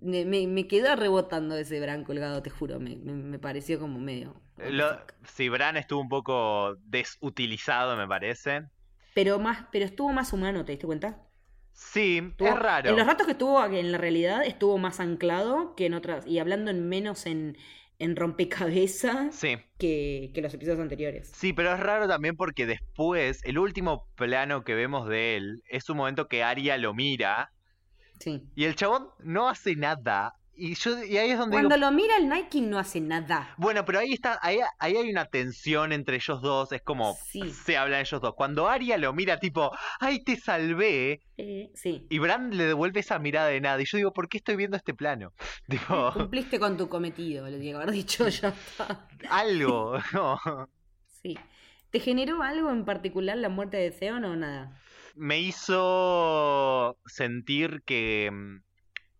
me, 0.00 0.24
me- 0.24 0.46
me 0.48 0.66
quedó 0.68 0.96
rebotando 0.96 1.56
ese 1.56 1.80
Bran 1.80 2.04
colgado, 2.04 2.42
te 2.42 2.50
juro, 2.50 2.80
me, 2.80 2.96
me- 2.96 3.14
me 3.14 3.38
pareció 3.38 3.78
como 3.80 4.00
medio 4.00 4.34
Lo, 4.56 4.96
sí, 5.24 5.48
Bran 5.48 5.76
estuvo 5.76 6.00
un 6.00 6.08
poco 6.08 6.76
desutilizado, 6.84 7.96
me 7.96 8.06
parece. 8.06 8.62
Pero 9.12 9.38
más, 9.38 9.66
pero 9.70 9.84
estuvo 9.84 10.12
más 10.12 10.32
humano, 10.32 10.64
¿te 10.64 10.72
diste 10.72 10.86
cuenta? 10.86 11.24
Sí, 11.80 12.22
es 12.38 12.56
raro. 12.56 12.90
En 12.90 12.96
los 12.96 13.06
ratos 13.06 13.26
que 13.26 13.32
estuvo 13.32 13.64
en 13.64 13.90
la 13.90 13.98
realidad 13.98 14.44
estuvo 14.44 14.76
más 14.76 15.00
anclado 15.00 15.74
que 15.74 15.86
en 15.86 15.94
otras. 15.94 16.26
Y 16.26 16.38
hablando 16.38 16.70
en 16.70 16.88
menos 16.88 17.24
en, 17.26 17.56
en 17.98 18.16
rompecabezas 18.16 19.34
sí. 19.34 19.56
que, 19.78 20.30
que, 20.32 20.42
los 20.42 20.52
episodios 20.52 20.78
anteriores. 20.78 21.32
Sí, 21.34 21.52
pero 21.52 21.72
es 21.72 21.80
raro 21.80 22.06
también 22.06 22.36
porque 22.36 22.66
después, 22.66 23.40
el 23.44 23.58
último 23.58 24.06
plano 24.14 24.62
que 24.62 24.74
vemos 24.74 25.08
de 25.08 25.36
él 25.36 25.62
es 25.68 25.88
un 25.88 25.96
momento 25.96 26.28
que 26.28 26.44
Arya 26.44 26.76
lo 26.76 26.92
mira. 26.92 27.50
Sí. 28.20 28.42
Y 28.54 28.64
el 28.64 28.76
chabón 28.76 29.08
no 29.18 29.48
hace 29.48 29.74
nada. 29.74 30.34
Y, 30.62 30.74
yo, 30.74 30.94
ahí 30.94 31.30
es 31.30 31.38
donde 31.38 31.54
Cuando 31.56 31.78
lo 31.78 31.90
mira 31.90 32.18
el 32.18 32.28
Nike 32.28 32.60
no 32.60 32.78
hace 32.78 33.00
nada. 33.00 33.54
Bueno, 33.56 33.86
pero 33.86 34.00
ahí 34.00 34.12
está, 34.12 34.38
ahí, 34.42 34.58
ahí 34.78 34.94
hay 34.94 35.10
una 35.10 35.24
tensión 35.24 35.90
entre 35.90 36.16
ellos 36.16 36.42
dos, 36.42 36.70
es 36.72 36.82
como 36.82 37.16
se 37.64 37.78
hablan 37.78 38.00
ellos 38.02 38.20
dos. 38.20 38.34
Cuando 38.34 38.68
Aria 38.68 38.98
lo 38.98 39.14
mira 39.14 39.38
tipo, 39.38 39.70
ay, 40.00 40.22
te 40.22 40.36
salvé. 40.36 41.22
Eh, 41.38 41.70
sí. 41.72 42.06
Y 42.10 42.18
Brand 42.18 42.52
le 42.52 42.66
devuelve 42.66 43.00
esa 43.00 43.18
mirada 43.18 43.48
de 43.48 43.62
nada. 43.62 43.80
Y 43.80 43.86
yo 43.86 43.96
digo, 43.96 44.12
¿por 44.12 44.28
qué 44.28 44.36
estoy 44.36 44.56
viendo 44.56 44.76
este 44.76 44.92
plano? 44.92 45.32
Tipo... 45.66 46.12
Cumpliste 46.12 46.60
con 46.60 46.76
tu 46.76 46.90
cometido, 46.90 47.48
le 47.48 47.58
digo 47.58 47.78
haber 47.78 47.92
dicho 47.92 48.28
ya. 48.28 48.52
algo, 49.30 49.98
no. 50.12 50.38
Sí. 51.22 51.38
¿Te 51.88 52.00
generó 52.00 52.42
algo 52.42 52.70
en 52.70 52.84
particular 52.84 53.38
la 53.38 53.48
muerte 53.48 53.78
de 53.78 53.92
Theon 53.92 54.26
o 54.26 54.36
nada? 54.36 54.78
Me 55.14 55.40
hizo 55.40 56.98
sentir 57.06 57.82
que 57.86 58.30
mm, 58.30 58.69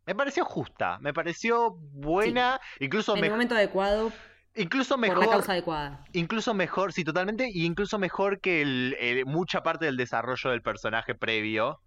me 0.07 0.15
pareció 0.15 0.45
justa, 0.45 0.99
me 1.01 1.13
pareció 1.13 1.73
buena, 1.93 2.61
incluso 2.79 3.17
en 3.17 3.25
el 3.25 3.31
momento 3.31 3.55
adecuado. 3.55 4.13
Incluso 4.57 4.99
mejor. 4.99 5.19
Por 5.19 5.27
la 5.27 5.33
causa 5.33 5.53
adecuada. 5.53 6.05
Incluso 6.13 6.55
mejor, 6.55 6.93
sí, 6.93 7.05
totalmente. 7.05 7.49
Y 7.53 7.65
incluso 7.65 7.99
mejor 7.99 8.41
que 8.41 8.63
el, 8.63 9.25
mucha 9.27 9.63
parte 9.63 9.85
del 9.85 9.97
desarrollo 9.97 10.51
del 10.51 10.63
personaje 10.63 11.15
previo. 11.15 11.81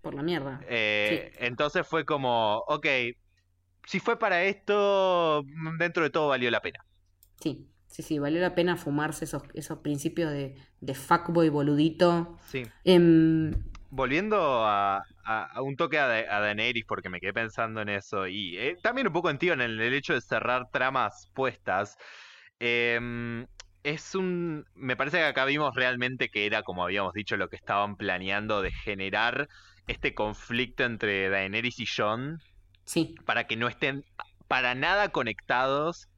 Por 0.00 0.14
la 0.14 0.22
mierda. 0.22 0.60
Eh, 0.68 1.32
entonces 1.38 1.86
fue 1.86 2.06
como, 2.06 2.58
ok, 2.66 2.86
si 3.86 4.00
fue 4.00 4.18
para 4.18 4.44
esto, 4.44 5.44
dentro 5.78 6.02
de 6.02 6.10
todo 6.10 6.28
valió 6.28 6.50
la 6.50 6.60
pena. 6.60 6.84
Sí, 7.40 7.68
sí, 7.86 8.02
sí, 8.02 8.18
valió 8.18 8.40
la 8.40 8.54
pena 8.54 8.76
fumarse 8.76 9.24
esos, 9.24 9.42
esos 9.54 9.78
principios 9.78 10.32
de, 10.32 10.56
de 10.80 10.94
fuckboy 10.94 11.50
boludito. 11.50 12.38
Sí. 12.46 12.62
Em, 12.84 13.52
Volviendo 13.90 14.64
a, 14.66 15.02
a, 15.24 15.62
un 15.62 15.76
toque 15.76 15.98
a, 15.98 16.06
a, 16.06 16.40
Daenerys, 16.40 16.84
porque 16.86 17.08
me 17.08 17.20
quedé 17.20 17.32
pensando 17.32 17.80
en 17.80 17.88
eso, 17.88 18.26
y 18.26 18.56
eh, 18.58 18.76
también 18.82 19.06
un 19.06 19.12
poco 19.12 19.30
en 19.30 19.38
tío, 19.38 19.52
en 19.52 19.60
el, 19.60 19.80
hecho 19.94 20.14
de 20.14 20.20
cerrar 20.20 20.68
tramas 20.70 21.30
puestas. 21.34 21.96
Em, 22.58 23.46
es 23.84 24.14
un. 24.14 24.64
Me 24.74 24.96
parece 24.96 25.18
que 25.18 25.24
acá 25.24 25.44
vimos 25.44 25.74
realmente 25.74 26.28
que 26.28 26.46
era, 26.46 26.62
como 26.62 26.84
habíamos 26.84 27.12
dicho, 27.12 27.36
lo 27.36 27.48
que 27.48 27.56
estaban 27.56 27.96
planeando 27.96 28.62
de 28.62 28.72
generar 28.72 29.48
este 29.86 30.14
conflicto 30.14 30.84
entre 30.84 31.28
Daenerys 31.28 31.78
y 31.78 31.86
Jon. 31.86 32.40
Sí. 32.84 33.14
Para 33.24 33.46
que 33.46 33.56
no 33.56 33.68
estén 33.68 34.04
para 34.48 34.74
nada 34.74 35.10
conectados 35.10 36.08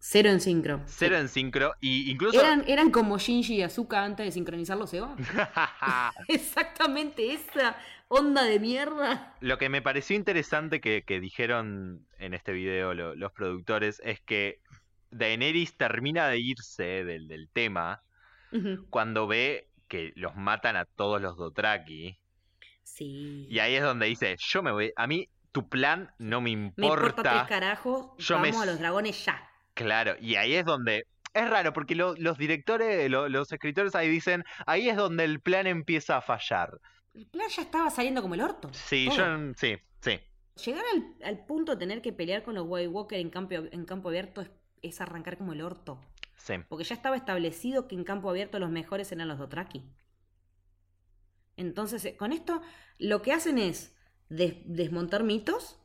Cero 0.00 0.30
en 0.30 0.40
sincro. 0.40 0.80
Cero 0.86 1.18
en 1.18 1.28
sincro. 1.28 1.74
Y 1.80 2.10
incluso. 2.10 2.40
Eran, 2.40 2.64
eran 2.68 2.90
como 2.90 3.18
Shinji 3.18 3.56
y 3.56 3.62
Azuka 3.62 4.04
antes 4.04 4.26
de 4.26 4.32
sincronizar 4.32 4.76
los 4.76 4.92
Eva. 4.94 5.16
Exactamente 6.28 7.32
esa 7.32 7.76
onda 8.08 8.44
de 8.44 8.58
mierda. 8.58 9.36
Lo 9.40 9.58
que 9.58 9.68
me 9.68 9.82
pareció 9.82 10.16
interesante 10.16 10.80
que, 10.80 11.20
dijeron 11.20 12.06
en 12.18 12.34
este 12.34 12.52
video 12.52 12.94
los 12.94 13.32
productores 13.32 14.00
es 14.04 14.20
que 14.20 14.60
Daenerys 15.10 15.76
termina 15.76 16.28
de 16.28 16.38
irse 16.38 17.04
del, 17.04 17.48
tema 17.52 18.02
cuando 18.90 19.26
ve 19.26 19.68
que 19.88 20.12
los 20.16 20.34
matan 20.36 20.76
a 20.76 20.84
todos 20.84 21.20
los 21.20 21.36
Dotraki. 21.36 22.18
Sí. 22.82 23.46
Y 23.48 23.58
ahí 23.58 23.74
es 23.74 23.82
donde 23.82 24.06
dice, 24.06 24.36
yo 24.38 24.62
me 24.62 24.72
voy, 24.72 24.92
a 24.96 25.06
mí 25.06 25.28
tu 25.52 25.68
plan 25.68 26.12
no 26.18 26.40
me 26.40 26.50
importa. 26.50 26.80
Me 26.80 26.86
importa 26.86 27.22
tres 27.22 27.42
carajos, 27.48 28.06
vamos 28.28 28.56
a 28.56 28.66
los 28.66 28.78
dragones 28.78 29.24
ya. 29.24 29.47
Claro, 29.78 30.16
y 30.20 30.34
ahí 30.34 30.54
es 30.54 30.64
donde 30.64 31.06
es 31.32 31.48
raro 31.48 31.72
porque 31.72 31.94
los 31.94 32.36
directores, 32.36 33.08
los 33.08 33.52
escritores 33.52 33.94
ahí 33.94 34.08
dicen, 34.08 34.44
ahí 34.66 34.88
es 34.88 34.96
donde 34.96 35.22
el 35.22 35.40
plan 35.40 35.68
empieza 35.68 36.16
a 36.16 36.20
fallar. 36.20 36.80
El 37.14 37.26
plan 37.26 37.48
ya 37.48 37.62
estaba 37.62 37.88
saliendo 37.90 38.20
como 38.20 38.34
el 38.34 38.40
orto. 38.40 38.70
Sí, 38.72 39.08
yo, 39.16 39.24
sí, 39.56 39.76
sí. 40.00 40.18
Llegar 40.64 40.84
al, 41.22 41.46
punto 41.46 41.72
de 41.72 41.78
tener 41.78 42.02
que 42.02 42.12
pelear 42.12 42.42
con 42.42 42.56
los 42.56 42.64
White 42.66 42.88
Walker 42.88 43.20
en 43.20 43.30
campo, 43.30 43.54
en 43.54 43.84
campo 43.84 44.08
abierto 44.08 44.44
es, 44.82 45.00
arrancar 45.00 45.38
como 45.38 45.52
el 45.52 45.62
orto. 45.62 46.00
Sí. 46.36 46.54
Porque 46.68 46.82
ya 46.82 46.96
estaba 46.96 47.14
establecido 47.14 47.86
que 47.86 47.94
en 47.94 48.02
campo 48.02 48.30
abierto 48.30 48.58
los 48.58 48.70
mejores 48.70 49.12
eran 49.12 49.28
los 49.28 49.38
Dotraki. 49.38 49.84
Entonces, 51.56 52.04
eh, 52.04 52.16
con 52.16 52.32
esto, 52.32 52.62
lo 52.98 53.22
que 53.22 53.32
hacen 53.32 53.58
es 53.58 53.94
desmontar 54.28 55.22
mitos 55.22 55.78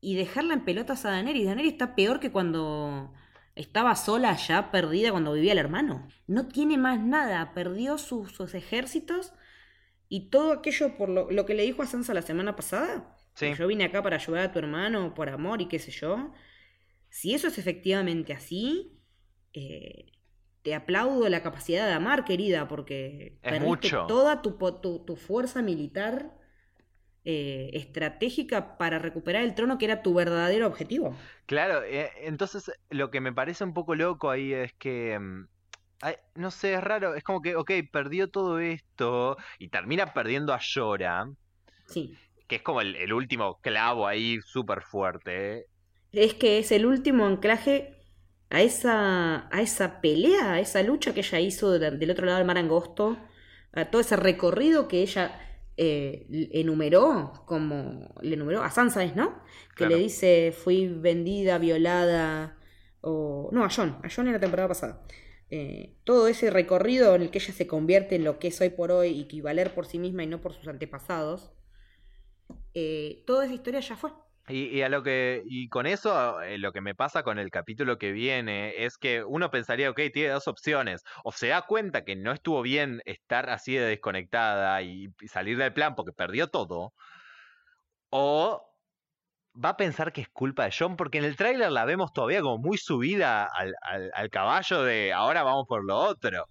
y 0.00 0.16
dejarla 0.16 0.54
en 0.54 0.64
pelotas 0.64 1.04
a 1.04 1.10
Daenerys. 1.10 1.46
Daenerys 1.46 1.72
está 1.72 1.94
peor 1.94 2.20
que 2.20 2.32
cuando 2.32 3.12
estaba 3.54 3.94
sola 3.96 4.34
ya, 4.36 4.70
perdida 4.70 5.10
cuando 5.10 5.32
vivía 5.32 5.52
el 5.52 5.58
hermano. 5.58 6.08
No 6.26 6.48
tiene 6.48 6.78
más 6.78 7.00
nada, 7.00 7.52
perdió 7.52 7.98
sus, 7.98 8.54
ejércitos 8.54 9.32
y 10.08 10.30
todo 10.30 10.52
aquello 10.52 10.96
por 10.96 11.08
lo, 11.08 11.46
que 11.46 11.54
le 11.54 11.64
dijo 11.64 11.82
a 11.82 11.86
Sansa 11.86 12.14
la 12.14 12.22
semana 12.22 12.56
pasada. 12.56 13.16
Yo 13.36 13.66
vine 13.66 13.84
acá 13.84 14.02
para 14.02 14.16
ayudar 14.16 14.42
a 14.42 14.52
tu 14.52 14.58
hermano 14.58 15.14
por 15.14 15.28
amor 15.28 15.62
y 15.62 15.68
qué 15.68 15.78
sé 15.78 15.90
yo. 15.90 16.32
Si 17.08 17.34
eso 17.34 17.48
es 17.48 17.58
efectivamente 17.58 18.32
así, 18.32 19.00
eh, 19.52 20.12
te 20.62 20.74
aplaudo 20.74 21.28
la 21.28 21.42
capacidad 21.42 21.86
de 21.86 21.92
amar, 21.92 22.24
querida, 22.24 22.68
porque 22.68 23.38
es 23.42 23.60
mucho. 23.60 24.04
toda 24.06 24.42
tu, 24.42 24.58
tu 25.04 25.16
fuerza 25.16 25.62
militar 25.62 26.39
eh, 27.24 27.70
estratégica 27.74 28.78
para 28.78 28.98
recuperar 28.98 29.42
el 29.42 29.54
trono 29.54 29.76
que 29.76 29.84
era 29.84 30.02
tu 30.02 30.14
verdadero 30.14 30.66
objetivo. 30.66 31.14
Claro, 31.44 31.82
eh, 31.82 32.10
entonces 32.22 32.72
lo 32.88 33.10
que 33.10 33.20
me 33.20 33.32
parece 33.32 33.62
un 33.62 33.74
poco 33.74 33.94
loco 33.94 34.30
ahí 34.30 34.52
es 34.52 34.72
que... 34.74 35.18
Mm, 35.18 35.46
no 36.34 36.50
sé, 36.50 36.72
es 36.72 36.82
raro, 36.82 37.14
es 37.14 37.22
como 37.22 37.42
que, 37.42 37.56
ok, 37.56 37.70
perdió 37.92 38.30
todo 38.30 38.58
esto 38.58 39.36
y 39.58 39.68
termina 39.68 40.14
perdiendo 40.14 40.54
a 40.54 40.58
Llora. 40.58 41.28
Sí. 41.86 42.16
Que 42.48 42.56
es 42.56 42.62
como 42.62 42.80
el, 42.80 43.12
último 43.12 43.58
clavo 43.60 44.06
ahí 44.06 44.38
súper 44.40 44.82
fuerte. 44.82 45.66
Es 46.12 46.32
que 46.32 46.58
es 46.58 46.72
el 46.72 46.86
último 46.86 47.26
anclaje 47.26 47.98
a 48.48 48.62
esa, 48.62 49.54
a 49.54 49.60
esa 49.60 50.00
pelea, 50.00 50.54
a 50.54 50.60
esa 50.60 50.82
lucha 50.82 51.12
que 51.12 51.20
ella 51.20 51.38
hizo 51.38 51.78
del 51.78 52.10
otro 52.10 52.24
lado 52.24 52.38
del 52.38 52.46
mar 52.46 52.56
angosto, 52.56 53.18
a 53.72 53.90
todo 53.90 54.00
ese 54.00 54.16
recorrido 54.16 54.88
que 54.88 55.02
ella 55.02 55.49
eh, 55.82 56.26
enumeró 56.52 57.32
como 57.46 58.14
le 58.20 58.34
enumeró 58.34 58.62
a 58.62 58.70
Sansa 58.70 59.02
¿no? 59.14 59.42
Que 59.74 59.86
le 59.86 59.96
dice 59.96 60.52
fui 60.52 60.88
vendida, 60.88 61.56
violada 61.56 62.58
o 63.00 63.48
no 63.50 63.64
a 63.64 63.70
John, 63.74 63.96
a 64.04 64.08
John 64.14 64.26
en 64.26 64.34
la 64.34 64.40
temporada 64.40 64.68
pasada. 64.68 65.02
Eh, 65.48 65.96
todo 66.04 66.28
ese 66.28 66.50
recorrido 66.50 67.14
en 67.14 67.22
el 67.22 67.30
que 67.30 67.38
ella 67.38 67.54
se 67.54 67.66
convierte 67.66 68.14
en 68.14 68.24
lo 68.24 68.38
que 68.38 68.48
es 68.48 68.60
hoy 68.60 68.68
por 68.68 68.92
hoy 68.92 69.08
y 69.08 69.24
que 69.26 69.40
valer 69.40 69.72
por 69.72 69.86
sí 69.86 69.98
misma 69.98 70.22
y 70.22 70.26
no 70.26 70.42
por 70.42 70.52
sus 70.52 70.68
antepasados, 70.68 71.50
eh, 72.74 73.24
toda 73.26 73.46
esa 73.46 73.54
historia 73.54 73.80
ya 73.80 73.96
fue. 73.96 74.10
Y, 74.50 74.82
a 74.82 74.88
lo 74.88 75.02
que 75.02 75.42
y 75.46 75.68
con 75.68 75.86
eso 75.86 76.40
eh, 76.42 76.58
lo 76.58 76.72
que 76.72 76.80
me 76.80 76.94
pasa 76.94 77.22
con 77.22 77.38
el 77.38 77.50
capítulo 77.50 77.98
que 77.98 78.12
viene 78.12 78.84
es 78.84 78.98
que 78.98 79.24
uno 79.24 79.50
pensaría, 79.50 79.90
ok, 79.90 80.00
tiene 80.12 80.30
dos 80.30 80.48
opciones. 80.48 81.04
O 81.24 81.32
se 81.32 81.48
da 81.48 81.62
cuenta 81.62 82.04
que 82.04 82.16
no 82.16 82.32
estuvo 82.32 82.62
bien 82.62 83.02
estar 83.04 83.50
así 83.50 83.74
de 83.74 83.86
desconectada 83.86 84.82
y, 84.82 85.08
salir 85.28 85.58
del 85.58 85.72
plan 85.72 85.94
porque 85.94 86.12
perdió 86.12 86.48
todo. 86.48 86.92
O 88.10 88.66
va 89.62 89.70
a 89.70 89.76
pensar 89.76 90.12
que 90.12 90.22
es 90.22 90.28
culpa 90.28 90.64
de 90.64 90.74
John, 90.76 90.96
porque 90.96 91.18
en 91.18 91.24
el 91.24 91.36
tráiler 91.36 91.70
la 91.70 91.84
vemos 91.84 92.12
todavía 92.12 92.40
como 92.40 92.58
muy 92.58 92.78
subida 92.78 93.44
al, 93.44 93.74
al, 94.14 94.30
caballo 94.30 94.82
de 94.82 95.12
ahora 95.12 95.42
vamos 95.42 95.66
por 95.68 95.84
lo 95.84 95.96
otro. 95.96 96.48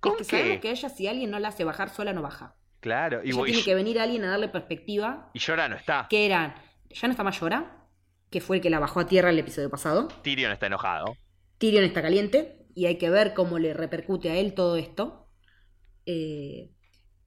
¿Con 0.00 0.20
es 0.20 0.28
que, 0.28 0.60
que 0.60 0.70
ella 0.70 0.88
si 0.88 1.06
alguien 1.06 1.30
no 1.30 1.38
la 1.38 1.48
hace 1.48 1.64
bajar 1.64 1.90
sola 1.90 2.12
no 2.12 2.22
baja. 2.22 2.54
Claro, 2.80 3.20
y 3.24 3.32
tiene 3.32 3.64
que 3.64 3.74
venir 3.74 3.98
alguien 3.98 4.24
a 4.24 4.30
darle 4.30 4.48
perspectiva. 4.48 5.30
Y 5.32 5.40
Llora 5.40 5.68
no 5.68 5.76
está. 5.76 6.06
Que 6.08 6.26
eran 6.26 6.54
ya 7.00 7.08
no 7.08 7.12
está 7.12 7.24
Mayora, 7.24 7.86
que 8.30 8.40
fue 8.40 8.56
el 8.56 8.62
que 8.62 8.70
la 8.70 8.78
bajó 8.78 9.00
a 9.00 9.06
tierra 9.06 9.30
el 9.30 9.38
episodio 9.38 9.70
pasado. 9.70 10.08
Tyrion 10.22 10.52
está 10.52 10.66
enojado. 10.66 11.16
Tyrion 11.58 11.84
está 11.84 12.02
caliente 12.02 12.66
y 12.74 12.86
hay 12.86 12.98
que 12.98 13.10
ver 13.10 13.34
cómo 13.34 13.58
le 13.58 13.74
repercute 13.74 14.30
a 14.30 14.36
él 14.36 14.54
todo 14.54 14.76
esto. 14.76 15.28
Eh, 16.06 16.70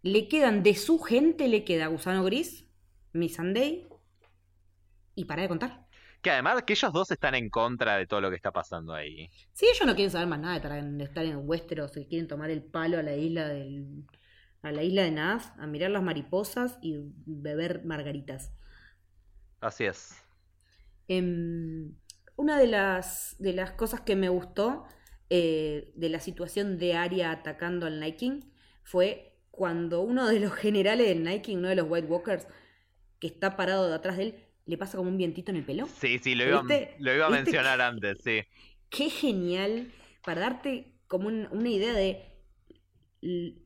le 0.01 0.27
quedan 0.27 0.63
de 0.63 0.75
su 0.75 0.99
gente, 0.99 1.47
le 1.47 1.63
queda 1.63 1.87
Gusano 1.87 2.23
Gris, 2.23 2.67
Missandei 3.13 3.87
y 5.15 5.25
para 5.25 5.43
de 5.43 5.47
contar. 5.47 5.87
Que 6.21 6.31
además 6.31 6.63
que 6.63 6.73
ellos 6.73 6.91
dos 6.91 7.11
están 7.11 7.35
en 7.35 7.49
contra 7.49 7.97
de 7.97 8.05
todo 8.05 8.21
lo 8.21 8.29
que 8.29 8.35
está 8.35 8.51
pasando 8.51 8.93
ahí. 8.93 9.29
Sí, 9.53 9.67
ellos 9.73 9.85
no 9.85 9.95
quieren 9.95 10.11
saber 10.11 10.27
más 10.27 10.39
nada 10.39 10.59
de 10.59 11.03
estar 11.03 11.25
en 11.25 11.47
Westeros, 11.47 11.91
que 11.91 12.07
quieren 12.07 12.27
tomar 12.27 12.49
el 12.49 12.63
palo 12.63 12.97
a 12.97 13.03
la 13.03 13.15
isla 13.15 13.47
del 13.47 14.05
a 14.61 14.73
la 14.73 14.83
isla 14.83 15.03
de 15.03 15.11
Naz, 15.11 15.53
a 15.57 15.67
mirar 15.67 15.91
las 15.91 16.03
mariposas 16.03 16.77
y 16.81 16.97
beber 17.25 17.85
margaritas. 17.85 18.51
Así 19.61 19.85
es. 19.85 20.25
Em, 21.07 21.95
una 22.35 22.57
de 22.59 22.67
las, 22.67 23.35
de 23.39 23.53
las 23.53 23.71
cosas 23.71 24.01
que 24.01 24.15
me 24.15 24.29
gustó 24.29 24.85
eh, 25.29 25.91
de 25.95 26.09
la 26.09 26.19
situación 26.19 26.77
de 26.77 26.93
Arya 26.95 27.31
atacando 27.31 27.87
al 27.87 27.99
Night 27.99 28.17
King 28.17 28.41
fue 28.83 29.37
cuando 29.51 30.01
uno 30.01 30.27
de 30.27 30.39
los 30.39 30.53
generales 30.55 31.07
del 31.07 31.23
Night 31.23 31.43
King, 31.43 31.57
uno 31.57 31.69
de 31.69 31.75
los 31.75 31.87
White 31.89 32.07
Walkers, 32.07 32.47
que 33.19 33.27
está 33.27 33.55
parado 33.57 33.89
detrás 33.91 34.17
de 34.17 34.23
él, 34.23 34.35
le 34.65 34.77
pasa 34.77 34.97
como 34.97 35.09
un 35.09 35.17
vientito 35.17 35.51
en 35.51 35.57
el 35.57 35.65
pelo. 35.65 35.87
Sí, 35.87 36.19
sí, 36.19 36.35
lo 36.35 36.45
iba, 36.45 36.61
¿Viste? 36.61 36.95
lo 36.99 37.13
iba 37.13 37.25
a 37.27 37.29
¿Viste? 37.29 37.43
mencionar 37.43 37.81
antes, 37.81 38.19
sí. 38.23 38.41
Qué 38.89 39.09
genial 39.09 39.91
para 40.23 40.41
darte 40.41 40.93
como 41.07 41.27
un- 41.27 41.47
una 41.51 41.69
idea 41.69 41.93
de... 41.93 42.23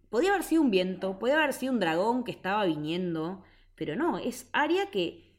Podía 0.09 0.31
haber 0.31 0.43
sido 0.43 0.61
un 0.61 0.71
viento, 0.71 1.17
podía 1.19 1.35
haber 1.35 1.53
sido 1.53 1.73
un 1.73 1.79
dragón 1.79 2.23
que 2.23 2.31
estaba 2.31 2.65
viniendo, 2.65 3.43
pero 3.75 3.95
no, 3.95 4.19
es 4.19 4.49
Arya 4.53 4.91
que 4.91 5.32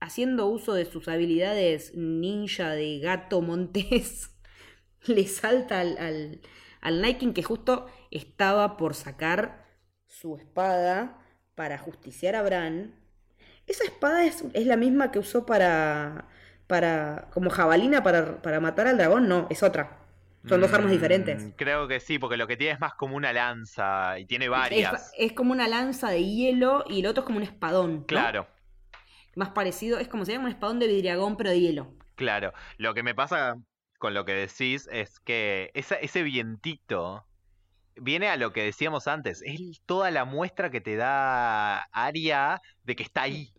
haciendo 0.00 0.46
uso 0.46 0.74
de 0.74 0.84
sus 0.84 1.08
habilidades 1.08 1.94
ninja 1.94 2.70
de 2.70 2.98
gato 3.00 3.40
montés, 3.42 4.30
le 5.06 5.26
salta 5.26 5.80
al, 5.80 6.40
al, 6.80 7.18
King 7.18 7.32
que 7.32 7.42
justo 7.42 7.86
estaba 8.10 8.76
por 8.76 8.94
sacar 8.94 9.64
su 10.06 10.36
espada 10.36 11.18
para 11.54 11.78
justiciar 11.78 12.34
a 12.36 12.42
Bran. 12.42 12.94
Esa 13.66 13.84
espada 13.84 14.24
es, 14.24 14.44
es 14.54 14.66
la 14.66 14.76
misma 14.76 15.10
que 15.10 15.18
usó 15.18 15.46
para, 15.46 16.28
para 16.66 17.28
como 17.32 17.50
jabalina 17.50 18.02
para, 18.02 18.40
para 18.42 18.60
matar 18.60 18.86
al 18.86 18.98
dragón, 18.98 19.28
no, 19.28 19.46
es 19.50 19.62
otra. 19.62 19.98
Son 20.48 20.60
dos 20.60 20.72
armas 20.72 20.90
Mm, 20.90 20.92
diferentes. 20.92 21.52
Creo 21.56 21.88
que 21.88 21.98
sí, 22.00 22.18
porque 22.18 22.36
lo 22.36 22.46
que 22.46 22.56
tiene 22.56 22.74
es 22.74 22.80
más 22.80 22.94
como 22.94 23.16
una 23.16 23.32
lanza 23.32 24.18
y 24.18 24.26
tiene 24.26 24.48
varias. 24.48 25.12
Es, 25.18 25.30
es 25.30 25.32
como 25.32 25.52
una 25.52 25.68
lanza 25.68 26.10
de 26.10 26.24
hielo 26.24 26.84
y 26.88 27.00
el 27.00 27.06
otro 27.06 27.22
es 27.22 27.26
como 27.26 27.38
un 27.38 27.42
espadón. 27.44 28.06
¿no? 28.06 28.06
Claro, 28.06 28.46
Más 29.36 29.50
parecido, 29.50 29.98
es 30.00 30.08
como 30.08 30.24
sería 30.24 30.40
un 30.40 30.48
espadón 30.48 30.80
de 30.80 30.88
vidriagón, 30.88 31.36
pero 31.36 31.50
de 31.50 31.60
hielo. 31.60 31.94
claro. 32.16 32.52
Lo 32.78 32.92
que 32.94 33.02
me 33.04 33.14
pasa 33.14 33.54
con 33.98 34.14
lo 34.14 34.24
que 34.24 34.32
decís 34.32 34.88
es 34.90 35.20
que 35.20 35.70
esa- 35.74 35.96
ese 35.96 36.22
vientito 36.24 37.24
viene 37.96 38.28
a 38.28 38.36
lo 38.36 38.52
que 38.52 38.64
decíamos 38.64 39.06
antes. 39.08 39.42
Es 39.44 39.60
toda 39.86 40.10
la 40.10 40.24
muestra 40.24 40.70
que 40.70 40.80
te 40.80 40.96
da 40.96 41.82
Aria 41.92 42.60
de 42.84 42.96
que 42.96 43.02
está 43.04 43.22
ahí. 43.22 43.52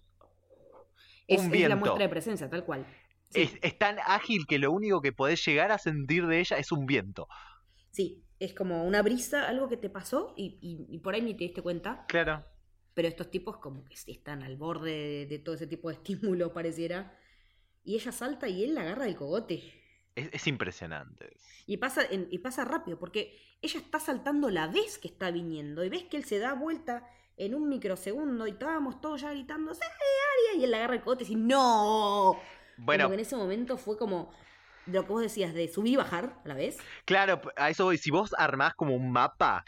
Es, 1.28 1.40
Un 1.42 1.46
es 1.48 1.52
la 1.52 1.58
viento. 1.58 1.78
muestra 1.78 2.04
de 2.04 2.10
presencia, 2.10 2.50
tal 2.50 2.66
cual. 2.66 2.86
Sí, 3.30 3.42
Es, 3.42 3.54
es 3.62 3.78
tan 3.78 3.98
ágil 4.06 4.46
que 4.48 4.58
lo 4.60 4.72
único 4.72 5.02
que 5.02 5.12
podés 5.12 5.46
llegar 5.46 5.72
a 5.72 5.78
sentir 5.78 6.26
de 6.28 6.40
ella 6.40 6.58
es 6.58 6.72
un 6.72 6.86
viento. 6.86 7.28
sí, 7.92 8.24
es 8.40 8.54
como 8.54 8.86
una 8.86 9.02
brisa, 9.02 9.48
algo 9.48 9.68
que 9.68 9.78
te 9.78 9.90
pasó 9.90 10.34
y, 10.38 10.60
y- 10.62 10.86
y 10.96 11.00
por 11.00 11.16
ahí 11.16 11.22
ni 11.22 11.34
te 11.36 11.46
diste 11.46 11.64
cuenta. 11.64 12.06
Claro. 12.08 12.46
Pero 12.98 13.08
estos 13.10 13.30
tipos 13.30 13.58
como 13.58 13.84
que 13.86 13.96
sí 13.96 14.10
están 14.12 14.42
al 14.42 14.58
borde 14.58 14.90
de, 14.92 15.26
de 15.28 15.38
todo 15.38 15.54
ese 15.54 15.68
tipo 15.68 15.90
de 15.90 15.96
estímulo, 16.02 16.52
pareciera. 16.52 17.16
Y 17.84 17.94
ella 17.94 18.12
salta 18.12 18.50
y 18.50 18.64
él 18.64 18.74
la 18.74 18.82
agarra 18.82 19.06
del 19.06 19.16
cogote. 19.16 19.62
Es, 20.16 20.30
es 20.34 20.48
impresionante. 20.48 21.38
Y 21.68 21.78
pasa, 21.78 22.02
en- 22.10 22.28
y 22.32 22.40
pasa 22.40 22.66
rápido, 22.66 22.98
porque 22.98 23.38
ella 23.62 23.80
está 23.80 24.00
saltando 24.00 24.50
la 24.50 24.66
vez 24.68 24.98
que 24.98 25.08
está 25.10 25.30
viniendo. 25.30 25.84
Y 25.84 25.90
ves 25.90 26.06
que 26.06 26.18
él 26.18 26.24
se 26.26 26.40
da 26.40 26.54
vuelta 26.56 27.08
en 27.38 27.54
un 27.54 27.70
microsegundo 27.70 28.48
y 28.48 28.52
estábamos 28.52 29.00
todos 29.00 29.22
ya 29.22 29.30
gritando, 29.32 29.76
¡Sí, 29.76 29.82
Aria! 29.84 30.60
Y 30.60 30.64
él 30.64 30.72
la 30.72 30.78
agarra 30.78 30.96
el 30.96 31.02
cogote 31.02 31.24
y 31.24 31.28
dice, 31.28 31.40
¡No! 31.40 32.36
Bueno, 32.78 33.04
Como 33.04 33.10
que 33.12 33.22
en 33.22 33.28
ese 33.28 33.36
momento 33.36 33.78
fue 33.78 33.96
como 33.96 34.34
lo 34.88 35.04
que 35.04 35.10
vos 35.12 35.22
decías 35.22 35.54
de 35.54 35.68
subir 35.68 35.94
y 35.94 35.98
bajar 35.98 36.42
a 36.44 36.48
la 36.48 36.56
vez. 36.56 36.78
Claro, 37.06 37.42
a 37.58 37.70
eso 37.70 37.84
voy. 37.86 38.00
Si 38.00 38.10
vos 38.10 38.34
armás 38.40 38.74
como 38.74 38.96
un 38.96 39.12
mapa, 39.12 39.64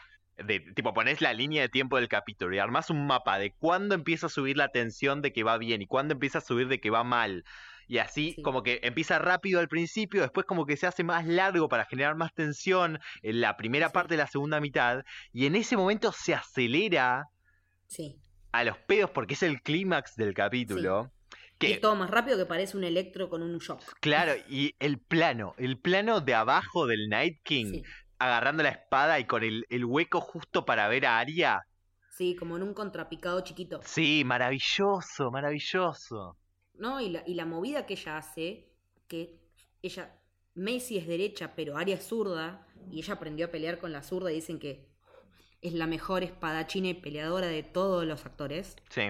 de 0.45 0.59
tipo 0.59 0.93
ponés 0.93 1.21
la 1.21 1.33
línea 1.33 1.61
de 1.61 1.69
tiempo 1.69 1.97
del 1.97 2.07
capítulo 2.07 2.55
y 2.55 2.59
armás 2.59 2.89
un 2.89 3.05
mapa 3.07 3.37
de 3.39 3.51
cuándo 3.53 3.95
empieza 3.95 4.27
a 4.27 4.29
subir 4.29 4.57
la 4.57 4.69
tensión 4.69 5.21
de 5.21 5.33
que 5.33 5.43
va 5.43 5.57
bien 5.57 5.81
y 5.81 5.87
cuándo 5.87 6.13
empieza 6.13 6.37
a 6.39 6.41
subir 6.41 6.67
de 6.67 6.79
que 6.79 6.89
va 6.89 7.03
mal. 7.03 7.43
Y 7.87 7.97
así 7.97 8.33
Sí. 8.35 8.41
como 8.43 8.61
que 8.61 8.79
empieza 8.83 9.17
rápido 9.17 9.59
al 9.59 9.67
principio, 9.67 10.21
después 10.21 10.45
como 10.45 10.65
que 10.67 10.77
se 10.77 10.85
hace 10.85 11.03
más 11.03 11.25
largo 11.25 11.69
para 11.69 11.85
generar 11.85 12.15
más 12.15 12.33
tensión 12.33 12.99
en 13.23 13.41
la 13.41 13.57
primera 13.57 13.87
Sí. 13.87 13.93
parte 13.93 14.13
de 14.13 14.19
la 14.19 14.27
segunda 14.27 14.59
mitad. 14.59 15.03
Y 15.33 15.47
en 15.47 15.55
ese 15.55 15.75
momento 15.75 16.11
se 16.11 16.35
acelera 16.35 17.25
Sí. 17.87 18.15
a 18.51 18.63
los 18.63 18.77
pedos 18.77 19.09
porque 19.09 19.33
es 19.33 19.43
el 19.43 19.61
clímax 19.61 20.15
del 20.15 20.33
capítulo. 20.35 21.11
Que 21.57 21.73
es 21.73 21.81
todo 21.81 21.95
más 21.95 22.09
rápido 22.09 22.37
que 22.37 22.45
parece 22.45 22.77
un 22.77 22.83
electro 22.85 23.27
con 23.27 23.41
un 23.41 23.57
shock. 23.57 23.81
Claro, 23.99 24.31
y 24.47 24.75
el 24.79 24.97
plano, 24.99 25.55
el 25.57 25.77
plano 25.77 26.21
de 26.21 26.33
abajo 26.33 26.85
del 26.87 27.09
Night 27.09 27.39
King, 27.43 27.71
Sí. 27.71 27.83
Agarrando 28.19 28.63
la 28.63 28.69
espada 28.69 29.19
y 29.19 29.25
con 29.25 29.43
el, 29.43 29.65
el 29.69 29.85
hueco 29.85 30.21
justo 30.21 30.65
para 30.65 30.87
ver 30.87 31.05
a 31.05 31.19
Arya. 31.19 31.61
Sí, 32.09 32.35
como 32.35 32.57
en 32.57 32.63
un 32.63 32.73
contrapicado 32.73 33.41
chiquito. 33.41 33.79
Sí, 33.83 34.23
maravilloso, 34.25 35.31
maravilloso. 35.31 36.37
¿No? 36.73 36.99
Y 37.01 37.09
la, 37.09 37.23
y 37.25 37.33
la 37.35 37.45
movida 37.45 37.85
que 37.85 37.93
ella 37.93 38.17
hace, 38.17 38.69
que 39.07 39.39
ella, 39.81 40.15
Macy 40.55 40.97
es 40.97 41.07
derecha, 41.07 41.53
pero 41.55 41.77
Arya 41.77 41.95
es 41.95 42.07
zurda, 42.07 42.67
y 42.91 42.99
ella 42.99 43.13
aprendió 43.15 43.47
a 43.47 43.51
pelear 43.51 43.79
con 43.79 43.91
la 43.91 44.03
zurda 44.03 44.31
y 44.31 44.35
dicen 44.35 44.59
que 44.59 44.87
es 45.61 45.73
la 45.73 45.87
mejor 45.87 46.23
espadachina 46.23 46.89
y 46.89 46.93
peleadora 46.95 47.47
de 47.47 47.63
todos 47.63 48.05
los 48.05 48.25
actores, 48.25 48.75
Sí, 48.89 49.01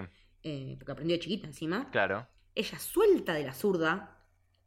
eh, 0.43 0.75
porque 0.79 0.91
aprendió 0.91 1.15
de 1.15 1.21
chiquita 1.21 1.47
encima. 1.47 1.89
claro. 1.91 2.27
Ella 2.55 2.79
suelta 2.79 3.33
de 3.33 3.43
la 3.43 3.53
zurda, 3.53 4.17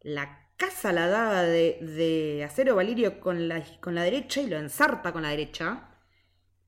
la 0.01 0.52
caza 0.63 0.93
la 0.93 1.09
daga 1.09 1.43
de, 1.43 1.79
de 1.81 2.45
acero 2.45 2.77
valirio 2.77 3.21
con 3.21 3.49
la, 3.49 3.65
con 3.81 3.95
la 3.97 4.05
derecha 4.05 4.41
y 4.41 4.47
lo 4.49 4.57
ensarta 4.59 5.13
con 5.13 5.23
la 5.23 5.31
derecha, 5.31 5.89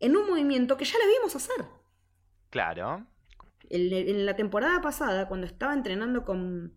en 0.01 0.17
un 0.17 0.27
movimiento 0.29 0.77
que 0.77 0.85
ya 0.85 0.99
la 0.99 1.07
vimos 1.07 1.37
hacer. 1.37 1.65
Claro. 2.51 3.07
En, 3.71 3.93
en 3.93 4.27
la 4.27 4.37
temporada 4.37 4.81
pasada, 4.81 5.29
cuando 5.29 5.47
estaba 5.47 5.73
entrenando 5.75 6.25
con, 6.25 6.75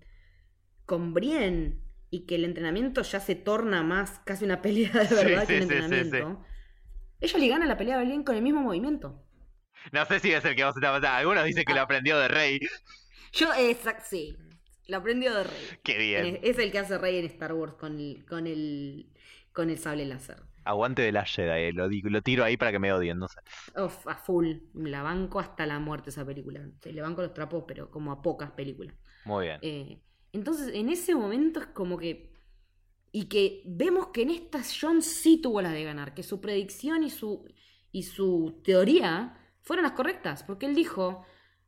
con 0.85 1.13
Brienne 1.13 1.81
y 2.09 2.25
que 2.25 2.35
el 2.35 2.45
entrenamiento 2.45 3.01
ya 3.03 3.19
se 3.19 3.35
torna 3.35 3.83
más 3.83 4.19
casi 4.25 4.45
una 4.45 4.61
pelea 4.61 4.91
de 4.91 5.15
verdad 5.15 5.47
sí, 5.47 5.47
que 5.47 5.55
un 5.55 5.61
sí, 5.63 5.63
entrenamiento, 5.63 6.45
ella 7.21 7.39
le 7.39 7.47
gana 7.49 7.65
la 7.67 7.77
pelea 7.77 7.99
a 7.99 8.03
Brienne 8.03 8.25
con 8.25 8.35
el 8.35 8.43
mismo 8.43 8.61
movimiento. 8.61 9.23
No 9.91 10.05
sé 10.05 10.19
si 10.19 10.31
es 10.33 10.43
el 10.45 10.55
que 10.55 10.63
vos 10.63 10.75
estás 10.75 10.91
pensando. 10.91 11.17
Algunos 11.17 11.45
dicen 11.45 11.65
que 11.65 11.73
lo 11.73 11.81
aprendió 11.81 12.17
de 12.19 12.27
Rey. 12.27 12.59
Yo, 13.33 13.53
exacto, 13.53 14.05
sí, 14.09 14.37
lo 14.87 14.97
aprendió 14.97 15.33
de 15.33 15.43
Rey. 15.43 15.67
Qué 15.83 15.97
bien. 15.97 16.39
Es 16.41 16.57
el 16.57 16.71
que 16.71 16.79
hace 16.79 16.97
Rey 16.97 17.17
en 17.17 17.25
Star 17.25 17.53
Wars 17.53 17.73
con 17.73 17.99
el, 17.99 18.25
con 18.25 18.47
el, 18.47 19.11
con 19.53 19.69
el 19.69 19.77
sable 19.77 20.05
láser. 20.05 20.37
Aguante 20.63 21.01
de 21.01 21.13
la 21.13 21.25
Jedi, 21.25 21.69
eh, 21.69 21.73
lo, 21.73 21.87
lo 21.87 22.21
tiro 22.21 22.43
ahí 22.43 22.57
para 22.57 22.71
que 22.73 22.79
me 22.79 22.91
odien, 22.91 23.17
no 23.17 23.27
sé. 23.27 23.39
Uf, 23.75 24.05
a 24.07 24.15
full. 24.15 24.57
La 24.73 25.01
banco 25.01 25.39
hasta 25.39 25.65
la 25.65 25.79
muerte 25.79 26.09
esa 26.09 26.25
película. 26.25 26.61
Sí, 26.81 26.91
le 26.91 27.01
banco 27.01 27.21
los 27.21 27.33
trapos, 27.33 27.63
pero 27.67 27.89
como 27.89 28.11
a 28.11 28.21
pocas 28.21 28.51
películas. 28.51 28.95
Muy 29.23 29.45
bien. 29.45 29.59
Eh, 29.61 30.01
entonces, 30.33 30.73
en 30.73 30.89
ese 30.89 31.15
momento 31.15 31.61
es 31.61 31.67
como 31.67 31.97
que. 31.97 32.33
Y 33.13 33.29
que 33.29 33.63
vemos 33.65 34.07
que 34.07 34.23
en 34.23 34.31
esta 34.31 34.61
John 34.79 35.01
sí 35.01 35.41
tuvo 35.41 35.61
las 35.61 35.71
de 35.71 35.85
ganar, 35.85 36.13
que 36.13 36.23
su 36.23 36.41
predicción 36.41 37.03
y 37.03 37.09
su, 37.09 37.45
y 37.91 38.03
su 38.03 38.61
teoría 38.63 39.39
fueron 39.61 39.83
las 39.83 39.93
correctas, 39.93 40.43
porque 40.43 40.65
él 40.65 40.75
dijo, 40.75 41.25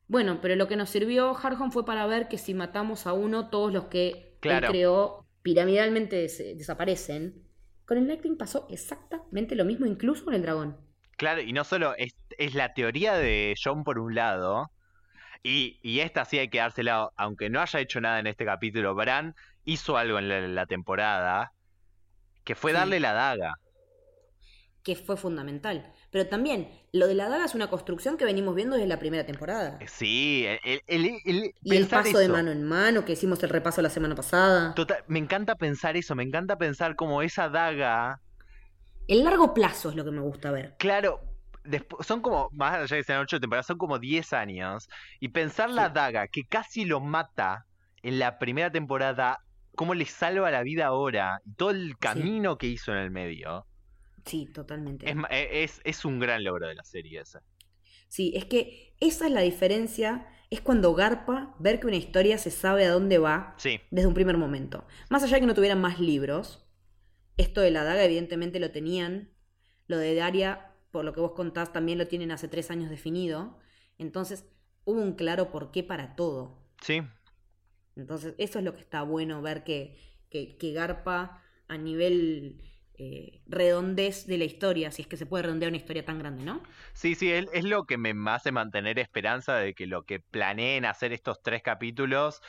bueno, 0.10 0.42
pero 0.42 0.56
lo 0.58 0.68
que 0.68 0.76
nos 0.76 0.90
sirvió 0.90 1.38
Harjon 1.38 1.72
fue 1.72 1.86
para 1.86 2.06
ver 2.08 2.28
que 2.30 2.38
si 2.38 2.54
matamos 2.54 3.08
a 3.08 3.14
uno, 3.14 3.50
todos 3.50 3.72
los 3.74 3.86
que 3.88 4.38
Claro. 4.42 4.68
él 4.68 4.74
creó 4.74 5.28
piramidalmente 5.44 6.18
des- 6.18 6.40
desaparecen. 6.58 7.48
Con 7.86 7.98
el 7.98 8.08
Nightwing 8.08 8.38
pasó 8.38 8.68
exactamente 8.70 9.56
lo 9.56 9.66
mismo, 9.66 9.86
incluso 9.88 10.26
con 10.26 10.34
el 10.36 10.42
dragón. 10.44 10.78
Claro, 11.18 11.42
y 11.42 11.52
no 11.54 11.64
solo 11.66 11.96
es, 11.98 12.16
es 12.38 12.54
la 12.56 12.74
teoría 12.74 13.14
de 13.16 13.56
John 13.62 13.84
por 13.84 14.00
un 14.00 14.16
lado, 14.16 14.72
y, 15.44 15.80
y 15.84 16.02
esta 16.02 16.26
sí 16.26 16.40
hay 16.40 16.50
que 16.50 16.60
dársela, 16.60 17.10
aunque 17.18 17.50
no 17.50 17.62
haya 17.62 17.80
hecho 17.82 18.02
nada 18.02 18.20
en 18.20 18.28
este 18.28 18.46
capítulo, 18.46 18.96
Bran 18.96 19.36
hizo 19.66 19.98
algo 19.98 20.20
en 20.20 20.30
la, 20.30 20.42
la 20.48 20.66
temporada, 20.68 21.54
que 22.46 22.56
fue 22.56 22.74
Sí. 22.74 22.74
darle 22.74 23.00
la 23.02 23.14
daga. 23.14 23.56
que 24.84 24.96
fue 24.96 25.18
fundamental. 25.18 25.94
Pero 26.12 26.28
también, 26.28 26.70
lo 26.92 27.08
de 27.08 27.14
la 27.16 27.30
daga 27.30 27.46
es 27.46 27.54
una 27.56 27.70
construcción 27.70 28.18
que 28.18 28.26
venimos 28.26 28.56
viendo 28.56 28.76
desde 28.76 28.88
la 28.88 29.00
primera 29.00 29.26
temporada. 29.26 29.80
Sí, 29.88 30.46
el, 30.64 30.82
el- 30.88 31.22
el- 31.26 31.54
Y 31.64 31.76
el 31.76 31.88
paso 31.88 32.18
de 32.18 32.28
mano 32.30 32.52
en 32.52 32.64
mano, 32.64 33.06
que 33.06 33.14
hicimos 33.14 33.42
el 33.44 33.50
repaso 33.50 33.82
la 33.82 33.90
semana 33.90 34.16
pasada. 34.16 34.74
Total, 34.74 35.04
me 35.08 35.20
encanta 35.20 35.56
pensar 35.56 35.98
eso, 35.98 36.16
me 36.16 36.24
encanta 36.24 36.58
pensar 36.58 36.96
como 36.96 37.22
esa 37.22 37.50
daga, 37.50 38.20
El 39.08 39.24
largo 39.24 39.54
plazo 39.54 39.90
es 39.90 39.96
lo 39.96 40.06
que 40.06 40.12
me 40.12 40.22
gusta 40.22 40.52
ver. 40.52 40.76
claro, 40.78 41.20
despu- 41.64 42.04
son 42.04 42.22
como, 42.22 42.50
más 42.54 42.74
allá 42.76 42.96
de 42.96 43.02
que 43.02 43.04
sean 43.04 43.22
ocho 43.22 43.40
temporadas, 43.40 43.66
son 43.68 43.78
como 43.78 44.00
10 44.00 44.34
años, 44.34 44.88
y 45.20 45.30
pensar 45.30 45.70
la 45.70 45.90
daga 45.90 46.28
que 46.28 46.46
casi 46.46 46.86
lo 46.86 47.00
mata 47.02 47.66
en 48.04 48.20
la 48.20 48.38
primera 48.40 48.72
temporada, 48.72 49.40
cómo 49.76 49.94
le 49.96 50.06
salva 50.06 50.52
la 50.52 50.64
vida 50.64 50.88
ahora, 50.88 51.40
y 51.46 51.54
todo 51.56 51.72
el 51.72 51.98
camino 51.98 52.58
que 52.58 52.68
hizo 52.68 52.92
en 52.92 53.00
el 53.00 53.12
medio, 53.12 53.66
Sí, 54.30 54.46
totalmente. 54.54 55.06
es, 55.06 55.16
ma- 55.16 55.28
e- 55.32 55.64
es, 55.64 55.82
es 55.84 56.06
un 56.06 56.20
gran 56.20 56.44
logro 56.44 56.68
de 56.68 56.76
la 56.76 56.84
serie 56.86 57.20
esa. 57.22 57.44
Sí, 58.08 58.32
es 58.36 58.46
que 58.46 58.96
esa 59.00 59.26
es 59.28 59.32
la 59.32 59.42
diferencia. 59.42 60.28
Es 60.50 60.62
cuando 60.62 60.94
garpa 60.96 61.56
ver 61.60 61.80
que 61.80 61.88
una 61.88 61.96
historia 61.98 62.38
se 62.38 62.52
sabe 62.52 62.86
a 62.86 62.92
dónde 62.92 63.18
va 63.20 63.56
Sí, 63.58 63.80
desde 63.92 64.08
un 64.08 64.14
primer 64.14 64.38
momento. 64.38 64.86
Más 65.10 65.24
allá 65.24 65.36
de 65.36 65.42
que 65.42 65.48
no 65.48 65.54
tuvieran 65.56 65.82
más 65.82 66.00
libros, 66.00 66.66
esto 67.38 67.62
de 67.62 67.72
la 67.72 67.84
daga 67.84 68.04
evidentemente 68.06 68.60
lo 68.60 68.72
tenían. 68.72 69.32
Lo 69.88 69.98
de 69.98 70.16
Daria, 70.16 70.74
por 70.92 71.06
lo 71.06 71.14
que 71.14 71.22
vos 71.22 71.34
contás, 71.34 71.74
también 71.74 71.98
lo 71.98 72.08
tienen 72.08 72.32
hace 72.32 72.48
tres 72.48 72.72
años 72.72 72.90
definido. 72.90 73.60
Entonces, 73.98 74.46
hubo 74.86 75.02
un 75.02 75.14
claro 75.16 75.52
porqué 75.52 75.84
para 75.84 76.16
todo. 76.16 76.60
sí, 76.82 77.02
Entonces, 77.96 78.36
eso 78.38 78.60
es 78.60 78.66
lo 78.66 78.74
que 78.74 78.82
está 78.82 79.02
bueno 79.04 79.42
ver 79.42 79.64
que, 79.64 79.98
que, 80.30 80.58
que 80.58 80.74
garpa 80.74 81.44
a 81.68 81.78
nivel 81.78 82.62
eh, 83.00 83.42
redondez 83.48 84.28
de 84.28 84.38
la 84.38 84.46
historia, 84.46 84.92
si 84.92 85.02
es 85.04 85.08
que 85.08 85.18
se 85.18 85.26
puede 85.26 85.44
redondear 85.44 85.70
una 85.72 85.78
historia 85.78 86.06
tan 86.06 86.20
grande, 86.20 86.44
¿no? 86.44 86.62
Sí, 86.94 87.16
sí, 87.16 87.32
es, 87.32 87.46
es 87.54 87.64
lo 87.66 87.86
que 87.86 87.98
me 87.98 88.14
hace 88.32 88.52
mantener 88.52 89.00
esperanza 89.00 89.56
de 89.56 89.74
que 89.74 89.88
lo 89.88 90.04
que 90.06 90.20
planeen 90.20 90.86
hacer 90.86 91.14
estos 91.14 91.42
tres 91.42 91.62
capítulos, 91.64 92.42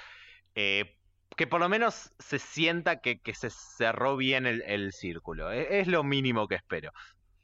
eh, 0.54 0.98
que 1.36 1.46
por 1.46 1.60
lo 1.60 1.68
menos 1.68 2.12
se 2.18 2.38
sienta 2.38 3.00
que, 3.00 3.20
que 3.20 3.34
se 3.34 3.50
cerró 3.50 4.16
bien 4.16 4.46
el, 4.46 4.62
el 4.66 4.92
círculo. 4.92 5.52
Es, 5.52 5.68
es 5.70 5.86
lo 5.88 6.04
mínimo 6.04 6.48
que 6.48 6.56
espero. 6.56 6.92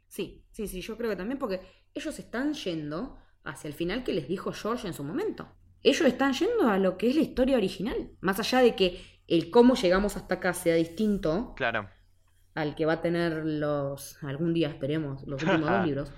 Sí, 0.09 0.45
sí, 0.53 0.69
sí, 0.69 0.81
yo 0.81 0.97
creo 0.97 1.11
que 1.11 1.17
también 1.17 1.39
porque 1.39 1.61
ellos 1.95 2.19
están 2.19 2.55
yendo 2.55 3.19
hacia 3.45 3.69
el 3.69 3.75
final 3.75 4.05
que 4.05 4.13
les 4.13 4.29
dijo 4.29 4.53
George 4.53 4.87
en 4.87 4.95
su 4.95 5.05
momento. 5.05 5.49
Ellos 5.83 6.07
están 6.09 6.33
yendo 6.33 6.69
a 6.69 6.79
lo 6.79 6.97
que 6.97 7.09
es 7.11 7.17
la 7.17 7.23
historia 7.23 7.57
original. 7.57 8.11
Más 8.21 8.39
allá 8.41 8.61
de 8.61 8.75
que 8.75 9.01
el 9.29 9.51
cómo 9.51 9.75
llegamos 9.75 10.17
hasta 10.17 10.37
acá 10.37 10.55
sea 10.55 10.75
distinto 10.75 11.55
Claro. 11.55 11.91
Al 12.57 12.75
que 12.75 12.87
va 12.87 12.95
a 12.95 13.01
tener 13.03 13.45
los, 13.45 14.23
algún 14.25 14.53
día 14.55 14.69
esperemos, 14.69 15.25
los 15.27 15.43
últimos 15.43 15.71
dos 15.71 15.85
libros, 15.87 16.13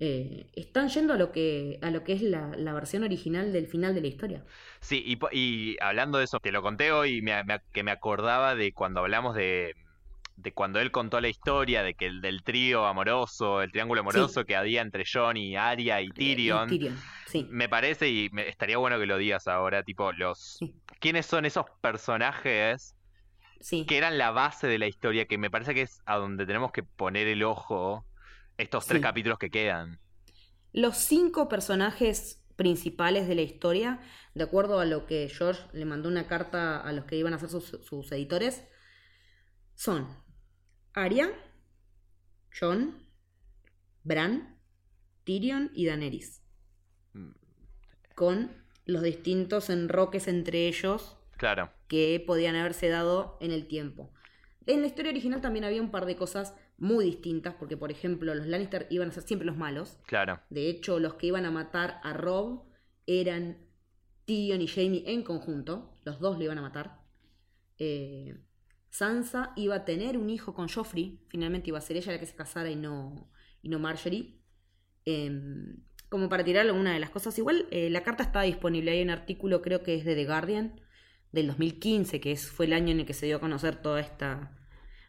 eh, 0.00 0.46
están 0.54 0.88
yendo 0.88 1.14
a 1.14 1.16
lo 1.16 1.30
que, 1.32 1.78
a 1.80 1.90
lo 1.90 2.02
que 2.04 2.12
es 2.14 2.20
la, 2.22 2.50
la 2.56 2.72
versión 2.74 3.04
original 3.04 3.52
del 3.52 3.66
final 3.68 3.94
de 3.94 4.00
la 4.00 4.06
historia. 4.08 4.44
Sí, 4.80 5.02
y, 5.06 5.18
y 5.32 5.76
hablando 5.80 6.18
de 6.18 6.24
eso, 6.24 6.40
te 6.40 6.52
lo 6.52 6.62
conté 6.62 6.92
hoy, 6.92 7.22
me, 7.22 7.42
me- 7.44 7.60
que 7.72 7.82
me 7.84 7.92
acordaba 7.92 8.54
de 8.56 8.72
cuando 8.72 9.00
hablamos 9.00 9.36
de, 9.36 9.74
de 10.36 10.52
cuando 10.52 10.80
él 10.80 10.90
contó 10.90 11.20
la 11.20 11.28
historia 11.28 11.84
de 11.84 11.94
que 11.94 12.06
el 12.06 12.20
del 12.20 12.42
trío 12.42 12.86
amoroso, 12.86 13.62
el 13.62 13.70
triángulo 13.70 14.00
amoroso 14.00 14.44
que 14.44 14.56
había 14.56 14.82
entre 14.82 15.04
Jon 15.10 15.36
y 15.36 15.54
Arya 15.56 16.00
y 16.00 16.08
Tyrion. 16.10 16.66
Y 16.72 16.78
Tyrion, 16.78 16.98
sí. 17.26 17.46
Me 17.50 17.68
parece, 17.68 18.08
y 18.10 18.28
me- 18.32 18.48
estaría 18.48 18.78
bueno 18.78 18.98
que 18.98 19.06
lo 19.06 19.16
digas 19.16 19.46
ahora, 19.46 19.84
tipo, 19.84 20.12
los... 20.12 20.56
Sí. 20.58 20.74
¿Quiénes 20.98 21.26
son 21.26 21.44
esos 21.44 21.66
personajes 21.80 22.96
Sí, 23.60 23.84
que 23.86 23.98
eran 23.98 24.18
la 24.18 24.30
base 24.30 24.66
de 24.66 24.78
la 24.78 24.86
historia? 24.86 25.26
Que 25.26 25.38
me 25.38 25.50
parece 25.50 25.74
que 25.74 25.82
es 25.82 26.00
a 26.06 26.16
donde 26.16 26.46
tenemos 26.46 26.72
que 26.72 26.82
poner 26.82 27.28
el 27.28 27.42
ojo 27.44 28.06
estos 28.58 28.86
tres 28.86 29.00
Sí. 29.00 29.02
capítulos 29.02 29.38
que 29.38 29.50
quedan. 29.50 30.00
Los 30.72 30.96
cinco 30.98 31.48
personajes 31.48 32.42
principales 32.56 33.26
de 33.28 33.34
la 33.34 33.42
historia, 33.42 34.00
de 34.34 34.44
acuerdo 34.44 34.78
a 34.80 34.84
lo 34.84 35.06
que 35.06 35.28
George 35.28 35.62
le 35.72 35.84
mandó 35.84 36.08
una 36.08 36.26
carta 36.26 36.80
a 36.80 36.92
los 36.92 37.04
que 37.06 37.16
iban 37.16 37.34
a 37.34 37.38
ser 37.38 37.48
sus, 37.48 37.78
sus 37.82 38.12
editores, 38.12 38.64
son 39.74 40.06
Arya, 40.94 41.30
Jon, 42.50 42.94
Bran, 44.04 44.60
Tyrion 45.24 45.70
y 45.74 45.86
Daenerys. 45.86 46.42
Mm. 47.14 47.32
Con 48.14 48.50
los 48.86 49.02
distintos 49.02 49.70
enroques 49.70 50.28
entre 50.28 50.68
ellos 50.68 51.16
Claro, 51.44 51.70
que 51.88 52.24
podían 52.26 52.56
haberse 52.56 52.88
dado 52.88 53.36
en 53.42 53.50
el 53.50 53.66
tiempo. 53.66 54.12
En 54.64 54.80
la 54.80 54.86
historia 54.86 55.10
original 55.10 55.42
también 55.42 55.66
había 55.66 55.82
un 55.82 55.90
par 55.90 56.06
de 56.06 56.16
cosas 56.16 56.54
muy 56.78 57.04
distintas, 57.04 57.54
porque 57.54 57.76
por 57.76 57.90
ejemplo 57.90 58.34
los 58.34 58.46
Lannister 58.46 58.86
iban 58.88 59.10
a 59.10 59.12
ser 59.12 59.24
siempre 59.24 59.44
los 59.44 59.58
malos. 59.58 59.98
claro. 60.06 60.40
De 60.48 60.70
hecho, 60.70 60.98
los 60.98 61.14
que 61.14 61.26
iban 61.26 61.44
a 61.44 61.50
matar 61.50 62.00
a 62.02 62.14
Rob 62.14 62.64
eran 63.06 63.58
Tyrion 64.24 64.62
y 64.62 64.68
Jamie 64.68 65.04
en 65.06 65.22
conjunto. 65.22 65.98
Los 66.04 66.18
dos 66.18 66.38
le 66.38 66.44
iban 66.44 66.56
a 66.56 66.62
matar. 66.62 67.02
Eh, 67.78 68.38
Sansa 68.88 69.52
iba 69.56 69.74
a 69.74 69.84
tener 69.84 70.16
un 70.16 70.30
hijo 70.30 70.54
con 70.54 70.68
Joffrey. 70.68 71.20
Finalmente 71.28 71.68
iba 71.68 71.78
a 71.78 71.82
ser 71.82 71.98
ella 71.98 72.12
la 72.12 72.20
que 72.20 72.26
se 72.26 72.34
casara 72.34 72.70
y 72.70 72.76
no, 72.76 73.30
y 73.60 73.68
no 73.68 73.78
Marjorie. 73.78 74.40
Em, 75.04 75.76
como 76.08 76.28
para 76.28 76.44
tirar 76.44 76.64
alguna 76.66 76.94
de 76.94 77.00
las 77.00 77.10
cosas. 77.10 77.36
Igual 77.38 77.66
eh, 77.70 77.90
la 77.90 78.02
carta 78.02 78.22
está 78.22 78.42
disponible. 78.42 78.92
Hay 78.92 79.02
un 79.02 79.10
artículo, 79.10 79.62
creo 79.62 79.82
que 79.82 79.96
es 79.96 80.04
de 80.04 80.14
The 80.14 80.24
Guardian, 80.24 80.80
del 81.34 81.48
2015, 81.48 82.20
que 82.20 82.32
es, 82.32 82.50
fue 82.50 82.66
el 82.66 82.72
año 82.72 82.92
en 82.92 83.00
el 83.00 83.06
que 83.06 83.14
se 83.14 83.26
dio 83.26 83.36
a 83.36 83.40
conocer 83.40 83.76
toda 83.76 84.00
esta... 84.00 84.52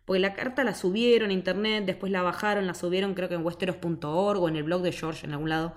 Porque 0.05 0.19
la 0.19 0.33
carta 0.33 0.63
la 0.63 0.75
subieron 0.75 1.29
a 1.31 1.33
internet, 1.33 1.85
después 1.85 2.11
la 2.11 2.21
bajaron, 2.21 2.67
la 2.67 2.73
subieron 2.75 3.15
creo 3.15 3.27
que 3.29 3.35
en 3.35 3.43
westeros.org 3.43 4.41
o 4.41 4.49
en 4.49 4.55
el 4.55 4.63
blog 4.63 4.81
de 4.83 4.91
George 4.91 5.25
en 5.25 5.33
algún 5.33 5.49
lado. 5.49 5.73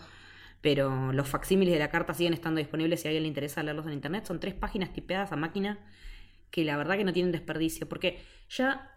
Pero 0.61 1.13
los 1.13 1.29
facsímiles 1.29 1.73
de 1.73 1.79
la 1.79 1.91
carta 1.91 2.13
siguen 2.13 2.35
estando 2.35 2.59
disponibles 2.59 3.01
si 3.01 3.09
a 3.09 3.11
alguien 3.11 3.23
le 3.23 3.29
interesa 3.29 3.63
leerlos 3.63 3.87
en 3.87 3.93
internet. 3.93 4.27
Son 4.27 4.39
tres 4.41 4.55
páginas 4.55 4.93
tipeadas 4.93 5.33
a 5.33 5.37
máquina 5.37 5.79
que 6.51 6.65
la 6.65 6.77
verdad 6.77 6.97
que 6.97 7.05
no 7.05 7.13
tienen 7.13 7.33
desperdicio. 7.33 7.89
Porque 7.89 8.21
ya, 8.51 8.91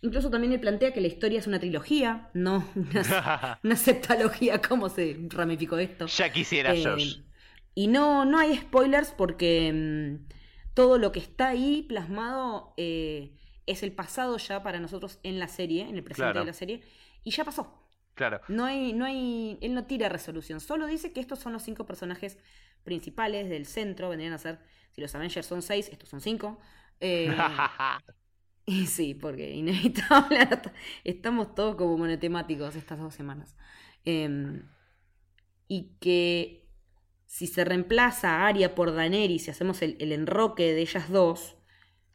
incluso 0.00 0.30
también 0.30 0.52
él 0.54 0.60
plantea 0.60 0.92
que 0.92 1.00
la 1.02 1.08
historia 1.08 1.38
es 1.38 1.46
una 1.46 1.58
trilogía, 1.58 2.30
no 2.32 2.66
una, 2.74 3.58
una 3.62 3.76
septalogía, 3.76 4.62
¿cómo 4.62 4.88
se 4.88 5.18
ramificó 5.28 5.76
esto? 5.78 6.06
ya 6.06 6.32
quisiera 6.32 6.72
Eh, 6.72 6.82
George. 6.82 7.22
y 7.74 7.88
no, 7.88 8.24
no 8.24 8.38
hay 8.38 8.56
spoilers 8.56 9.10
porque 9.10 9.72
mm, 9.72 10.37
todo 10.78 10.96
lo 10.96 11.10
que 11.10 11.18
está 11.18 11.48
ahí 11.48 11.82
plasmado 11.82 12.72
eh, 12.76 13.32
es 13.66 13.82
el 13.82 13.90
pasado 13.90 14.36
ya 14.36 14.62
para 14.62 14.78
nosotros 14.78 15.18
en 15.24 15.40
la 15.40 15.48
serie, 15.48 15.82
en 15.82 15.96
el 15.96 16.04
presente 16.04 16.30
Claro. 16.30 16.38
de 16.38 16.46
la 16.46 16.52
serie, 16.52 16.82
y 17.24 17.32
ya 17.32 17.44
pasó. 17.44 17.82
Claro. 18.14 18.40
No 18.46 18.64
hay, 18.64 18.92
no 18.92 19.04
hay, 19.04 19.58
él 19.60 19.74
no 19.74 19.86
tira 19.86 20.08
resolución, 20.08 20.60
solo 20.60 20.86
dice 20.86 21.12
que 21.12 21.18
estos 21.18 21.40
son 21.40 21.52
los 21.52 21.64
cinco 21.64 21.84
personajes 21.84 22.38
principales 22.84 23.48
del 23.48 23.66
centro, 23.66 24.08
vendrían 24.08 24.34
a 24.34 24.38
ser, 24.38 24.60
si 24.92 25.00
los 25.00 25.12
Avengers 25.16 25.48
son 25.48 25.62
seis, 25.62 25.88
estos 25.90 26.10
son 26.10 26.20
cinco. 26.20 26.60
Eh, 27.00 27.26
y 28.64 28.86
sí, 28.86 29.14
porque 29.14 29.50
inevitable. 29.50 30.46
Estamos 31.02 31.56
todos 31.56 31.74
como 31.74 31.98
monotemáticos 31.98 32.76
estas 32.76 33.00
dos 33.00 33.14
semanas. 33.14 33.56
Eh, 34.04 34.62
y 35.66 35.96
que 35.98 36.67
si 37.28 37.48
se 37.48 37.64
reemplaza 37.64 38.38
a 38.38 38.48
Arya 38.48 38.74
por 38.76 38.94
Daenerys 38.94 39.48
y 39.48 39.52
hacemos 39.52 39.82
el, 39.82 39.96
enroque 40.12 40.74
de 40.74 40.82
ellas 40.82 41.10
dos, 41.10 41.58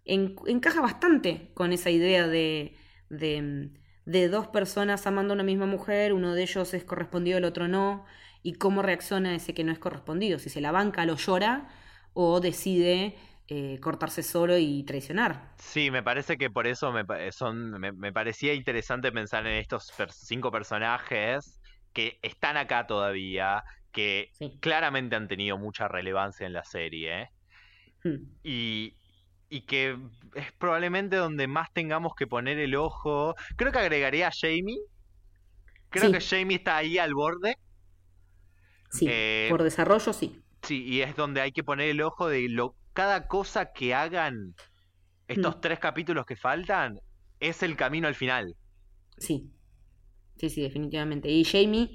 en- 0.06 0.36
encaja 0.48 0.82
bastante 0.82 1.52
con 1.56 1.74
esa 1.74 1.90
idea 1.92 2.28
de, 2.28 2.76
de, 3.10 3.72
de 4.06 4.30
dos 4.30 4.48
personas 4.50 5.08
amando 5.08 5.34
a 5.34 5.36
una 5.36 5.44
misma 5.44 5.66
mujer, 5.68 6.14
uno 6.14 6.34
de 6.36 6.44
ellos 6.44 6.74
es 6.74 6.84
correspondido, 6.86 7.38
el 7.38 7.46
otro 7.46 7.68
no, 7.70 8.06
y 8.44 8.56
cómo 8.56 8.82
reacciona 8.82 9.36
ese 9.36 9.54
que 9.54 9.64
no 9.64 9.72
es 9.72 9.80
correspondido, 9.80 10.40
si 10.40 10.50
se 10.50 10.62
la 10.62 10.72
banca, 10.72 11.06
lo 11.06 11.16
llora 11.18 11.70
o 12.14 12.40
decide 12.42 13.16
eh, 13.50 13.80
cortarse 13.82 14.24
solo 14.24 14.58
y 14.58 14.84
traicionar. 14.84 15.54
Sí, 15.58 15.92
me 15.92 16.04
parece 16.04 16.38
que 16.38 16.50
por 16.50 16.68
eso 16.68 16.92
me, 16.92 17.06
pa- 17.06 17.32
son, 17.32 17.72
me, 17.80 18.12
parecía 18.14 18.54
interesante 18.54 19.12
pensar 19.12 19.48
en 19.48 19.54
estos 19.58 19.92
cinco 20.12 20.52
personajes 20.52 21.60
que 21.94 22.20
están 22.22 22.58
acá 22.58 22.86
todavía, 22.88 23.64
que 23.94 24.30
Sí. 24.34 24.58
claramente 24.60 25.16
han 25.16 25.28
tenido 25.30 25.58
mucha 25.58 25.88
relevancia 25.88 26.46
en 26.46 26.54
la 26.54 26.66
serie 26.66 27.30
Hmm. 28.04 28.18
y, 28.44 28.98
y 29.50 29.62
que 29.62 29.98
es 30.36 30.52
probablemente 30.54 31.16
donde 31.16 31.48
más 31.48 31.72
tengamos 31.72 32.16
que 32.16 32.28
poner 32.28 32.60
el 32.60 32.76
ojo. 32.76 33.36
Creo 33.56 33.72
que 33.72 33.80
agregaría 33.80 34.28
a 34.28 34.32
Jamie. 34.38 34.80
Creo 35.90 36.08
Sí. 36.08 36.12
que 36.12 36.20
Jamie 36.22 36.58
está 36.58 36.76
ahí 36.78 36.98
al 36.98 37.14
borde. 37.14 37.56
Sí, 38.90 39.06
Eh, 39.10 39.48
por 39.50 39.64
desarrollo 39.64 40.12
sí. 40.12 40.42
Sí, 40.64 40.84
y 40.84 41.02
es 41.02 41.16
donde 41.16 41.42
hay 41.42 41.52
que 41.52 41.64
poner 41.64 41.90
el 41.90 42.02
ojo 42.02 42.28
de 42.28 42.48
lo, 42.50 42.76
cada 42.94 43.28
cosa 43.28 43.72
que 43.74 43.94
hagan 43.94 44.56
estos 45.28 45.58
Mm. 45.58 45.62
tres 45.62 45.80
capítulos 45.80 46.26
que 46.26 46.36
faltan 46.36 47.00
es 47.40 47.64
el 47.64 47.76
camino 47.76 48.08
al 48.08 48.16
final. 48.16 48.56
Sí. 49.18 49.50
Sí, 50.38 50.50
sí, 50.50 50.62
definitivamente. 50.62 51.30
Y 51.30 51.44
Jamie 51.46 51.90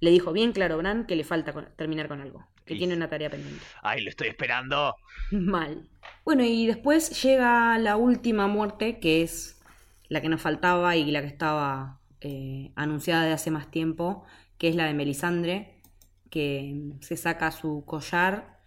le 0.00 0.10
dijo 0.10 0.32
bien 0.32 0.52
claro 0.52 0.78
Bran 0.78 1.06
que 1.06 1.16
le 1.16 1.24
falta 1.24 1.52
con- 1.52 1.68
terminar 1.76 2.08
con 2.08 2.20
algo, 2.20 2.46
que 2.64 2.76
tiene 2.76 2.94
una 2.94 3.08
tarea 3.08 3.30
pendiente. 3.30 3.66
Ay, 3.82 4.02
lo 4.02 4.10
estoy 4.10 4.28
esperando. 4.28 4.94
Mal. 5.30 5.88
Bueno, 6.24 6.44
y 6.44 6.66
después 6.66 7.22
llega 7.22 7.78
la 7.78 7.96
última 7.96 8.46
muerte, 8.48 8.98
que 9.00 9.22
es 9.22 9.60
la 10.08 10.20
que 10.20 10.28
nos 10.28 10.40
faltaba 10.42 10.96
y 10.96 11.10
la 11.10 11.20
que 11.20 11.28
estaba 11.28 12.00
eh, 12.20 12.72
anunciada 12.76 13.24
de 13.24 13.32
hace 13.32 13.50
más 13.50 13.70
tiempo, 13.70 14.24
que 14.58 14.68
es 14.68 14.76
la 14.76 14.86
de 14.86 14.94
Melisandre, 14.94 15.82
que 16.30 16.92
se 17.00 17.16
saca 17.16 17.50
su 17.52 17.84
collar 17.86 18.60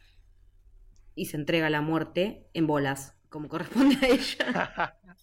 y 1.15 1.25
se 1.25 1.37
entrega 1.37 1.67
a 1.67 1.69
la 1.69 1.81
muerte 1.81 2.49
en 2.53 2.67
bolas, 2.67 3.15
como 3.29 3.49
corresponde 3.49 3.97
a 4.01 4.07
ella. 4.09 4.95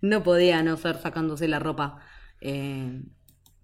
No 0.00 0.22
podía 0.22 0.62
no 0.62 0.76
ser 0.76 0.96
sacándose 0.98 1.48
la 1.48 1.58
ropa. 1.58 2.00
eh, 2.40 3.02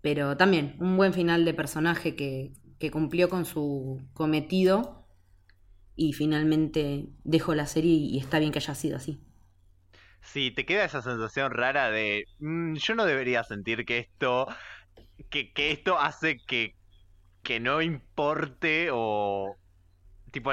pero 0.07 0.37
también, 0.37 0.77
un 0.79 0.97
buen 0.97 1.13
final 1.13 1.45
de 1.45 1.53
personaje 1.53 2.15
que, 2.15 2.53
que 2.79 2.93
cumplió 2.93 3.29
con 3.29 3.45
su 3.45 4.01
cometido 4.15 5.05
y 5.97 6.13
finalmente 6.15 7.09
dejó 7.25 7.55
la 7.55 7.67
serie 7.67 7.93
y 7.95 8.19
está 8.19 8.39
bien 8.39 8.53
que 8.53 8.61
haya 8.61 8.75
sido 8.75 8.97
así. 8.99 9.21
Sí, 10.23 10.51
te 10.51 10.67
queda 10.67 10.85
esa 10.85 11.03
sensación 11.03 11.53
rara 11.53 11.91
de 11.91 12.25
"Mm, 12.39 12.75
yo 12.77 12.95
no 12.95 13.05
debería 13.07 13.45
sentir 13.45 13.85
que 13.85 13.99
esto 13.99 14.47
que, 15.31 15.53
que 15.53 15.73
esto 15.73 15.99
hace 15.99 16.39
que 16.47 16.75
que 17.43 17.61
no 17.61 17.83
importe 17.83 18.89
o 18.93 19.57
tipo 20.33 20.53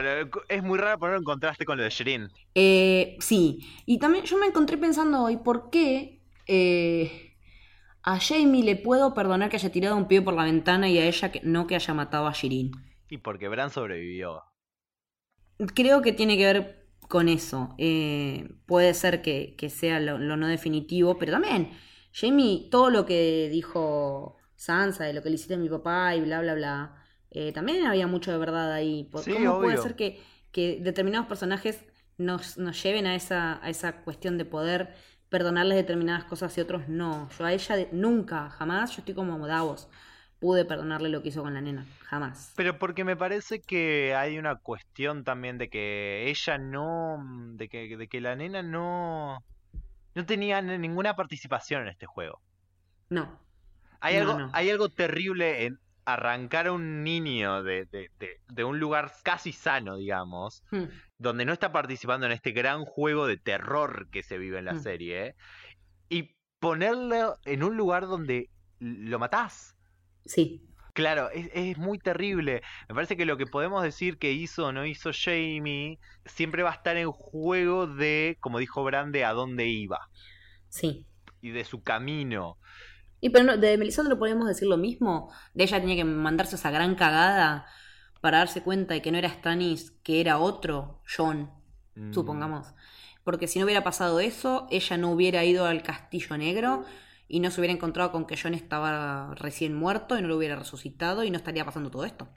es 0.49 0.63
muy 0.63 0.80
raro 0.80 0.99
ponerlo 0.99 1.19
en 1.19 1.25
contraste 1.25 1.65
con 1.65 1.77
lo 1.77 1.84
de 1.84 1.89
Shirin. 1.91 2.30
Eh, 2.55 3.17
sí, 3.19 3.67
y 3.85 3.97
también 3.99 4.25
yo 4.25 4.38
me 4.38 4.45
encontré 4.47 4.77
pensando 4.77 5.23
hoy 5.23 5.38
por 5.38 5.69
qué 5.71 6.21
eh, 6.47 7.32
a 8.03 8.19
Jamie 8.19 8.63
le 8.63 8.75
puedo 8.75 9.13
perdonar 9.13 9.49
que 9.49 9.55
haya 9.55 9.71
tirado 9.71 9.95
un 9.95 10.07
pie 10.07 10.21
por 10.21 10.34
la 10.34 10.43
ventana 10.43 10.89
y 10.89 10.97
a 10.97 11.05
ella 11.05 11.31
que 11.31 11.41
no 11.43 11.67
que 11.67 11.75
haya 11.75 11.93
matado 11.93 12.27
a 12.27 12.34
Shirin. 12.34 12.71
Y 13.09 13.17
porque 13.17 13.47
Bran 13.47 13.69
sobrevivió. 13.69 14.43
Creo 15.73 16.01
que 16.01 16.11
tiene 16.11 16.38
que 16.38 16.45
ver 16.45 16.88
con 17.07 17.30
eso. 17.30 17.75
Eh, 17.77 18.49
puede 18.65 18.93
ser 18.93 19.21
que, 19.21 19.55
sea 19.69 19.99
lo, 19.99 20.17
no 20.19 20.47
definitivo, 20.47 21.17
pero 21.17 21.31
también, 21.31 21.71
Jamie, 22.11 22.67
todo 22.69 22.89
lo 22.89 23.05
que 23.05 23.49
dijo 23.49 24.38
Sansa, 24.55 25.05
de 25.05 25.13
lo 25.13 25.23
que 25.23 25.30
le 25.30 25.35
hiciste 25.35 25.53
a 25.53 25.57
mi 25.57 25.69
papá 25.69 26.15
y 26.15 26.21
bla, 26.21 26.41
bla, 26.41 26.55
bla, 26.55 27.05
eh, 27.31 27.53
también 27.53 27.85
había 27.85 28.07
mucho 28.07 28.31
de 28.31 28.38
verdad 28.38 28.73
ahí. 28.73 29.09
¿Cómo 29.11 29.59
puede 29.59 29.77
ser 29.77 29.95
que, 29.95 30.21
que 30.51 30.80
determinados 30.81 31.27
personajes 31.27 31.85
nos, 32.17 32.57
nos 32.57 32.81
lleven 32.84 33.07
a 33.07 33.15
esa, 33.15 33.63
a 33.63 33.69
esa 33.69 34.03
cuestión 34.03 34.38
de 34.38 34.45
poder 34.45 34.93
perdonarles 35.34 35.76
determinadas 35.77 36.26
cosas 36.26 36.55
y 36.60 36.61
otros 36.61 36.88
no? 36.88 37.27
Yo 37.39 37.45
a 37.45 37.53
ella 37.53 37.88
nunca, 37.91 38.51
jamás, 38.51 38.91
yo 38.91 38.99
estoy 38.99 39.15
como 39.15 39.47
Davos 39.47 39.89
pude 40.39 40.64
perdonarle 40.64 41.10
lo 41.10 41.23
que 41.23 41.30
hizo 41.30 41.41
con 41.41 41.55
la 41.55 41.61
nena, 41.61 41.88
jamás. 42.03 42.53
Pero 42.55 42.77
porque 42.77 43.03
me 43.03 43.15
parece 43.15 43.61
que 43.61 44.14
hay 44.14 44.38
una 44.38 44.57
cuestión 44.57 45.23
también 45.23 45.57
de 45.57 45.69
que 45.69 46.30
ella 46.30 46.60
no, 46.60 47.18
mm, 47.18 47.55
de 47.55 47.68
que, 47.68 47.97
de 47.97 48.07
que 48.07 48.22
la 48.22 48.35
nena 48.35 48.61
no, 48.61 49.43
no 50.14 50.26
tenía 50.27 50.61
ninguna 50.61 51.15
participación 51.15 51.84
en 51.84 51.88
este 51.88 52.05
juego. 52.05 52.39
No. 53.10 53.39
Hay, 54.01 54.18
algo, 54.18 54.49
hay 54.51 54.69
algo 54.69 54.89
terrible 54.89 55.65
en 55.65 55.80
arrancar 56.05 56.67
a 56.67 56.71
un 56.71 57.03
niño 57.03 57.63
de, 57.63 57.85
de, 57.85 58.09
de, 58.49 58.63
un 58.63 58.80
lugar 58.80 59.11
casi 59.23 59.51
sano, 59.51 59.97
digamos, 59.97 60.63
hmm. 60.71 60.84
donde 61.17 61.45
no 61.45 61.53
está 61.53 61.71
participando 61.71 62.25
en 62.25 62.31
este 62.31 62.51
gran 62.51 62.85
juego 62.85 63.27
de 63.27 63.38
terror 63.38 64.09
que 64.11 64.23
se 64.23 64.38
vive 64.38 64.59
en 64.59 64.65
la 64.65 64.73
hmm. 64.73 64.84
serie, 64.84 65.35
y 66.09 66.35
ponerlo 66.59 67.38
en 67.45 67.63
un 67.63 67.77
lugar 67.77 68.07
donde 68.07 68.49
lo 68.80 69.19
matás. 69.19 69.77
Sí. 70.25 70.61
Claro, 70.93 71.30
es, 71.31 71.77
muy 71.77 71.97
terrible. 71.97 72.61
Me 72.88 72.93
parece 72.93 73.17
que 73.17 73.25
lo 73.25 73.35
que 73.35 73.47
podemos 73.47 73.81
decir 73.81 74.19
que 74.19 74.31
hizo 74.31 74.67
o 74.67 74.71
no 74.71 74.85
hizo 74.85 75.09
Jamie 75.11 75.97
siempre 76.25 76.61
va 76.61 76.69
a 76.69 76.75
estar 76.75 76.97
en 76.97 77.11
juego 77.11 77.88
de, 77.88 78.38
como 78.39 78.59
dijo 78.59 78.84
Brande, 78.84 79.25
a 79.25 79.34
dónde 79.34 79.67
iba. 79.67 80.09
Sí. 80.69 81.07
Y 81.41 81.49
de 81.49 81.63
su 81.63 81.81
camino. 81.81 82.59
Y 83.23 83.29
pero 83.29 83.55
de 83.55 83.77
Melisandre 83.77 84.17
podemos 84.17 84.49
decir 84.49 84.67
lo 84.67 84.75
mismo. 84.75 85.31
De 85.53 85.63
ella 85.63 85.79
tenía 85.79 85.95
que 85.95 86.03
mandarse 86.03 86.57
esa 86.57 86.71
gran 86.71 86.95
cagada 86.95 87.65
para 88.19 88.39
darse 88.39 88.63
cuenta 88.63 88.95
de 88.95 89.01
que 89.01 89.13
no 89.13 89.17
era 89.17 89.29
Stannis, 89.29 89.91
que 90.03 90.19
era 90.19 90.39
otro 90.39 91.01
John, 91.07 91.49
mm. 91.95 92.11
supongamos. 92.11 92.73
Porque 93.23 93.47
si 93.47 93.59
no 93.59 93.65
hubiera 93.65 93.81
pasado 93.81 94.19
eso, 94.19 94.67
ella 94.71 94.97
no 94.97 95.09
hubiera 95.09 95.45
ido 95.45 95.65
al 95.65 95.83
Castillo 95.83 96.37
Negro 96.37 96.83
y 97.29 97.39
no 97.39 97.49
se 97.49 97.61
hubiera 97.61 97.73
encontrado 97.73 98.11
con 98.11 98.25
que 98.25 98.35
John 98.35 98.55
estaba 98.55 99.33
recién 99.35 99.73
muerto 99.73 100.19
y 100.19 100.21
no 100.21 100.27
lo 100.27 100.35
hubiera 100.35 100.57
resucitado 100.57 101.23
y 101.23 101.31
no 101.31 101.37
estaría 101.37 101.63
pasando 101.63 101.89
todo 101.91 102.03
esto. 102.03 102.27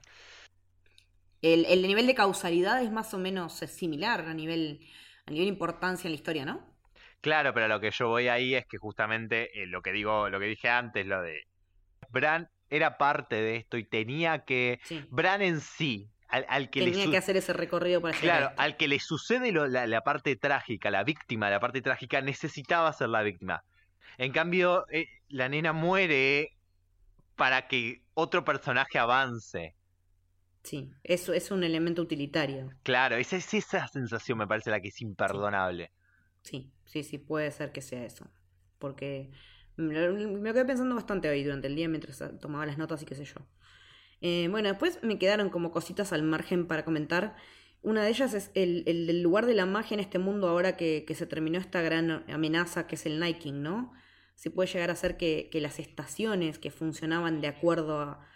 El, 1.43 1.65
el 1.65 1.83
nivel 1.83 2.07
de 2.07 2.15
causalidad 2.15 2.81
es 2.81 2.93
más 2.93 3.13
o 3.13 3.19
menos 3.19 3.55
similar 3.55 4.21
a 4.21 4.35
nivel, 4.35 4.87
a 5.27 5.33
nivel 5.33 5.49
importancia 5.49 6.07
en 6.07 6.13
la 6.13 6.17
historia, 6.17 6.45
¿no? 6.45 6.76
Claro, 7.21 7.53
pero 7.53 7.69
lo 7.69 7.81
que 7.81 7.91
yo 7.91 8.09
voy 8.09 8.29
ahí 8.29 8.55
es 8.55 8.67
que 8.67 8.79
justamente 8.79 9.63
eh, 9.63 9.67
lo 9.67 9.83
que 9.83 9.93
digo, 9.93 10.29
lo 10.29 10.39
que 10.39 10.47
dije 10.47 10.69
antes, 10.69 11.07
lo 11.07 11.23
de 11.23 11.45
Bran 12.11 12.49
era 12.69 12.99
parte 12.99 13.37
de 13.37 13.57
esto 13.57 13.77
y 13.77 13.85
tenía 13.85 14.45
que 14.45 14.81
Bran 15.11 15.43
en 15.43 15.61
sí 15.61 16.11
al, 16.29 16.71
que 16.71 16.81
tenía 16.81 17.09
que 17.09 17.17
hacer 17.17 17.37
ese 17.37 17.53
recorrido 17.53 18.01
para 18.01 18.19
claro 18.19 18.51
al 18.57 18.77
que 18.77 18.89
le 18.89 18.99
sucede 18.99 19.53
la, 19.53 19.87
la, 19.87 20.01
parte 20.01 20.35
trágica 20.35 20.91
la 20.91 21.05
víctima 21.05 21.49
la 21.49 21.61
parte 21.61 21.81
trágica 21.81 22.21
necesitaba 22.21 22.93
ser 22.93 23.11
la 23.11 23.23
víctima 23.23 23.63
en 24.19 24.33
cambio, 24.33 24.87
eh, 24.91 25.09
la 25.29 25.49
nena 25.49 25.73
muere 25.73 26.57
para 27.37 27.69
que 27.69 28.03
otro 28.15 28.45
personaje 28.45 28.99
avance. 28.99 29.75
Sí, 30.63 30.91
eso 31.05 31.33
es 31.33 31.51
un 31.51 31.63
elemento 31.63 32.03
utilitario. 32.03 32.71
Claro, 32.83 33.17
esa 33.17 33.37
es 33.37 33.53
esa 33.55 33.87
sensación, 33.89 34.39
me 34.39 34.47
parece 34.47 34.71
la 34.71 34.81
que 34.81 34.89
es 34.89 35.01
imperdonable. 35.01 35.93
Sí, 36.47 36.73
sí, 36.85 37.03
sí, 37.03 37.19
puede 37.19 37.51
ser 37.51 37.73
que 37.73 37.83
sea 37.83 38.05
eso. 38.05 38.27
Porque 38.79 39.31
me 39.77 40.53
quedé 40.53 40.65
pensando 40.65 40.95
bastante 40.95 41.29
hoy 41.29 41.43
durante 41.45 41.67
el 41.67 41.77
día 41.77 41.89
mientras 41.89 42.23
tomaba 42.41 42.67
las 42.67 42.79
notas 42.79 43.03
y 43.03 43.07
qué 43.07 43.15
sé 43.15 43.25
yo. 43.25 43.41
Eh, 44.21 44.49
bueno, 44.51 44.69
después 44.69 44.99
me 45.03 45.19
quedaron 45.19 45.51
como 45.51 45.73
cositas 45.73 46.13
al 46.13 46.23
margen 46.23 46.67
para 46.67 46.85
comentar. 46.85 47.37
Una 47.83 48.03
de 48.03 48.11
ellas 48.11 48.33
es 48.35 48.51
el, 48.55 48.85
el, 48.87 49.23
lugar 49.23 49.47
de 49.47 49.55
la 49.55 49.67
magia 49.67 49.95
en 49.95 50.01
este 50.01 50.19
mundo 50.19 50.49
ahora 50.49 50.77
que, 50.77 51.05
que, 51.07 51.15
se 51.15 51.27
terminó 51.27 51.59
esta 51.59 51.83
gran 51.83 52.25
amenaza 52.29 52.87
que 52.87 52.95
es 52.95 53.07
el 53.07 53.21
Niking, 53.21 53.63
¿no? 53.63 53.93
se 54.37 54.51
puede 54.51 54.71
llegar 54.71 54.91
a 54.91 54.97
ser 54.97 55.17
que, 55.17 55.49
las 55.55 55.81
estaciones 55.81 56.59
que 56.59 56.71
funcionaban 56.71 57.41
de 57.41 57.49
acuerdo 57.49 58.01
a, 58.01 58.27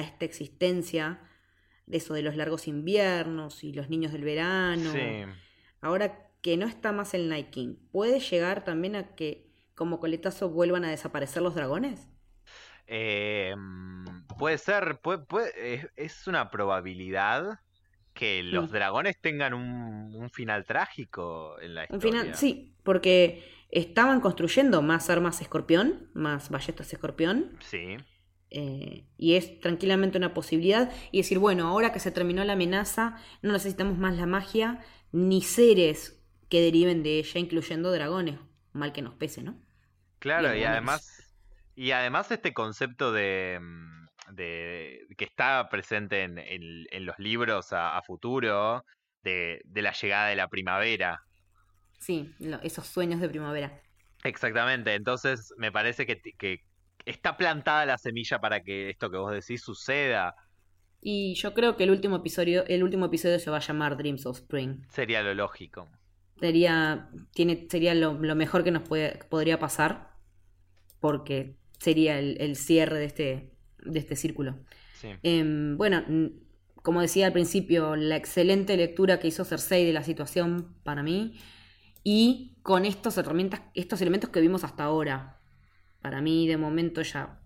esta 0.00 0.24
existencia, 0.24 1.20
de 1.86 1.96
eso 1.96 2.14
de 2.14 2.22
los 2.22 2.36
largos 2.36 2.68
inviernos 2.68 3.64
y 3.64 3.72
los 3.72 3.90
niños 3.90 4.12
del 4.12 4.22
verano, 4.22 4.92
ahora 5.80 6.29
que 6.42 6.56
no 6.56 6.66
está 6.66 6.92
más 6.92 7.14
el 7.14 7.28
Night 7.28 7.50
King, 7.50 7.76
¿puede 7.92 8.20
llegar 8.20 8.64
también 8.64 8.96
a 8.96 9.14
que 9.14 9.50
como 9.74 10.00
coletazo 10.00 10.50
vuelvan 10.50 10.84
a 10.84 10.90
desaparecer 10.90 11.42
los 11.42 11.54
dragones? 11.54 12.08
Eh, 12.86 13.54
puede 14.38 14.58
ser, 14.58 14.98
es, 15.96 16.26
una 16.26 16.50
probabilidad 16.50 17.60
que 18.12 18.42
los 18.42 18.72
dragones 18.72 19.20
tengan 19.20 19.54
un, 19.54 20.14
un, 20.14 20.30
final 20.30 20.64
trágico 20.64 21.58
en 21.60 21.76
la 21.76 21.84
historia. 21.84 21.96
Un 21.96 22.02
final, 22.02 22.34
sí, 22.34 22.74
porque 22.82 23.44
estaban 23.70 24.20
construyendo 24.20 24.82
más 24.82 25.08
armas 25.08 25.40
escorpión, 25.40 26.10
más 26.14 26.50
ballestas 26.50 26.92
escorpión. 26.92 27.56
Sí. 27.60 27.96
Eh, 28.50 29.04
y 29.16 29.34
es 29.34 29.60
tranquilamente 29.60 30.18
una 30.18 30.34
posibilidad. 30.34 30.92
Y 31.12 31.18
decir, 31.18 31.38
bueno, 31.38 31.68
ahora 31.68 31.92
que 31.92 32.00
se 32.00 32.10
terminó 32.10 32.44
la 32.44 32.54
amenaza, 32.54 33.16
no 33.42 33.52
necesitamos 33.52 33.96
más 33.98 34.16
la 34.16 34.26
magia 34.26 34.80
ni 35.12 35.42
seres 35.42 36.19
que 36.50 36.60
deriven 36.60 37.02
de 37.02 37.18
ella, 37.18 37.40
incluyendo 37.40 37.90
dragones. 37.90 38.38
Mal 38.72 38.92
que 38.92 39.02
nos 39.02 39.14
pese, 39.14 39.42
¿no? 39.42 39.58
Claro, 40.18 40.54
y, 40.54 40.64
además. 40.64 41.32
Y 41.74 41.92
además 41.92 42.30
este 42.30 42.52
concepto 42.52 43.12
de. 43.12 43.58
Mm, 43.60 44.06
de 44.32 45.06
que 45.16 45.24
está 45.24 45.68
presente 45.70 46.22
en, 46.22 46.38
en, 46.38 47.06
los 47.06 47.18
libros 47.18 47.72
a, 47.72 48.00
futuro. 48.02 48.84
De, 49.22 49.60
de 49.64 49.82
la 49.82 49.92
llegada 49.92 50.28
de 50.28 50.36
la 50.36 50.48
primavera, 50.48 51.22
Sí, 52.00 52.34
esos 52.62 52.86
sueños 52.86 53.20
de 53.20 53.28
primavera. 53.28 53.82
Exactamente, 54.24 54.94
entonces 54.94 55.52
me 55.58 55.70
parece 55.70 56.06
que, 56.06 56.20
que 56.38 56.60
está 57.04 57.36
plantada 57.36 57.86
la 57.86 57.98
semilla 57.98 58.38
para 58.40 58.62
que 58.62 58.90
esto 58.90 59.10
que 59.10 59.18
vos 59.18 59.32
decís 59.32 59.62
suceda. 59.62 60.34
Y 61.02 61.34
yo 61.34 61.54
creo 61.54 61.76
que 61.76 61.84
el 61.84 61.90
último 61.90 62.16
episodio, 62.16 62.64
el 62.66 62.82
último 62.82 63.06
episodio 63.06 63.38
se 63.38 63.50
va 63.50 63.58
a 63.58 63.60
llamar 63.60 63.96
Dreams 63.98 64.26
of 64.26 64.38
Spring. 64.38 64.82
Sería 64.88 65.22
lo 65.22 65.34
lógico. 65.34 65.88
Sería, 66.40 67.10
tiene, 67.32 67.66
sería 67.70 67.94
lo, 67.94 68.14
mejor 68.14 68.64
que 68.64 68.70
nos 68.70 68.82
puede, 68.82 69.18
podría 69.28 69.58
pasar. 69.58 70.16
Porque 70.98 71.56
sería 71.78 72.18
el, 72.18 72.56
cierre 72.56 72.98
de 72.98 73.04
este, 73.04 73.54
de 73.84 73.98
este 73.98 74.16
círculo. 74.16 74.58
Sí. 75.00 75.08
Em, 75.22 75.76
bueno, 75.78 76.02
como 76.82 77.00
decía 77.00 77.26
al 77.26 77.32
principio, 77.32 77.96
la 77.96 78.16
excelente 78.16 78.76
lectura 78.76 79.18
que 79.18 79.28
hizo 79.28 79.44
Cersei 79.44 79.84
de 79.84 79.92
la 79.92 80.02
situación 80.02 80.74
para 80.82 81.02
mí 81.02 81.38
y 82.02 82.56
con 82.62 82.84
estos 82.84 83.18
herramientas, 83.18 83.62
estos 83.74 84.00
elementos 84.00 84.30
que 84.30 84.40
vimos 84.40 84.64
hasta 84.64 84.84
ahora. 84.84 85.40
Para 86.00 86.20
mí, 86.22 86.46
de 86.48 86.56
momento, 86.56 87.02
ya 87.02 87.40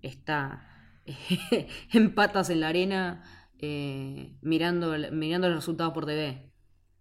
está 0.00 0.98
en 1.92 2.14
patas 2.14 2.48
en 2.50 2.60
la 2.60 2.68
arena, 2.68 3.24
eh, 3.58 4.36
mirando, 4.40 4.94
mirando 5.12 5.48
los 5.48 5.58
resultados 5.58 5.92
por 5.92 6.06
TV. 6.06 6.50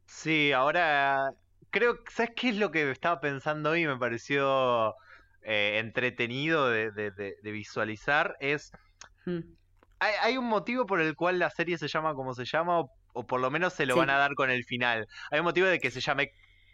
Sí, 0.05 0.51
ahora 0.51 1.33
creo, 1.73 1.99
¿sabes 2.09 2.31
qué 2.35 2.49
es 2.49 2.57
lo 2.57 2.71
que 2.71 2.89
estaba 2.89 3.19
pensando 3.19 3.71
hoy? 3.71 3.85
Me 3.85 3.97
pareció 3.97 4.95
eh, 5.41 5.79
entretenido 5.79 6.69
de, 6.69 7.35
visualizar. 7.43 8.37
Es. 8.39 8.71
Hmm. 9.25 9.39
Hay, 9.99 10.37
un 10.37 10.45
motivo 10.45 10.85
por 10.85 11.01
el 11.01 11.15
cual 11.15 11.39
la 11.39 11.49
serie 11.49 11.77
se 11.77 11.87
llama 11.87 12.13
como 12.13 12.33
se 12.33 12.45
llama, 12.45 12.81
o, 13.13 13.25
por 13.25 13.39
lo 13.39 13.49
menos 13.49 13.73
se 13.73 13.85
lo 13.85 13.95
van 13.95 14.09
a 14.09 14.17
dar 14.17 14.35
con 14.35 14.51
el 14.51 14.65
final. 14.65 15.07
Hay 15.31 15.39
un 15.39 15.45
motivo 15.45 15.65
de 15.65 15.79
que 15.79 15.91
se 15.91 16.01
llame 16.01 16.31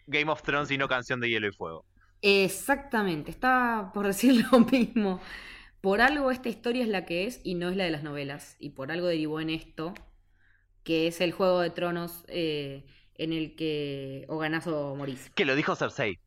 Game 0.07 0.31
of 0.31 0.41
Thrones 0.41 0.71
y 0.71 0.77
no 0.77 0.87
Canción 0.87 1.19
de 1.19 1.29
Hielo 1.29 1.47
y 1.47 1.51
Fuego. 1.51 1.85
Exactamente, 2.21 3.29
estaba 3.29 3.93
por 3.93 4.07
decir 4.07 4.45
lo 4.51 4.59
mismo. 4.59 5.21
Por 5.79 6.01
algo 6.01 6.31
esta 6.31 6.49
historia 6.49 6.83
es 6.83 6.89
la 6.89 7.05
que 7.05 7.25
es 7.25 7.39
y 7.43 7.53
no 7.53 7.69
es 7.69 7.77
la 7.77 7.85
de 7.85 7.91
las 7.91 8.03
novelas. 8.03 8.57
Y 8.59 8.71
por 8.71 8.91
algo 8.91 9.07
derivó 9.07 9.39
en 9.39 9.51
esto, 9.51 9.93
que 10.83 11.07
es 11.07 11.21
el 11.21 11.31
Juego 11.31 11.61
de 11.61 11.69
Tronos 11.69 12.25
eh, 12.27 12.83
en 13.19 13.33
el 13.33 13.55
que 13.55 14.25
o 14.29 14.39
ganás 14.39 14.65
o 14.65 14.95
morís. 14.95 15.29
Que 15.35 15.45
lo 15.45 15.55
dijo 15.55 15.75
Cersei. 15.75 16.19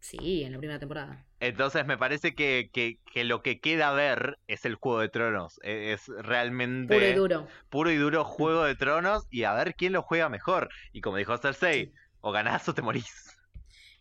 Sí, 0.00 0.42
en 0.42 0.52
la 0.52 0.58
primera 0.58 0.80
temporada. 0.80 1.24
Entonces 1.38 1.86
me 1.86 1.96
parece 1.96 2.34
que, 2.34 2.70
que, 2.72 3.24
lo 3.24 3.42
que 3.42 3.60
queda 3.60 3.92
ver 3.92 4.38
es 4.48 4.64
el 4.64 4.74
Juego 4.74 4.98
de 4.98 5.08
Tronos. 5.08 5.60
E, 5.62 5.92
es 5.92 6.08
realmente... 6.08 6.94
Puro 6.94 7.06
y 7.06 7.12
duro. 7.12 7.48
Puro 7.68 7.90
y 7.92 7.96
duro 7.96 8.24
Juego 8.24 8.64
de 8.64 8.74
Tronos 8.74 9.28
y 9.30 9.44
a 9.44 9.52
ver 9.54 9.76
quién 9.76 9.92
lo 9.92 10.02
juega 10.02 10.28
mejor. 10.28 10.70
Y 10.92 11.02
como 11.02 11.18
dijo 11.18 11.36
Cersei, 11.36 11.92
o 12.20 12.32
ganás 12.32 12.68
o 12.68 12.74
te 12.74 12.82
morís. 12.82 13.38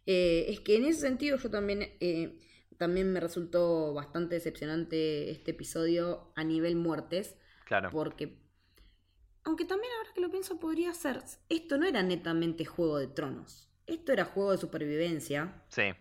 Eh, 0.07 0.45
es 0.47 0.61
que 0.61 0.77
en 0.77 0.85
ese 0.85 1.01
sentido 1.01 1.37
yo 1.37 1.51
también, 1.51 1.95
eh, 1.99 2.39
también 2.77 3.13
me 3.13 3.19
resultó 3.19 3.93
bastante 3.93 4.35
decepcionante 4.35 5.29
este 5.29 5.51
episodio 5.51 6.31
a 6.35 6.43
nivel 6.43 6.77
muertes. 6.77 7.37
Claro. 7.65 7.89
Porque 7.91 8.40
Aunque 9.43 9.65
también 9.65 9.91
ahora 9.97 10.13
que 10.13 10.21
lo 10.21 10.29
pienso 10.29 10.59
podría 10.59 10.93
ser, 10.93 11.23
esto 11.49 11.77
no 11.77 11.85
era 11.85 12.03
netamente 12.03 12.65
Juego 12.65 12.97
de 12.99 13.07
Tronos, 13.07 13.69
esto 13.87 14.11
era 14.11 14.25
juego 14.25 14.51
de 14.51 14.57
supervivencia. 14.57 15.63
Sí. 15.67 15.93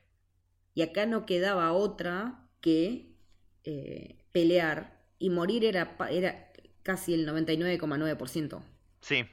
Y 0.75 0.83
acá 0.83 1.07
no 1.07 1.27
quedaba 1.27 1.73
otra 1.73 2.49
que 2.61 3.17
eh, 3.65 4.25
pelear 4.33 5.01
y 5.19 5.31
morir 5.31 5.65
era, 5.65 5.97
era 6.11 6.53
casi 6.83 7.15
el 7.15 7.29
99,9%. 7.29 8.63
Sí. 9.01 9.27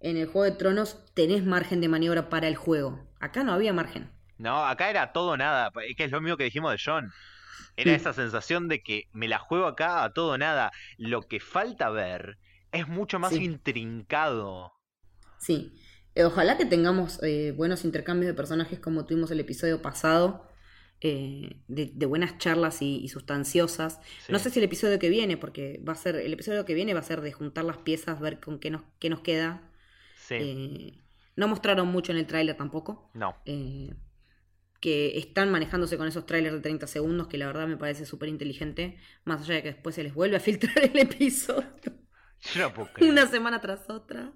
En 0.00 0.16
el 0.16 0.26
Juego 0.26 0.44
de 0.44 0.56
Tronos 0.58 1.04
tenés 1.14 1.44
margen 1.44 1.80
de 1.80 1.88
maniobra 1.88 2.28
para 2.30 2.48
el 2.48 2.56
juego. 2.56 3.06
Acá 3.20 3.44
no 3.44 3.52
había 3.52 3.72
margen. 3.72 4.10
No, 4.38 4.64
acá 4.64 4.88
era 4.88 5.12
todo 5.12 5.36
nada, 5.36 5.70
que 5.96 6.04
es 6.04 6.10
lo 6.10 6.20
mismo 6.22 6.38
que 6.38 6.44
dijimos 6.44 6.72
de 6.72 6.80
John. 6.82 7.12
Era 7.76 7.92
esa 7.92 8.12
sensación 8.12 8.68
de 8.68 8.82
que 8.82 9.08
me 9.12 9.28
la 9.28 9.38
juego 9.38 9.66
acá 9.66 10.02
a 10.02 10.12
todo 10.12 10.36
nada. 10.38 10.72
Lo 10.96 11.22
que 11.22 11.40
falta 11.40 11.90
ver 11.90 12.38
es 12.72 12.88
mucho 12.88 13.18
más 13.18 13.32
intrincado. 13.32 14.72
Sí. 15.38 15.72
Eh, 16.14 16.24
ojalá 16.24 16.56
que 16.56 16.66
tengamos 16.66 17.22
eh, 17.22 17.52
buenos 17.56 17.84
intercambios 17.84 18.28
de 18.28 18.34
personajes 18.34 18.78
como 18.78 19.06
tuvimos 19.06 19.30
el 19.30 19.40
episodio 19.40 19.82
pasado. 19.82 20.46
Eh, 21.02 21.62
de, 21.66 22.06
buenas 22.06 22.36
charlas 22.36 22.82
y, 22.82 23.08
sustanciosas. 23.08 24.00
No 24.28 24.38
sé 24.38 24.50
si 24.50 24.58
el 24.58 24.66
episodio 24.66 24.98
que 24.98 25.08
viene, 25.08 25.38
porque 25.38 25.82
va 25.86 25.94
a 25.94 25.96
ser, 25.96 26.16
el 26.16 26.32
episodio 26.32 26.66
que 26.66 26.74
viene 26.74 26.92
va 26.92 27.00
a 27.00 27.04
ser 27.04 27.22
de 27.22 27.32
juntar 27.32 27.64
las 27.64 27.78
piezas, 27.78 28.20
ver 28.20 28.38
con 28.38 28.58
qué 28.58 28.70
nos, 28.70 28.82
qué 28.98 29.08
nos 29.08 29.20
queda. 29.20 29.62
Sí. 30.28 31.02
no 31.34 31.48
mostraron 31.48 31.88
mucho 31.88 32.12
en 32.12 32.18
el 32.18 32.26
tráiler 32.26 32.56
tampoco. 32.56 33.10
No. 33.14 33.34
que 34.80 35.18
están 35.18 35.50
manejándose 35.50 35.96
con 35.96 36.06
esos 36.06 36.26
trailers 36.26 36.54
de 36.54 36.60
30 36.60 36.86
segundos, 36.86 37.28
que 37.28 37.38
la 37.38 37.46
verdad 37.46 37.66
me 37.66 37.76
parece 37.76 38.04
súper 38.04 38.28
inteligente, 38.28 38.98
más 39.24 39.40
allá 39.42 39.54
de 39.54 39.62
que 39.62 39.72
después 39.72 39.94
se 39.94 40.02
les 40.02 40.14
vuelve 40.14 40.36
a 40.36 40.40
filtrar 40.40 40.78
el 40.84 40.98
episodio. 40.98 42.00
Una 43.00 43.26
semana 43.26 43.60
tras 43.60 43.88
otra. 43.90 44.32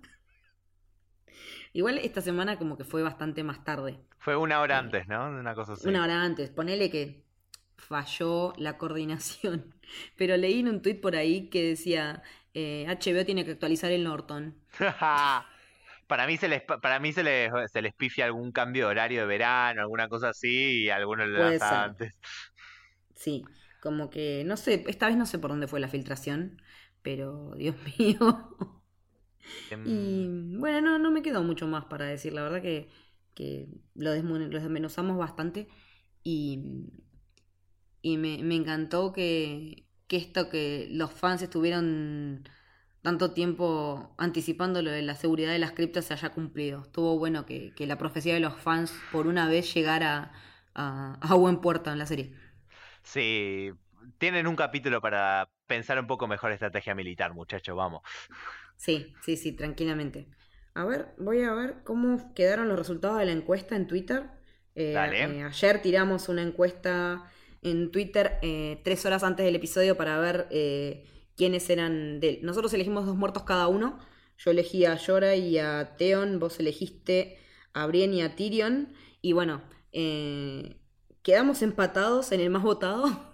Igual 1.72 1.98
esta 1.98 2.20
semana 2.20 2.56
como 2.58 2.76
que 2.76 2.84
fue 2.84 3.02
bastante 3.02 3.42
más 3.42 3.64
tarde. 3.64 3.98
Fue 4.18 4.36
una 4.36 4.60
hora 4.60 4.78
antes, 4.78 5.08
¿no? 5.08 5.28
Una 5.28 5.54
cosa 5.54 5.72
así. 5.72 5.88
Una 5.88 6.04
hora 6.04 6.22
antes. 6.22 6.50
Ponele 6.50 6.90
que 6.90 7.24
falló 7.76 8.52
la 8.56 8.78
coordinación. 8.78 9.74
Pero 10.16 10.36
leí 10.36 10.60
en 10.60 10.68
un 10.68 10.82
tuit 10.82 11.00
por 11.00 11.16
ahí 11.16 11.48
que 11.50 11.62
decía 11.62 12.22
HBO 12.54 13.18
eh, 13.18 13.24
tiene 13.24 13.44
que 13.44 13.52
actualizar 13.52 13.90
el 13.90 14.04
Norton. 14.04 14.54
para 16.06 16.26
mí 16.26 16.36
se 16.36 16.48
les 16.48 16.62
para 16.62 17.00
mí 17.00 17.12
se 17.12 17.24
les, 17.24 17.50
se 17.70 17.82
les 17.82 17.94
pifia 17.94 18.26
algún 18.26 18.52
cambio 18.52 18.84
de 18.86 18.90
horario 18.90 19.20
de 19.22 19.26
verano, 19.26 19.80
alguna 19.80 20.08
cosa 20.08 20.28
así, 20.28 20.84
y 20.84 20.90
algunos 20.90 21.28
le 21.28 21.58
antes. 21.60 22.14
Sí, 23.14 23.44
como 23.80 24.10
que 24.10 24.44
no 24.46 24.56
sé, 24.56 24.84
esta 24.86 25.08
vez 25.08 25.16
no 25.16 25.26
sé 25.26 25.38
por 25.38 25.50
dónde 25.50 25.66
fue 25.66 25.80
la 25.80 25.88
filtración, 25.88 26.62
pero 27.04 27.54
Dios 27.56 27.76
mío. 27.98 28.56
Em, 29.70 29.84
y 29.86 30.56
bueno, 30.56 30.80
no, 30.80 30.98
no 30.98 31.12
me 31.12 31.22
quedó 31.22 31.44
mucho 31.44 31.68
más 31.68 31.84
para 31.84 32.06
decir. 32.06 32.32
La 32.32 32.42
verdad 32.42 32.62
que, 32.62 32.88
que 33.34 33.68
lo, 33.94 34.10
desmenuzamos 34.10 35.16
bastante. 35.16 35.68
Y, 36.24 36.88
y 38.02 38.16
me, 38.16 38.34
encantó 38.56 39.12
que, 39.12 39.86
que 40.08 40.16
esto 40.16 40.48
que 40.48 40.88
los 40.90 41.12
fans 41.12 41.42
estuvieron 41.42 42.48
tanto 43.02 43.32
tiempo 43.32 44.14
anticipando 44.16 44.80
lo 44.80 44.90
de 44.90 45.02
la 45.02 45.14
seguridad 45.14 45.52
de 45.52 45.58
las 45.58 45.72
criptas 45.72 46.06
se 46.06 46.14
haya 46.14 46.30
cumplido. 46.30 46.82
Estuvo 46.82 47.18
bueno 47.18 47.44
que, 47.44 47.74
que 47.74 47.86
la 47.86 47.98
profecía 47.98 48.32
de 48.32 48.40
los 48.40 48.56
fans 48.56 48.94
por 49.12 49.26
una 49.26 49.46
vez 49.46 49.72
llegara 49.74 50.32
a, 50.74 51.18
a 51.20 51.34
buen 51.34 51.60
puerto 51.60 51.92
en 51.92 51.98
la 51.98 52.06
serie. 52.06 52.34
Sí, 53.02 53.72
tienen 54.18 54.46
un 54.46 54.56
capítulo 54.56 55.00
para 55.00 55.50
pensar 55.66 55.98
un 55.98 56.06
poco 56.06 56.26
mejor 56.26 56.52
estrategia 56.52 56.94
militar, 56.94 57.34
muchachos, 57.34 57.76
vamos. 57.76 58.02
Sí, 58.76 59.14
sí, 59.22 59.36
sí, 59.36 59.52
tranquilamente. 59.52 60.28
A 60.74 60.84
ver, 60.84 61.14
voy 61.18 61.42
a 61.42 61.54
ver 61.54 61.76
cómo 61.84 62.34
quedaron 62.34 62.68
los 62.68 62.78
resultados 62.78 63.18
de 63.18 63.26
la 63.26 63.32
encuesta 63.32 63.76
en 63.76 63.86
Twitter. 63.86 64.24
Eh, 64.74 64.94
eh, 64.94 65.42
ayer 65.44 65.82
tiramos 65.82 66.28
una 66.28 66.42
encuesta 66.42 67.30
en 67.62 67.92
Twitter 67.92 68.38
eh, 68.42 68.80
tres 68.82 69.06
horas 69.06 69.22
antes 69.22 69.46
del 69.46 69.54
episodio 69.54 69.96
para 69.96 70.18
ver 70.18 70.48
quiénes 71.36 71.70
eran 71.70 72.20
de... 72.20 72.40
Nosotros 72.42 72.74
elegimos 72.74 73.06
dos 73.06 73.16
muertos 73.16 73.44
cada 73.44 73.68
uno. 73.68 74.00
Yo 74.36 74.50
elegí 74.50 74.84
a 74.84 74.96
Yora 74.96 75.36
y 75.36 75.58
a 75.58 75.96
Theon, 75.96 76.40
vos 76.40 76.58
elegiste 76.58 77.38
a 77.72 77.86
Brienne 77.86 78.16
y 78.16 78.22
a 78.22 78.34
Tyrion. 78.34 78.92
Y 79.22 79.32
bueno, 79.32 79.62
quedamos 81.22 81.62
empatados 81.62 82.32
en 82.32 82.40
el 82.40 82.50
más 82.50 82.64
votado. 82.64 83.33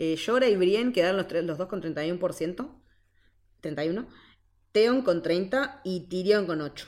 Yora 0.00 0.48
y 0.48 0.56
Brienne 0.56 0.92
quedaron 0.92 1.18
los, 1.18 1.28
tres, 1.28 1.44
los 1.44 1.58
dos 1.58 1.68
con 1.68 1.82
31%. 1.82 2.68
31%. 3.62 4.06
Theon 4.72 5.02
con 5.02 5.22
30 5.22 5.80
y 5.84 6.08
Tyrion 6.08 6.46
con 6.46 6.60
8. 6.60 6.86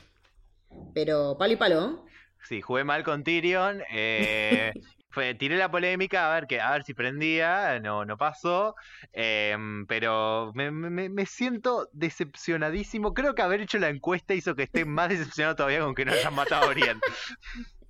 Pero 0.93 1.37
palo 1.37 1.53
y 1.53 1.57
palo. 1.57 2.05
Sí, 2.43 2.61
jugué 2.61 2.83
mal 2.83 3.03
con 3.03 3.23
Tyrion. 3.23 3.81
Eh, 3.91 4.71
fue, 5.09 5.35
tiré 5.35 5.57
la 5.57 5.69
polémica 5.69 6.31
a 6.31 6.33
ver 6.33 6.47
que 6.47 6.59
a 6.59 6.71
ver 6.71 6.83
si 6.83 6.93
prendía, 6.93 7.79
no, 7.79 8.05
no 8.05 8.17
pasó. 8.17 8.75
Em, 9.11 9.85
pero 9.85 10.51
me, 10.55 10.71
me, 10.71 11.25
siento 11.25 11.89
decepcionadísimo. 11.93 13.13
Creo 13.13 13.35
que 13.35 13.41
haber 13.41 13.61
hecho 13.61 13.77
la 13.79 13.89
encuesta 13.89 14.33
hizo 14.33 14.55
que 14.55 14.63
esté 14.63 14.85
más 14.85 15.09
decepcionado 15.09 15.55
todavía 15.55 15.81
con 15.81 15.95
que 15.95 16.05
no 16.05 16.13
hayan 16.13 16.33
matado 16.33 16.63
a 16.63 16.73
Brian. 16.73 16.99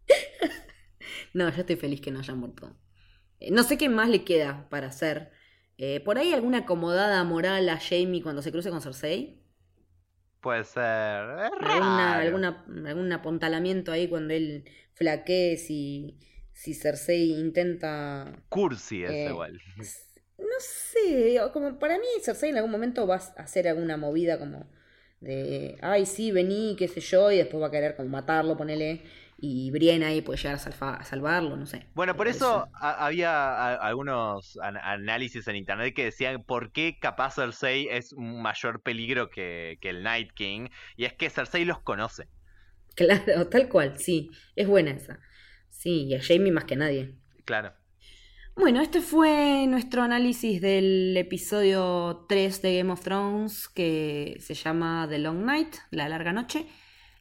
no, 1.34 1.50
yo 1.50 1.62
estoy 1.62 1.76
feliz 1.76 2.02
que 2.02 2.12
no 2.12 2.20
hayan 2.20 2.40
muerto. 2.40 2.76
Eh, 3.44 3.52
no 3.52 3.64
sé 3.64 3.78
qué 3.78 3.90
más 3.90 4.10
le 4.10 4.24
queda 4.24 4.68
para 4.70 4.88
hacer. 4.88 5.32
Eh, 5.78 5.99
¿Por 5.99 6.18
ahí 6.18 6.34
alguna 6.34 6.60
acomodada 6.60 7.24
moral 7.24 7.68
a 7.70 7.78
Jamie 7.78 8.22
cuando 8.24 8.41
se 8.41 8.52
cruce 8.52 8.70
con 8.70 8.82
Cersei? 8.82 9.41
Puede 10.40 10.64
ser. 10.64 10.82
algún 11.61 13.11
apuntalamiento 13.14 13.91
ahí 13.91 14.07
cuando 14.07 14.34
él 14.34 14.65
flaquee 14.94 15.57
si, 15.57 16.20
si 16.52 16.74
Cersei 16.74 17.32
intenta. 17.32 18.44
Cursi 18.49 19.03
es 19.03 19.11
eh, 19.11 19.28
igual. 19.30 19.60
No 20.38 20.60
sé, 20.60 21.40
como 21.53 21.80
para 21.80 21.98
mí 21.98 22.06
Cersei 22.22 22.49
en 22.49 22.57
algún 22.57 22.72
momento 22.72 23.07
va 23.07 23.15
a 23.15 23.41
hacer 23.41 23.68
alguna 23.68 23.98
movida 23.98 24.38
como 24.38 24.70
de, 25.22 25.78
ay, 25.82 26.06
sí, 26.06 26.32
vení, 26.32 26.76
qué 26.78 26.90
sé 26.90 26.99
yo, 26.99 27.32
y 27.32 27.38
después 27.38 27.64
va 27.64 27.68
a 27.68 27.72
querer 27.72 27.95
como 27.95 28.10
matarlo, 28.10 28.57
ponele 28.57 29.02
y 29.38 29.72
Brienne 29.72 30.05
ahí 30.05 30.22
puede 30.22 30.38
llegar 30.38 30.55
a, 30.55 31.03
salvarlo, 31.03 31.57
no 31.57 31.65
sé. 31.65 31.88
Bueno, 31.95 32.15
por 32.15 32.27
eso 32.27 32.68
había 32.80 33.76
algunos 33.76 34.57
análisis 34.61 35.47
en 35.47 35.55
internet 35.55 35.93
que 35.93 36.05
decían 36.05 36.43
por 36.43 36.72
qué 36.72 36.97
capaz 36.99 37.35
Cersei 37.35 37.88
es 37.89 38.14
un 38.14 38.41
mayor 38.41 38.81
peligro 38.81 39.30
que, 39.30 39.77
el 39.81 40.03
Night 40.03 40.31
King, 40.34 40.69
y 40.95 41.05
es 41.05 41.14
que 41.14 41.30
Cersei 41.30 41.65
los 41.65 41.80
conoce. 41.80 42.27
Claro, 42.95 43.47
tal 43.49 43.69
cual, 43.69 43.97
sí, 43.99 44.30
es 44.55 44.68
buena 44.68 44.91
esa. 44.91 45.19
Sí, 45.69 46.05
y 46.05 46.15
a 46.15 46.22
Jamie 46.22 46.51
más 46.51 46.65
que 46.65 46.76
nadie. 46.76 47.15
Claro. 47.45 47.73
Bueno, 48.55 48.81
este 48.81 49.01
fue 49.01 49.65
nuestro 49.68 50.03
análisis 50.03 50.61
del 50.61 51.18
episodio 51.18 52.26
3 52.30 52.61
de 52.61 52.77
Game 52.77 52.93
of 52.93 53.01
Thrones 53.01 53.68
que 53.68 54.38
se 54.39 54.53
llama 54.53 55.07
The 55.10 55.18
Long 55.18 55.43
Night, 55.43 55.76
la 55.89 56.07
larga 56.07 56.34
noche. 56.34 56.68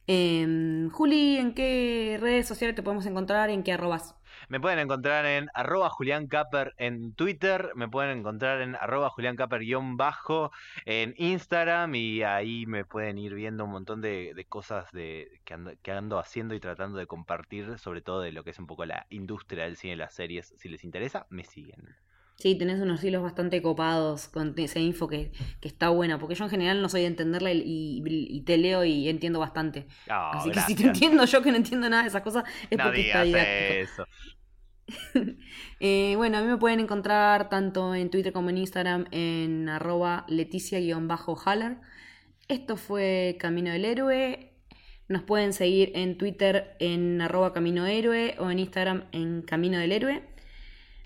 Eh, 0.07 0.89
Juli, 0.91 1.37
¿en 1.37 1.53
qué 1.53 2.17
redes 2.19 2.47
sociales 2.47 2.75
te 2.75 2.83
podemos 2.83 3.05
encontrar? 3.05 3.49
¿En 3.49 3.63
qué 3.63 3.73
arrobas? 3.73 4.15
Me 4.49 4.59
pueden 4.59 4.79
encontrar 4.79 5.25
en 5.25 5.49
arroba 5.53 5.89
Julián 5.89 6.27
en 6.77 7.13
Twitter, 7.13 7.71
me 7.75 7.87
pueden 7.87 8.19
encontrar 8.19 8.61
en 8.61 8.75
arroba 8.75 9.09
Julián 9.09 9.37
bajo 9.95 10.51
en 10.85 11.13
Instagram 11.17 11.95
y 11.95 12.23
ahí 12.23 12.65
me 12.65 12.83
pueden 12.83 13.17
ir 13.17 13.33
viendo 13.33 13.63
un 13.63 13.71
montón 13.71 14.01
de, 14.01 14.45
cosas 14.49 14.91
de, 14.91 15.39
que, 15.45 15.53
ando, 15.53 15.71
que 15.81 15.91
ando 15.91 16.19
haciendo 16.19 16.55
y 16.55 16.59
tratando 16.59 16.97
de 16.97 17.07
compartir, 17.07 17.79
sobre 17.79 18.01
todo 18.01 18.21
de 18.21 18.31
lo 18.31 18.43
que 18.43 18.49
es 18.49 18.59
un 18.59 18.67
poco 18.67 18.85
la 18.85 19.05
industria 19.09 19.63
del 19.63 19.77
cine 19.77 19.93
y 19.93 19.97
las 19.97 20.13
series. 20.13 20.53
Si 20.57 20.67
les 20.67 20.83
interesa, 20.83 21.25
me 21.29 21.45
siguen. 21.45 21.95
Sí, 22.37 22.55
tenés 22.55 22.81
unos 22.81 23.03
hilos 23.03 23.23
bastante 23.23 23.61
copados 23.61 24.27
con 24.27 24.53
esa 24.57 24.79
info 24.79 25.07
que, 25.07 25.31
está 25.61 25.89
buena, 25.89 26.19
porque 26.19 26.35
yo 26.35 26.43
en 26.43 26.49
general 26.49 26.81
no 26.81 26.89
soy 26.89 27.01
de 27.01 27.07
entenderla 27.07 27.51
y, 27.53 28.43
te 28.45 28.57
leo 28.57 28.83
y 28.83 29.07
entiendo 29.07 29.39
bastante. 29.39 29.87
Oh, 30.09 30.31
Así 30.33 30.51
que 30.51 30.59
si 30.61 30.75
te 30.75 30.83
entiendo 30.83 31.25
yo 31.25 31.41
que 31.41 31.51
no 31.51 31.57
entiendo 31.57 31.89
nada 31.89 32.03
de 32.03 32.09
esas 32.09 32.21
cosas, 32.21 32.43
es 32.69 32.77
porque 32.77 33.07
está 33.07 33.23
didáctico. 33.23 34.05
eh, 35.79 36.13
bueno, 36.17 36.37
a 36.37 36.41
mí 36.41 36.47
me 36.47 36.57
pueden 36.57 36.79
encontrar 36.79 37.49
tanto 37.49 37.95
en 37.95 38.09
Twitter 38.09 38.33
como 38.33 38.49
en 38.49 38.57
Instagram 38.57 39.05
en 39.11 39.69
arroba 39.69 40.25
leticia-haller. 40.27 41.77
Esto 42.47 42.77
fue 42.77 43.37
Camino 43.39 43.71
del 43.71 43.85
Héroe. 43.85 44.53
Nos 45.07 45.23
pueden 45.23 45.53
seguir 45.53 45.91
en 45.95 46.17
Twitter 46.17 46.75
en 46.79 47.21
arroba 47.21 47.53
Camino 47.53 47.85
Héroe 47.85 48.35
o 48.39 48.49
en 48.49 48.59
Instagram 48.59 49.05
en 49.11 49.41
Camino 49.43 49.79
del 49.79 49.91
Héroe. 49.91 50.32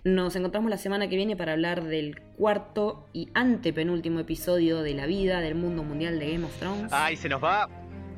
Nos 0.07 0.38
encontramos 0.38 0.69
la 0.69 0.77
semana 0.77 1.09
que 1.09 1.17
viene 1.17 1.35
para 1.35 1.51
hablar 1.51 1.84
del 1.84 2.21
cuarto 2.38 3.09
y 3.11 3.27
antepenúltimo 3.34 4.21
episodio 4.21 4.81
de 4.81 4.93
la 4.93 5.05
vida 5.05 5.41
del 5.41 5.55
mundo 5.55 5.84
mundial 5.84 6.17
de 6.17 6.31
Game 6.31 6.45
of 6.45 6.57
Thrones. 6.59 6.93
Ay, 6.93 7.17
se 7.17 7.27
nos 7.27 7.43
va. 7.43 7.67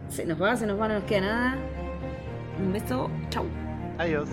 Se 0.07 0.23
nos 0.23 0.39
va, 0.39 0.55
se 0.55 0.67
nos 0.67 0.79
va, 0.79 0.87
no 0.87 0.93
nos 0.93 1.03
queda 1.05 1.21
nada. 1.21 1.57
Un 2.59 2.73
beso, 2.73 3.09
chau. 3.31 3.47
Adiós. 3.97 4.29